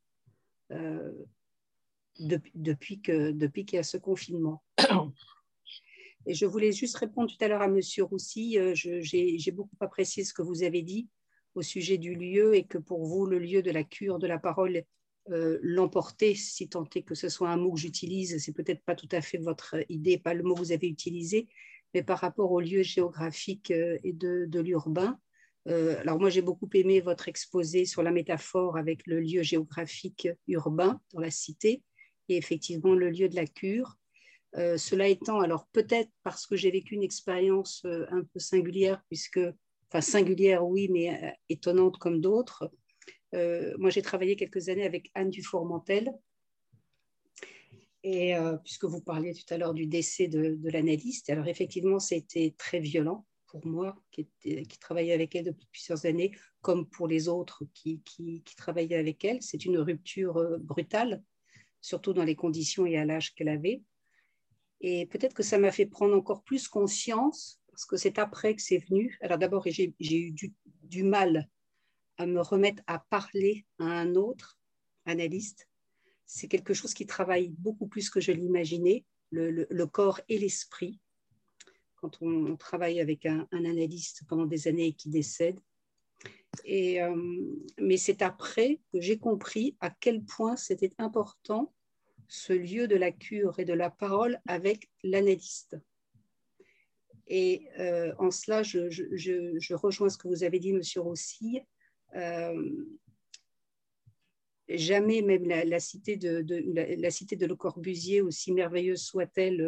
euh, 0.71 1.11
depuis 2.19 3.01
qu'il 3.01 3.38
depuis 3.38 3.65
qu'il 3.65 3.77
y 3.77 3.79
a 3.79 3.83
ce 3.83 3.97
confinement. 3.97 4.63
Et 6.26 6.34
je 6.34 6.45
voulais 6.45 6.72
juste 6.72 6.98
répondre 6.98 7.30
tout 7.30 7.43
à 7.43 7.48
l'heure 7.48 7.61
à 7.61 7.68
Monsieur 7.68 8.03
Roussy. 8.03 8.60
Euh, 8.60 8.73
j'ai 8.76 9.52
beaucoup 9.52 9.76
apprécié 9.80 10.23
ce 10.23 10.34
que 10.34 10.41
vous 10.41 10.64
avez 10.64 10.81
dit 10.81 11.10
au 11.56 11.61
sujet 11.61 11.98
du 11.98 12.15
lieu 12.15 12.56
et 12.56 12.64
que 12.64 12.77
pour 12.77 13.06
vous, 13.06 13.26
le 13.26 13.39
lieu 13.39 13.61
de 13.61 13.72
la 13.72 13.84
cure 13.84 14.19
de 14.19 14.27
la 14.27 14.39
parole 14.39 14.84
euh, 15.30 15.60
l'emporter, 15.61 16.34
si 16.35 16.69
tant 16.69 16.88
est 16.95 17.03
que 17.03 17.15
ce 17.15 17.30
soit 17.30 17.49
un 17.49 17.57
mot 17.57 17.73
que 17.73 17.80
j'utilise, 17.80 18.43
c'est 18.43 18.53
peut-être 18.53 18.84
pas 18.84 18.95
tout 18.95 19.10
à 19.11 19.22
fait 19.22 19.38
votre 19.38 19.76
idée, 19.89 20.18
pas 20.18 20.34
le 20.34 20.43
mot 20.43 20.56
que 20.56 20.60
vous 20.60 20.72
avez 20.72 20.88
utilisé, 20.88 21.48
mais 21.93 22.03
par 22.03 22.19
rapport 22.19 22.52
au 22.52 22.60
lieu 22.60 22.81
géographique 22.84 23.72
euh, 23.72 23.98
et 24.03 24.14
de, 24.14 24.60
l'urbain. 24.60 25.19
Alors 25.68 26.19
moi, 26.19 26.31
j'ai 26.31 26.41
beaucoup 26.41 26.68
aimé 26.73 27.02
votre 27.02 27.27
exposé 27.27 27.85
sur 27.85 28.02
la 28.02 28.10
métaphore 28.10 28.77
avec 28.77 29.06
le 29.06 29.19
lieu 29.19 29.43
géographique 29.43 30.27
urbain 30.48 30.99
dans 31.14 31.19
la 31.19 31.30
cité 31.30 31.84
et 32.30 32.38
effectivement 32.38 32.95
le 32.95 33.11
lieu 33.11 33.30
de 33.30 33.35
la 33.35 33.45
cure. 33.45 33.99
Cela 34.53 35.07
étant, 35.07 35.40
alors 35.40 35.68
peut-être 35.72 36.10
parce 36.23 36.45
que 36.45 36.56
j'ai 36.56 36.72
vécu 36.72 36.95
une 36.95 37.03
expérience 37.03 37.86
un 37.86 38.23
peu 38.23 38.40
singulière, 38.40 39.02
puisque, 39.07 39.40
enfin 39.90 40.02
singulière 40.02 40.65
oui, 40.65 40.90
mais 40.90 41.38
étonnante 41.49 41.98
comme 41.98 42.19
d'autres, 42.19 42.69
euh, 43.34 43.73
moi, 43.78 43.90
j'ai 43.90 44.02
travaillé 44.02 44.36
quelques 44.36 44.69
années 44.69 44.86
avec 44.86 45.11
Anne 45.14 45.30
Dufourmentel. 45.30 46.14
Et 48.03 48.36
euh, 48.36 48.57
puisque 48.57 48.86
vous 48.86 49.02
parliez 49.02 49.34
tout 49.34 49.53
à 49.53 49.57
l'heure 49.57 49.76
du 49.76 49.86
décès 49.86 50.28
de, 50.28 50.57
l'analyste, 50.64 51.30
alors 51.30 51.48
effectivement, 51.48 51.99
c'était 51.99 52.56
très 52.57 52.80
violent 52.80 53.28
pour 53.45 53.65
moi, 53.68 54.02
qui, 54.11 54.28
travaillait 54.80 55.14
avec 55.14 55.36
elle 55.36 55.44
depuis 55.44 55.68
plusieurs 55.69 56.06
années, 56.06 56.32
comme 56.61 56.90
pour 56.90 57.07
les 57.07 57.28
autres 57.28 57.65
qui, 57.73 58.02
travaillaient 58.57 58.95
avec 58.95 59.23
elle. 59.26 59.41
C'est 59.41 59.65
une 59.65 59.78
rupture 59.78 60.38
euh, 60.38 60.57
brutale, 60.57 61.22
surtout 61.82 62.14
dans 62.14 62.23
les 62.23 62.36
conditions 62.36 62.86
et 62.86 62.98
à 62.98 63.06
l'âge 63.06 63.36
qu'elle 63.36 63.49
avait. 63.49 63.84
Et 64.81 65.05
peut-être 65.05 65.35
que 65.35 65.43
ça 65.43 65.59
m'a 65.59 65.71
fait 65.71 65.85
prendre 65.85 66.15
encore 66.15 66.43
plus 66.43 66.67
conscience, 66.67 67.61
parce 67.69 67.85
que 67.85 67.97
c'est 67.97 68.17
après 68.17 68.55
que 68.55 68.61
c'est 68.61 68.79
venu. 68.79 69.17
Alors 69.21 69.37
d'abord, 69.37 69.63
j'ai 69.65 69.93
eu 69.99 70.31
du, 70.31 71.03
mal 71.03 71.47
à 72.17 72.25
me 72.25 72.41
remettre 72.41 72.83
à 72.87 72.99
parler 72.99 73.65
à 73.79 73.85
un 73.85 74.15
autre 74.15 74.59
analyste. 75.05 75.67
C'est 76.25 76.47
quelque 76.47 76.73
chose 76.73 76.93
qui 76.93 77.05
travaille 77.05 77.49
beaucoup 77.49 77.87
plus 77.87 78.09
que 78.09 78.19
je 78.19 78.31
l'imaginais, 78.31 79.05
le, 79.31 79.85
corps 79.85 80.19
et 80.29 80.39
l'esprit. 80.39 80.99
Quand 81.95 82.21
on, 82.21 82.55
travaille 82.57 82.99
avec 82.99 83.27
un, 83.27 83.47
analyste 83.51 84.23
pendant 84.27 84.45
des 84.45 84.67
années 84.67 84.87
et 84.87 84.93
qui 84.93 85.09
décède. 85.09 85.59
Euh, 86.69 87.55
mais 87.79 87.97
c'est 87.97 88.21
après 88.21 88.81
que 88.91 88.99
j'ai 88.99 89.17
compris 89.17 89.77
à 89.79 89.89
quel 89.89 90.23
point 90.23 90.55
c'était 90.55 90.91
important 90.97 91.71
ce 92.31 92.53
lieu 92.53 92.87
de 92.87 92.95
la 92.95 93.11
cure 93.11 93.59
et 93.59 93.65
de 93.65 93.73
la 93.73 93.89
parole 93.89 94.39
avec 94.47 94.89
l'analyste. 95.03 95.75
Et 97.27 97.67
euh, 97.77 98.13
en 98.19 98.31
cela, 98.31 98.63
je, 98.63 99.73
rejoins 99.73 100.07
ce 100.07 100.17
que 100.17 100.29
vous 100.29 100.45
avez 100.45 100.57
dit, 100.57 100.71
Monsieur 100.71 101.01
Rossi. 101.01 101.59
Euh, 102.15 102.85
jamais 104.69 105.21
même 105.21 105.45
la, 105.45 105.79
cité 105.81 106.15
de, 106.15 106.45
la, 107.01 107.11
cité 107.11 107.35
de 107.35 107.45
Le 107.45 107.55
Corbusier, 107.57 108.21
aussi 108.21 108.53
merveilleuse 108.53 109.01
soit-elle 109.01 109.59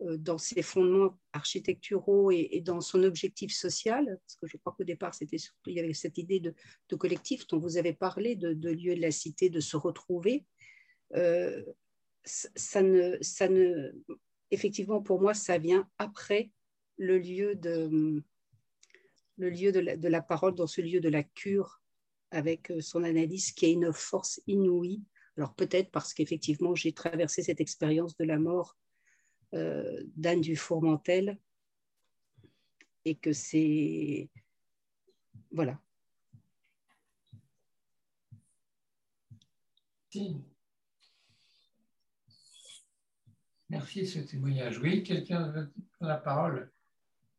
euh, 0.00 0.16
dans 0.16 0.38
ses 0.38 0.62
fondements 0.62 1.16
architecturaux 1.32 2.32
et, 2.32 2.60
dans 2.64 2.80
son 2.80 3.04
objectif 3.04 3.52
social, 3.54 4.18
parce 4.26 4.34
que 4.34 4.48
je 4.48 4.56
crois 4.56 4.74
qu'au 4.76 4.82
départ, 4.82 5.14
c'était 5.14 5.36
il 5.66 5.74
y 5.74 5.78
avait 5.78 5.94
cette 5.94 6.18
idée 6.18 6.40
de, 6.40 6.52
collectif 6.96 7.46
dont 7.46 7.60
vous 7.60 7.76
avez 7.76 7.92
parlé, 7.92 8.34
de, 8.34 8.48
lieu 8.70 8.96
de 8.96 9.00
la 9.00 9.12
cité, 9.12 9.50
de 9.50 9.60
se 9.60 9.76
retrouver. 9.76 10.46
Ça, 12.24 12.82
ne, 12.82 13.16
ça 13.20 13.48
ne, 13.48 13.92
effectivement, 14.50 15.02
pour 15.02 15.20
moi, 15.20 15.34
ça 15.34 15.58
vient 15.58 15.88
après 15.98 16.50
le 16.98 17.18
lieu 17.18 17.54
de, 17.54 18.22
le 19.38 19.50
lieu 19.50 19.72
de 19.72 20.08
la, 20.08 20.22
parole 20.22 20.54
dans 20.54 20.66
ce 20.66 20.80
lieu 20.80 21.00
de 21.00 21.08
la 21.08 21.22
cure 21.22 21.80
avec 22.30 22.70
euh, 22.70 22.80
son 22.80 23.02
analyse 23.02 23.52
qui 23.52 23.66
a 23.66 23.68
une 23.68 23.92
force 23.92 24.40
inouïe. 24.46 25.02
Alors 25.36 25.54
peut-être 25.54 25.90
parce 25.90 26.14
qu'effectivement 26.14 26.74
j'ai 26.74 26.92
traversé 26.92 27.42
cette 27.42 27.60
expérience 27.60 28.16
de 28.16 28.24
la 28.24 28.38
mort 28.38 28.76
euh, 29.54 30.02
d'Anne 30.16 30.40
du 30.40 30.56
Fourmentel 30.56 31.38
et 33.04 33.16
que 33.16 33.32
c'est... 33.32 34.30
Voilà. 35.50 35.80
Merci 43.72 44.02
de 44.02 44.06
ce 44.06 44.18
témoignage. 44.18 44.78
Oui, 44.80 45.02
quelqu'un 45.02 45.48
veut 45.48 45.72
la 46.02 46.18
parole? 46.18 46.70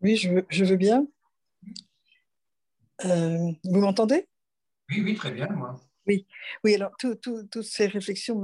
Oui, 0.02 0.16
je 0.18 0.32
veux, 0.32 0.46
je 0.50 0.66
veux 0.66 0.78
bien. 0.78 1.06
Euh, 3.06 3.52
vous 3.64 3.80
m'entendez? 3.80 4.28
Oui, 4.90 5.02
oui, 5.02 5.14
très 5.14 5.30
bien, 5.30 5.48
moi. 5.50 5.80
Oui, 6.08 6.26
oui 6.64 6.74
alors 6.74 6.92
toutes 6.98 7.62
ces 7.62 7.86
réflexions 7.86 8.42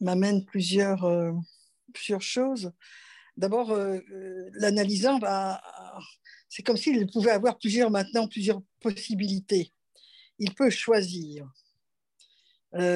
m'amènent 0.00 0.44
plusieurs, 0.44 1.02
euh, 1.02 1.32
plusieurs 1.92 2.22
choses. 2.22 2.70
D'abord, 3.36 3.72
euh, 3.72 3.98
l'analysant, 4.52 5.18
c'est 6.48 6.62
comme 6.62 6.76
s'il 6.76 7.10
pouvait 7.10 7.32
avoir 7.32 7.58
plusieurs, 7.58 7.90
maintenant 7.90 8.28
plusieurs 8.28 8.62
possibilités. 8.80 9.72
Il 10.38 10.54
peut 10.54 10.70
choisir. 10.70 11.50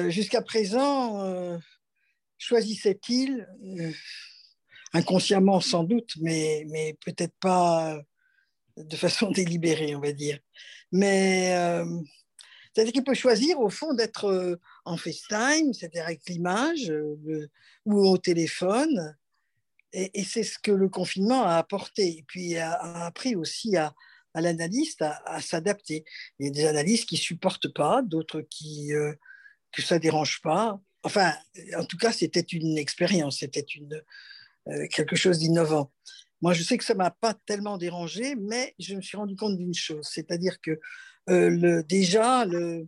Jusqu'à 0.07 0.41
présent, 0.41 1.59
choisissait-il, 2.41 3.47
inconsciemment 4.93 5.61
sans 5.61 5.83
doute, 5.83 6.13
mais, 6.19 6.65
mais 6.69 6.97
peut-être 7.05 7.35
pas 7.39 8.01
de 8.77 8.95
façon 8.95 9.31
délibérée, 9.31 9.95
on 9.95 10.01
va 10.01 10.11
dire. 10.11 10.39
Mais 10.91 11.53
euh, 11.55 11.85
c'est-à-dire 12.73 12.93
qu'il 12.93 13.03
peut 13.03 13.13
choisir, 13.13 13.59
au 13.59 13.69
fond, 13.69 13.93
d'être 13.93 14.25
euh, 14.25 14.55
en 14.85 14.97
FaceTime, 14.97 15.73
c'est-à-dire 15.73 16.05
avec 16.05 16.21
l'image, 16.27 16.89
euh, 16.89 17.47
ou 17.85 18.07
au 18.07 18.17
téléphone. 18.17 19.15
Et, 19.93 20.23
c'est 20.23 20.43
ce 20.43 20.57
que 20.57 20.71
le 20.71 20.87
confinement 20.87 21.43
a 21.43 21.57
apporté. 21.57 22.19
Et 22.19 22.23
puis 22.27 22.57
a, 22.57 22.73
appris 23.05 23.35
aussi 23.35 23.75
à, 23.75 23.93
l'analyste 24.33 25.01
à, 25.01 25.41
s'adapter. 25.41 26.05
Il 26.39 26.45
y 26.45 26.49
a 26.49 26.51
des 26.51 26.65
analystes 26.65 27.09
qui 27.09 27.17
supportent 27.17 27.73
pas, 27.73 28.01
d'autres 28.01 28.41
qui 28.41 28.91
que 29.73 29.81
ça 29.81 29.99
dérange 29.99 30.39
pas. 30.41 30.79
Enfin, 31.03 31.33
en 31.77 31.85
tout 31.85 31.97
cas, 31.97 32.11
c'était 32.11 32.39
une 32.39 32.77
expérience, 32.77 33.39
c'était 33.39 33.61
une, 33.61 34.01
quelque 34.89 35.15
chose 35.15 35.39
d'innovant. 35.39 35.91
Moi, 36.41 36.53
je 36.53 36.63
sais 36.63 36.77
que 36.77 36.83
ça 36.83 36.95
m'a 36.95 37.11
pas 37.11 37.35
tellement 37.45 37.77
dérangé, 37.77 38.35
mais 38.35 38.73
je 38.79 38.95
me 38.95 39.01
suis 39.01 39.17
rendu 39.17 39.35
compte 39.35 39.57
d'une 39.57 39.75
chose, 39.75 40.07
c'est-à-dire 40.11 40.59
que 40.59 40.79
euh, 41.29 41.49
le, 41.49 41.83
déjà, 41.83 42.45
le, 42.45 42.87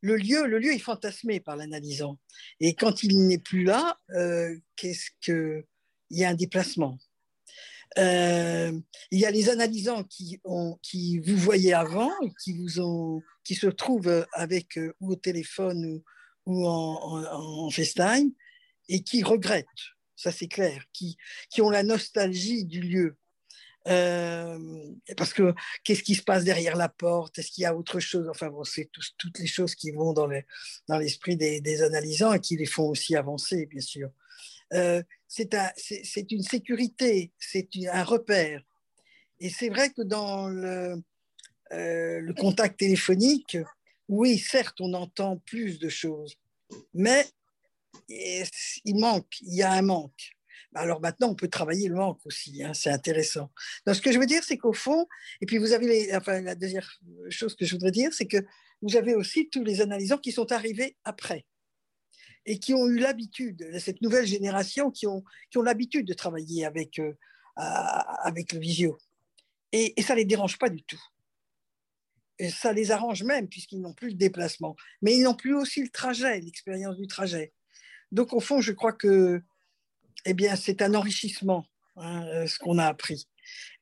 lieu, 0.00 0.46
le 0.46 0.58
lieu 0.58 0.72
est 0.72 0.78
fantasmé 0.78 1.38
par 1.38 1.56
l'analysant. 1.56 2.18
Et 2.60 2.74
quand 2.74 3.02
il 3.02 3.26
n'est 3.26 3.38
plus 3.38 3.64
là, 3.64 3.98
euh, 4.14 4.56
qu'est-ce 4.76 5.10
que 5.20 5.64
il 6.10 6.18
y 6.18 6.24
a 6.24 6.30
un 6.30 6.34
déplacement. 6.34 6.98
Euh, 7.98 8.72
il 9.10 9.18
y 9.18 9.26
a 9.26 9.30
les 9.30 9.48
analysants 9.48 10.04
qui 10.04 11.18
vous 11.18 11.36
voyaient 11.36 11.72
avant, 11.72 12.10
qui, 12.42 12.52
vous 12.52 12.80
ont, 12.80 13.22
qui 13.44 13.54
se 13.54 13.66
trouvent 13.66 14.26
avec 14.32 14.78
ou 15.00 15.12
au 15.12 15.16
téléphone 15.16 15.84
ou, 15.86 16.04
en, 16.46 16.54
en, 16.62 17.66
en 17.66 17.70
FaceTime 17.70 18.32
et 18.88 19.02
qui 19.02 19.22
regrettent 19.22 19.94
ça 20.16 20.32
c'est 20.32 20.48
clair, 20.48 20.84
qui, 20.92 21.16
qui 21.50 21.62
ont 21.62 21.70
la 21.70 21.82
nostalgie 21.82 22.64
du 22.64 22.80
lieu. 22.80 23.16
Euh, 23.86 24.58
parce 25.18 25.34
que 25.34 25.54
qu'est-ce 25.82 26.02
qui 26.02 26.14
se 26.14 26.22
passe 26.22 26.44
derrière 26.44 26.76
la 26.76 26.88
porte? 26.88 27.38
Est-ce 27.38 27.50
qu'il 27.50 27.62
y 27.62 27.66
a 27.66 27.76
autre 27.76 28.00
chose? 28.00 28.28
Enfin 28.30 28.48
bon, 28.48 28.64
c'est 28.64 28.88
toutes 29.18 29.38
les 29.38 29.46
choses 29.46 29.74
qui 29.74 29.90
vont 29.90 30.14
dans, 30.14 30.26
l'esprit 30.98 31.36
des, 31.36 31.60
des, 31.60 31.82
analysants 31.82 32.32
et 32.32 32.40
qui 32.40 32.56
les 32.56 32.64
font 32.64 32.88
aussi 32.88 33.14
avancer, 33.14 33.66
bien 33.66 33.82
sûr. 33.82 34.10
Euh, 34.72 35.02
c'est 35.28 35.54
un, 35.54 35.70
une 36.30 36.42
sécurité, 36.42 37.32
c'est 37.38 37.68
un 37.92 38.04
repère. 38.04 38.62
Et 39.40 39.50
c'est 39.50 39.68
vrai 39.68 39.90
que 39.90 40.00
dans 40.00 40.48
le, 40.48 41.02
euh, 41.72 42.20
le 42.20 42.32
contact 42.32 42.78
téléphonique, 42.78 43.58
oui, 44.08 44.38
certes, 44.38 44.80
on 44.80 44.92
entend 44.94 45.38
plus 45.38 45.78
de 45.78 45.88
choses, 45.88 46.36
mais 46.92 47.26
il 48.08 48.96
manque, 48.96 49.40
il 49.40 49.54
y 49.54 49.62
a 49.62 49.72
un 49.72 49.82
manque. 49.82 50.34
Alors 50.74 51.00
maintenant, 51.00 51.28
on 51.30 51.34
peut 51.34 51.48
travailler 51.48 51.88
le 51.88 51.94
manque 51.94 52.20
aussi, 52.26 52.62
hein, 52.62 52.74
c'est 52.74 52.90
intéressant. 52.90 53.50
Donc, 53.86 53.94
ce 53.94 54.02
que 54.02 54.10
je 54.10 54.18
veux 54.18 54.26
dire, 54.26 54.42
c'est 54.42 54.58
qu'au 54.58 54.72
fond, 54.72 55.06
et 55.40 55.46
puis 55.46 55.58
vous 55.58 55.72
avez 55.72 55.86
les, 55.86 56.16
enfin, 56.16 56.40
la 56.40 56.56
deuxième 56.56 56.82
chose 57.30 57.54
que 57.54 57.64
je 57.64 57.74
voudrais 57.74 57.92
dire, 57.92 58.12
c'est 58.12 58.26
que 58.26 58.44
vous 58.82 58.96
avez 58.96 59.14
aussi 59.14 59.48
tous 59.48 59.62
les 59.62 59.80
analysants 59.80 60.18
qui 60.18 60.32
sont 60.32 60.50
arrivés 60.50 60.96
après 61.04 61.46
et 62.44 62.58
qui 62.58 62.74
ont 62.74 62.86
eu 62.86 62.98
l'habitude, 62.98 63.64
cette 63.78 64.02
nouvelle 64.02 64.26
génération 64.26 64.90
qui 64.90 65.06
ont, 65.06 65.24
qui 65.50 65.58
ont 65.58 65.62
l'habitude 65.62 66.06
de 66.06 66.12
travailler 66.12 66.66
avec, 66.66 66.98
euh, 66.98 67.14
avec 67.56 68.52
le 68.52 68.58
visio. 68.58 68.98
Et, 69.72 69.98
et 69.98 70.02
ça 70.02 70.14
ne 70.14 70.18
les 70.18 70.24
dérange 70.24 70.58
pas 70.58 70.68
du 70.68 70.82
tout. 70.82 71.00
Et 72.38 72.50
ça 72.50 72.72
les 72.72 72.90
arrange 72.90 73.22
même, 73.22 73.48
puisqu'ils 73.48 73.80
n'ont 73.80 73.94
plus 73.94 74.08
le 74.08 74.14
déplacement. 74.14 74.76
Mais 75.02 75.16
ils 75.16 75.22
n'ont 75.22 75.34
plus 75.34 75.54
aussi 75.54 75.82
le 75.82 75.90
trajet, 75.90 76.40
l'expérience 76.40 76.96
du 76.96 77.06
trajet. 77.06 77.52
Donc, 78.12 78.32
au 78.32 78.40
fond, 78.40 78.60
je 78.60 78.72
crois 78.72 78.92
que 78.92 79.42
eh 80.24 80.34
bien, 80.34 80.56
c'est 80.56 80.82
un 80.82 80.94
enrichissement, 80.94 81.66
hein, 81.96 82.24
euh, 82.26 82.46
ce 82.46 82.58
qu'on 82.58 82.78
a 82.78 82.86
appris. 82.86 83.28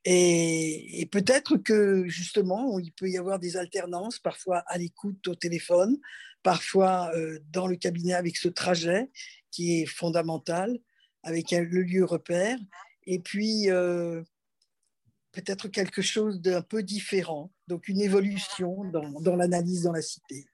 Et, 0.05 1.09
peut-être 1.13 1.57
que 1.57 2.07
justement, 2.09 2.79
il 2.79 2.93
peut 2.93 3.09
y 3.09 3.19
avoir 3.19 3.39
des 3.39 3.57
alternances, 3.57 4.19
parfois 4.19 4.59
à 4.67 4.79
l'écoute 4.79 5.27
au 5.29 5.35
téléphone, 5.35 5.99
parfois 6.43 7.11
euh, 7.15 7.39
dans 7.51 7.69
le 7.69 7.77
cabinet 7.77 8.15
avec 8.15 8.37
ce 8.37 8.49
trajet 8.49 9.11
qui 9.51 9.81
est 9.81 9.87
fondamental, 9.87 10.79
avec 11.23 11.53
le 11.53 11.83
lieu 11.83 12.05
repère, 12.05 12.59
et 13.07 13.21
puis 13.21 13.71
euh, 13.71 14.23
peut-être 15.33 15.69
quelque 15.69 16.03
chose 16.03 16.41
d'un 16.41 16.63
peu 16.63 16.83
différent, 16.83 17.51
donc 17.67 17.89
une 17.89 18.01
évolution 18.01 18.85
dans, 18.85 19.21
dans 19.21 19.37
l'analyse 19.37 19.83
dans 19.83 19.93
la 19.93 20.03
cité. 20.03 20.47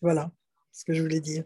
Voilà 0.00 0.32
ce 0.72 0.84
que 0.84 0.94
je 0.94 1.02
voulais 1.02 1.20
dire. 1.20 1.44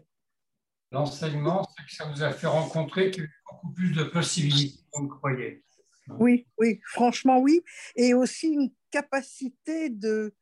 L'enseignement, 0.91 1.67
c'est 1.75 1.85
que 1.85 1.91
ça 1.91 2.05
vous 2.05 2.23
a 2.23 2.31
fait 2.31 2.47
rencontrer 2.47 3.11
beaucoup 3.49 3.73
plus 3.73 3.91
de 3.91 4.03
possibilités 4.03 4.79
qu'on 4.91 5.03
ne 5.03 5.09
croyait. 5.09 5.63
Oui, 6.07 6.47
oui, 6.57 6.79
franchement 6.85 7.39
oui. 7.39 7.61
Et 7.95 8.13
aussi 8.13 8.47
une 8.47 8.71
capacité 8.91 9.89
de... 9.89 10.33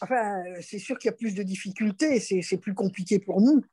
Enfin, 0.00 0.42
c'est 0.60 0.78
sûr 0.78 0.98
qu'il 0.98 1.08
y 1.08 1.14
a 1.14 1.16
plus 1.16 1.34
de 1.34 1.42
difficultés, 1.42 2.20
c'est 2.20 2.58
plus 2.58 2.74
compliqué 2.74 3.18
pour 3.18 3.40
nous. 3.40 3.64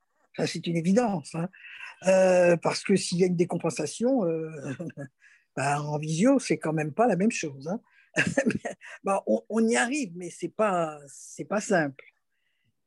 c'est 0.46 0.66
une 0.66 0.78
évidence. 0.78 1.36
Hein. 1.36 1.50
Euh, 2.08 2.56
parce 2.58 2.84
que 2.84 2.96
s'il 2.96 3.20
y 3.20 3.24
a 3.24 3.28
une 3.28 3.36
décompensation, 3.36 4.26
euh, 4.26 4.50
ben, 5.60 5.82
en 5.82 5.98
visio, 5.98 6.40
c'est 6.40 6.58
quand 6.58 6.72
même 6.72 6.94
pas 6.94 7.06
la 7.06 7.18
même 7.18 7.32
chose. 7.32 7.68
Hein. 7.68 7.82
Ben, 9.04 9.22
on, 9.28 9.68
y 9.68 9.76
arrive, 9.76 10.12
mais 10.16 10.30
c'est 10.30 10.56
pas, 10.56 10.98
c'est 11.08 11.44
pas 11.44 11.60
simple. 11.60 12.04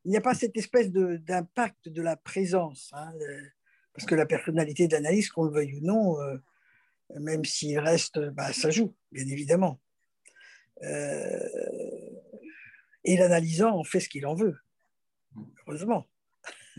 Il 0.07 0.11
n'y 0.11 0.17
a 0.17 0.23
pas 0.23 0.35
cette 0.35 0.57
espèce 0.57 0.91
d'impact 0.91 1.91
de, 1.91 2.01
la 2.01 2.17
présence, 2.17 2.91
hein, 2.95 3.13
parce 3.93 4.07
que 4.07 4.15
la 4.15 4.25
personnalité 4.25 4.89
d'analyse, 4.89 5.29
qu'on 5.29 5.45
le 5.45 5.53
veuille 5.53 5.77
ou 5.77 5.81
non, 5.83 6.19
euh, 6.21 6.39
même 7.21 7.45
s'il 7.45 7.79
reste, 7.79 8.19
bah, 8.31 8.55
ça 8.55 8.71
joue, 8.71 8.95
bien 9.11 9.27
évidemment. 9.27 9.81
Euh, 10.83 11.49
et 13.05 13.19
l'analysant 13.19 13.77
en 13.77 13.85
fait 13.85 14.01
ce 14.01 14.09
qu'il 14.09 14.27
en 14.27 14.35
veut, 14.35 14.57
heureusement. 15.67 16.09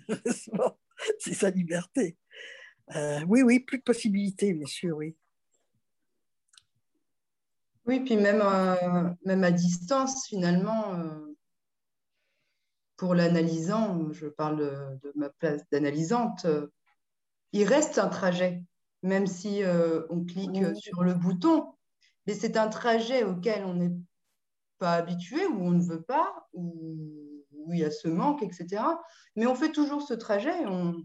c'est 1.20 1.36
sa 1.36 1.52
liberté. 1.52 2.18
Euh, 2.96 3.22
oui, 3.28 3.44
oui, 3.44 3.60
plus 3.60 3.78
de 3.78 3.84
possibilités, 3.84 4.54
bien 4.54 4.66
sûr, 4.66 4.98
oui. 4.98 5.16
Oui, 7.86 8.00
puis 8.00 8.16
même, 8.16 8.42
euh, 8.42 9.10
même 9.26 9.44
à 9.44 9.52
distance, 9.52 10.28
finalement, 10.28 11.00
pour 12.96 13.16
l'analysant, 13.16 14.12
je 14.12 14.28
parle 14.28 14.58
de 15.04 15.12
ma 15.16 15.30
place 15.30 15.62
d'analysante, 15.72 16.46
il 17.52 17.66
reste 17.66 17.98
un 17.98 18.08
trajet 18.08 18.64
même 19.04 19.28
si 19.28 19.64
euh, 19.64 20.02
on 20.10 20.24
clique 20.24 20.76
sur 20.78 21.04
le 21.04 21.14
bouton. 21.14 21.74
Mais 22.26 22.34
c'est 22.34 22.58
un 22.58 22.70
trajet 22.70 23.24
auquel 23.24 23.66
on 23.66 23.74
n'est 23.76 23.94
pas 24.80 24.94
habitué, 24.94 25.46
ou 25.46 25.62
on 25.62 25.72
ne 25.72 25.84
veut 25.84 26.02
pas, 26.02 26.48
ou 26.54 27.20
où 27.52 27.72
il 27.74 27.80
y 27.80 27.86
a 27.86 27.92
ce 27.92 28.10
manque, 28.10 28.44
etc. 28.44 28.84
Mais 29.38 29.46
on 29.46 29.56
fait 29.56 29.72
toujours 29.72 30.02
ce 30.02 30.14
trajet. 30.14 30.66
On, 30.66 30.96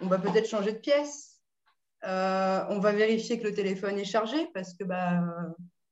va 0.00 0.18
peut-être 0.18 0.48
changer 0.48 0.72
de 0.72 0.78
pièce. 0.78 1.40
Euh, 2.04 2.64
on 2.68 2.80
va 2.80 2.92
vérifier 2.92 3.38
que 3.38 3.44
le 3.44 3.54
téléphone 3.54 3.98
est 3.98 4.04
chargé 4.04 4.48
parce 4.52 4.74
que 4.74 4.84
bah, 4.84 5.22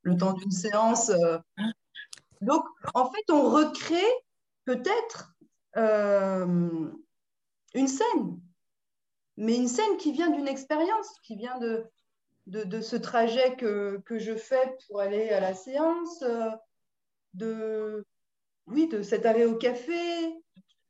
le 0.02 0.16
temps 0.16 0.32
d'une 0.32 0.50
séance. 0.50 1.10
Euh, 1.10 1.38
donc, 2.40 2.64
en 2.94 3.10
fait, 3.10 3.30
on 3.30 3.50
recrée 3.50 4.10
peut-être 4.64 5.34
une 5.76 6.92
scène 7.74 8.40
mais 9.40 9.56
une 9.56 9.68
scène 9.68 9.96
qui 9.96 10.12
vient 10.12 10.30
d'une 10.30 10.46
expérience, 10.46 11.08
qui 11.22 11.34
vient 11.34 11.58
de, 11.58 12.80
ce 12.82 12.96
trajet 12.96 13.56
que, 13.56 13.98
que, 14.04 14.18
je 14.18 14.36
fais 14.36 14.76
pour 14.86 15.00
aller 15.00 15.30
à 15.30 15.40
la 15.40 15.54
séance, 15.54 16.22
euh, 16.22 16.50
de, 17.32 18.06
oui, 18.66 18.86
de 18.86 19.00
cet 19.00 19.24
arrêt 19.24 19.46
au 19.46 19.56
café, 19.56 19.94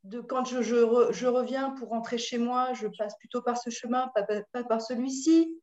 de 0.03 0.21
quand 0.21 0.45
je, 0.45 1.27
reviens 1.27 1.71
pour 1.71 1.91
rentrer 1.91 2.19
chez 2.19 2.39
moi, 2.39 2.73
je 2.73 2.89
passe 2.99 3.17
plutôt 3.19 3.41
par 3.41 3.57
ce 3.57 3.71
chemin, 3.71 4.11
pas 4.53 4.65
par 4.65 4.83
celui-ci. 4.83 5.57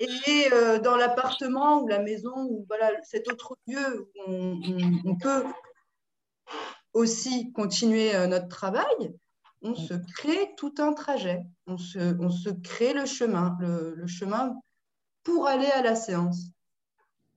Et 0.00 0.48
euh, 0.52 0.78
dans 0.78 0.96
l'appartement 0.96 1.82
ou 1.82 1.88
la 1.88 1.98
maison, 1.98 2.32
ou 2.36 2.64
voilà, 2.68 2.90
cet 3.02 3.28
autre 3.28 3.56
lieu 3.66 4.08
où 4.26 4.30
on, 5.04 5.16
peut 5.16 5.44
aussi 6.92 7.52
continuer 7.52 8.14
euh, 8.14 8.28
notre 8.28 8.48
travail, 8.48 9.12
on 9.62 9.74
se 9.74 9.94
crée 10.14 10.54
tout 10.56 10.74
un 10.78 10.92
trajet, 10.92 11.42
on 11.66 11.78
se, 11.78 12.50
crée 12.62 12.92
le 12.92 13.06
chemin, 13.06 13.56
le, 13.60 14.06
chemin 14.06 14.54
pour 15.24 15.48
aller 15.48 15.66
à 15.66 15.82
la 15.82 15.96
séance, 15.96 16.52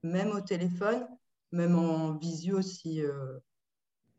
même 0.04 0.30
au 0.30 0.42
téléphone, 0.42 1.08
même 1.52 1.76
en 1.76 2.14
visio 2.14 2.62
si, 2.62 3.02
euh, 3.02 3.40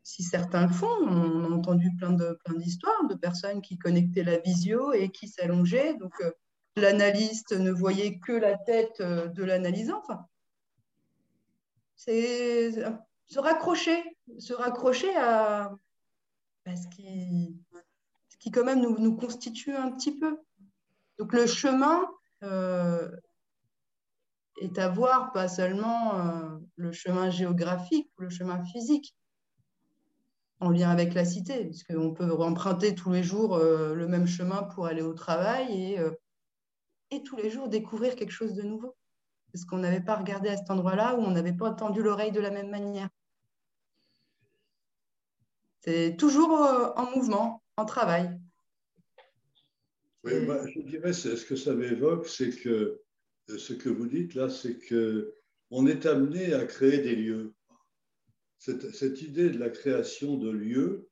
certains 0.03 0.67
le 0.67 0.73
font. 0.73 0.97
On 1.07 1.45
a 1.45 1.49
entendu 1.49 1.95
plein 1.95 2.11
d'histoires 2.57 3.07
de 3.07 3.15
personnes 3.15 3.61
qui 3.61 3.77
connectaient 3.77 4.23
la 4.23 4.39
visio 4.39 4.91
et 4.91 5.09
qui 5.11 5.29
s'allongeaient. 5.29 5.93
Donc 5.93 6.13
l'analyste 6.75 7.51
ne 7.53 7.71
voyait 7.71 8.19
que 8.19 8.31
la 8.31 8.57
tête 8.57 8.99
euh, 8.99 9.27
de 9.27 9.43
l'analysant. 9.43 9.99
Enfin, 9.99 10.25
c'est 11.95 12.71
se 13.25 13.39
raccrocher, 13.39 14.03
se 14.37 14.53
raccrocher 14.53 15.15
à, 15.15 15.71
ce 16.65 16.87
qui 16.95 17.55
qui 18.39 18.51
quand 18.51 18.65
même 18.65 18.81
nous, 18.81 19.15
constitue 19.15 19.73
un 19.73 19.89
petit 19.91 20.19
peu. 20.19 20.37
Donc 21.17 21.31
le 21.31 21.47
chemin 21.47 22.05
euh, 22.43 23.09
est 24.59 24.77
à 24.77 24.89
voir, 24.89 25.31
pas 25.31 25.47
seulement 25.47 26.19
euh, 26.19 26.59
le 26.75 26.91
chemin 26.91 27.29
géographique 27.29 28.11
ou 28.17 28.23
le 28.23 28.29
chemin 28.29 28.61
physique, 28.65 29.15
en 30.59 30.71
lien 30.71 30.89
avec 30.89 31.13
la 31.13 31.23
cité, 31.23 31.63
puisqu'on 31.63 32.13
peut 32.13 32.29
emprunter 32.33 32.95
tous 32.95 33.11
les 33.11 33.23
jours 33.23 33.57
le 33.57 34.07
même 34.07 34.27
chemin 34.27 34.63
pour 34.63 34.87
aller 34.87 35.01
au 35.01 35.13
travail 35.13 35.93
et, 35.93 35.99
tous 37.21 37.35
les 37.35 37.49
jours 37.49 37.67
découvrir 37.67 38.15
quelque 38.15 38.31
chose 38.31 38.53
de 38.53 38.63
nouveau. 38.63 38.95
Parce 39.51 39.65
qu'on 39.65 39.77
n'avait 39.77 40.01
pas 40.01 40.15
regardé 40.15 40.49
à 40.49 40.57
cet 40.57 40.71
endroit-là 40.71 41.15
ou 41.15 41.21
on 41.21 41.31
n'avait 41.31 41.53
pas 41.53 41.71
tendu 41.71 42.01
l'oreille 42.01 42.31
de 42.31 42.39
la 42.39 42.49
même 42.49 42.71
manière. 42.71 43.09
C'est 45.81 46.15
toujours 46.17 46.49
en 46.95 47.11
mouvement, 47.11 47.61
en 47.77 47.85
travail. 47.85 48.39
Oui, 50.23 50.31
je 50.73 50.81
dirais, 50.81 51.11
ce 51.11 51.45
que 51.45 51.57
ça 51.57 51.73
m'évoque, 51.73 52.27
c'est 52.27 52.51
que 52.51 53.01
ce 53.47 53.73
que 53.73 53.89
vous 53.89 54.07
dites 54.07 54.33
là, 54.35 54.49
c'est 54.49 54.77
que 54.77 55.35
on 55.69 55.87
est 55.87 56.05
amené 56.05 56.53
à 56.53 56.65
créer 56.65 56.99
des 56.99 57.15
lieux. 57.15 57.53
Cette, 58.59 59.21
idée 59.21 59.49
de 59.49 59.59
la 59.59 59.69
création 59.69 60.37
de 60.37 60.49
lieux, 60.49 61.09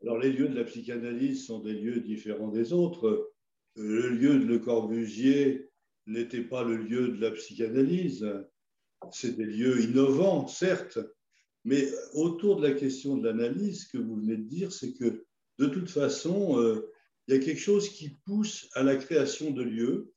alors 0.00 0.18
les 0.18 0.32
lieux 0.32 0.48
de 0.48 0.56
la 0.56 0.64
psychanalyse 0.64 1.46
sont 1.46 1.60
des 1.60 1.74
lieux 1.74 2.00
différents 2.00 2.48
des 2.48 2.72
autres. 2.72 3.31
Le 3.76 4.08
lieu 4.10 4.38
de 4.38 4.44
Le 4.44 4.58
Corbusier 4.58 5.70
n'était 6.06 6.42
pas 6.42 6.64
le 6.64 6.76
lieu 6.76 7.08
de 7.08 7.20
la 7.20 7.30
psychanalyse. 7.30 8.26
C'est 9.12 9.36
des 9.36 9.44
lieux 9.44 9.82
innovants, 9.82 10.46
certes, 10.46 10.98
mais 11.64 11.88
autour 12.14 12.56
de 12.56 12.66
la 12.68 12.74
question 12.74 13.16
de 13.16 13.28
l'analyse, 13.28 13.84
ce 13.84 13.88
que 13.88 13.98
vous 13.98 14.16
venez 14.16 14.36
de 14.36 14.48
dire, 14.48 14.72
c'est 14.72 14.92
que 14.92 15.24
de 15.58 15.66
toute 15.66 15.90
façon, 15.90 16.60
euh, 16.60 16.90
il 17.26 17.34
y 17.34 17.38
a 17.38 17.40
quelque 17.40 17.60
chose 17.60 17.88
qui 17.88 18.18
pousse 18.24 18.68
à 18.74 18.82
la 18.82 18.96
création 18.96 19.50
de 19.50 19.62
lieux. 19.62 20.12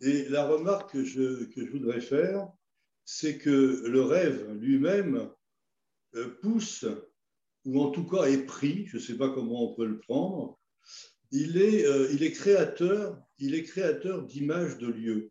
Et 0.00 0.28
la 0.28 0.46
remarque 0.46 0.92
que 0.92 1.04
je, 1.04 1.44
que 1.46 1.66
je 1.66 1.70
voudrais 1.72 2.00
faire, 2.00 2.48
c'est 3.04 3.38
que 3.38 3.82
le 3.86 4.02
rêve 4.02 4.52
lui-même 4.52 5.28
euh, 6.14 6.38
pousse, 6.40 6.84
ou 7.64 7.80
en 7.80 7.90
tout 7.90 8.06
cas 8.06 8.24
est 8.24 8.46
pris, 8.46 8.86
je 8.86 8.98
ne 8.98 9.02
sais 9.02 9.16
pas 9.16 9.30
comment 9.30 9.72
on 9.72 9.74
peut 9.74 9.86
le 9.86 9.98
prendre, 9.98 10.58
il 11.30 11.56
est, 11.60 11.86
euh, 11.86 12.08
il 12.12 12.22
est 12.22 12.32
créateur, 12.32 13.20
il 13.38 13.54
est 13.54 13.64
créateur 13.64 14.22
d'images 14.22 14.78
de 14.78 14.88
lieux. 14.88 15.30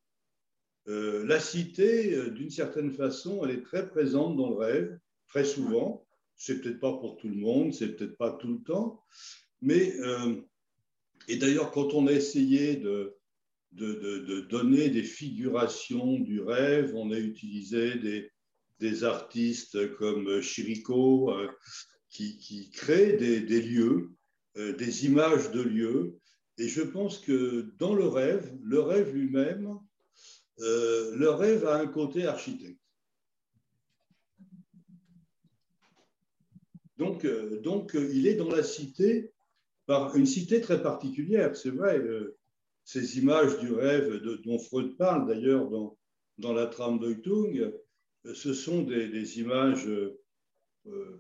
la 0.86 1.40
cité, 1.40 2.32
d'une 2.32 2.50
certaine 2.50 2.92
façon, 2.94 3.44
elle 3.44 3.58
est 3.58 3.62
très 3.62 3.90
présente 3.90 4.38
dans 4.38 4.50
le 4.50 4.56
rêve, 4.56 5.00
très 5.28 5.44
souvent. 5.44 6.08
C'est 6.38 6.62
peut-être 6.62 6.80
pas 6.80 6.94
pour 6.94 7.18
tout 7.18 7.28
le 7.28 7.36
monde, 7.36 7.74
c'est 7.74 7.96
peut-être 7.96 8.18
pas 8.18 8.32
tout 8.32 8.54
le 8.54 8.64
temps, 8.64 9.04
mais 9.62 9.96
euh, 10.00 10.36
et 11.28 11.38
d'ailleurs 11.38 11.72
quand 11.72 11.94
on 11.94 12.08
a 12.08 12.12
essayé 12.12 12.76
de, 12.76 13.16
de, 13.72 14.42
donner 14.42 14.90
des 14.90 15.04
figurations 15.04 16.20
du 16.20 16.42
rêve, 16.42 16.94
on 16.96 17.12
a 17.12 17.18
utilisé 17.18 17.96
des, 17.96 18.32
des 18.80 19.04
artistes 19.04 19.96
comme 19.96 20.42
Chirico 20.42 21.32
euh, 21.32 21.48
qui, 22.10 22.38
qui, 22.38 22.70
créent 22.70 23.18
des, 23.18 23.42
des 23.42 23.62
lieux, 23.62 24.12
euh, 24.12 24.17
des 24.58 25.06
images 25.06 25.52
de 25.52 25.62
lieux, 25.62 26.18
et 26.58 26.68
je 26.68 26.82
pense 26.82 27.20
que 27.20 27.72
dans 27.78 27.94
le 27.94 28.08
rêve, 28.08 28.52
le 28.64 28.82
rêve 28.82 29.14
lui-même 29.14 29.80
euh, 30.60 31.16
le 31.16 31.30
rêve 31.30 31.66
a 31.66 31.78
un 31.78 31.88
côté 31.88 32.26
architecte. 32.26 32.80
Donc, 36.98 37.26
euh, 37.26 37.60
donc 37.62 37.92
il 37.94 38.26
est 38.26 38.36
dans 38.36 38.50
la 38.50 38.64
cité, 38.64 39.32
par 39.86 40.16
une 40.16 40.26
cité 40.26 40.60
très 40.62 40.82
particulière, 40.82 41.56
c'est 41.56 41.70
vrai. 41.70 42.02
ces 42.84 43.20
images 43.20 43.60
du 43.60 43.72
rêve 43.72 44.22
dont 44.44 44.58
Freud 44.58 44.98
parle 44.98 45.28
d'ailleurs 45.28 45.70
dans, 45.70 45.98
dans 46.40 46.54
la 46.54 46.66
trame 46.66 47.00
d'Eutung, 47.00 47.72
ce 48.34 48.54
sont 48.54 48.82
des, 48.82 49.40
images 49.40 49.88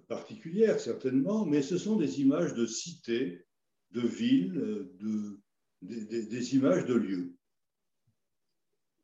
particulières 0.07 0.80
certainement, 0.80 1.45
mais 1.45 1.61
ce 1.61 1.77
sont 1.77 1.95
des 1.95 2.22
images 2.22 2.53
de 2.53 2.65
cité, 2.65 3.45
de 3.91 4.02
ville, 4.02 4.53
de, 4.99 5.39
des, 5.81 6.56
images 6.56 6.85
de 6.85 6.95
lieux. 6.95 7.35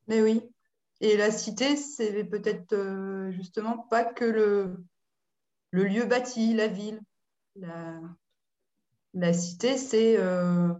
Mais 0.08 0.22
oui. 0.22 0.42
Et 1.02 1.18
la 1.18 1.32
cité, 1.32 1.76
c'est 1.76 2.24
peut-être 2.24 2.74
euh, 2.74 3.32
justement 3.32 3.78
pas 3.78 4.06
que 4.06 4.26
le, 4.26 4.78
le, 5.72 5.84
lieu 5.84 6.06
bâti, 6.06 6.54
la 6.54 6.68
ville. 6.68 7.02
La, 7.56 8.00
la 9.14 9.34
cité, 9.34 9.78
c'est 9.78 10.18
euh, 10.18 10.74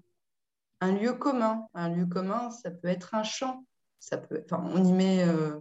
un 0.80 0.92
lieu 0.94 1.14
commun. 1.14 1.68
Un 1.74 1.90
lieu 1.90 2.06
commun, 2.06 2.52
ça 2.52 2.72
peut 2.72 2.88
être 2.88 3.16
un 3.16 3.24
champ. 3.24 3.66
Ça 4.00 4.18
peut, 4.18 4.44
enfin, 4.46 4.64
on 4.74 4.84
y 4.84 4.92
met 4.92 5.28
euh, 5.28 5.60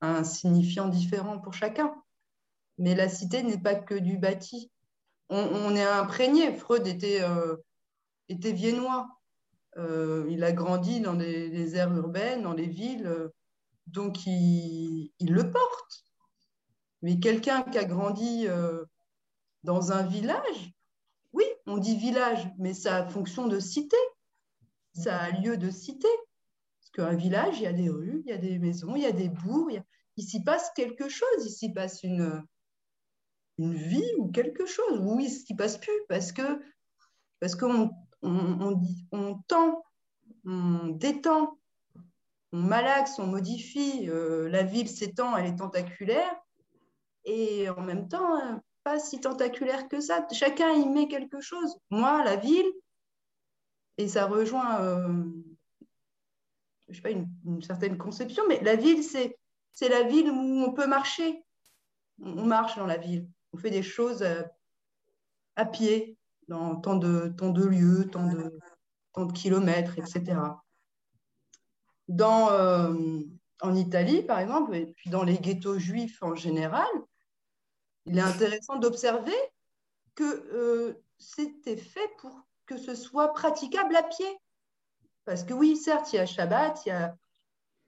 un 0.00 0.24
signifiant 0.24 0.88
différent 0.88 1.38
pour 1.38 1.54
chacun. 1.54 1.94
Mais 2.78 2.94
la 2.94 3.08
cité 3.08 3.42
n'est 3.42 3.60
pas 3.60 3.74
que 3.74 3.94
du 3.94 4.18
bâti. 4.18 4.70
On, 5.28 5.74
est 5.74 5.82
imprégné. 5.82 6.52
Freud 6.52 6.86
était, 6.86 7.20
était 8.28 8.52
viennois. 8.52 9.08
Euh, 9.78 10.26
il 10.30 10.42
a 10.42 10.52
grandi 10.52 11.00
dans 11.00 11.12
les, 11.12 11.76
aires 11.76 11.92
urbaines, 11.92 12.42
dans 12.42 12.54
les 12.54 12.66
villes, 12.66 13.06
euh, 13.06 13.28
donc 13.86 14.26
il, 14.26 15.10
le 15.20 15.50
porte. 15.50 16.04
Mais 17.02 17.18
quelqu'un 17.18 17.62
qui 17.62 17.76
a 17.76 17.84
grandi 17.84 18.46
euh, 18.48 18.84
dans 19.64 19.92
un 19.92 20.02
village, 20.06 20.72
oui, 21.34 21.44
on 21.66 21.76
dit 21.76 21.96
village, 21.96 22.48
mais 22.58 22.72
ça 22.72 22.96
a 22.96 23.08
fonction 23.08 23.48
de 23.48 23.60
cité, 23.60 23.98
ça 24.94 25.18
a 25.18 25.30
lieu 25.30 25.58
de 25.58 25.70
cité. 25.70 26.08
Parce 26.80 26.90
qu'un 26.92 27.16
village, 27.16 27.58
il 27.58 27.64
y 27.64 27.66
a 27.66 27.72
des 27.74 27.90
rues, 27.90 28.22
il 28.24 28.30
y 28.30 28.34
a 28.34 28.38
des 28.38 28.58
maisons, 28.58 28.96
il 28.96 29.02
y 29.02 29.06
a 29.06 29.12
des 29.12 29.28
bourgs, 29.28 29.82
il, 30.16 30.24
s'y 30.24 30.42
passe 30.42 30.70
quelque 30.74 31.10
chose, 31.10 31.44
il 31.44 31.50
s'y 31.50 31.70
passe 31.70 32.02
une, 32.02 32.42
une 33.58 33.74
vie 33.74 34.12
ou 34.18 34.30
quelque 34.30 34.66
chose. 34.66 35.00
Oui, 35.00 35.24
il 35.24 35.30
s'y 35.30 35.54
passe 35.54 35.78
plus 35.78 35.98
parce 36.08 36.32
que 36.32 36.60
parce 37.40 37.54
qu'on 37.54 37.90
on, 38.22 39.42
tend, 39.46 39.82
on 40.44 40.88
détend, 40.88 41.58
on 42.52 42.58
malaxe, 42.58 43.18
on 43.18 43.26
modifie. 43.26 44.08
Euh, 44.08 44.48
la 44.48 44.62
ville 44.62 44.88
s'étend, 44.88 45.36
elle 45.36 45.46
est 45.46 45.56
tentaculaire. 45.56 46.34
Et 47.24 47.68
en 47.68 47.82
même 47.82 48.08
temps, 48.08 48.40
euh, 48.40 48.56
pas 48.84 49.00
si 49.00 49.20
tentaculaire 49.20 49.88
que 49.88 50.00
ça. 50.00 50.26
Chacun 50.32 50.72
y 50.72 50.86
met 50.86 51.08
quelque 51.08 51.40
chose. 51.40 51.76
Moi, 51.90 52.22
la 52.24 52.36
ville, 52.36 52.70
et 53.98 54.08
ça 54.08 54.26
rejoint, 54.26 54.80
euh, 54.80 55.24
je 56.88 56.94
sais 56.94 57.02
pas, 57.02 57.10
une, 57.10 57.62
certaine 57.62 57.98
conception, 57.98 58.44
mais 58.48 58.60
la 58.62 58.76
ville, 58.76 59.02
c'est, 59.02 59.36
c'est 59.72 59.88
la 59.88 60.04
ville 60.04 60.30
où 60.30 60.64
on 60.64 60.72
peut 60.72 60.86
marcher. 60.86 61.42
On, 62.22 62.44
marche 62.44 62.76
dans 62.76 62.86
la 62.86 62.96
ville. 62.96 63.28
On 63.56 63.58
fait 63.58 63.70
des 63.70 63.82
choses 63.82 64.22
à 65.56 65.64
pied, 65.64 66.18
dans 66.46 66.76
tant 66.76 66.96
de, 66.96 67.32
tant 67.38 67.48
de 67.48 67.64
lieux, 67.64 68.06
tant 68.12 68.26
de, 68.26 68.58
tant 69.14 69.24
de 69.24 69.32
kilomètres, 69.32 69.98
etc. 69.98 70.36
Dans, 72.08 72.50
euh, 72.50 73.22
en 73.62 73.74
Italie, 73.74 74.22
par 74.22 74.40
exemple, 74.40 74.74
et 74.74 74.84
puis 74.84 75.08
dans 75.08 75.22
les 75.22 75.38
ghettos 75.38 75.78
juifs 75.78 76.22
en 76.22 76.34
général, 76.34 76.86
il 78.04 78.18
est 78.18 78.20
intéressant 78.20 78.76
d'observer 78.76 79.32
que 80.14 80.22
euh, 80.52 81.02
c'était 81.18 81.78
fait 81.78 82.10
pour 82.18 82.38
que 82.66 82.76
ce 82.76 82.94
soit 82.94 83.32
praticable 83.32 83.96
à 83.96 84.02
pied. 84.02 84.38
Parce 85.24 85.44
que 85.44 85.54
oui, 85.54 85.78
certes, 85.78 86.12
il 86.12 86.16
y 86.16 86.18
a 86.18 86.26
Shabbat, 86.26 86.84
il 86.84 86.90
y 86.90 86.92
a, 86.92 87.16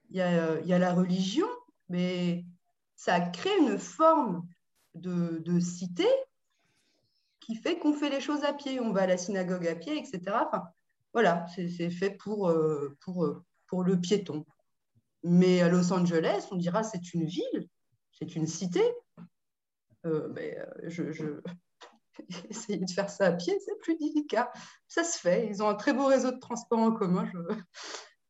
il 0.08 0.16
y 0.16 0.22
a, 0.22 0.60
il 0.60 0.66
y 0.66 0.72
a 0.72 0.78
la 0.78 0.94
religion, 0.94 1.46
mais 1.90 2.46
ça 2.96 3.20
crée 3.20 3.54
une 3.58 3.78
forme 3.78 4.48
de, 5.00 5.60
cité 5.60 6.06
qui 7.40 7.54
fait 7.54 7.78
qu'on 7.78 7.92
fait 7.92 8.10
les 8.10 8.20
choses 8.20 8.44
à 8.44 8.52
pied. 8.52 8.80
On 8.80 8.92
va 8.92 9.02
à 9.02 9.06
la 9.06 9.18
synagogue 9.18 9.66
à 9.66 9.74
pied, 9.74 9.98
etc. 9.98 10.20
Enfin, 10.46 10.64
voilà, 11.12 11.46
c'est 11.54 11.90
fait 11.90 12.10
pour, 12.10 12.48
euh, 12.48 12.96
pour, 13.00 13.24
euh, 13.24 13.44
pour 13.66 13.84
le 13.84 14.00
piéton. 14.00 14.44
Mais 15.24 15.62
à 15.62 15.68
Los 15.68 15.92
Angeles, 15.92 16.46
on 16.50 16.56
dira 16.56 16.82
c'est 16.82 17.14
une 17.14 17.24
ville, 17.24 17.68
c'est 18.12 18.36
une 18.36 18.46
cité. 18.46 18.82
Euh, 20.06 20.28
mais 20.34 20.56
je, 20.84 21.10
je... 21.10 21.40
essayer 22.50 22.78
de 22.78 22.90
faire 22.90 23.10
ça 23.10 23.26
à 23.26 23.32
pied, 23.32 23.58
c'est 23.64 23.78
plus 23.80 23.96
délicat. 23.96 24.52
Ça 24.86 25.04
se 25.04 25.18
fait. 25.18 25.48
Ils 25.48 25.62
ont 25.62 25.68
un 25.68 25.74
très 25.74 25.92
beau 25.92 26.06
réseau 26.06 26.30
de 26.30 26.38
transport 26.38 26.78
en 26.78 26.92
commun. 26.92 27.30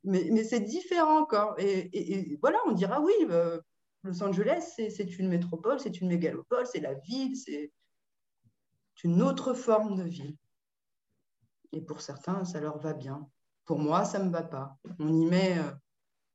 Mais, 0.05 0.29
mais 0.31 0.45
c'est 0.45 0.61
différent 0.61 1.19
encore. 1.19 1.57
Et, 1.59 2.39
voilà, 2.41 2.57
on 2.67 2.73
dira 2.73 3.01
oui, 3.01 3.13
Los 4.05 4.23
Angeles, 4.23 4.75
c'est 4.77 5.19
une 5.19 5.29
métropole, 5.29 5.81
c'est 5.81 6.01
une 6.01 6.09
mégalopole, 6.09 6.67
c'est 6.67 6.81
la 6.81 6.95
ville, 6.95 7.37
c'est 7.37 7.73
une 9.05 9.23
autre 9.23 9.55
forme 9.55 9.97
de 9.97 10.05
vie. 10.05 10.37
Et 11.73 11.81
pour 11.81 12.01
certains, 12.01 12.45
ça 12.45 12.61
leur 12.61 12.79
va 12.79 12.95
bien. 12.95 13.29
Pour 13.65 13.79
moi, 13.79 14.05
ça 14.05 14.19
ne 14.19 14.25
me 14.25 14.31
va 14.31 14.43
pas. 14.43 14.79
On 14.99 15.13
y 15.13 15.27
met 15.27 15.59
euh, 15.59 15.71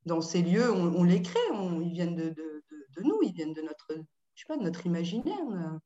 dans 0.06 0.22
ces 0.22 0.42
lieux, 0.42 0.72
on, 0.72 1.04
les 1.04 1.22
crée, 1.22 1.40
ils 1.52 1.92
viennent 1.92 2.16
de, 2.16 2.64
nous, 3.02 3.20
ils 3.24 3.34
viennent 3.34 3.54
de 3.54 3.62
notre, 3.62 3.96
je 4.36 4.42
sais 4.42 4.48
pas, 4.48 4.58
de 4.58 4.64
notre 4.64 4.86
imaginaire. 4.86 5.80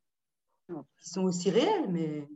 Ils 0.70 0.76
sont 1.00 1.24
aussi 1.24 1.50
réels, 1.50 1.90
mais. 1.90 2.28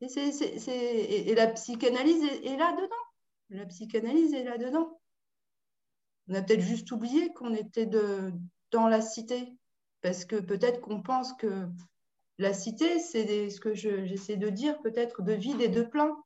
Et, 0.00 1.34
la 1.34 1.46
psychanalyse 1.48 2.24
est, 2.24 2.56
là-dedans. 2.56 2.94
La 3.50 3.64
psychanalyse 3.66 4.34
est 4.34 4.44
là-dedans. 4.44 5.00
On 6.28 6.34
a 6.34 6.42
peut-être 6.42 6.60
juste 6.60 6.90
oublié 6.90 7.32
qu'on 7.34 7.54
était 7.54 7.86
dans 7.86 8.88
la 8.88 9.00
cité, 9.00 9.56
parce 10.00 10.24
que 10.24 10.36
peut-être 10.36 10.80
qu'on 10.80 11.02
pense 11.02 11.32
que 11.34 11.68
la 12.38 12.52
cité, 12.52 12.98
c'est 12.98 13.50
ce 13.50 13.60
que 13.60 13.74
j'essaie 13.74 14.36
de 14.36 14.48
dire, 14.48 14.80
peut-être 14.82 15.22
de 15.22 15.32
vide 15.32 15.60
et 15.60 15.68
de 15.68 15.82
plein. 15.82 16.16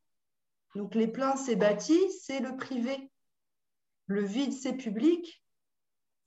Donc 0.75 0.95
les 0.95 1.09
pleins, 1.09 1.37
c'est 1.37 1.57
bâti, 1.57 1.99
c'est 2.13 2.41
le 2.41 2.57
privé. 2.57 3.11
Le 4.07 4.25
vide, 4.25 4.53
c'est 4.53 4.75
public. 4.75 5.43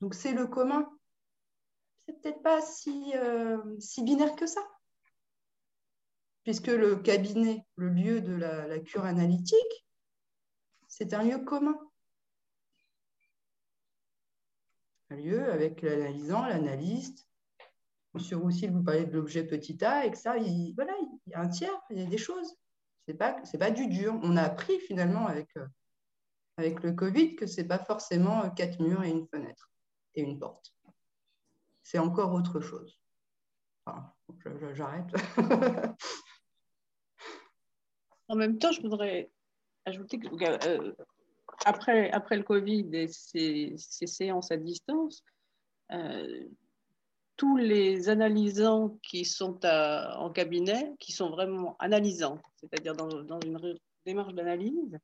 Donc 0.00 0.14
c'est 0.14 0.32
le 0.32 0.46
commun. 0.46 0.88
C'est 2.06 2.20
peut-être 2.20 2.42
pas 2.42 2.60
si, 2.60 3.12
euh, 3.14 3.58
si 3.80 4.02
binaire 4.02 4.36
que 4.36 4.46
ça. 4.46 4.60
Puisque 6.44 6.68
le 6.68 6.96
cabinet, 6.96 7.64
le 7.76 7.88
lieu 7.88 8.20
de 8.20 8.34
la 8.34 8.78
cure 8.80 9.04
analytique, 9.04 9.86
c'est 10.88 11.14
un 11.14 11.22
lieu 11.22 11.38
commun. 11.38 11.78
Lieu 15.14 15.50
avec 15.50 15.82
l'analysant, 15.82 16.46
l'analyste, 16.46 17.28
Monsieur 18.14 18.36
Roussil, 18.36 18.70
vous 18.70 18.82
parlez 18.82 19.06
de 19.06 19.12
l'objet 19.12 19.44
petit 19.44 19.82
a, 19.84 20.04
et 20.04 20.10
que 20.10 20.18
ça, 20.18 20.36
il, 20.36 20.74
voilà, 20.74 20.92
il 21.00 21.30
y 21.30 21.34
a 21.34 21.40
un 21.40 21.48
tiers, 21.48 21.80
il 21.90 21.98
y 21.98 22.02
a 22.02 22.06
des 22.06 22.18
choses. 22.18 22.48
Ce 23.06 23.12
n'est 23.12 23.16
pas, 23.16 23.40
pas 23.58 23.70
du 23.70 23.86
dur. 23.86 24.18
On 24.22 24.36
a 24.36 24.42
appris 24.42 24.78
finalement 24.80 25.26
avec, 25.26 25.48
euh, 25.56 25.66
avec 26.58 26.82
le 26.82 26.92
Covid 26.92 27.36
que 27.36 27.46
ce 27.46 27.60
n'est 27.60 27.66
pas 27.66 27.78
forcément 27.78 28.44
euh, 28.44 28.50
quatre 28.50 28.80
murs 28.80 29.02
et 29.02 29.10
une 29.10 29.26
fenêtre 29.26 29.70
et 30.14 30.20
une 30.20 30.38
porte. 30.38 30.74
C'est 31.82 31.98
encore 31.98 32.32
autre 32.34 32.60
chose. 32.60 33.00
J'arrête. 34.74 35.06
en 38.28 38.36
même 38.36 38.58
temps, 38.58 38.72
je 38.72 38.82
voudrais 38.82 39.32
ajouter 39.84 40.18
que 40.18 40.28
euh, 40.68 40.92
après, 41.64 42.10
le 42.10 42.42
Covid 42.42 42.88
et 42.92 43.08
ces, 43.08 43.74
ces 43.76 44.06
séances 44.06 44.50
à 44.50 44.56
distance, 44.56 45.24
tous 47.36 47.56
les 47.56 48.08
analysants 48.08 48.98
qui 49.02 49.24
sont 49.24 49.58
en 49.64 50.30
cabinet, 50.30 50.94
qui 50.98 51.12
sont 51.12 51.30
vraiment 51.30 51.76
analysants, 51.78 52.40
c'est-à-dire 52.56 52.94
dans, 52.94 53.40
une 53.40 53.76
démarche 54.06 54.34
d'analyse, 54.34 54.98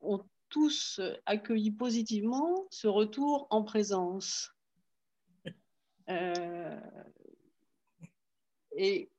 ont 0.00 0.24
tous 0.48 1.00
accueilli 1.26 1.70
positivement 1.70 2.66
ce 2.70 2.86
retour 2.86 3.46
en 3.50 3.62
présence. 3.62 4.52
Euh, 6.08 6.80
et 8.76 9.10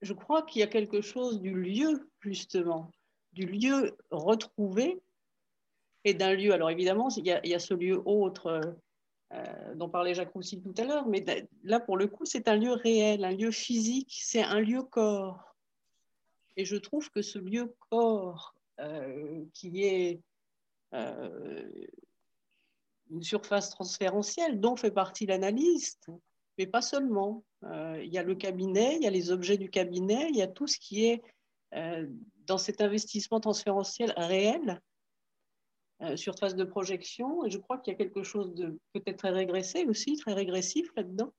je 0.00 0.14
crois 0.14 0.42
qu'il 0.42 0.60
y 0.60 0.62
a 0.62 0.68
quelque 0.68 1.02
chose 1.02 1.40
du 1.40 1.54
lieu, 1.54 2.10
justement, 2.20 2.90
du 3.32 3.46
lieu 3.46 3.96
retrouvé 4.10 5.00
et 6.04 6.14
d'un 6.14 6.34
lieu. 6.34 6.52
Alors 6.52 6.70
évidemment, 6.70 7.08
il 7.16 7.26
y, 7.26 7.54
a, 7.54 7.58
ce 7.58 7.74
lieu 7.74 8.00
autre 8.04 8.76
euh, 9.32 9.74
dont 9.74 9.88
parlait 9.88 10.14
Jacques 10.14 10.32
Roussy 10.32 10.60
tout 10.60 10.74
à 10.78 10.84
l'heure, 10.84 11.06
mais 11.06 11.24
là, 11.62 11.80
pour 11.80 11.96
le 11.96 12.06
coup, 12.06 12.24
c'est 12.24 12.48
un 12.48 12.56
lieu 12.56 12.72
réel, 12.72 13.24
un 13.24 13.32
lieu 13.32 13.50
physique, 13.50 14.18
c'est 14.22 14.42
un 14.42 14.60
lieu 14.60 14.82
corps. 14.82 15.56
Et 16.56 16.64
je 16.64 16.76
trouve 16.76 17.10
que 17.10 17.22
ce 17.22 17.38
lieu 17.38 17.74
corps, 17.90 18.54
euh, 18.80 19.44
qui 19.54 19.84
est 19.84 20.20
une 23.10 23.22
surface 23.22 23.70
transférentielle 23.70 24.58
dont 24.58 24.74
fait 24.74 24.90
partie 24.90 25.24
l'analyste, 25.24 26.10
mais 26.58 26.66
pas 26.66 26.82
seulement. 26.82 27.44
il 27.62 28.12
y 28.12 28.18
a 28.18 28.24
le 28.24 28.34
cabinet, 28.34 28.96
il 28.96 29.02
y 29.02 29.06
a 29.06 29.10
les 29.10 29.30
objets 29.30 29.56
du 29.56 29.70
cabinet, 29.70 30.28
il 30.30 30.36
y 30.36 30.42
a 30.42 30.48
tout 30.48 30.66
ce 30.66 30.80
qui 30.80 31.06
est 31.06 31.22
dans 32.50 32.58
cet 32.58 32.80
investissement 32.80 33.38
transférentiel 33.38 34.12
réel 34.16 34.82
euh, 36.02 36.16
surface 36.16 36.56
de 36.56 36.64
projection. 36.64 37.44
Et 37.44 37.50
je 37.50 37.58
crois 37.58 37.78
qu'il 37.78 37.92
y 37.92 37.94
a 37.94 37.96
quelque 37.96 38.24
chose 38.24 38.52
de 38.54 38.76
peut-être 38.92 39.18
très 39.18 39.30
régressé 39.30 39.84
aussi, 39.84 40.16
très 40.16 40.32
régressif 40.32 40.90
là-dedans, 40.96 41.32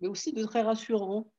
mais 0.00 0.08
aussi 0.08 0.32
de 0.32 0.42
très 0.42 0.62
rassurant. 0.62 1.30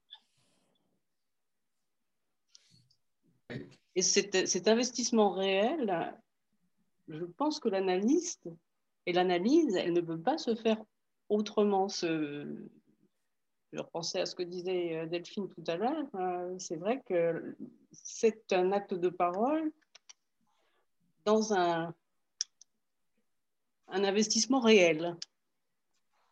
Et 3.95 4.01
cet, 4.01 4.67
investissement 4.69 5.31
réel, 5.31 6.15
je 7.09 7.25
pense 7.25 7.59
que 7.59 7.67
l'analyste 7.67 8.47
et 9.05 9.11
l'analyse, 9.11 9.75
elle 9.75 9.91
ne 9.91 10.01
peut 10.01 10.21
pas 10.21 10.37
se 10.37 10.55
faire 10.55 10.81
autrement. 11.27 11.89
Ce, 11.89 12.69
je 13.73 13.79
repensais 13.79 14.21
à 14.21 14.25
ce 14.25 14.35
que 14.35 14.43
disait 14.43 14.97
euh, 14.97 15.05
Delphine 15.05 15.49
tout 15.49 15.63
à 15.67 15.75
l'heure. 15.75 16.05
Euh, 16.15 16.55
c'est 16.57 16.77
vrai 16.77 17.01
que 17.05 17.55
c'est 17.91 18.53
un 18.53 18.71
acte 18.71 18.93
de 18.93 19.09
parole 19.09 19.71
dans 21.25 21.53
un, 21.53 21.93
investissement 23.89 24.59
réel 24.59 25.15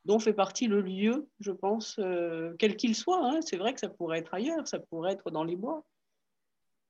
dont 0.06 0.20
fait 0.20 0.34
partie 0.34 0.68
le 0.68 0.82
lieu, 0.82 1.28
je 1.40 1.52
pense, 1.52 1.98
euh, 2.00 2.54
quel 2.60 2.78
qu'il 2.78 2.96
soit. 2.96 3.26
Hein. 3.26 3.42
C'est 3.42 3.58
vrai 3.58 3.74
que 3.74 3.80
ça 3.80 3.90
pourrait 3.90 4.20
être 4.20 4.34
ailleurs, 4.34 4.68
ça 4.68 4.80
pourrait 4.80 5.14
être 5.14 5.32
dans 5.32 5.44
les 5.44 5.56
bois. 5.56 5.84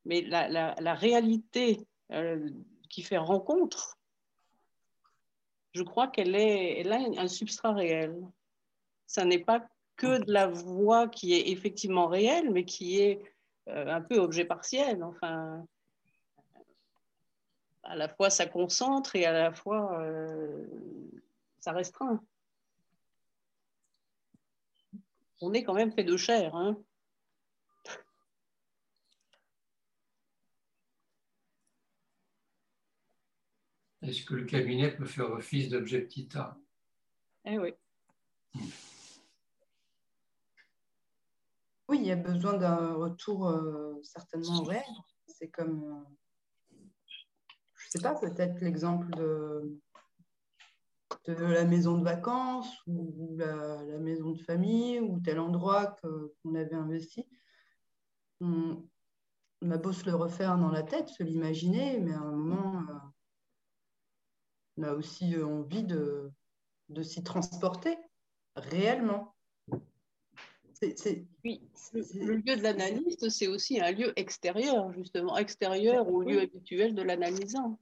Mais 0.03 0.21
la, 0.21 0.93
réalité 0.93 1.79
qui 2.89 3.01
fait 3.01 3.17
rencontre, 3.17 3.97
je 5.73 5.81
crois 5.81 6.07
qu'elle 6.07 6.35
est, 6.35 6.81
elle 6.81 6.91
a 6.91 6.99
un 7.17 7.27
substrat 7.27 7.73
réel. 7.73 8.15
Ça 9.07 9.25
n'est 9.25 9.39
pas 9.39 9.65
que 9.97 10.23
de 10.23 10.31
la 10.31 10.47
voix 10.47 11.07
qui 11.07 11.33
est 11.33 11.49
effectivement 11.49 12.07
réelle, 12.07 12.51
mais 12.51 12.65
qui 12.65 12.99
est 12.99 13.21
euh, 13.69 13.87
un 13.87 14.01
peu 14.01 14.17
objet 14.17 14.45
partiel. 14.45 15.03
Enfin, 15.03 15.65
à 17.83 17.95
la 17.95 18.09
fois 18.09 18.29
ça 18.29 18.45
concentre 18.45 19.15
et 19.15 19.25
à 19.25 19.31
la 19.31 19.53
fois 19.53 19.99
euh, 20.01 20.65
ça 21.59 21.71
restreint. 21.71 22.21
On 25.41 25.53
est 25.53 25.63
quand 25.63 25.73
même 25.73 25.91
fait 25.91 26.03
de 26.03 26.17
chair. 26.17 26.55
Hein. 26.55 26.77
Est-ce 34.01 34.23
que 34.23 34.35
le 34.35 34.45
cabinet 34.45 34.95
peut 34.95 35.05
faire 35.05 35.31
office 35.31 35.69
d'objet 35.69 36.01
petit 36.01 36.29
a? 36.35 36.55
Eh 37.45 37.57
oui. 37.57 37.73
Oui, 41.87 41.99
il 41.99 42.05
y 42.05 42.11
a 42.11 42.15
besoin 42.15 42.57
d'un 42.57 42.93
retour 42.93 43.47
euh, 43.47 43.99
certainement 44.03 44.63
réel. 44.63 44.83
C'est 45.27 45.49
comme 45.49 45.83
euh, 45.83 46.15
sais 47.97 48.01
pas, 48.01 48.15
peut-être 48.15 48.59
l'exemple 48.59 49.09
de, 49.15 49.79
la 51.27 51.65
maison 51.65 51.97
de 51.97 52.03
vacances 52.03 52.69
ou 52.87 53.35
la, 53.37 53.99
maison 53.99 54.31
de 54.31 54.41
famille 54.41 54.99
ou 54.99 55.19
tel 55.21 55.39
endroit 55.39 55.95
qu'on 56.01 56.55
avait 56.55 56.75
investi. 56.75 57.27
On, 58.41 58.83
a 59.69 59.77
beau 59.77 59.93
se 59.93 60.05
le 60.05 60.15
refaire 60.15 60.57
dans 60.57 60.69
la 60.69 60.83
tête, 60.83 61.09
se 61.09 61.23
l'imaginer, 61.23 61.99
mais 61.99 62.13
à 62.13 62.19
un 62.19 62.31
moment, 62.31 62.83
euh, 62.89 62.93
on 64.77 64.83
a 64.83 64.93
aussi 64.93 65.41
envie 65.41 65.83
de, 65.83 66.31
de 66.89 67.01
s'y 67.01 67.23
transporter 67.23 67.97
réellement. 68.55 69.34
Oui, 71.43 71.61
le 71.93 72.35
lieu 72.35 72.55
de 72.55 72.61
l'analyste, 72.61 73.29
c'est 73.29 73.47
aussi 73.47 73.79
un 73.79 73.91
lieu 73.91 74.13
extérieur, 74.15 74.91
justement, 74.93 75.37
extérieur 75.37 76.07
au 76.07 76.21
lieu 76.21 76.41
habituel 76.41 76.95
de 76.95 77.01
l'analysant 77.01 77.79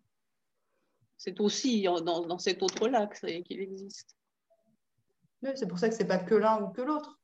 c'est 1.24 1.40
aussi 1.40 1.84
dans, 1.84 2.38
cet 2.38 2.62
autre 2.64 2.90
lac 2.90 3.18
qu'il 3.46 3.62
existe. 3.62 4.18
c'est 5.56 5.68
pour 5.68 5.80
ça 5.80 5.88
que 5.88 5.96
ce 5.96 6.02
n'est 6.02 6.08
pas 6.08 6.18
que 6.18 6.36
l'un 6.36 6.62
ou 6.62 6.68
que 6.70 6.82
l'autre. 6.82 7.18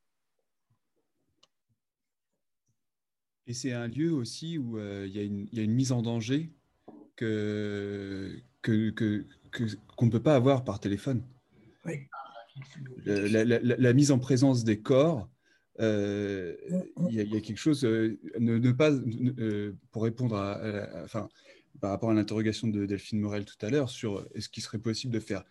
Et 3.46 3.54
c'est 3.54 3.74
un 3.74 3.88
lieu 3.88 4.14
aussi 4.14 4.58
où 4.58 4.78
euh, 4.78 5.06
il 5.06 5.14
y, 5.18 5.60
a 5.60 5.64
une 5.64 5.74
mise 5.74 5.92
en 5.92 6.02
danger 6.02 6.54
que, 7.18 8.42
qu'on 8.62 10.06
ne 10.06 10.12
peut 10.12 10.24
pas 10.24 10.36
avoir 10.36 10.64
par 10.64 10.80
téléphone. 10.80 11.28
La, 13.06 13.94
mise 13.94 14.12
en 14.12 14.20
présence 14.20 14.64
des 14.64 14.80
corps, 14.80 15.28
euh, 15.80 16.56
il 17.10 17.16
y, 17.16 17.38
a 17.38 17.42
quelque 17.42 17.58
chose, 17.58 17.86
euh, 17.86 18.20
ne, 18.40 18.72
pas, 18.72 18.92
pour 19.92 20.04
répondre 20.04 20.36
à, 20.36 21.04
enfin, 21.04 21.30
par 21.80 21.92
rapport 21.92 22.10
à 22.10 22.14
l'interrogation 22.14 22.68
de 22.68 22.86
Delphine 22.86 23.20
Morel 23.20 23.46
tout 23.46 23.64
à 23.66 23.70
l'heure 23.70 23.90
sur 23.90 24.28
est-ce 24.36 24.50
qu'il 24.50 24.64
serait 24.64 24.80
possible 24.80 25.14
de 25.14 25.20
faire 25.20 25.44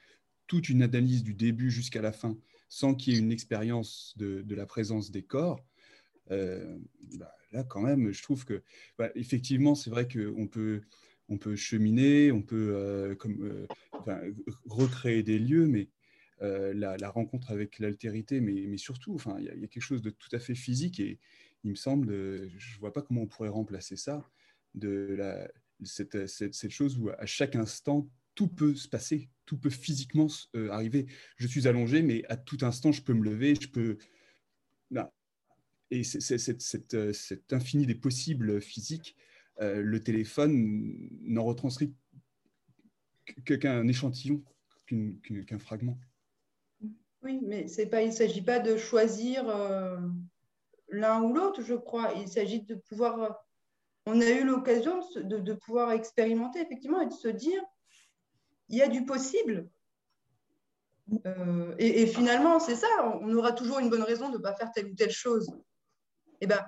toute 0.47 0.69
une 0.69 0.83
analyse 0.83 1.23
du 1.23 1.35
début 1.35 1.71
jusqu'à 1.71 2.03
la 2.03 2.13
fin 2.13 2.37
sans 2.69 2.95
qu'il 2.95 3.15
y 3.15 3.17
ait 3.17 3.21
une 3.21 3.33
expérience 3.33 4.15
de, 4.17 4.45
la 4.55 4.67
présence 4.67 5.11
des 5.11 5.23
corps, 5.23 5.65
euh, 6.31 6.79
bah, 7.17 7.33
là 7.53 7.65
quand 7.65 7.81
même, 7.81 8.13
je 8.13 8.23
trouve 8.23 8.45
que 8.45 8.63
bah, 8.99 9.11
effectivement, 9.15 9.75
c'est 9.75 9.91
vrai 9.91 10.07
qu'on 10.07 10.47
peut, 10.47 10.83
on 11.29 11.39
peut 11.39 11.57
cheminer, 11.57 12.31
on 12.31 12.43
peut 12.43 12.73
euh, 12.75 13.15
comme, 13.15 13.67
euh, 14.07 14.35
recréer 14.67 15.23
des 15.23 15.39
lieux, 15.39 15.67
mais 15.67 15.89
la, 16.41 17.11
rencontre 17.11 17.51
avec 17.51 17.79
l'altérité, 17.79 18.41
mais, 18.41 18.67
mais, 18.67 18.77
surtout, 18.77 19.15
enfin, 19.15 19.37
il 19.39 19.47
y, 19.47 19.49
a 19.49 19.69
quelque 19.69 19.81
chose 19.81 20.03
de 20.03 20.11
tout 20.11 20.29
à 20.33 20.39
fait 20.39 20.55
physique 20.55 21.01
et 21.01 21.19
il 21.65 21.71
me 21.71 21.77
semble, 21.77 22.13
je 22.57 22.75
ne 22.75 22.81
vois 22.81 22.93
pas 22.93 23.03
comment 23.03 23.23
on 23.23 23.27
pourrait 23.27 23.49
remplacer 23.49 23.97
ça 23.97 24.29
de 24.75 25.17
cette, 25.85 26.27
cette, 26.27 26.71
chose 26.71 26.99
où 26.99 27.11
à 27.11 27.27
chaque 27.27 27.57
instant, 27.57 28.09
tout 28.35 28.49
peut 28.49 28.75
se 28.75 28.89
passer, 28.89 29.29
tout 29.47 29.59
peut 29.59 29.71
physiquement 29.71 30.29
euh, 30.55 30.71
arriver. 30.71 31.07
Je 31.37 31.49
suis 31.49 31.67
allongé, 31.67 32.03
mais 32.03 32.25
à 32.29 32.37
tout 32.37 32.59
instant, 32.63 32.93
je 32.93 33.03
peux 33.03 33.15
me 33.15 33.25
lever, 33.25 33.57
je 33.61 33.69
peux... 33.69 33.99
Et 35.91 36.05
c'est, 36.05 36.95
euh, 36.95 37.13
cet 37.15 37.53
infini 37.53 37.87
des 37.87 37.95
possibles 37.95 38.61
physiques, 38.61 39.17
euh, 39.61 39.83
le 39.83 40.03
téléphone 40.03 41.09
n'en 41.23 41.45
retranscrit 41.45 41.95
qu'un 43.45 43.89
échantillon, 43.89 44.45
qu'un 44.87 45.59
fragment. 45.59 45.99
Oui, 47.23 47.41
mais 47.43 47.67
il 47.69 48.07
ne 48.07 48.11
s'agit 48.11 48.43
pas 48.43 48.59
de 48.59 48.77
choisir 48.77 49.45
l'un 50.89 51.23
ou 51.23 51.33
l'autre, 51.33 51.63
je 51.63 51.75
crois. 51.75 52.13
Il 52.17 52.29
s'agit 52.29 52.63
de 52.63 52.75
pouvoir 52.75 53.39
on 54.09 54.23
a 54.23 54.31
eu 54.31 54.43
l'occasion 54.43 55.01
de, 55.17 55.53
pouvoir 55.53 55.93
expérimenter 55.93 56.61
effectivement 56.61 57.03
et 57.03 57.07
de 57.07 57.13
se 57.13 57.29
dire, 57.29 57.63
il 58.71 58.79
y 58.79 58.83
a 58.83 58.89
du 58.89 59.05
possible. 59.05 59.69
Euh, 61.27 61.75
et, 61.79 62.07
finalement, 62.07 62.59
c'est 62.59 62.75
ça, 62.75 62.89
on 63.21 63.35
aura 63.35 63.53
toujours 63.53 63.81
une 63.81 63.91
bonne 63.91 64.03
raison 64.03 64.31
de 64.31 64.39
ne 64.39 64.43
pas 64.43 64.55
faire 64.55 64.73
telle 64.73 64.87
ou 64.87 64.95
telle 64.95 65.11
chose. 65.11 65.51
Et 66.41 66.45
eh 66.45 66.47
ben, 66.47 66.65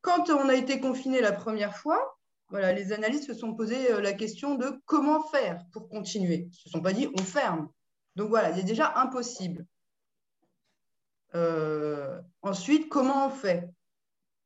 quand 0.00 0.30
on 0.30 0.48
a 0.48 0.54
été 0.54 0.78
confiné 0.78 1.20
la 1.20 1.32
première 1.32 1.76
fois, 1.76 2.16
voilà, 2.50 2.72
les 2.72 2.92
analystes 2.92 3.26
se 3.26 3.34
sont 3.34 3.54
posé 3.54 3.90
euh, 3.90 4.00
la 4.00 4.12
question 4.12 4.54
de 4.54 4.80
comment 4.84 5.24
faire 5.24 5.60
pour 5.72 5.88
continuer. 5.88 6.34
Ils 6.34 6.48
ne 6.48 6.52
se 6.52 6.68
sont 6.68 6.82
pas 6.82 6.92
dit 6.92 7.08
on 7.18 7.22
ferme. 7.22 7.68
Donc 8.16 8.28
voilà, 8.28 8.50
il 8.50 8.60
a 8.60 8.62
déjà 8.62 8.92
impossible. 8.96 9.66
Euh, 11.34 12.20
ensuite, 12.42 12.88
comment 12.88 13.26
on 13.26 13.30
fait? 13.30 13.68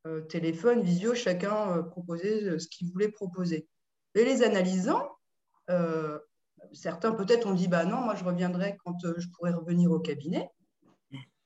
Euh, 0.06 0.22
téléphone, 0.22 0.80
visio, 0.80 1.14
chacun 1.14 1.76
euh, 1.76 1.82
proposait 1.82 2.58
ce 2.58 2.68
qu'il 2.68 2.90
voulait 2.90 3.10
proposer. 3.10 3.68
Et 4.14 4.24
les 4.24 4.42
analysants, 4.42 5.08
certains 6.72 7.12
peut-être 7.12 7.46
ont 7.46 7.54
dit 7.54 7.68
bah 7.68 7.84
non, 7.84 7.98
moi 7.98 8.16
je 8.16 8.24
reviendrai 8.24 8.76
quand 8.84 8.96
je 9.16 9.28
pourrai 9.28 9.52
revenir 9.52 9.92
au 9.92 10.00
cabinet. 10.00 10.50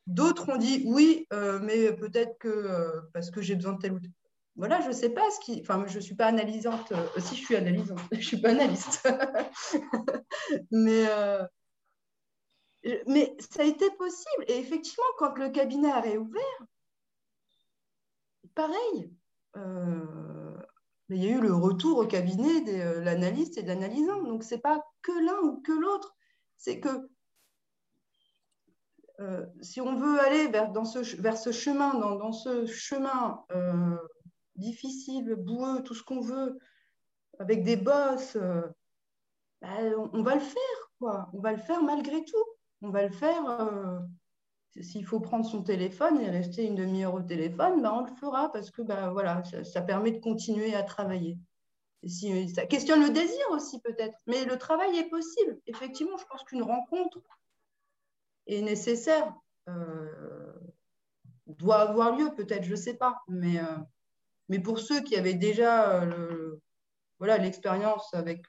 D'autres 0.06 0.48
ont 0.48 0.56
dit 0.56 0.84
oui, 0.86 1.26
mais 1.60 1.92
peut-être 1.92 2.38
que 2.38 3.02
parce 3.12 3.30
que 3.30 3.42
j'ai 3.42 3.56
besoin 3.56 3.74
de 3.74 3.78
tel 3.78 3.92
ou 3.92 4.00
tel. 4.00 4.10
Voilà, 4.56 4.80
je 4.80 4.88
ne 4.88 4.92
sais 4.92 5.10
pas 5.10 5.28
ce 5.30 5.40
qui. 5.40 5.60
Enfin, 5.60 5.84
je 5.86 5.96
ne 5.96 6.00
suis 6.00 6.14
pas 6.14 6.26
analysante. 6.26 6.94
si 7.18 7.36
je 7.36 7.44
suis 7.44 7.56
analysante, 7.56 7.98
je 8.12 8.16
ne 8.16 8.22
suis 8.22 8.40
pas 8.40 8.50
analyste. 8.50 9.06
mais, 10.70 11.04
mais 13.06 13.36
ça 13.38 13.62
a 13.62 13.64
été 13.64 13.90
possible. 13.92 14.44
Et 14.48 14.58
effectivement, 14.58 15.04
quand 15.18 15.36
le 15.38 15.50
cabinet 15.50 15.90
a 15.90 16.00
réouvert, 16.00 16.66
pareil. 18.54 19.12
Euh, 19.56 20.56
il 21.08 21.22
y 21.22 21.26
a 21.26 21.36
eu 21.36 21.40
le 21.40 21.54
retour 21.54 21.98
au 21.98 22.06
cabinet 22.06 22.62
de 22.62 22.72
euh, 22.72 23.00
l'analyste 23.04 23.58
et 23.58 23.62
de 23.62 23.68
l'analysant. 23.68 24.22
Donc, 24.22 24.44
ce 24.44 24.54
n'est 24.54 24.60
pas 24.60 24.82
que 25.02 25.12
l'un 25.12 25.38
ou 25.42 25.60
que 25.60 25.72
l'autre. 25.72 26.14
C'est 26.56 26.80
que 26.80 27.10
euh, 29.20 29.46
si 29.60 29.80
on 29.80 29.94
veut 29.96 30.20
aller 30.20 30.48
vers, 30.48 30.72
dans 30.72 30.84
ce, 30.84 30.98
vers 31.20 31.36
ce 31.36 31.52
chemin, 31.52 31.94
dans, 31.94 32.16
dans 32.16 32.32
ce 32.32 32.66
chemin 32.66 33.44
difficile, 34.56 35.34
boueux, 35.34 35.82
tout 35.82 35.94
ce 35.94 36.02
qu'on 36.02 36.20
veut, 36.20 36.58
avec 37.38 37.62
des 37.62 37.76
bosses, 37.76 38.36
bah, 39.60 39.68
on, 40.12 40.22
va 40.22 40.34
le 40.34 40.40
faire, 40.40 40.90
quoi. 40.98 41.28
On 41.32 41.40
va 41.40 41.52
le 41.52 41.58
faire 41.58 41.82
malgré 41.82 42.24
tout. 42.24 42.44
On 42.82 42.90
va 42.90 43.04
le 43.04 43.12
faire. 43.12 43.48
Euh, 43.48 43.98
s'il 44.80 45.04
faut 45.04 45.20
prendre 45.20 45.44
son 45.44 45.62
téléphone 45.62 46.20
et 46.20 46.30
rester 46.30 46.64
une 46.64 46.74
demi-heure 46.74 47.14
au 47.14 47.20
téléphone, 47.20 47.82
bah, 47.82 47.92
on 47.94 48.04
le 48.04 48.14
fera 48.14 48.50
parce 48.50 48.70
que 48.70 48.80
bah, 48.82 49.10
voilà, 49.10 49.42
ça, 49.64 49.82
permet 49.82 50.12
de 50.12 50.18
continuer 50.18 50.74
à 50.74 50.82
travailler. 50.82 51.36
si, 52.06 52.48
ça 52.48 52.66
questionne 52.66 53.02
le 53.02 53.10
désir 53.10 53.44
aussi 53.50 53.80
peut-être, 53.80 54.16
mais 54.26 54.44
le 54.44 54.56
travail 54.56 54.96
est 54.96 55.10
possible. 55.10 55.58
Effectivement, 55.66 56.16
je 56.16 56.24
pense 56.24 56.42
qu'une 56.44 56.62
rencontre 56.62 57.18
est 58.46 58.62
nécessaire, 58.62 59.34
euh, 59.68 60.52
doit 61.46 61.80
avoir 61.80 62.16
lieu 62.16 62.34
peut-être, 62.34 62.64
je 62.64 62.72
ne 62.72 62.76
sais 62.76 62.94
pas, 62.94 63.20
mais, 63.28 63.58
euh, 63.58 63.76
mais 64.48 64.58
pour 64.58 64.78
ceux 64.78 65.00
qui 65.02 65.16
avaient 65.16 65.34
déjà 65.34 66.02
euh, 66.02 66.56
voilà 67.18 67.36
l'expérience 67.38 68.12
avec 68.14 68.48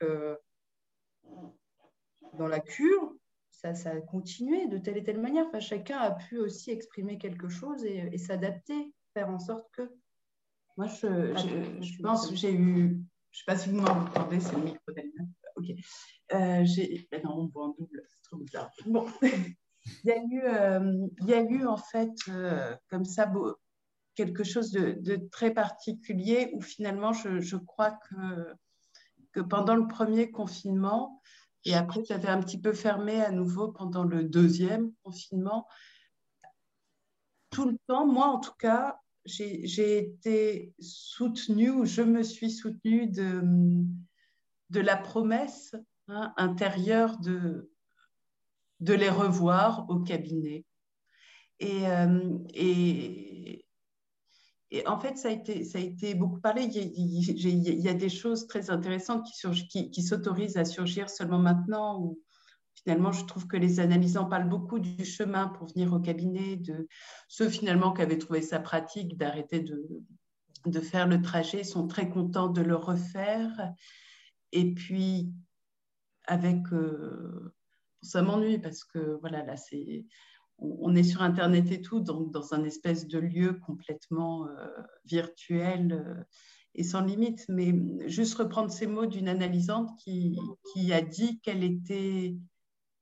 dans 2.33 2.47
la 2.47 2.59
cure, 2.59 3.13
ça, 3.73 3.91
a 3.91 4.01
continué 4.01 4.67
de 4.67 4.77
telle 4.77 4.97
et 4.97 5.03
telle 5.03 5.21
manière. 5.21 5.45
Enfin, 5.47 5.59
chacun 5.59 5.97
a 5.97 6.11
pu 6.11 6.37
aussi 6.37 6.71
exprimer 6.71 7.17
quelque 7.17 7.47
chose 7.47 7.83
et, 7.85 8.17
s'adapter, 8.17 8.93
faire 9.13 9.29
en 9.29 9.39
sorte 9.39 9.67
que. 9.71 9.89
Moi, 10.75 10.87
je, 10.87 11.35
je, 11.81 12.01
pense 12.01 12.27
que 12.27 12.35
j'ai 12.35 12.53
eu. 12.53 12.89
Je 13.31 13.39
ne 13.39 13.39
sais 13.39 13.43
pas 13.45 13.55
si 13.55 13.69
vous 13.69 13.77
m'entendez, 13.77 14.39
c'est 14.39 14.55
le 14.55 14.63
micro 14.63 14.91
d'elle. 14.93 15.11
Ok. 15.55 15.65
Euh, 16.33 16.65
j'ai. 16.65 17.07
Ben 17.11 17.21
non, 17.23 17.37
on 17.37 17.47
voit 17.47 17.65
en 17.67 17.75
double, 17.77 18.03
c'est 18.07 18.21
trop 18.23 18.37
bizarre. 18.37 18.71
Bon. 18.85 19.07
il, 19.21 19.55
y 20.03 20.11
a 20.11 20.17
eu, 20.17 20.41
euh, 20.43 21.07
il 21.21 21.27
y 21.27 21.33
a 21.33 21.41
eu, 21.41 21.65
en 21.65 21.77
fait, 21.77 22.13
euh, 22.27 22.75
comme 22.89 23.05
ça, 23.05 23.27
beau, 23.27 23.55
quelque 24.15 24.43
chose 24.43 24.71
de, 24.71 24.97
de, 24.99 25.15
très 25.31 25.51
particulier 25.51 26.51
où 26.53 26.61
finalement, 26.61 27.13
je, 27.13 27.39
je 27.39 27.55
crois 27.55 27.91
que, 27.91 28.53
que 29.31 29.41
pendant 29.41 29.75
le 29.75 29.87
premier 29.87 30.31
confinement, 30.31 31.21
et 31.65 31.75
après, 31.75 32.03
j'avais 32.05 32.27
un 32.27 32.41
petit 32.41 32.59
peu 32.59 32.73
fermé 32.73 33.21
à 33.21 33.31
nouveau 33.31 33.69
pendant 33.69 34.03
le 34.03 34.23
deuxième 34.23 34.91
confinement. 35.03 35.67
Tout 37.49 37.69
le 37.69 37.77
temps, 37.87 38.05
moi 38.05 38.27
en 38.27 38.39
tout 38.39 38.55
cas, 38.59 38.99
j'ai 39.25 39.97
été 39.97 40.73
soutenue 40.79 41.69
ou 41.69 41.85
je 41.85 42.01
me 42.01 42.23
suis 42.23 42.51
soutenue 42.51 43.07
de, 43.07 44.79
la 44.79 44.97
promesse 44.97 45.75
hein, 46.09 46.33
intérieure 46.35 47.17
de, 47.19 47.69
les 48.81 49.09
revoir 49.09 49.89
au 49.89 49.99
cabinet. 49.99 50.65
Et, 51.59 51.87
euh, 51.87 52.39
et 54.73 54.87
en 54.87 54.99
fait, 54.99 55.19
ça 55.19 55.29
a 55.29 55.79
été, 55.79 56.15
beaucoup 56.15 56.39
parlé. 56.39 56.63
Il 56.63 57.83
y, 57.83 57.87
a, 57.87 57.93
des 57.93 58.09
choses 58.09 58.47
très 58.47 58.71
intéressantes 58.71 59.23
qui, 59.69 60.01
s'autorisent 60.01 60.57
à 60.57 60.65
surgir 60.65 61.11
seulement 61.11 61.37
maintenant, 61.37 62.15
finalement, 62.83 63.11
je 63.11 63.23
trouve 63.25 63.45
que 63.45 63.55
les 63.55 63.79
analysants 63.79 64.25
parlent 64.25 64.49
beaucoup 64.49 64.79
du 64.79 65.05
chemin 65.05 65.47
pour 65.47 65.67
venir 65.67 65.93
au 65.93 65.99
cabinet, 65.99 66.59
ceux 67.27 67.49
finalement 67.49 67.93
qui 67.93 68.01
avaient 68.01 68.17
trouvé 68.17 68.41
ça 68.41 68.59
pratique 68.59 69.15
d'arrêter 69.15 69.59
de, 69.59 69.79
de 70.65 70.79
faire 70.79 71.07
le 71.07 71.21
trajet 71.21 71.63
sont 71.63 71.85
très 71.85 72.09
contents 72.09 72.49
de 72.49 72.61
le 72.61 72.75
refaire. 72.75 73.73
Et 74.53 74.73
puis, 74.73 75.31
avec... 76.25 76.73
Euh, 76.73 77.53
ça 78.01 78.23
m'ennuie 78.23 78.57
parce 78.57 78.83
que, 78.83 79.17
voilà, 79.21 79.43
là, 79.43 79.55
c'est 79.55 80.03
on 80.59 80.95
est 80.95 81.03
sur 81.03 81.21
Internet 81.21 81.71
et 81.71 81.81
tout, 81.81 81.99
donc 81.99 82.31
dans 82.31 82.53
un 82.53 82.63
espèce 82.63 83.07
de 83.07 83.19
lieu 83.19 83.53
complètement 83.53 84.47
euh, 84.47 84.67
virtuel 85.05 85.93
euh, 85.93 86.23
et 86.75 86.83
sans 86.83 87.01
limite. 87.01 87.45
Mais 87.49 87.73
juste 88.07 88.35
reprendre 88.35 88.71
ces 88.71 88.87
mots 88.87 89.05
d'une 89.05 89.27
analysante 89.27 89.97
qui, 89.99 90.37
a 90.91 91.01
dit 91.01 91.39
qu'elle 91.41 91.63
était, 91.63 92.35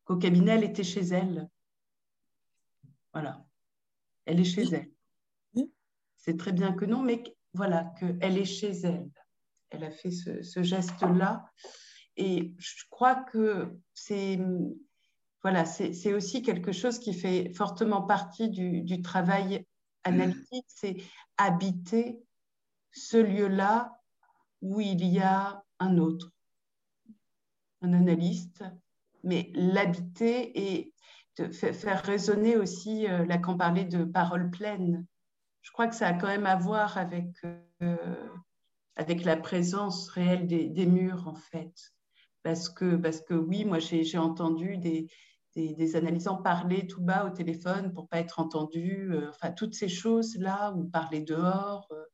qu'au 0.06 0.18
cabinet, 0.18 0.54
elle 0.54 0.64
était 0.64 0.84
chez 0.84 1.02
elle. 1.02 1.50
Voilà. 3.14 3.46
Elle 4.26 4.40
est 4.40 4.46
chez 4.46 4.64
elle. 4.64 4.90
C'est 6.18 6.38
très 6.38 6.52
bien 6.52 6.74
que 6.74 6.86
non, 6.86 7.02
mais 7.02 7.24
voilà, 7.54 7.92
qu'elle 8.00 8.38
est 8.38 8.46
chez 8.46 8.72
elle. 8.84 9.10
Elle 9.72 9.84
a 9.84 9.90
fait 9.90 10.12
ce 10.12 10.64
geste-là. 10.64 11.46
Et 12.18 12.54
je 12.58 12.84
crois 12.90 13.16
que 13.16 13.76
c'est 13.94 14.40
voilà, 15.44 15.66
c'est 15.66 16.14
aussi 16.14 16.44
quelque 16.44 16.72
chose 16.72 17.00
qui 17.00 17.14
fait 17.14 17.52
fortement 17.54 18.04
partie 18.04 18.50
du, 18.50 19.02
travail 19.02 19.66
analytique, 20.04 20.66
c'est 20.68 20.98
habiter 21.38 22.22
ce 22.92 23.18
lieu-là 23.18 23.98
où 24.62 24.82
il 24.82 25.04
y 25.04 25.20
a 25.20 25.64
un 25.80 25.98
autre, 25.98 26.32
un 27.82 27.94
analyste, 27.94 28.64
mais 29.24 29.52
l'habiter 29.56 30.60
et 30.60 30.94
faire 31.52 32.04
résonner 32.04 32.58
aussi, 32.58 33.08
euh, 33.08 33.26
là 33.26 33.40
quand 33.40 33.54
on 33.54 33.58
parlait 33.58 33.86
de 33.86 34.04
paroles 34.04 34.52
pleines, 34.52 35.06
je 35.64 35.72
crois 35.72 35.88
que 35.88 35.96
ça 35.96 36.08
a 36.08 36.14
quand 36.14 36.28
même 36.28 36.46
à 36.46 36.56
voir 36.56 36.98
avec, 37.00 37.30
euh, 37.82 38.30
avec 38.96 39.24
la 39.24 39.38
présence 39.38 40.08
réelle 40.10 40.46
des, 40.46 40.70
des, 40.70 40.86
murs 40.86 41.28
en 41.28 41.36
fait. 41.36 41.74
Parce 42.44 42.70
que, 42.70 42.96
parce 42.96 43.22
que 43.22 43.34
oui, 43.34 43.66
moi 43.66 43.80
j'ai 43.80 44.18
entendu 44.18 44.78
des, 44.78 45.08
des, 45.56 45.96
analysants 45.96 46.38
parler 46.38 46.88
tout 46.88 47.02
bas 47.02 47.26
au 47.26 47.30
téléphone 47.30 47.94
pour 47.94 48.08
pas 48.08 48.20
être 48.20 48.40
entendus, 48.40 49.12
euh, 49.12 49.30
enfin 49.30 49.52
toutes 49.52 49.74
ces 49.74 49.90
choses-là, 49.90 50.72
ou 50.74 50.86
parler 50.86 51.22
dehors, 51.22 51.88
euh, 51.92 52.06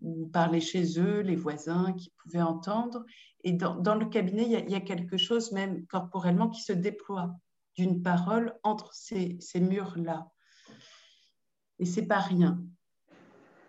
ou 0.00 0.26
parler 0.28 0.60
chez 0.60 0.98
eux, 0.98 1.20
les 1.20 1.36
voisins 1.36 1.92
qui 1.92 2.12
pouvaient 2.22 2.42
entendre. 2.42 3.04
Et 3.44 3.52
dans, 3.52 3.94
le 3.94 4.06
cabinet, 4.06 4.44
il 4.44 4.70
y, 4.70 4.74
a, 4.74 4.80
quelque 4.80 5.16
chose 5.16 5.52
même 5.52 5.86
corporellement 5.86 6.48
qui 6.48 6.62
se 6.62 6.72
déploie 6.72 7.34
d'une 7.76 8.02
parole 8.02 8.54
entre 8.62 8.92
ces, 8.94 9.36
ces 9.40 9.60
murs-là. 9.60 10.28
Et 11.78 11.84
c'est 11.84 12.06
pas 12.06 12.20
rien. 12.20 12.62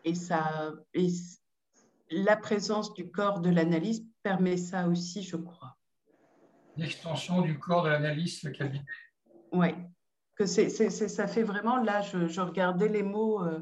Et, 0.05 0.15
ça, 0.15 0.73
et 0.93 1.07
la 2.09 2.35
présence 2.35 2.93
du 2.93 3.09
corps 3.09 3.39
de 3.39 3.49
l'analyse 3.49 4.05
permet 4.21 4.57
ça 4.57 4.87
aussi, 4.87 5.23
je 5.23 5.37
crois 5.37 5.77
l'extension 6.75 7.41
du 7.41 7.59
corps 7.59 7.83
de 7.83 7.89
l'analyste, 7.89 8.43
le 8.43 8.51
cabinet. 8.51 8.85
Oui, 9.51 9.69
que 10.35 10.45
c'est, 10.45 10.69
ça 10.69 11.27
fait 11.27 11.43
vraiment, 11.43 11.77
là, 11.77 12.01
je, 12.01 12.41
regardais 12.41 12.89
les 12.89 13.03
mots 13.03 13.43
euh, 13.43 13.59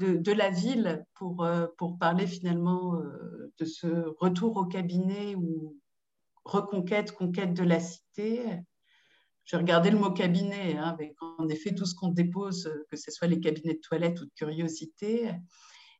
de, 0.00 0.32
la 0.32 0.50
ville 0.50 1.04
pour, 1.14 1.44
euh, 1.44 1.66
pour 1.78 1.98
parler 1.98 2.26
finalement 2.26 2.96
euh, 2.96 3.52
de 3.58 3.64
ce 3.64 3.86
retour 4.18 4.56
au 4.56 4.64
cabinet 4.64 5.34
ou 5.36 5.78
reconquête, 6.44 7.12
conquête 7.12 7.54
de 7.54 7.62
la 7.62 7.78
cité. 7.78 8.42
Je 9.44 9.56
regardais 9.56 9.90
le 9.90 9.98
mot 9.98 10.10
cabinet, 10.10 10.76
hein, 10.76 10.96
en 11.38 11.48
effet 11.48 11.74
tout 11.74 11.86
ce 11.86 11.94
qu'on 11.94 12.08
dépose, 12.08 12.70
que 12.90 12.96
ce 12.96 13.10
soit 13.10 13.28
les 13.28 13.40
cabinets 13.40 13.74
de 13.74 13.80
toilette 13.80 14.20
ou 14.20 14.24
de 14.24 14.30
curiosité. 14.36 15.32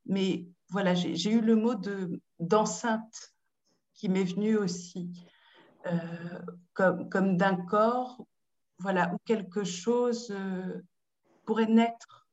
Mais 0.06 0.46
voilà, 0.68 0.94
j'ai, 0.94 1.30
eu 1.30 1.40
le 1.40 1.54
mot 1.54 1.74
de, 1.74 2.20
d'enceinte 2.38 3.34
qui 3.94 4.08
m'est 4.08 4.24
venu 4.24 4.56
aussi. 4.56 5.10
Euh, 5.86 6.38
comme, 6.74 7.36
d'un 7.36 7.56
corps, 7.56 8.24
voilà, 8.78 9.12
où 9.12 9.18
quelque 9.24 9.62
chose 9.62 10.30
euh, 10.30 10.80
pourrait 11.44 11.66
naître, 11.66 12.26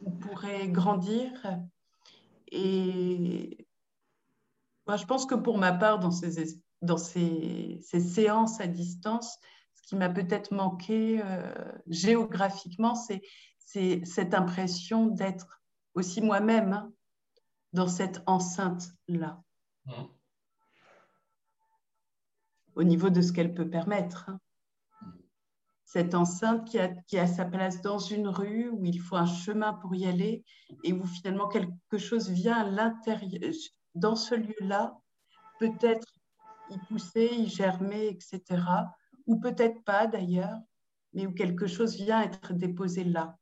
ou 0.00 0.10
pourrait 0.10 0.68
grandir. 0.68 1.30
Et 2.50 3.66
moi, 4.86 4.96
je 4.96 5.04
pense 5.04 5.26
que 5.26 5.34
pour 5.34 5.58
ma 5.58 5.72
part, 5.72 5.98
dans 5.98 6.10
ces, 6.10 6.60
dans 6.80 6.96
ces 6.96 7.80
séances 7.82 8.60
à 8.60 8.66
distance, 8.66 9.38
ce 9.74 9.82
qui 9.82 9.96
m'a 9.96 10.08
peut-être 10.08 10.52
manqué 10.52 11.20
euh, 11.22 11.52
géographiquement, 11.88 12.94
c'est 12.94 13.22
cette 14.04 14.32
impression 14.32 15.06
d'être 15.06 15.60
aussi 15.94 16.22
moi-même 16.22 16.72
hein, 16.72 16.92
dans 17.74 17.88
cette 17.88 18.22
enceinte-là. 18.26 19.42
Mmh 19.84 20.17
au 22.78 22.84
niveau 22.84 23.10
de 23.10 23.20
ce 23.20 23.32
qu'elle 23.32 23.52
peut 23.52 23.68
permettre. 23.68 24.30
Hein. 24.30 24.38
Cette 25.84 26.14
enceinte 26.14 26.64
qui 26.68 26.78
a, 27.18 27.26
sa 27.26 27.44
place 27.44 27.82
dans 27.82 27.98
une 27.98 28.28
rue 28.28 28.68
où 28.70 28.84
il 28.84 29.00
faut 29.00 29.16
un 29.16 29.26
chemin 29.26 29.72
pour 29.72 29.94
y 29.96 30.06
aller 30.06 30.44
et 30.84 30.92
où 30.92 31.04
finalement 31.04 31.48
quelque 31.48 31.98
chose 31.98 32.30
vient 32.30 32.58
à 32.58 32.70
l'intérieur, 32.70 33.52
dans 33.94 34.14
ce 34.14 34.36
lieu-là, 34.36 34.96
peut-être 35.58 36.06
y 36.70 36.78
pousser, 36.86 37.30
y 37.32 37.48
germer, 37.48 38.06
etc. 38.06 38.62
Ou 39.26 39.40
peut-être 39.40 39.82
pas 39.82 40.06
d'ailleurs, 40.06 40.58
mais 41.14 41.26
où 41.26 41.32
quelque 41.32 41.66
chose 41.66 41.96
vient 41.96 42.22
être 42.22 42.52
déposé 42.52 43.02
là. 43.02 43.36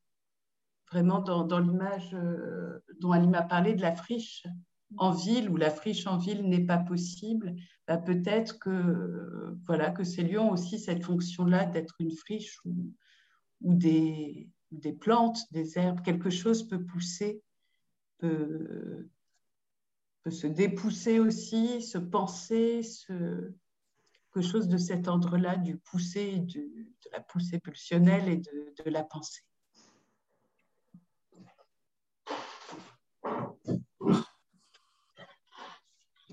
Vraiment 0.91 1.19
dans, 1.19 1.45
dans 1.45 1.59
l'image 1.59 2.15
euh, 2.15 2.83
dont 3.01 3.13
Ali 3.13 3.29
m'a 3.29 3.43
parlé 3.43 3.75
de 3.75 3.83
la 3.83 3.95
friche 3.95 4.47
en 4.97 5.11
ville, 5.13 5.51
où 5.51 5.57
la 5.57 5.71
friche 5.71 6.07
en 6.07 6.17
ville 6.17 6.49
n'est 6.49 6.65
pas 6.65 6.79
possible, 6.79 7.57
bah, 7.87 7.99
peut-être 7.99 8.59
que, 8.59 9.57
voilà, 9.67 9.91
que 9.91 10.05
ces 10.05 10.23
lieux 10.23 10.41
ont 10.41 10.53
aussi 10.53 10.79
cette 10.79 11.05
fonction-là 11.05 11.67
d'être 11.67 11.95
une 11.99 12.13
friche 12.13 12.59
où, 12.65 12.93
des, 13.61 14.49
des, 14.71 14.93
plantes, 14.93 15.41
des 15.51 15.79
herbes, 15.79 16.03
quelque 16.03 16.31
chose 16.31 16.69
peut 16.69 16.85
pousser, 16.85 17.43
peut, 18.19 19.09
se 20.29 20.47
dépousser 20.47 21.21
aussi, 21.21 21.83
se 21.83 21.99
penser, 21.99 22.83
se... 22.83 23.55
quelque 24.33 24.47
chose 24.47 24.69
de 24.69 24.77
cet 24.77 25.09
ordre-là, 25.09 25.57
du 25.57 25.79
pousser, 25.79 26.41
de 26.41 27.11
la 27.13 27.21
poussée 27.21 27.61
pulsionnelle 27.61 28.29
et 28.29 28.37
de 28.37 28.91
la 28.91 29.05
pensée. 29.05 29.43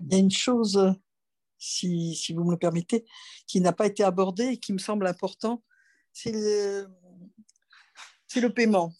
Il 0.03 0.13
y 0.13 0.15
a 0.15 0.19
une 0.19 0.31
chose, 0.31 0.93
si, 1.57 2.15
si 2.15 2.34
vous 2.34 2.43
me 2.43 2.51
le 2.51 2.57
permettez, 2.57 3.05
qui 3.47 3.61
n'a 3.61 3.73
pas 3.73 3.88
été 3.88 4.03
abordée 4.03 4.47
et 4.47 4.57
qui 4.57 4.73
me 4.73 4.77
semble 4.77 5.07
important, 5.07 5.63
c'est 6.11 6.31
le, 6.31 6.88
paiement. 8.49 8.93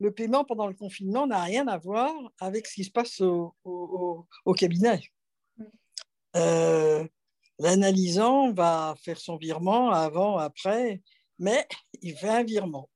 Le 0.00 0.12
paiement 0.12 0.44
pendant 0.44 0.66
le 0.66 0.74
confinement 0.74 1.26
n'a 1.26 1.42
rien 1.42 1.66
à 1.68 1.78
voir 1.78 2.12
avec 2.40 2.66
ce 2.66 2.74
qui 2.74 2.84
se 2.84 2.90
passe 2.90 3.20
au, 3.20 3.54
au, 3.64 4.26
au 4.44 4.52
cabinet. 4.54 5.02
Euh, 6.36 7.06
L'analysant 7.58 8.52
va 8.52 8.94
faire 9.02 9.18
son 9.18 9.36
virement 9.36 9.90
avant, 9.90 10.38
après, 10.38 11.02
mais 11.40 11.66
il 12.02 12.16
fait 12.16 12.28
un 12.28 12.44
virement. 12.44 12.88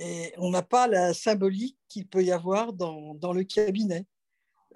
Et 0.00 0.32
on 0.38 0.50
n'a 0.50 0.62
pas 0.62 0.88
la 0.88 1.14
symbolique 1.14 1.78
qu'il 1.88 2.08
peut 2.08 2.24
y 2.24 2.32
avoir 2.32 2.72
dans, 2.72 3.14
dans 3.14 3.32
le 3.32 3.44
cabinet. 3.44 4.04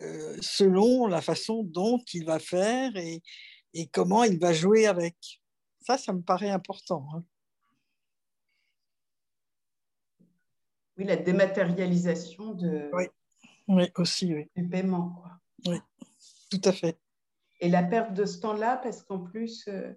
Euh, 0.00 0.36
selon 0.40 1.08
la 1.08 1.20
façon 1.20 1.64
dont 1.64 1.98
il 2.14 2.24
va 2.24 2.38
faire 2.38 2.96
et, 2.96 3.20
et, 3.74 3.88
comment 3.88 4.22
il 4.22 4.38
va 4.38 4.52
jouer 4.52 4.86
avec. 4.86 5.16
Ça, 5.80 5.98
ça 5.98 6.12
me 6.12 6.22
paraît 6.22 6.50
important. 6.50 7.04
Hein. 7.14 7.24
Oui, 10.96 11.04
la 11.04 11.16
dématérialisation 11.16 12.54
de, 12.54 12.90
oui. 12.92 13.04
Oui, 13.66 13.90
aussi, 13.96 14.34
oui. 14.34 14.46
du 14.56 14.68
paiement. 14.68 15.10
Quoi. 15.20 15.32
Oui, 15.66 15.78
tout 16.50 16.60
à 16.64 16.72
fait. 16.72 16.96
Et 17.60 17.68
la 17.68 17.82
perte 17.82 18.14
de 18.14 18.24
ce 18.24 18.38
temps-là, 18.38 18.76
parce 18.76 19.02
qu'en 19.02 19.18
plus, 19.18 19.66
euh, 19.66 19.92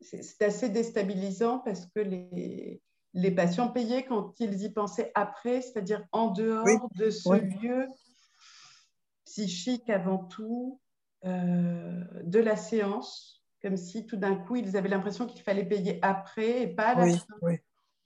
c'est 0.00 0.42
assez 0.42 0.70
déstabilisant 0.70 1.58
parce 1.58 1.86
que 1.86 2.00
les, 2.00 2.82
les 3.12 3.30
patients 3.30 3.68
payaient 3.68 4.04
quand 4.04 4.34
ils 4.40 4.62
y 4.62 4.70
pensaient 4.70 5.12
après, 5.14 5.60
c'est-à-dire 5.60 6.06
en 6.12 6.30
dehors 6.30 6.64
oui. 6.64 6.76
de 6.94 7.10
ce 7.10 7.28
oui. 7.28 7.40
lieu 7.62 7.86
psychique 9.32 9.88
avant 9.88 10.18
tout 10.18 10.78
euh, 11.24 12.04
de 12.24 12.38
la 12.38 12.54
séance, 12.54 13.42
comme 13.62 13.78
si 13.78 14.04
tout 14.04 14.18
d'un 14.18 14.36
coup 14.36 14.56
ils 14.56 14.76
avaient 14.76 14.90
l'impression 14.90 15.26
qu'il 15.26 15.40
fallait 15.40 15.64
payer 15.64 15.98
après 16.02 16.62
et 16.62 16.66
pas 16.66 16.88
à 16.88 16.94
la 16.96 17.04
oui, 17.04 17.12
fin. 17.14 17.34
Oui, 17.40 17.54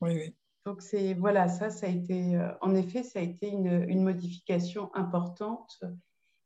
oui, 0.02 0.14
oui. 0.14 0.36
Donc 0.64 0.82
c'est 0.82 1.14
voilà, 1.14 1.48
ça, 1.48 1.70
ça 1.70 1.86
a 1.86 1.90
été, 1.90 2.36
euh, 2.36 2.52
en 2.60 2.76
effet, 2.76 3.02
ça 3.02 3.18
a 3.18 3.22
été 3.22 3.48
une, 3.48 3.86
une 3.88 4.04
modification 4.04 4.94
importante 4.94 5.80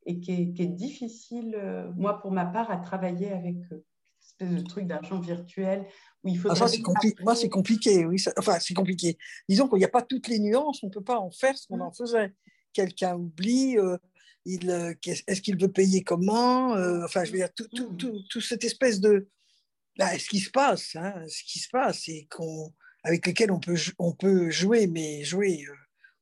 et 0.06 0.18
qui 0.18 0.32
est, 0.32 0.52
qui 0.54 0.62
est 0.62 0.66
difficile, 0.66 1.54
euh, 1.58 1.92
moi 1.96 2.18
pour 2.18 2.32
ma 2.32 2.46
part, 2.46 2.70
à 2.70 2.78
travailler 2.78 3.32
avec 3.32 3.56
eux. 3.72 3.84
Cette 4.20 4.42
espèce 4.42 4.62
de 4.62 4.66
truc 4.66 4.86
d'argent 4.86 5.20
virtuel 5.20 5.86
où 6.24 6.28
il 6.28 6.38
faut. 6.38 6.50
Ah, 6.50 6.54
ça, 6.54 6.68
c'est 6.68 6.80
compli 6.80 7.14
moi, 7.20 7.34
c'est 7.34 7.50
compliqué, 7.50 8.06
oui. 8.06 8.18
Ça, 8.18 8.32
enfin, 8.38 8.58
c'est 8.60 8.74
compliqué. 8.74 9.18
Disons 9.46 9.68
qu'il 9.68 9.78
n'y 9.78 9.84
a 9.84 9.88
pas 9.88 10.02
toutes 10.02 10.28
les 10.28 10.38
nuances, 10.38 10.82
on 10.82 10.86
ne 10.86 10.92
peut 10.92 11.04
pas 11.04 11.18
en 11.18 11.30
faire 11.30 11.56
ce 11.58 11.66
qu'on 11.66 11.80
en 11.80 11.90
faisait. 11.90 12.32
Quelqu'un 12.72 13.16
oublie, 13.16 13.76
euh, 13.78 13.98
est-ce 14.46 15.40
qu'il 15.40 15.60
veut 15.60 15.70
payer 15.70 16.02
comment 16.02 16.74
euh, 16.74 17.04
Enfin, 17.04 17.24
je 17.24 17.32
veux 17.32 17.38
dire, 17.38 17.52
tout, 17.54 17.68
tout, 17.68 17.92
tout, 17.94 18.20
tout 18.28 18.40
cette 18.40 18.64
espèce 18.64 19.00
de. 19.00 19.28
Là, 19.96 20.18
ce 20.18 20.28
qui 20.28 20.38
se 20.38 20.50
passe, 20.50 20.96
hein, 20.96 21.14
ce 21.28 21.42
qui 21.44 21.58
se 21.58 21.68
passe, 21.68 22.08
et 22.08 22.26
qu'on, 22.30 22.72
avec 23.02 23.26
lequel 23.26 23.50
on 23.50 23.60
peut, 23.60 23.76
on 23.98 24.12
peut 24.12 24.50
jouer, 24.50 24.86
mais 24.86 25.24
jouer 25.24 25.64
euh, 25.68 25.74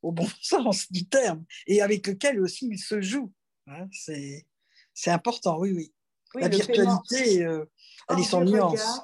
au 0.03 0.13
bon 0.13 0.27
sens 0.43 0.91
du 0.91 1.07
terme, 1.07 1.45
et 1.67 1.81
avec 1.83 2.07
lequel 2.07 2.41
aussi 2.41 2.69
il 2.71 2.79
se 2.79 3.01
joue. 3.01 3.33
Hein, 3.67 3.87
c'est, 3.93 4.47
c'est 4.95 5.11
important, 5.11 5.59
oui, 5.59 5.73
oui. 5.73 5.93
oui 6.35 6.43
La 6.43 6.49
virtualité, 6.49 7.45
euh, 7.45 7.65
elle 8.09 8.19
est 8.19 8.25
sans 8.25 8.45
nuance. 8.45 9.01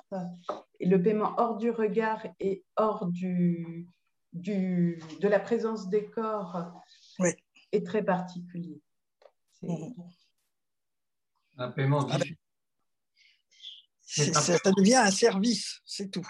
Et 0.81 0.87
le 0.87 1.01
paiement 1.01 1.35
hors 1.37 1.57
du 1.57 1.71
regard 1.71 2.27
et 2.41 2.65
hors 2.77 3.07
du, 3.07 3.87
du, 4.33 5.01
de 5.21 5.29
la 5.29 5.39
présence 5.39 5.89
des 5.89 6.07
corps 6.07 6.73
oui. 7.21 7.31
est 7.73 7.87
très 7.87 8.03
particulier. 8.03 8.83
Mmh. 9.67 9.93
Un 11.57 11.71
paiement 11.71 12.07
ah 12.11 12.19
ben, 12.19 12.35
ça, 14.07 14.59
ça 14.59 14.71
devient 14.77 14.97
un 14.97 15.11
service, 15.11 15.81
c'est 15.85 16.11
tout. 16.11 16.27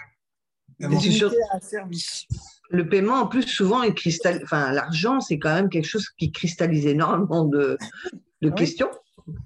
Sur... 0.99 1.31
un 1.53 1.59
service. 1.59 2.25
Le 2.69 2.87
paiement, 2.87 3.15
en 3.21 3.27
plus, 3.27 3.43
souvent, 3.43 3.83
est 3.83 3.93
cristal... 3.93 4.41
enfin, 4.43 4.71
l'argent, 4.71 5.21
c'est 5.21 5.37
quand 5.37 5.53
même 5.53 5.69
quelque 5.69 5.87
chose 5.87 6.09
qui 6.17 6.31
cristallise 6.31 6.87
énormément 6.87 7.45
de, 7.45 7.77
de 8.41 8.49
oui. 8.49 8.55
questions 8.55 8.89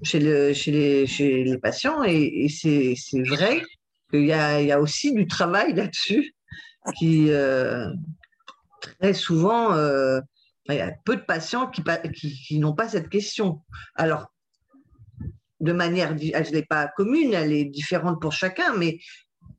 chez, 0.04 0.20
le, 0.20 0.54
chez, 0.54 0.72
les, 0.72 1.08
chez 1.08 1.44
les 1.44 1.58
patients. 1.58 2.04
Et, 2.04 2.46
et 2.46 2.50
c'est 2.50 2.96
vrai 3.28 3.62
qu'il 4.10 4.26
y 4.26 4.34
a, 4.34 4.62
il 4.62 4.68
y 4.68 4.72
a 4.72 4.80
aussi 4.80 5.14
du 5.14 5.28
travail 5.28 5.74
là-dessus 5.74 6.34
qui, 6.98 7.30
euh, 7.30 7.92
très 8.82 9.14
souvent, 9.14 9.74
euh, 9.74 10.22
il 10.76 10.78
y 10.78 10.82
a 10.82 10.92
peu 11.06 11.16
de 11.16 11.22
patients 11.22 11.70
qui, 11.70 12.60
n'ont 12.60 12.74
pas 12.74 12.90
cette 12.90 13.10
question. 13.10 13.62
Alors, 13.96 14.32
de 15.60 15.74
manière, 15.74 16.18
je 16.18 16.52
n'est 16.52 16.66
pas 16.66 16.88
commune, 16.88 17.34
elle 17.34 17.52
est 17.52 17.66
différente 17.66 18.22
pour 18.22 18.32
chacun, 18.32 18.76
mais 18.76 19.00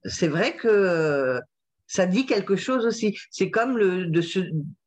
c'est 0.05 0.29
vrai 0.29 0.57
que 0.57 1.41
ça 1.87 2.07
dit 2.07 2.27
quelque 2.27 2.57
chose 2.57 2.87
aussi. 2.87 3.19
C'est 3.31 3.51
comme 3.51 3.79
de 3.79 4.21
ce, 4.21 4.41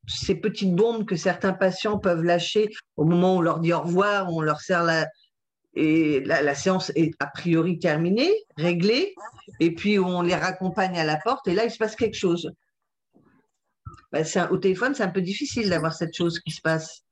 ces 0.06 0.34
petites 0.34 0.74
bombes 0.74 1.06
que 1.06 1.16
certains 1.16 1.52
patients 1.52 1.98
peuvent 1.98 2.22
lâcher 2.22 2.70
au 2.96 3.04
moment 3.04 3.34
où 3.34 3.38
on 3.38 3.42
leur 3.42 3.60
dit 3.60 3.72
au 3.72 3.80
revoir, 3.80 4.32
on 4.32 4.40
leur 4.40 4.60
sert 4.60 4.82
la, 4.82 5.06
et 5.76 6.20
la, 6.20 6.54
séance 6.54 6.92
est 6.94 7.14
a 7.20 7.26
priori 7.26 7.78
terminée, 7.78 8.32
réglée, 8.56 9.14
et 9.60 9.74
puis 9.74 9.98
on 9.98 10.22
les 10.22 10.34
raccompagne 10.34 10.98
à 10.98 11.04
la 11.04 11.16
porte, 11.16 11.48
et 11.48 11.54
là, 11.54 11.64
il 11.64 11.70
se 11.70 11.78
passe 11.78 11.96
quelque 11.96 12.16
chose. 12.16 12.52
Ben, 14.14 14.24
un, 14.36 14.48
au 14.50 14.58
téléphone, 14.58 14.94
c'est 14.94 15.02
un 15.02 15.10
peu 15.10 15.22
difficile 15.22 15.68
d'avoir 15.68 15.92
cette 15.92 16.14
chose 16.14 16.38
qui 16.38 16.52
se 16.52 16.60
passe. 16.60 17.04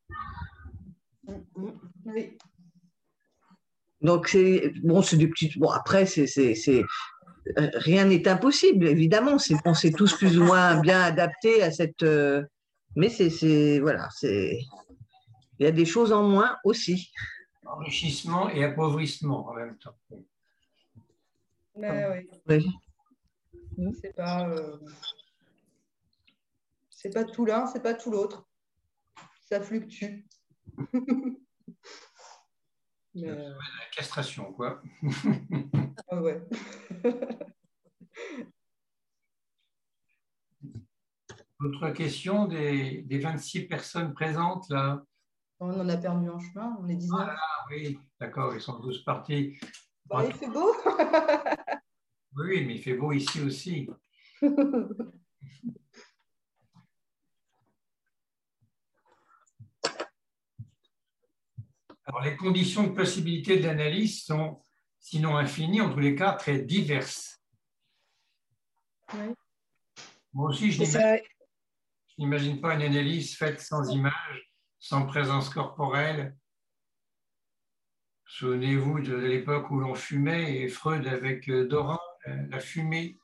Oui. 2.07 2.39
Donc, 4.01 4.29
c'est 4.29 4.73
bon, 4.85 5.03
c'est 5.03 5.17
des 5.17 5.27
petites. 5.27 5.59
Bon, 5.59 5.71
après, 5.71 6.07
c'est 6.07 6.85
rien 7.75 8.05
n'est 8.05 8.29
impossible, 8.29 8.87
évidemment. 8.87 9.37
On 9.65 9.75
s'est 9.75 9.91
tous 9.91 10.15
plus 10.15 10.39
ou 10.39 10.45
moins 10.45 10.81
bien 10.81 11.01
adaptés 11.03 11.65
à 11.65 11.73
cette. 11.73 12.05
Euh, 12.05 12.45
mais 12.95 13.09
c'est 13.09 13.81
voilà, 13.81 14.09
c'est 14.15 14.61
il 15.59 15.65
y 15.65 15.67
a 15.67 15.73
des 15.73 15.85
choses 15.85 16.13
en 16.13 16.23
moins 16.23 16.57
aussi. 16.63 17.11
Enrichissement 17.67 18.49
et 18.49 18.63
appauvrissement 18.63 19.49
en 19.49 19.55
même 19.55 19.77
temps. 19.79 19.97
Mais 21.77 22.29
oui. 22.49 22.65
oui. 23.77 23.93
C'est 24.01 24.15
pas. 24.15 24.49
Euh... 24.49 24.77
C'est 27.03 27.11
pas 27.13 27.25
tout 27.25 27.45
l'un, 27.45 27.67
c'est 27.67 27.83
pas 27.83 27.95
tout 27.95 28.13
l'autre. 28.13 28.49
Ça 29.49 29.61
fluctue. 29.61 30.25
Mais... 33.13 33.27
La 33.27 33.57
castration, 33.93 34.53
quoi. 34.53 34.81
ah 36.09 36.23
ouais. 36.23 36.41
Autre 41.59 41.91
question 41.91 42.47
des, 42.47 43.03
des, 43.03 43.19
26 43.19 43.67
personnes 43.67 44.15
présentes 44.15 44.69
là 44.69 45.03
On 45.59 45.73
en 45.73 45.89
a 45.89 45.97
perdu 45.97 46.29
en 46.29 46.39
chemin, 46.39 46.77
on 46.81 46.87
est 46.87 46.95
19. 46.95 47.21
Ah 47.21 47.67
oui, 47.69 47.99
d'accord, 48.21 48.55
ils 48.55 48.61
sont 48.61 48.81
tous 48.81 49.03
partis. 49.03 49.59
Bah, 50.07 50.25
il 50.25 50.33
fait 50.35 50.47
beau 50.47 50.73
Oui, 52.37 52.65
mais 52.65 52.77
il 52.77 52.81
fait 52.81 52.95
beau 52.95 53.11
ici 53.11 53.41
aussi. 53.41 53.91
Alors, 62.13 62.25
les 62.25 62.37
conditions 62.37 62.83
de 62.89 62.93
possibilité 62.93 63.57
de 63.57 63.67
l'analyse 63.67 64.25
sont, 64.25 64.61
sinon 65.01 65.35
infinies, 65.39 65.81
en 65.81 65.91
tous 65.91 65.99
les 65.99 66.15
cas, 66.15 66.33
très 66.33 66.61
diverses. 66.61 67.43
Oui. 69.15 69.35
Moi 70.35 70.51
aussi, 70.51 70.73
je 70.73 70.83
n'imagine 72.19 72.61
pas 72.61 72.75
une 72.75 72.83
analyse 72.83 73.35
faite 73.35 73.63
sans 73.63 73.91
image, 73.91 74.53
sans 74.79 75.07
présence 75.07 75.49
corporelle. 75.49 76.37
Souvenez-vous 78.27 79.01
de 79.01 79.15
l'époque 79.15 79.71
où 79.71 79.81
l'on 79.81 79.95
fumait, 79.95 80.57
et 80.61 80.69
Freud 80.69 81.07
avec 81.07 81.51
Doran, 81.51 81.99
la 82.27 82.61
fumée, 82.61 83.19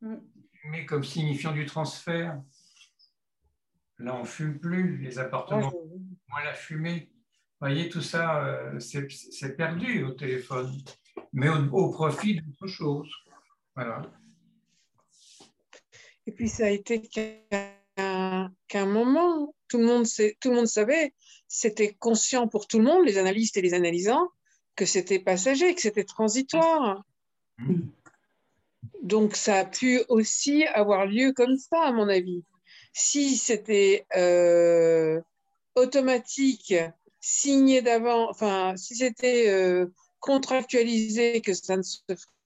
mm. 0.00 0.16
fumée 0.52 0.86
comme 0.86 1.04
signifiant 1.04 1.52
du 1.52 1.66
transfert. 1.66 2.40
Là, 3.98 4.14
on 4.14 4.20
ne 4.20 4.24
fume 4.24 4.58
plus, 4.58 4.96
les 5.02 5.18
appartements, 5.18 5.70
ouais, 5.70 6.00
moins 6.28 6.44
la 6.44 6.54
fumée. 6.54 7.13
Vous 7.60 7.68
voyez, 7.68 7.88
tout 7.88 8.02
ça, 8.02 8.44
euh, 8.44 8.78
c'est 8.80 9.56
perdu 9.56 10.04
au 10.04 10.10
téléphone, 10.10 10.76
mais 11.32 11.48
au, 11.48 11.64
au 11.72 11.90
profit 11.90 12.40
d'autre 12.40 12.66
chose. 12.66 13.10
Voilà. 13.74 14.02
Et 16.26 16.32
puis, 16.32 16.48
ça 16.48 16.66
a 16.66 16.70
été 16.70 17.00
qu'un 17.96 18.86
moment, 18.86 19.54
tout 19.68 19.78
le 19.78 19.86
monde, 19.86 20.06
sait, 20.06 20.36
tout 20.40 20.50
le 20.50 20.56
monde 20.56 20.66
savait, 20.66 21.14
c'était 21.48 21.94
conscient 21.94 22.48
pour 22.48 22.66
tout 22.66 22.78
le 22.78 22.84
monde, 22.84 23.04
les 23.04 23.18
analystes 23.18 23.56
et 23.56 23.62
les 23.62 23.74
analysants, 23.74 24.28
que 24.76 24.86
c'était 24.86 25.18
passager, 25.18 25.74
que 25.74 25.80
c'était 25.80 26.04
transitoire. 26.04 27.04
Donc 29.02 29.36
ça 29.36 29.56
a 29.56 29.64
pu 29.64 30.02
aussi 30.08 30.64
avoir 30.64 31.06
lieu 31.06 31.32
comme 31.32 31.56
ça, 31.56 31.82
à 31.82 31.92
mon 31.92 32.08
avis. 32.08 32.42
Si 32.92 33.36
c'était 33.36 34.06
euh, 34.16 35.20
automatique, 35.74 36.74
signé 37.26 37.80
d'avant, 37.80 38.28
enfin, 38.28 38.74
si 38.76 38.94
c'était 38.96 39.48
euh, 39.48 39.86
contractualisé, 40.20 41.40
que 41.40 41.54
ça 41.54 41.78
ne 41.78 41.82
se 41.82 41.96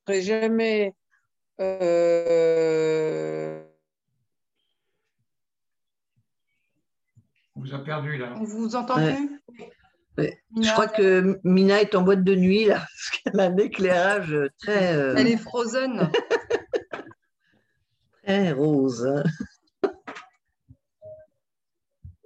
ferait 0.06 0.22
jamais. 0.22 0.94
Euh, 1.60 3.60
On 7.56 7.60
vous 7.60 7.74
a 7.74 7.80
perdu 7.80 8.18
là. 8.18 8.34
On 8.36 8.44
vous 8.44 8.76
entend 8.76 8.98
Ouais. 8.98 9.16
plus? 9.16 9.42
Ouais. 10.16 10.40
Je 10.54 10.60
Mina 10.60 10.72
crois 10.72 10.86
que 10.86 11.40
Mina 11.42 11.80
est 11.80 11.96
en 11.96 12.02
boîte 12.02 12.22
de 12.22 12.36
nuit 12.36 12.66
là, 12.66 12.76
parce 12.96 13.10
qu'elle 13.10 13.40
a 13.40 13.44
un 13.46 13.56
éclairage 13.56 14.36
très, 14.62 14.94
euh, 14.94 15.16
Elle 15.16 15.26
est 15.26 15.36
frozen. 15.36 16.08
très 18.22 18.52
rose. 18.52 19.08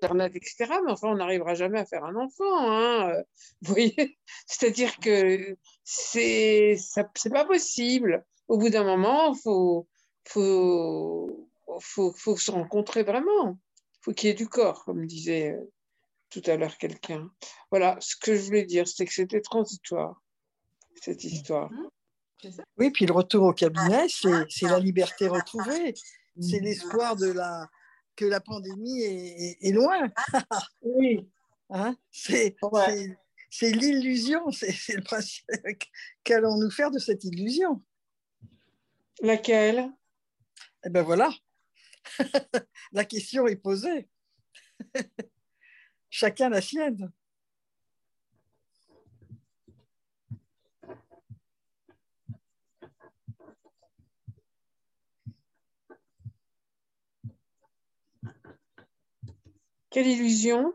Internet, 0.02 0.34
etc. 0.34 0.56
Mais 0.84 0.90
enfin, 0.92 1.08
on 1.08 1.16
n'arrivera 1.16 1.54
jamais 1.54 1.78
à 1.78 1.84
faire 1.86 2.04
un 2.04 2.16
enfant. 2.16 2.44
hein. 2.70 3.10
Euh, 3.10 3.22
Vous 3.62 3.72
voyez 3.74 4.18
C'est-à-dire 4.46 4.98
que 4.98 5.56
c'est 5.84 6.76
ça- 6.76 7.08
c'est 7.16 7.30
pas 7.32 7.44
possible. 7.44 8.24
Au 8.48 8.58
bout 8.58 8.68
d'un 8.70 8.84
moment, 8.84 9.32
il 9.34 9.40
faut, 9.40 9.86
faut, 10.28 11.48
faut, 11.80 12.12
faut 12.12 12.36
se 12.36 12.50
rencontrer 12.50 13.02
vraiment. 13.04 13.58
Il 13.94 13.98
faut 14.04 14.12
qu'il 14.12 14.28
y 14.28 14.32
ait 14.32 14.34
du 14.34 14.48
corps, 14.48 14.84
comme 14.84 15.06
disait 15.06 15.52
euh, 15.52 15.70
tout 16.30 16.42
à 16.46 16.56
l'heure 16.56 16.76
quelqu'un. 16.78 17.30
Voilà, 17.70 17.96
ce 18.00 18.16
que 18.16 18.34
je 18.34 18.42
voulais 18.42 18.64
dire, 18.64 18.88
c'est 18.88 19.06
que 19.06 19.12
c'était 19.14 19.40
transitoire, 19.40 20.20
cette 21.00 21.22
histoire. 21.24 21.70
Oui, 22.76 22.90
puis 22.90 23.06
le 23.06 23.12
retour 23.12 23.44
au 23.44 23.52
cabinet, 23.52 24.08
c'est 24.08 24.46
c'est 24.48 24.66
la 24.66 24.80
liberté 24.80 25.28
retrouvée. 25.28 25.94
C'est 26.40 26.58
l'espoir 26.60 27.14
de 27.14 27.26
la, 27.30 27.70
que 28.16 28.24
la 28.24 28.40
pandémie 28.40 29.02
est, 29.02 29.42
est- 29.62 29.68
est 29.68 29.72
loin. 29.72 30.10
oui. 30.82 31.28
Hein 31.70 31.96
c'est 32.10 33.70
l'illusion, 33.70 34.50
c'est 34.50 34.72
c'est 34.72 34.96
le 34.96 35.02
principe. 35.02 35.46
Qu'allons-nous 36.24 36.70
faire 36.70 36.90
de 36.90 36.98
cette 36.98 37.24
illusion? 37.24 37.82
Laquelle? 39.20 39.90
Eh 40.84 40.90
bien 40.90 41.02
voilà, 41.02 41.30
la 42.92 43.04
question 43.04 43.46
est 43.46 43.56
posée. 43.56 44.08
Chacun 46.10 46.48
la 46.50 46.60
sienne. 46.60 47.10
Quelle 59.92 60.06
illusion 60.06 60.72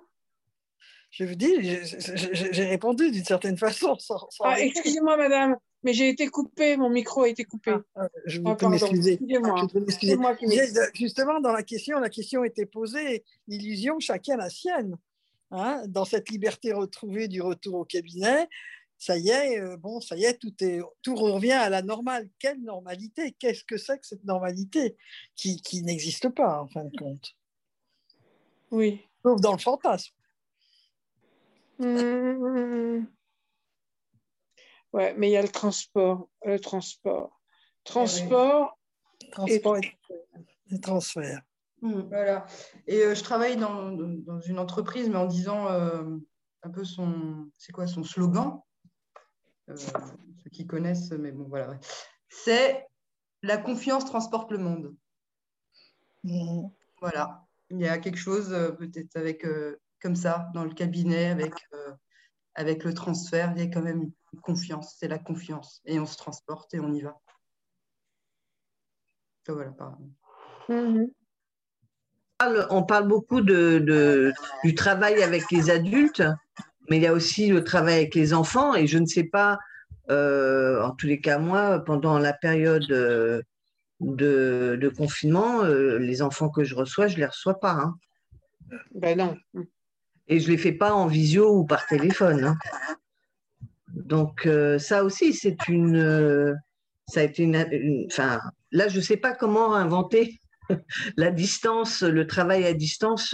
Je 1.10 1.26
vous 1.26 1.36
dis, 1.36 1.54
j'ai 1.62 2.66
répondu 2.66 3.12
d'une 3.12 3.26
certaine 3.26 3.58
façon. 3.58 3.96
Sans, 4.00 4.30
sans 4.30 4.44
Ah, 4.44 4.60
excusez-moi, 4.60 5.18
madame, 5.18 5.58
mais 5.84 5.94
j'ai 5.94 6.10
été 6.10 6.28
coupée, 6.28 6.78
mon 6.78 6.90
micro 6.90 7.24
a 7.24 7.30
été 7.30 7.44
coupé. 7.44 7.72
Je 8.26 8.42
Ah, 8.46 8.56
excusez-moi. 8.78 9.56
Je 9.58 9.74
vous 9.74 9.80
de 9.80 9.86
m'excuser. 9.86 10.82
Justement, 10.94 11.40
dans 11.40 11.52
la 11.52 11.64
question, 11.64 12.00
la 12.00 12.10
question 12.10 12.44
était 12.44 12.66
posée, 12.66 13.24
illusion, 13.48 14.00
chacun 14.00 14.38
la 14.38 14.50
sienne. 14.50 14.98
Hein, 15.50 15.84
dans 15.88 16.04
cette 16.04 16.30
liberté 16.30 16.74
retrouvée 16.74 17.30
du 17.30 17.42
retour 17.42 17.76
au 17.76 17.86
cabinet, 17.86 18.50
ça 18.98 19.18
y 19.18 19.30
est, 19.30 19.62
euh, 19.62 19.78
bon, 19.78 20.02
ça 20.02 20.18
y 20.18 20.26
est, 20.26 20.38
tout, 20.38 20.54
est, 20.62 20.82
tout 21.02 21.16
revient 21.16 21.54
à 21.54 21.70
la 21.70 21.82
normale. 21.82 22.28
Quelle 22.38 22.62
normalité? 22.62 23.34
Qu'est-ce 23.40 23.64
que 23.64 23.78
c'est 23.78 23.98
que 23.98 24.06
cette 24.06 24.26
normalité 24.26 24.98
qui, 25.36 25.62
qui 25.62 25.84
n'existe 25.84 26.30
pas, 26.30 26.62
en 26.62 26.68
fin 26.68 26.84
de 26.84 26.98
compte? 26.98 27.36
Oui. 28.72 29.07
Sauf 29.24 29.42
dans 29.42 29.54
le 29.54 29.58
fantasme. 29.58 30.14
Mmh. 31.80 33.06
Ouais, 34.94 35.14
mais 35.16 35.30
il 35.30 35.32
y 35.32 35.38
a 35.38 35.42
le 35.42 35.50
transport. 35.50 36.30
Le 36.44 36.60
transport. 36.60 37.40
Transport. 37.84 38.78
Transport 39.32 39.78
et, 39.78 39.98
et 40.72 40.80
transfert. 40.80 41.42
Mm, 41.82 42.02
Voilà. 42.10 42.46
Et 42.88 43.04
euh, 43.04 43.16
je 43.16 43.24
travaille 43.24 43.58
dans, 43.58 43.92
dans 43.92 44.40
une 44.42 44.60
entreprise, 44.60 45.10
mais 45.10 45.18
en 45.18 45.26
disant 45.28 45.68
euh, 45.68 46.18
un 46.64 46.70
peu 46.70 46.84
son, 46.84 47.50
c'est 47.58 47.72
quoi 47.72 47.88
son 47.88 48.04
slogan? 48.04 48.62
Euh, 49.70 49.76
Ceux 49.76 50.50
qui 50.52 50.66
connaissent, 50.66 51.12
mais 51.12 51.32
bon, 51.32 51.46
voilà. 51.48 51.70
ouais. 51.70 51.80
C'est 52.30 52.88
la 53.44 53.58
confiance 53.58 54.06
transporte 54.06 54.52
le 54.52 54.58
monde. 54.58 54.96
Voilà. 57.02 57.47
Il 57.70 57.80
y 57.80 57.88
a 57.88 57.98
quelque 57.98 58.18
chose 58.18 58.54
euh, 58.54 58.72
peut-être 58.72 59.16
avec 59.16 59.46
euh, 59.46 59.80
comme 60.02 60.16
ça 60.16 60.50
dans 60.54 60.64
le 60.64 60.74
cabinet, 60.74 61.28
avec 61.28 61.54
euh, 61.74 61.92
avec 62.56 62.84
le 62.84 62.94
transfert, 62.94 63.54
il 63.56 63.64
y 63.64 63.66
a 63.66 63.68
quand 63.68 63.82
même 63.82 64.10
une 64.34 64.42
confiance. 64.42 64.96
C'est 64.98 65.08
la 65.08 65.20
confiance 65.20 65.82
et 65.86 66.00
on 66.00 66.06
se 66.06 66.18
transporte 66.18 66.74
et 66.74 66.80
on 66.80 66.94
y 66.94 67.02
va. 67.02 67.20
Voilà. 69.48 69.76
on 72.70 72.84
parle 72.84 73.08
beaucoup 73.08 73.40
de, 73.40 74.34
du 74.64 74.76
travail 74.76 75.24
avec 75.24 75.50
les 75.52 75.70
adultes, 75.70 76.24
mais 76.90 76.98
il 76.98 77.04
y 77.04 77.08
a 77.08 77.14
aussi 77.14 77.48
le 77.48 77.64
travail 77.64 77.96
avec 77.96 78.16
les 78.16 78.34
enfants. 78.34 78.76
Et 78.76 78.88
je 78.88 78.98
ne 78.98 79.06
sais 79.06 79.24
pas, 79.24 79.58
en 80.10 80.92
tous 80.98 81.06
les 81.06 81.22
cas, 81.22 81.38
moi, 81.38 81.80
pendant 81.80 82.20
la 82.20 82.34
période 82.34 82.92
de, 84.00 84.78
de 84.80 84.90
confinement, 84.90 85.64
euh, 85.64 85.98
les 85.98 86.22
enfants 86.22 86.50
que 86.50 86.64
je 86.64 86.76
reçois, 86.76 87.08
je 87.08 87.16
ne 87.16 87.20
les 87.22 87.26
reçois 87.26 87.60
pas. 87.60 87.72
hein. 87.74 87.96
Ben 88.94 89.18
non. 89.18 89.36
Et 90.28 90.40
je 90.40 90.48
ne 90.48 90.52
les 90.52 90.58
fais 90.58 90.74
pas 90.74 90.94
en 90.94 91.08
visio 91.08 91.52
ou 91.58 91.66
par 91.66 91.88
téléphone. 91.88 92.44
hein. 92.44 92.58
Donc, 93.94 94.46
euh, 94.46 94.78
ça 94.78 95.04
aussi, 95.04 95.34
c'est 95.34 95.68
une. 95.68 95.96
euh, 95.98 96.54
ça 97.08 97.22
a 97.22 97.24
été 97.24 97.44
une. 97.44 98.06
Enfin, 98.12 98.40
là, 98.72 98.88
je 98.90 98.98
ne 98.98 99.02
sais 99.02 99.18
pas 99.18 99.34
comment 99.34 99.74
inventer 99.74 100.40
la 101.18 101.32
distance, 101.32 102.04
le 102.04 102.28
travail 102.28 102.66
à 102.66 102.74
distance. 102.74 103.34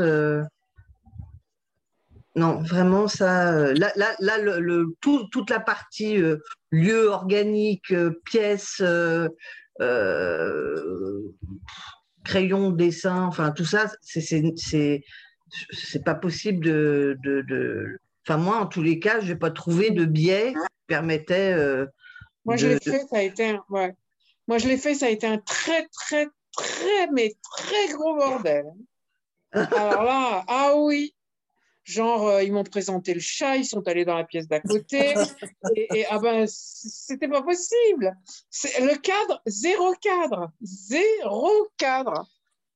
non, 2.35 2.61
vraiment, 2.61 3.07
ça. 3.07 3.73
Là, 3.73 3.91
là, 3.95 4.15
là 4.19 4.37
le, 4.37 4.59
le- 4.59 4.95
tout- 5.01 5.27
toute 5.31 5.49
la 5.49 5.59
partie 5.59 6.21
euh, 6.21 6.37
lieu 6.71 7.07
organique, 7.07 7.91
euh, 7.91 8.19
pièce, 8.25 8.77
euh, 8.81 9.27
crayon, 12.23 12.71
dessin, 12.71 13.23
enfin, 13.23 13.51
tout 13.51 13.65
ça, 13.65 13.91
c'est- 14.01 15.03
c'est 15.71 16.03
pas 16.03 16.15
possible 16.15 16.63
de, 16.65 17.17
de, 17.23 17.41
de- 17.41 17.99
Enfin, 18.25 18.37
moi, 18.37 18.57
en 18.57 18.67
tous 18.67 18.81
les 18.81 18.99
cas, 18.99 19.19
je 19.19 19.33
n'ai 19.33 19.37
pas 19.37 19.51
trouvé 19.51 19.91
de 19.91 20.05
biais 20.05 20.53
qui 20.53 20.59
permettait. 20.87 21.53
euh, 21.53 21.85
Moi, 22.45 22.55
je 22.55 22.67
l'ai 22.67 22.79
fait, 22.79 23.01
ça 23.09 23.17
a 23.17 23.21
été 23.21 23.49
un, 23.49 23.63
ouais. 23.69 23.93
Moi, 24.47 24.57
je 24.59 24.67
l'ai 24.67 24.77
fait, 24.77 24.95
ça 24.95 25.07
a 25.07 25.09
été 25.09 25.27
un 25.27 25.37
très, 25.39 25.87
très, 25.87 26.27
très, 26.55 27.07
mais 27.11 27.33
très 27.57 27.93
gros 27.93 28.15
bordel. 28.15 28.65
Alors 29.53 30.03
là, 30.03 30.43
ah 30.47 30.73
oui, 30.77 31.13
genre, 31.83 32.27
euh, 32.27 32.43
ils 32.43 32.51
m'ont 32.51 32.63
présenté 32.63 33.13
le 33.13 33.19
chat, 33.19 33.57
ils 33.57 33.65
sont 33.65 33.87
allés 33.87 34.05
dans 34.05 34.15
la 34.15 34.23
pièce 34.23 34.47
d'à 34.47 34.59
côté, 34.59 35.13
et, 35.75 35.99
et, 35.99 36.05
ah 36.09 36.19
ben, 36.19 36.45
c'était 36.47 37.27
pas 37.27 37.41
possible. 37.41 38.15
C'est 38.49 38.79
le 38.81 38.95
cadre, 38.97 39.41
zéro 39.45 39.93
cadre, 40.01 40.51
zéro 40.61 41.67
cadre. 41.77 42.27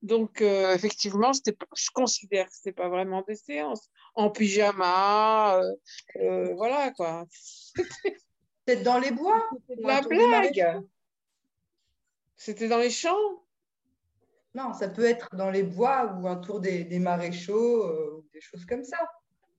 Donc, 0.01 0.41
euh, 0.41 0.75
effectivement, 0.75 1.33
c'était 1.33 1.53
pas- 1.53 1.65
je 1.75 1.89
considère 1.91 2.45
que 2.45 2.53
c'était 2.53 2.71
pas 2.71 2.87
vraiment 2.87 3.23
des 3.27 3.35
séances. 3.35 3.89
En 4.13 4.29
pyjama, 4.29 5.57
euh, 5.59 5.73
euh, 6.17 6.53
voilà 6.55 6.91
quoi. 6.91 7.25
Peut-être 8.65 8.83
dans 8.83 8.99
les 8.99 9.11
bois 9.11 9.43
la 9.79 10.01
blague. 10.01 10.81
C'était 12.35 12.67
dans 12.67 12.77
les 12.77 12.91
champs. 12.91 13.43
Non, 14.57 14.73
ça 14.73 14.87
peut 14.89 15.05
être 15.05 15.29
dans 15.35 15.51
les 15.51 15.61
bois 15.61 16.17
ou 16.19 16.27
autour 16.27 16.59
des, 16.59 16.83
des 16.83 16.97
maréchaux, 16.97 17.83
euh, 17.83 18.17
ou 18.17 18.25
des 18.33 18.41
choses 18.41 18.65
comme 18.65 18.83
ça, 18.83 18.97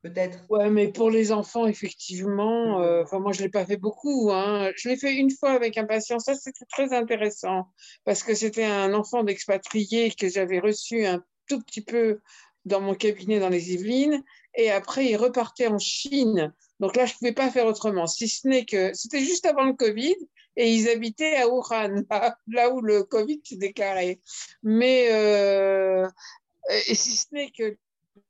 peut-être. 0.03 0.39
Ouais, 0.51 0.71
mais 0.71 0.89
pour 0.89 1.09
les 1.09 1.31
enfants, 1.31 1.69
effectivement, 1.69 2.83
euh, 2.83 3.05
enfin, 3.05 3.21
moi, 3.21 3.31
je 3.33 3.39
ne 3.39 3.45
l'ai 3.45 3.51
pas 3.51 3.65
fait 3.65 3.77
beaucoup. 3.77 4.33
hein. 4.33 4.73
Je 4.75 4.89
l'ai 4.89 4.97
fait 4.97 5.15
une 5.15 5.31
fois 5.31 5.53
avec 5.53 5.79
un 5.79 5.85
patient. 5.85 6.19
Ça, 6.19 6.35
c'était 6.35 6.65
très 6.65 6.93
intéressant 6.93 7.69
parce 8.05 8.25
que 8.25 8.35
c'était 8.35 8.65
un 8.65 8.93
enfant 8.93 9.23
d'expatrié 9.23 10.11
que 10.11 10.29
j'avais 10.29 10.59
reçu 10.59 11.07
un 11.07 11.23
tout 11.49 11.61
petit 11.63 11.83
peu 11.83 12.19
dans 12.65 12.81
mon 12.81 12.95
cabinet 12.95 13.39
dans 13.39 13.51
les 13.51 13.73
Yvelines. 13.75 14.21
Et 14.57 14.73
après, 14.73 15.07
il 15.07 15.17
repartait 15.17 15.69
en 15.69 15.79
Chine. 15.79 16.53
Donc 16.81 16.97
là, 16.97 17.07
je 17.07 17.13
ne 17.13 17.19
pouvais 17.19 17.33
pas 17.33 17.51
faire 17.51 17.67
autrement, 17.67 18.09
si 18.09 18.29
ce 18.29 18.49
n'est 18.49 18.65
que 18.65 18.93
c'était 18.95 19.21
juste 19.21 19.47
avant 19.47 19.65
le 19.65 19.75
Covid 19.75 20.17
et 20.59 20.75
ils 20.75 20.89
habitaient 20.89 21.37
à 21.37 21.49
Wuhan, 21.49 22.05
là, 22.49 22.71
où 22.71 22.81
le 22.81 23.05
Covid 23.05 23.41
s'est 23.45 23.57
déclaré. 23.57 24.21
Mais 24.65 25.09
euh, 25.13 26.07
et 26.89 26.95
si 26.95 27.17
ce 27.17 27.27
n'est 27.33 27.51
que 27.51 27.77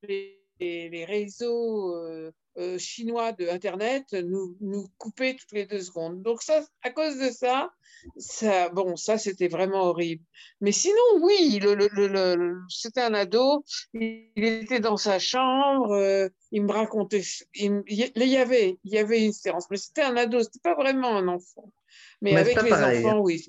les, 0.02 1.04
réseaux 1.06 1.94
euh, 1.96 2.30
euh, 2.58 2.78
chinois 2.78 3.32
de 3.32 3.48
Internet 3.48 4.12
nous, 4.12 4.56
nous 4.60 4.86
coupaient 4.98 5.36
toutes 5.36 5.52
les 5.52 5.64
deux 5.64 5.80
secondes. 5.80 6.20
Donc 6.20 6.42
ça, 6.42 6.62
à 6.82 6.90
cause 6.90 7.16
de 7.16 7.30
ça, 7.30 7.70
ça 8.18 8.68
bon, 8.68 8.96
ça 8.96 9.16
c'était 9.16 9.48
vraiment 9.48 9.84
horrible. 9.84 10.22
Mais 10.60 10.72
sinon, 10.72 11.22
oui, 11.22 11.60
le, 11.62 11.74
le, 11.74 11.88
le, 12.08 12.58
c'était 12.68 13.00
un 13.00 13.14
ado, 13.14 13.64
il, 13.94 14.28
était 14.36 14.80
dans 14.80 14.98
sa 14.98 15.18
chambre, 15.18 16.28
il 16.50 16.62
me 16.62 16.72
racontait, 16.72 17.22
il, 17.54 17.82
il, 17.86 18.26
y 18.26 18.36
avait, 18.36 18.76
il 18.84 18.92
y 18.92 18.98
avait 18.98 19.24
une 19.24 19.32
séance, 19.32 19.66
mais 19.70 19.78
c'était 19.78 20.02
un 20.02 20.16
ado, 20.16 20.42
c'était 20.42 20.60
pas 20.62 20.74
vraiment 20.74 21.16
un 21.16 21.28
enfant. 21.28 21.72
Mais, 22.20 22.32
Mais 22.32 22.40
avec 22.40 22.62
les 22.62 22.70
pareil, 22.70 23.04
enfants, 23.04 23.20
oui, 23.20 23.46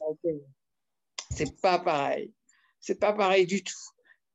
c'est 1.31 1.61
pas 1.61 1.79
pareil. 1.79 2.33
C'est 2.79 2.99
pas 2.99 3.13
pareil 3.13 3.45
du 3.45 3.63
tout. 3.63 3.73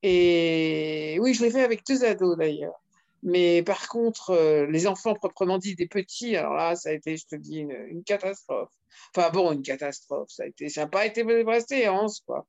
Et 0.03 1.17
oui, 1.21 1.33
je 1.35 1.43
l'ai 1.43 1.51
fait 1.51 1.63
avec 1.63 1.85
deux 1.87 2.05
ados 2.05 2.37
d'ailleurs. 2.37 2.79
Mais 3.23 3.63
par 3.63 3.89
contre, 3.89 4.31
euh, 4.31 4.67
les 4.67 4.87
enfants 4.87 5.15
proprement 5.15 5.57
dit, 5.57 5.75
des 5.75 5.89
petits, 5.89 6.37
alors 6.37 6.53
là, 6.53 6.77
ça 6.77 6.91
a 6.91 6.93
été, 6.93 7.17
je 7.17 7.27
te 7.27 7.37
dis, 7.37 7.61
une, 7.61 7.73
une 7.89 8.05
catastrophe. 8.05 8.69
Enfin 9.17 9.31
bon, 9.31 9.53
une 9.53 9.63
catastrophe. 9.63 10.29
Ça 10.29 10.43
a 10.43 10.47
été, 10.47 10.69
ça 10.69 10.83
n'a 10.83 10.89
pas 10.89 11.07
été 11.07 11.23
vraie 11.23 11.63
séance, 11.63 12.21
quoi. 12.27 12.47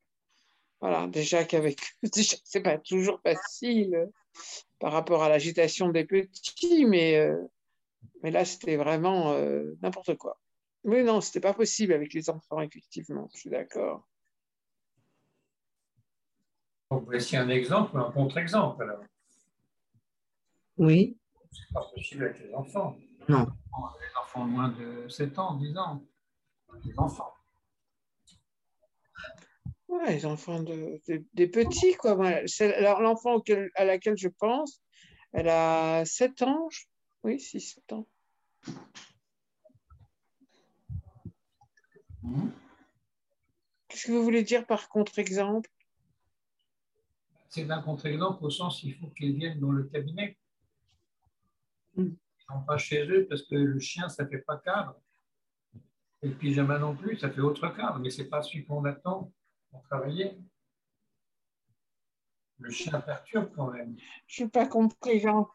Voilà, 0.82 1.08
déjà 1.08 1.46
qu'avec, 1.46 1.80
déjà, 2.04 2.36
c'est 2.44 2.60
pas 2.60 2.78
toujours 2.78 3.22
facile 3.22 3.96
euh, 3.96 4.06
par 4.80 4.92
rapport 4.92 5.24
à 5.24 5.30
l'agitation 5.30 5.90
des 5.90 6.04
petits, 6.04 6.86
mais, 6.86 7.16
euh, 7.20 7.42
mais 8.22 8.32
là, 8.32 8.44
c'était 8.44 8.76
vraiment 8.76 9.34
n'importe 9.82 10.18
quoi. 10.18 10.38
Mais 10.86 11.04
non, 11.04 11.20
c'était 11.20 11.40
pas 11.42 11.54
possible 11.54 11.94
avec 11.94 12.14
les 12.14 12.30
enfants, 12.30 12.62
effectivement, 12.62 13.28
je 13.34 13.40
suis 13.40 13.50
d'accord. 13.50 14.08
Voici 16.92 17.36
un 17.36 17.50
exemple, 17.50 17.98
un 17.98 18.12
contre-exemple. 18.12 18.84
alors. 18.84 19.04
Oui. 20.78 21.18
C'est 21.52 21.74
pas 21.74 21.82
possible 21.94 22.26
avec 22.26 22.40
les 22.40 22.54
enfants. 22.54 22.98
Non. 23.28 23.48
Les 24.00 24.18
enfants 24.22 24.46
de 24.46 24.52
moins 24.52 24.70
de 24.70 25.08
7 25.10 25.38
ans, 25.40 25.56
10 25.56 25.76
ans. 25.78 26.04
Les 26.84 26.98
enfants. 27.00 27.34
Ouais, 29.88 30.14
les 30.14 30.26
enfants 30.26 30.62
de, 30.62 31.02
de- 31.08 31.24
des 31.34 31.48
petits, 31.48 31.96
quoi. 31.96 32.12
Alors, 32.60 33.02
L'enfant 33.02 33.42
à 33.76 33.86
laquelle 33.86 34.18
je 34.18 34.28
pense, 34.28 34.82
elle 35.32 35.50
a 35.50 36.06
7 36.06 36.42
ans. 36.44 36.68
je- 36.70 36.84
Oui, 37.24 37.40
6-7 37.40 37.92
ans. 37.94 38.08
Qu'est-ce 43.88 44.08
que 44.08 44.12
vous 44.12 44.24
voulez 44.24 44.44
dire 44.44 44.66
par 44.66 44.90
contre-exemple? 44.90 45.70
C'est 47.50 47.70
un 47.70 47.82
contre-exemple 47.82 48.44
au 48.44 48.50
sens 48.50 48.82
qu'il 48.82 48.96
faut 48.96 49.08
qu'ils 49.08 49.36
viennent 49.36 49.60
dans 49.60 49.72
le 49.72 49.84
cabinet. 49.84 50.38
Ils 51.96 52.04
ne 52.04 52.10
sont 52.50 52.62
pas 52.68 52.78
chez 52.78 53.08
eux 53.08 53.26
parce 53.30 53.44
que 53.44 53.56
le 53.56 53.80
chien, 53.80 54.10
ça 54.10 54.24
ne 54.24 54.30
fait 54.30 54.40
pas 54.40 54.58
cadre. 54.58 55.00
Et 56.22 56.28
le 56.28 56.36
pyjama 56.36 56.80
non 56.80 56.96
plus, 56.96 57.18
ça 57.18 57.30
fait 57.30 57.42
autre 57.42 57.70
cadre, 57.70 58.00
mais 58.00 58.10
ce 58.10 58.22
n'est 58.22 58.28
pas 58.28 58.42
celui 58.42 58.66
qu'on 58.66 58.84
attend 58.86 59.32
pour 59.72 59.84
travailler. 59.84 60.38
Le 62.60 62.72
chien 62.72 63.00
perturbe 63.02 63.52
quand 63.56 63.72
même. 63.72 63.96
Je 64.28 64.44
n'ai 64.44 64.50
pas 64.50 64.68
compris, 64.68 65.20
Jean. 65.20 65.48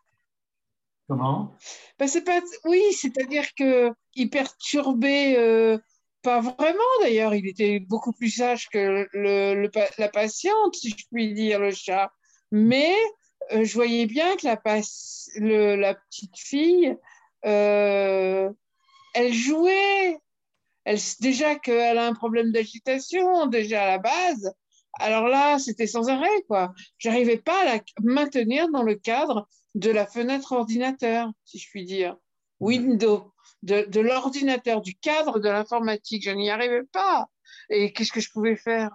Comment? 1.09 1.57
Ben, 1.99 2.09
pas... 2.25 2.41
Oui, 2.65 2.83
c'est-à-dire 2.93 3.53
que 3.55 3.93
il 4.15 4.31
perturbait, 4.31 5.37
euh, 5.39 5.79
pas 6.23 6.41
vraiment 6.41 6.83
d'ailleurs, 7.03 7.35
il 7.35 7.47
était 7.49 7.81
beaucoup 7.81 8.13
plus 8.13 8.31
sage 8.31 8.69
que 8.69 9.09
le, 9.13 9.55
le 9.55 9.71
pa- 9.71 9.91
la 9.99 10.09
patiente, 10.09 10.75
si 10.75 10.91
je 10.91 11.05
puis 11.11 11.33
dire, 11.35 11.59
le 11.61 11.71
chat. 11.73 12.13
Mais 12.51 12.95
euh, 13.53 13.65
je 13.65 13.75
voyais 13.75 14.07
bien 14.07 14.37
que 14.37 14.47
la, 14.47 14.57
pac- 14.57 14.85
le- 15.37 15.77
la 15.77 15.95
petite 15.95 16.37
fille, 16.39 16.97
euh, 17.47 18.51
elle 19.15 19.33
jouait. 19.33 20.19
Elle, 20.85 20.99
déjà 21.21 21.57
qu'elle 21.57 21.99
a 21.99 22.07
un 22.07 22.15
problème 22.15 22.53
d'agitation, 22.53 23.47
déjà 23.47 23.85
à 23.85 23.87
la 23.87 23.99
base. 23.99 24.53
Alors 24.95 25.29
là, 25.29 25.59
c'était 25.59 25.87
sans 25.87 26.09
arrêt, 26.09 26.43
quoi. 26.49 26.73
J'arrivais 26.99 27.37
pas 27.37 27.63
à 27.63 27.65
la 27.65 27.81
maintenir 28.03 28.69
dans 28.71 28.83
le 28.83 28.95
cadre 28.95 29.49
de 29.75 29.91
la 29.91 30.07
fenêtre 30.07 30.53
ordinateur, 30.53 31.31
si 31.45 31.59
je 31.59 31.69
puis 31.71 31.85
dire. 31.85 32.17
Windows, 32.61 33.33
de, 33.63 33.83
de 33.89 34.01
l'ordinateur, 34.01 34.81
du 34.81 34.95
cadre 34.95 35.39
de 35.39 35.49
l'informatique. 35.49 36.25
Je 36.25 36.31
n'y 36.31 36.51
arrivais 36.51 36.85
pas. 36.93 37.27
Et 37.69 37.93
qu'est-ce 37.93 38.13
que 38.13 38.21
je 38.21 38.31
pouvais 38.31 38.57
faire? 38.57 38.91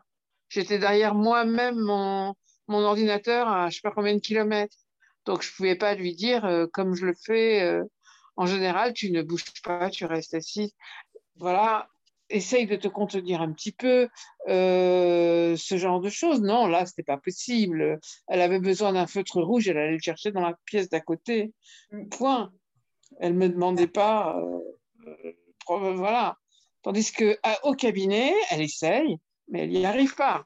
J'étais 0.49 0.79
derrière 0.79 1.15
moi-même 1.15 1.79
mon, 1.79 2.35
mon 2.67 2.81
ordinateur 2.83 3.47
à 3.47 3.69
je 3.69 3.75
sais 3.75 3.81
pas 3.81 3.91
combien 3.91 4.15
de 4.15 4.19
kilomètres. 4.19 4.77
Donc 5.25 5.41
je 5.41 5.53
pouvais 5.55 5.75
pas 5.75 5.95
lui 5.95 6.15
dire, 6.15 6.45
euh, 6.45 6.67
comme 6.71 6.93
je 6.95 7.05
le 7.05 7.13
fais 7.13 7.61
euh, 7.61 7.83
en 8.35 8.45
général, 8.45 8.93
tu 8.93 9.11
ne 9.11 9.21
bouges 9.21 9.45
pas, 9.63 9.89
tu 9.89 10.05
restes 10.05 10.33
assis. 10.33 10.73
Voilà, 11.37 11.89
essaye 12.29 12.65
de 12.65 12.75
te 12.75 12.87
contenir 12.87 13.41
un 13.41 13.51
petit 13.51 13.71
peu, 13.71 14.07
euh, 14.47 15.55
ce 15.55 15.77
genre 15.77 15.99
de 16.01 16.09
choses. 16.09 16.41
Non, 16.41 16.67
là, 16.67 16.85
c'était 16.85 17.03
pas 17.03 17.17
possible. 17.17 17.99
Elle 18.27 18.41
avait 18.41 18.59
besoin 18.59 18.93
d'un 18.93 19.07
feutre 19.07 19.41
rouge, 19.41 19.67
elle 19.67 19.77
allait 19.77 19.93
le 19.93 19.99
chercher 19.99 20.31
dans 20.31 20.41
la 20.41 20.57
pièce 20.65 20.89
d'à 20.89 21.01
côté. 21.01 21.53
Point. 22.11 22.51
Elle 23.19 23.33
me 23.33 23.47
demandait 23.49 23.87
pas. 23.87 24.37
euh, 24.39 24.59
euh, 25.07 25.33
pro- 25.59 25.93
voilà. 25.95 26.37
Tandis 26.81 27.11
que 27.11 27.37
à- 27.43 27.65
au 27.65 27.73
cabinet, 27.73 28.33
elle 28.51 28.61
essaye, 28.61 29.17
mais 29.47 29.61
elle 29.63 29.69
n'y 29.69 29.85
arrive 29.85 30.15
pas. 30.15 30.45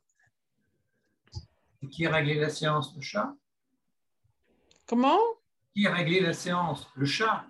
Et 1.82 1.88
Qui 1.88 2.06
a 2.06 2.12
réglé 2.12 2.36
la 2.36 2.50
séance 2.50 2.94
Le 2.96 3.02
chat? 3.02 3.34
Comment? 4.86 5.20
Qui 5.76 5.86
a 5.88 5.94
réglé 5.94 6.20
la 6.20 6.34
séance? 6.34 6.88
Le 6.96 7.06
chat? 7.06 7.46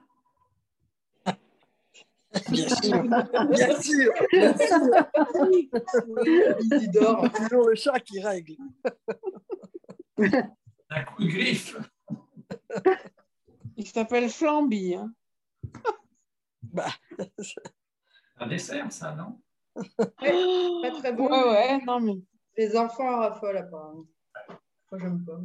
Bien 2.52 2.70
sûr, 2.82 3.04
bien 3.50 3.82
sûr, 3.82 4.14
bien 4.32 4.58
sûr. 4.58 4.94
Isidore. 6.60 7.26
C'est 7.34 7.40
toujours 7.44 7.68
le 7.68 7.76
chat 7.76 8.00
qui 8.00 8.20
règle. 8.22 8.56
Un 10.90 11.04
coup 11.04 11.24
de 11.24 11.28
griffe 11.30 11.76
Il 13.80 13.88
s'appelle 13.88 14.30
Flamby. 14.30 14.96
hein. 14.96 15.14
Bah, 16.62 16.90
Un 18.38 18.48
dessert, 18.48 18.92
ça, 18.92 19.16
non? 19.16 19.40
Pas 19.98 20.92
très 21.00 21.14
bon. 21.14 21.30
Ouais, 21.30 21.50
ouais, 21.50 21.86
non, 21.86 22.02
mais. 22.02 22.20
Les 22.58 22.76
enfants 22.76 23.20
raffolent 23.20 23.56
apparemment. 23.58 24.06
Moi, 24.92 25.00
j'aime 25.00 25.26
pas. 25.26 25.40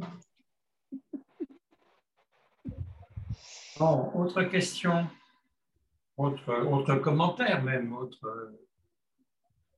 Bon, 3.79 4.11
autre 4.15 4.43
question 4.43 5.07
autre, 6.17 6.53
autre 6.65 6.95
commentaire 6.95 7.61
même 7.63 7.93
autre... 7.93 8.53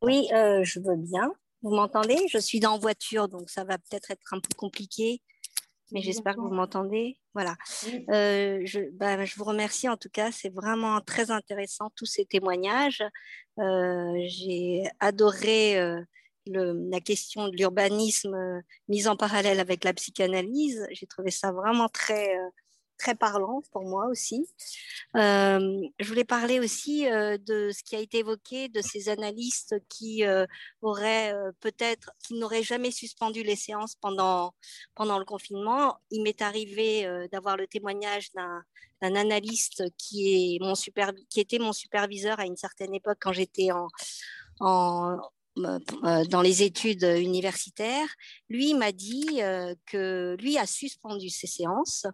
Oui, 0.03 0.27
euh, 0.33 0.63
je 0.63 0.79
veux 0.79 0.95
bien. 0.95 1.31
Vous 1.63 1.71
m'entendez? 1.71 2.17
Je 2.29 2.37
suis 2.37 2.63
en 2.65 2.77
voiture, 2.77 3.27
donc 3.27 3.49
ça 3.49 3.63
va 3.63 3.77
peut-être 3.79 4.11
être 4.11 4.33
un 4.33 4.39
peu 4.39 4.53
compliqué, 4.55 5.21
mais 5.91 6.01
j'espère 6.01 6.35
que 6.35 6.41
vous 6.41 6.49
m'entendez. 6.55 7.17
Voilà. 7.33 7.55
Euh, 8.09 8.59
je, 8.65 8.79
bah, 8.93 9.23
je 9.25 9.35
vous 9.35 9.43
remercie 9.43 9.87
en 9.89 9.97
tout 9.97 10.09
cas. 10.09 10.31
C'est 10.31 10.49
vraiment 10.53 10.99
très 11.01 11.31
intéressant 11.31 11.89
tous 11.95 12.05
ces 12.05 12.25
témoignages. 12.25 13.03
Euh, 13.59 14.13
J'ai 14.27 14.83
adoré 14.99 15.79
euh, 15.79 16.01
le- 16.47 16.89
la 16.89 16.99
question 16.99 17.47
de 17.47 17.55
l'urbanisme 17.57 18.61
mise 18.87 19.07
en 19.07 19.15
parallèle 19.17 19.59
avec 19.59 19.83
la 19.83 19.93
psychanalyse. 19.93 20.85
J'ai 20.91 21.07
trouvé 21.07 21.31
ça 21.31 21.51
vraiment 21.51 21.89
très, 21.89 22.35
très 22.97 23.15
parlant 23.15 23.61
pour 23.71 23.83
moi 23.83 24.07
aussi. 24.07 24.47
Euh, 25.15 25.81
je 25.99 26.07
voulais 26.07 26.25
parler 26.25 26.59
aussi 26.59 27.07
euh, 27.07 27.37
de 27.37 27.71
ce 27.71 27.83
qui 27.83 27.95
a 27.95 27.99
été 27.99 28.19
évoqué, 28.19 28.69
de 28.69 28.81
ces 28.81 29.09
analystes 29.09 29.75
qui 29.87 30.25
euh, 30.25 30.45
auraient 30.81 31.33
euh, 31.33 31.51
peut-être, 31.59 32.11
qui 32.25 32.33
n'auraient 32.35 32.63
jamais 32.63 32.91
suspendu 32.91 33.43
les 33.43 33.55
séances 33.55 33.95
pendant, 33.95 34.53
pendant 34.95 35.19
le 35.19 35.25
confinement. 35.25 35.97
Il 36.11 36.23
m'est 36.23 36.41
arrivé 36.41 37.07
d'avoir 37.31 37.57
le 37.57 37.67
témoignage 37.67 38.31
d'un 38.33 38.63
d'un 38.99 39.13
analyste 39.13 39.83
qui, 39.95 40.55
est 40.55 40.59
mon 40.59 40.73
super, 40.73 41.11
qui 41.29 41.39
était 41.39 41.59
mon 41.59 41.71
superviseur 41.71 42.39
à 42.39 42.47
une 42.47 42.57
certaine 42.57 42.95
époque 42.95 43.19
quand 43.21 43.31
j'étais 43.31 43.69
en, 43.71 43.89
en, 44.59 45.19
dans 45.55 46.41
les 46.41 46.63
études 46.63 47.03
universitaires. 47.03 48.07
Lui 48.49 48.73
m'a 48.73 48.91
dit 48.91 49.39
que 49.85 50.35
lui 50.39 50.57
a 50.57 50.65
suspendu 50.65 51.29
ses 51.29 51.45
séances 51.45 52.07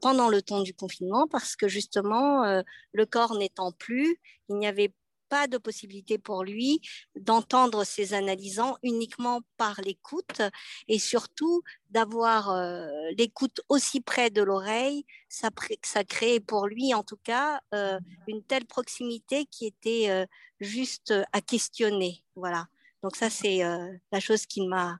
pendant 0.00 0.28
le 0.28 0.42
temps 0.42 0.62
du 0.62 0.74
confinement 0.74 1.26
parce 1.28 1.56
que 1.56 1.68
justement, 1.68 2.44
euh, 2.44 2.62
le 2.92 3.06
corps 3.06 3.36
n'étant 3.36 3.72
plus, 3.72 4.18
il 4.48 4.56
n'y 4.56 4.66
avait 4.66 4.92
pas 5.32 5.48
de 5.48 5.56
possibilité 5.56 6.18
pour 6.18 6.44
lui 6.44 6.82
d'entendre 7.16 7.84
ses 7.84 8.12
analysants 8.12 8.76
uniquement 8.82 9.40
par 9.56 9.80
l'écoute 9.80 10.42
et 10.88 10.98
surtout 10.98 11.62
d'avoir 11.88 12.50
euh, 12.50 12.86
l'écoute 13.16 13.62
aussi 13.70 14.02
près 14.02 14.28
de 14.28 14.42
l'oreille, 14.42 15.06
ça, 15.30 15.48
ça 15.82 16.04
créait 16.04 16.38
pour 16.38 16.66
lui 16.66 16.92
en 16.92 17.02
tout 17.02 17.16
cas 17.24 17.62
euh, 17.72 17.98
une 18.28 18.42
telle 18.42 18.66
proximité 18.66 19.46
qui 19.46 19.64
était 19.64 20.10
euh, 20.10 20.26
juste 20.60 21.14
à 21.32 21.40
questionner. 21.40 22.22
Voilà. 22.36 22.66
Donc 23.02 23.16
ça 23.16 23.30
c'est 23.30 23.64
euh, 23.64 23.90
la 24.12 24.20
chose 24.20 24.44
qui 24.44 24.66
m'a 24.66 24.98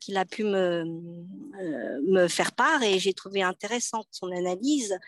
qu'il 0.00 0.16
a 0.16 0.24
pu 0.24 0.44
me, 0.44 0.84
me 2.06 2.26
faire 2.28 2.52
part 2.52 2.82
et 2.82 2.98
j'ai 2.98 3.12
trouvé 3.12 3.42
intéressante 3.42 4.08
son 4.10 4.32
analyse. 4.32 4.98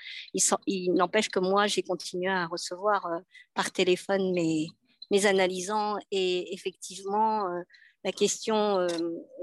Il, 0.66 0.92
n'empêche 0.94 1.28
que 1.28 1.40
moi, 1.40 1.66
j'ai 1.66 1.82
continué 1.82 2.28
à 2.28 2.46
recevoir 2.46 3.08
par 3.54 3.72
téléphone 3.72 4.32
mes, 4.32 4.68
analysants 5.26 5.96
et 6.10 6.54
effectivement, 6.54 7.46
la 8.04 8.12
question 8.12 8.78
euh, 8.78 8.88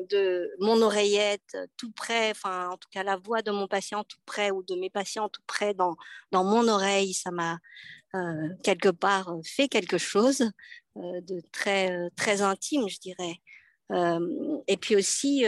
de 0.10 0.52
mon 0.60 0.82
oreillette 0.82 1.58
tout 1.78 1.92
près, 1.92 2.32
enfin 2.32 2.70
en 2.70 2.78
tout 2.78 2.90
cas 2.92 3.04
la 3.04 3.16
voix 3.16 3.42
de 3.42 3.52
mon 3.52 3.68
patient 3.68 4.04
tout 4.04 4.20
près 4.26 4.52
ou 4.52 4.64
de 4.64 4.76
mes 4.76 4.90
patients 4.90 5.30
tout 5.30 5.42
près 5.48 5.74
dans, 5.74 5.96
mon 6.32 6.68
oreille, 6.68 7.14
ça 7.14 7.32
m'a 7.32 7.60
euh, 8.16 8.50
quelque 8.64 8.90
part 8.90 9.34
fait 9.46 9.68
quelque 9.68 9.98
chose 9.98 10.42
euh, 10.98 11.22
de 11.22 11.42
très, 11.52 12.10
très 12.16 12.42
intime, 12.42 12.90
je 12.90 13.00
dirais. 13.00 13.40
Et 13.92 14.78
puis 14.78 14.96
aussi 14.96 15.46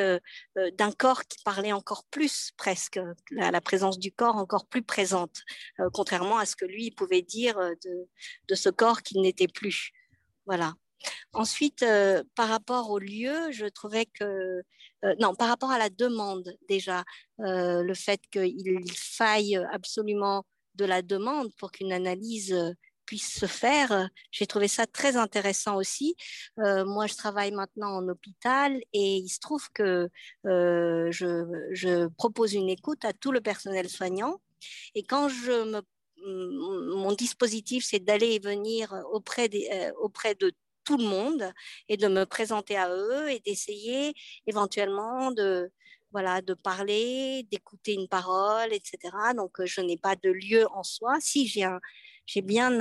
d'un 0.56 0.92
corps 0.92 1.24
qui 1.26 1.38
parlait 1.44 1.74
encore 1.74 2.04
plus 2.06 2.52
presque, 2.58 3.00
la, 3.30 3.52
la 3.52 3.62
présence 3.62 4.00
du 4.00 4.12
corps 4.12 4.38
encore 4.38 4.66
plus 4.66 4.82
présente, 4.82 5.44
contrairement 5.94 6.38
à 6.38 6.46
ce 6.46 6.56
que 6.56 6.66
lui 6.66 6.92
pouvait 6.92 7.22
dire 7.22 7.58
de, 8.48 8.56
ce 8.56 8.70
corps 8.70 9.02
qu'il 9.04 9.22
n'était 9.22 9.48
plus. 9.48 9.92
Voilà. 10.46 10.74
Ensuite, 11.34 11.84
euh, 11.84 12.24
par 12.36 12.50
rapport 12.50 12.90
au 12.90 13.00
lieu, 13.00 13.52
je 13.52 13.66
trouvais 13.66 14.06
que, 14.06 14.64
euh, 15.06 15.16
non, 15.20 15.34
par 15.36 15.48
rapport 15.48 15.72
à 15.72 15.78
la 15.78 15.90
demande 15.90 16.56
déjà, 16.68 17.04
euh, 17.40 17.84
le 17.84 17.94
fait 17.94 18.22
qu'il 18.32 18.84
faille 18.94 19.56
absolument 19.72 20.46
de 20.76 20.86
la 20.86 21.02
demande 21.02 21.54
pour 21.58 21.72
qu'une 21.72 21.92
analyse 21.92 22.56
puisse 23.12 23.40
se 23.42 23.46
faire, 23.46 24.08
j'ai 24.32 24.48
trouvé 24.48 24.70
ça 24.70 24.88
très 24.88 25.18
intéressant 25.18 25.76
aussi. 25.76 26.16
moi, 26.58 27.08
je 27.08 27.16
travaille 27.16 27.52
maintenant 27.52 27.98
en 27.98 28.08
hôpital 28.08 28.80
et 28.94 29.18
il 29.18 29.28
se 29.28 29.42
trouve 29.42 29.70
que 29.74 30.10
je, 30.46 31.10
je, 31.74 32.08
propose 32.08 32.54
une 32.54 32.70
écoute 32.70 33.04
à 33.04 33.12
tout 33.12 33.34
le 33.34 33.42
personnel 33.42 33.90
soignant. 33.90 34.40
Et 34.96 35.04
quand 35.04 35.28
je 35.28 35.52
me 35.74 35.82
mon 36.24 37.12
dispositif, 37.12 37.84
c'est 37.84 38.00
d'aller 38.00 38.36
et 38.36 38.40
venir 38.40 38.94
auprès, 39.12 39.50
des, 39.50 39.92
auprès 40.00 40.36
de 40.36 40.54
tout 40.86 40.96
le 40.96 41.04
monde 41.04 41.52
et 41.90 41.98
de 41.98 42.08
me 42.08 42.26
présenter 42.26 42.78
à 42.78 42.90
eux 42.96 43.30
et 43.30 43.42
d'essayer 43.42 44.14
éventuellement 44.48 45.32
de 45.32 45.70
voilà 46.14 46.42
de 46.42 46.54
parler, 46.54 47.44
d'écouter 47.52 47.94
une 47.94 48.08
parole, 48.08 48.72
etc. 48.72 48.98
Donc 49.36 49.64
je 49.66 49.82
n'ai 49.82 49.98
pas 49.98 50.16
de 50.16 50.30
lieu 50.30 50.66
en 50.72 50.84
soi. 50.84 51.18
Si 51.20 51.48
j'ai 51.48 51.64
un 51.64 51.80
j'ai 52.26 52.42
bien 52.42 52.80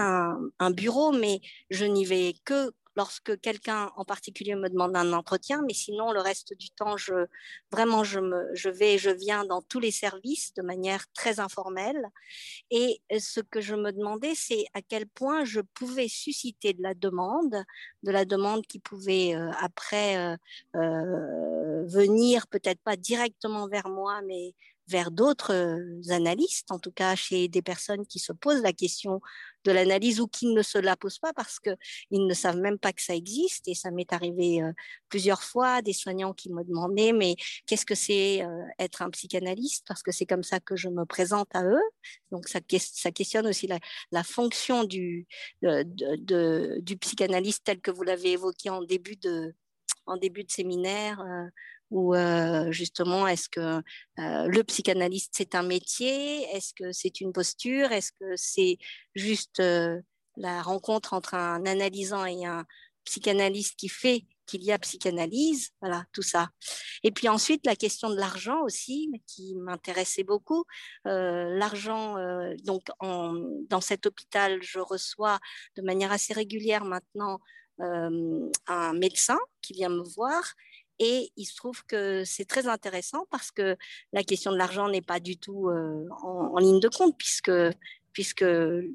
un, 0.58 0.70
bureau, 0.70 1.12
mais 1.12 1.40
je 1.70 1.84
n'y 1.84 2.04
vais 2.04 2.34
que 2.44 2.72
lorsque 2.96 3.40
quelqu'un 3.40 3.90
en 3.96 4.04
particulier 4.04 4.54
me 4.56 4.68
demande 4.68 4.96
un 4.96 5.12
entretien, 5.12 5.62
mais 5.66 5.74
sinon 5.74 6.12
le 6.12 6.20
reste 6.20 6.54
du 6.54 6.70
temps, 6.70 6.96
vraiment, 7.70 8.04
je, 8.04 8.20
me, 8.20 8.48
je 8.54 8.68
vais 8.68 8.94
et 8.94 8.98
je 8.98 9.10
viens 9.10 9.44
dans 9.44 9.62
tous 9.62 9.80
les 9.80 9.90
services 9.90 10.52
de 10.54 10.62
manière 10.62 11.04
très 11.12 11.40
informelle. 11.40 12.04
Et 12.70 13.00
ce 13.18 13.40
que 13.40 13.60
je 13.60 13.74
me 13.74 13.92
demandais, 13.92 14.34
c'est 14.34 14.64
à 14.74 14.82
quel 14.82 15.06
point 15.06 15.44
je 15.44 15.60
pouvais 15.60 16.08
susciter 16.08 16.72
de 16.72 16.82
la 16.82 16.94
demande, 16.94 17.64
de 18.02 18.10
la 18.10 18.24
demande 18.24 18.66
qui 18.66 18.78
pouvait 18.78 19.34
euh, 19.34 19.50
après 19.60 20.16
euh, 20.16 20.36
euh, 20.76 21.86
venir 21.86 22.46
peut-être 22.48 22.80
pas 22.82 22.96
directement 22.96 23.68
vers 23.68 23.88
moi, 23.88 24.20
mais 24.26 24.54
vers 24.90 25.10
d'autres 25.10 25.78
analystes, 26.10 26.70
en 26.70 26.78
tout 26.78 26.90
cas 26.90 27.14
chez 27.14 27.48
des 27.48 27.62
personnes 27.62 28.06
qui 28.06 28.18
se 28.18 28.32
posent 28.32 28.62
la 28.62 28.72
question 28.72 29.20
de 29.64 29.72
l'analyse 29.72 30.20
ou 30.20 30.26
qui 30.26 30.46
ne 30.46 30.62
se 30.62 30.78
la 30.78 30.96
posent 30.96 31.18
pas 31.18 31.32
parce 31.32 31.58
qu'ils 31.60 32.26
ne 32.26 32.34
savent 32.34 32.58
même 32.58 32.78
pas 32.78 32.92
que 32.92 33.02
ça 33.02 33.14
existe. 33.14 33.68
Et 33.68 33.74
ça 33.74 33.90
m'est 33.90 34.12
arrivé 34.12 34.60
plusieurs 35.08 35.42
fois, 35.42 35.82
des 35.82 35.92
soignants 35.92 36.32
qui 36.32 36.50
me 36.52 36.64
demandaient, 36.64 37.12
mais 37.12 37.36
qu'est-ce 37.66 37.86
que 37.86 37.94
c'est 37.94 38.42
être 38.78 39.02
un 39.02 39.10
psychanalyste? 39.10 39.84
Parce 39.86 40.02
que 40.02 40.12
c'est 40.12 40.26
comme 40.26 40.42
ça 40.42 40.60
que 40.60 40.76
je 40.76 40.88
me 40.88 41.04
présente 41.04 41.48
à 41.54 41.64
eux. 41.64 41.90
Donc 42.30 42.48
ça, 42.48 42.60
ça 42.78 43.10
questionne 43.10 43.46
aussi 43.46 43.68
la, 43.68 44.24
fonction 44.24 44.84
du, 44.84 45.26
du 45.62 46.96
psychanalyste 46.98 47.64
tel 47.64 47.80
que 47.80 47.90
vous 47.90 48.02
l'avez 48.02 48.32
évoqué 48.32 48.70
en 48.70 48.82
début 48.82 49.16
de, 49.16 49.54
en 50.06 50.16
début 50.16 50.44
de 50.44 50.50
séminaire 50.50 51.22
ou 51.90 52.14
euh, 52.14 52.70
justement 52.70 53.26
est-ce 53.26 53.48
que 53.48 53.60
euh, 54.18 54.46
le 54.46 54.62
psychanalyste 54.64 55.32
c'est 55.36 55.54
un 55.54 55.62
métier? 55.62 56.42
Est-ce 56.54 56.72
que 56.74 56.92
c'est 56.92 57.20
une 57.20 57.32
posture? 57.32 57.92
Est-ce 57.92 58.12
que 58.12 58.36
c'est 58.36 58.78
juste 59.14 59.60
euh, 59.60 60.00
la 60.36 60.62
rencontre 60.62 61.12
entre 61.12 61.34
un 61.34 61.66
analysant 61.66 62.24
et 62.24 62.46
un 62.46 62.64
psychanalyste 63.04 63.76
qui 63.76 63.88
fait 63.88 64.24
qu'il 64.46 64.64
y 64.64 64.72
a 64.72 64.78
psychanalyse, 64.80 65.70
voilà, 65.80 66.04
tout 66.12 66.22
ça. 66.22 66.48
Et 67.04 67.12
puis 67.12 67.28
ensuite, 67.28 67.64
la 67.64 67.76
question 67.76 68.10
de 68.10 68.16
l'argent 68.16 68.62
aussi, 68.62 69.08
qui 69.28 69.54
m'intéressait 69.54 70.24
beaucoup. 70.24 70.64
l'argent, 71.04 72.16
donc 72.64 72.82
dans 73.00 73.80
cet 73.80 74.06
hôpital, 74.06 74.60
je 74.60 74.80
reçois 74.80 75.38
de 75.76 75.82
manière 75.82 76.10
assez 76.10 76.32
régulière 76.32 76.84
maintenant 76.84 77.38
un 77.78 78.92
médecin 78.94 79.38
qui 79.62 79.72
vient 79.72 79.88
me 79.88 80.02
voir 80.02 80.42
et 81.00 81.32
il 81.36 81.46
se 81.46 81.56
trouve 81.56 81.82
que 81.86 82.24
c'est 82.24 82.44
très 82.44 82.68
intéressant 82.68 83.26
parce 83.30 83.50
que 83.50 83.76
la 84.12 84.22
question 84.22 84.52
de 84.52 84.58
l'argent 84.58 84.86
n'est 84.86 85.00
pas 85.00 85.18
du 85.18 85.38
tout 85.38 85.68
euh, 85.70 86.06
en, 86.22 86.58
ligne 86.58 86.78
de 86.78 86.88
compte 86.88 87.16
puisque 87.16 87.50
puisque 88.12 88.42
euh, 88.42 88.86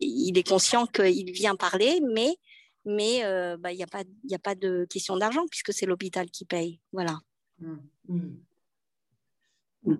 il 0.00 0.36
est 0.36 0.48
conscient 0.48 0.86
qu'il 0.86 1.30
vient 1.30 1.54
parler, 1.54 2.00
mais 2.12 2.36
mais 2.84 3.24
euh, 3.24 3.56
bah, 3.56 3.72
il 3.72 3.76
n'y 3.76 3.84
a 3.84 3.86
pas 3.86 4.02
il 4.24 4.34
a 4.34 4.40
pas 4.40 4.56
de 4.56 4.86
question 4.90 5.16
d'argent 5.16 5.46
puisque 5.48 5.72
c'est 5.72 5.86
l'hôpital 5.86 6.28
qui 6.30 6.44
paye. 6.44 6.80
Voilà. 6.92 7.20
Mmh. 7.60 7.76
Mmh. 8.08 9.94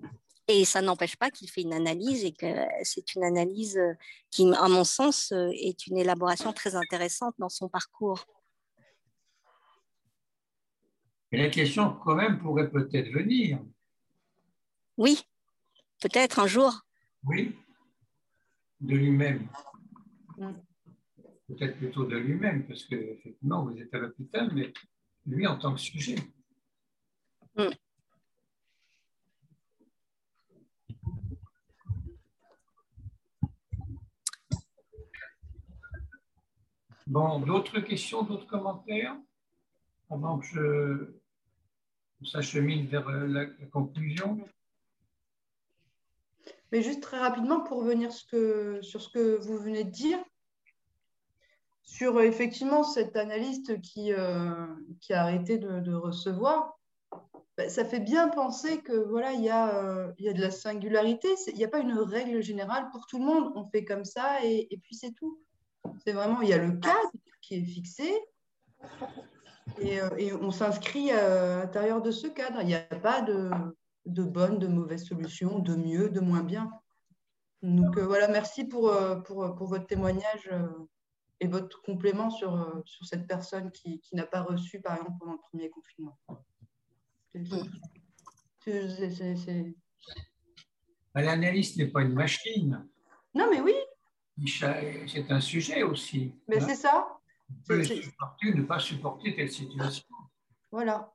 Et 0.48 0.64
ça 0.64 0.82
n'empêche 0.82 1.14
pas 1.14 1.31
qu'il 1.31 1.48
fait 1.48 1.62
une 1.62 1.73
analyse 1.73 2.24
et 2.24 2.32
que 2.32 2.47
c'est 2.82 3.14
une 3.14 3.23
analyse 3.23 3.81
qui, 4.31 4.48
à 4.55 4.68
mon 4.68 4.85
sens, 4.85 5.32
est 5.32 5.86
une 5.86 5.97
élaboration 5.97 6.52
très 6.52 6.74
intéressante 6.77 7.35
dans 7.39 7.48
son 7.48 7.68
parcours. 7.68 8.24
Et 11.32 11.39
la 11.39 11.48
question, 11.48 11.94
quand 12.05 12.15
même, 12.15 12.39
pourrait 12.39 12.70
peut-être 12.70 13.11
venir. 13.11 13.59
Oui, 14.97 15.23
peut-être 16.01 16.39
un 16.39 16.47
jour. 16.47 16.81
Oui, 17.24 17.55
de 18.81 18.94
lui-même. 18.94 19.48
Peut-être 21.48 21.77
plutôt 21.78 22.05
de 22.05 22.16
lui-même, 22.16 22.66
parce 22.66 22.85
que 22.85 22.94
effectivement, 22.94 23.65
vous 23.65 23.77
êtes 23.78 23.93
à 23.94 23.98
l'hôpital, 23.98 24.51
mais 24.55 24.73
lui 25.27 25.47
en 25.47 25.59
tant 25.59 25.74
que 25.74 25.81
sujet. 25.81 26.16
Mm. 27.57 27.70
Bon, 37.09 37.39
d'autres 37.40 37.81
questions, 37.81 38.24
d'autres 38.24 38.47
commentaires? 38.47 39.16
Avant 40.11 40.39
que 40.39 40.47
je 40.47 41.16
s'achemine 42.24 42.87
vers 42.87 43.09
euh, 43.09 43.27
la, 43.27 43.47
conclusion. 43.73 44.39
Mais 46.73 46.83
juste 46.83 47.03
très 47.03 47.19
rapidement 47.19 47.61
pour 47.61 47.78
revenir 47.78 48.12
sur 48.12 48.31
ce 48.33 49.09
que 49.09 49.37
vous 49.37 49.59
venez 49.59 49.85
de 49.85 49.91
dire, 49.91 50.19
sur 51.83 52.16
euh, 52.16 52.23
effectivement 52.23 52.83
cet 52.83 53.16
analyste 53.16 53.81
qui, 53.81 54.12
euh, 54.12 54.66
qui 55.01 55.12
a 55.12 55.23
arrêté 55.23 55.59
de, 55.59 55.95
recevoir, 55.95 56.78
bah, 57.57 57.69
ça 57.69 57.85
fait 57.85 58.01
bien 58.01 58.28
penser 58.28 58.81
que 58.83 58.93
voilà, 58.93 59.33
il 59.33 59.43
y 59.43 59.51
a, 59.51 60.12
de 60.19 60.41
la 60.41 60.51
singularité, 60.51 61.28
il 61.49 61.55
n'y 61.55 61.65
a 61.65 61.69
pas 61.69 61.78
une 61.78 61.99
règle 61.99 62.43
générale 62.43 62.89
pour 62.91 63.07
tout 63.07 63.19
le 63.19 63.24
monde, 63.24 63.53
on 63.55 63.65
fait 63.65 63.85
comme 63.85 64.05
ça 64.05 64.45
et, 64.45 64.66
et 64.70 64.78
puis 64.78 64.95
c'est 64.95 65.12
tout. 65.12 65.41
C'est 66.05 66.12
vraiment, 66.12 66.41
il 66.43 66.49
y 66.49 66.53
a 66.53 66.59
le 66.59 66.73
cadre 66.73 67.12
qui 67.41 67.55
est 67.55 67.65
fixé, 67.65 68.12
euh, 69.80 70.10
et, 70.16 70.32
on 70.32 70.51
s'inscrit 70.51 71.10
à 71.10 71.59
l'intérieur 71.59 72.02
de 72.02 72.10
ce 72.10 72.26
cadre. 72.26 72.59
Il 72.60 72.66
n'y 72.66 72.74
a 72.74 72.80
pas 72.80 73.22
de, 73.22 73.51
de 74.06 74.22
bonne, 74.22 74.59
de 74.59 74.66
mauvaise 74.66 75.05
solution, 75.05 75.59
de 75.59 75.74
mieux, 75.74 76.09
de 76.09 76.20
moins 76.20 76.43
bien. 76.43 76.70
Donc 77.62 77.97
euh, 77.97 78.06
voilà, 78.06 78.28
merci 78.28 78.64
pour, 78.64 78.88
euh, 78.88 79.16
pour, 79.16 79.55
pour, 79.56 79.66
votre 79.68 79.86
témoignage 79.86 80.51
et 81.40 81.48
votre 81.48 81.82
complément 81.82 82.30
sur, 82.30 82.82
sur 82.84 83.05
cette 83.06 83.26
personne 83.26 83.70
qui, 83.72 84.01
qui 84.01 84.16
n'a 84.16 84.26
pas 84.26 84.43
reçu, 84.43 84.80
par 84.80 84.97
exemple, 84.97 85.18
pendant 85.18 85.32
le 85.32 85.38
premier 85.51 85.70
confinement. 85.70 86.18
L'analyste 91.14 91.76
n'est 91.76 91.88
pas 91.88 92.02
une 92.02 92.14
machine. 92.14 92.86
Non, 93.34 93.48
mais 93.51 93.60
oui. 93.60 93.74
C'est 94.47 95.30
un 95.30 95.40
sujet 95.40 95.82
aussi. 95.82 96.34
Mais 96.48 96.60
c'est 96.60 96.74
ça. 96.74 97.15
On 97.51 97.62
peut 97.66 97.85
supporter 97.85 98.55
ne 98.55 98.62
pas 98.62 98.78
supporter 98.78 99.35
telle 99.35 99.51
situation. 99.51 100.14
Voilà. 100.70 101.12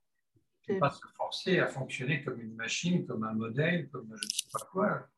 Ne 0.70 0.80
pas 0.80 0.92
se 0.92 1.06
forcer 1.18 1.60
à 1.60 1.68
fonctionner 1.68 2.24
comme 2.24 2.40
une 2.40 2.56
machine, 2.56 3.06
comme 3.06 3.24
un 3.24 3.34
modèle, 3.34 3.90
comme 3.90 4.08
je 4.08 4.26
ne 4.26 4.30
sais 4.30 4.50
pas 4.54 4.66
quoi. 4.72 5.10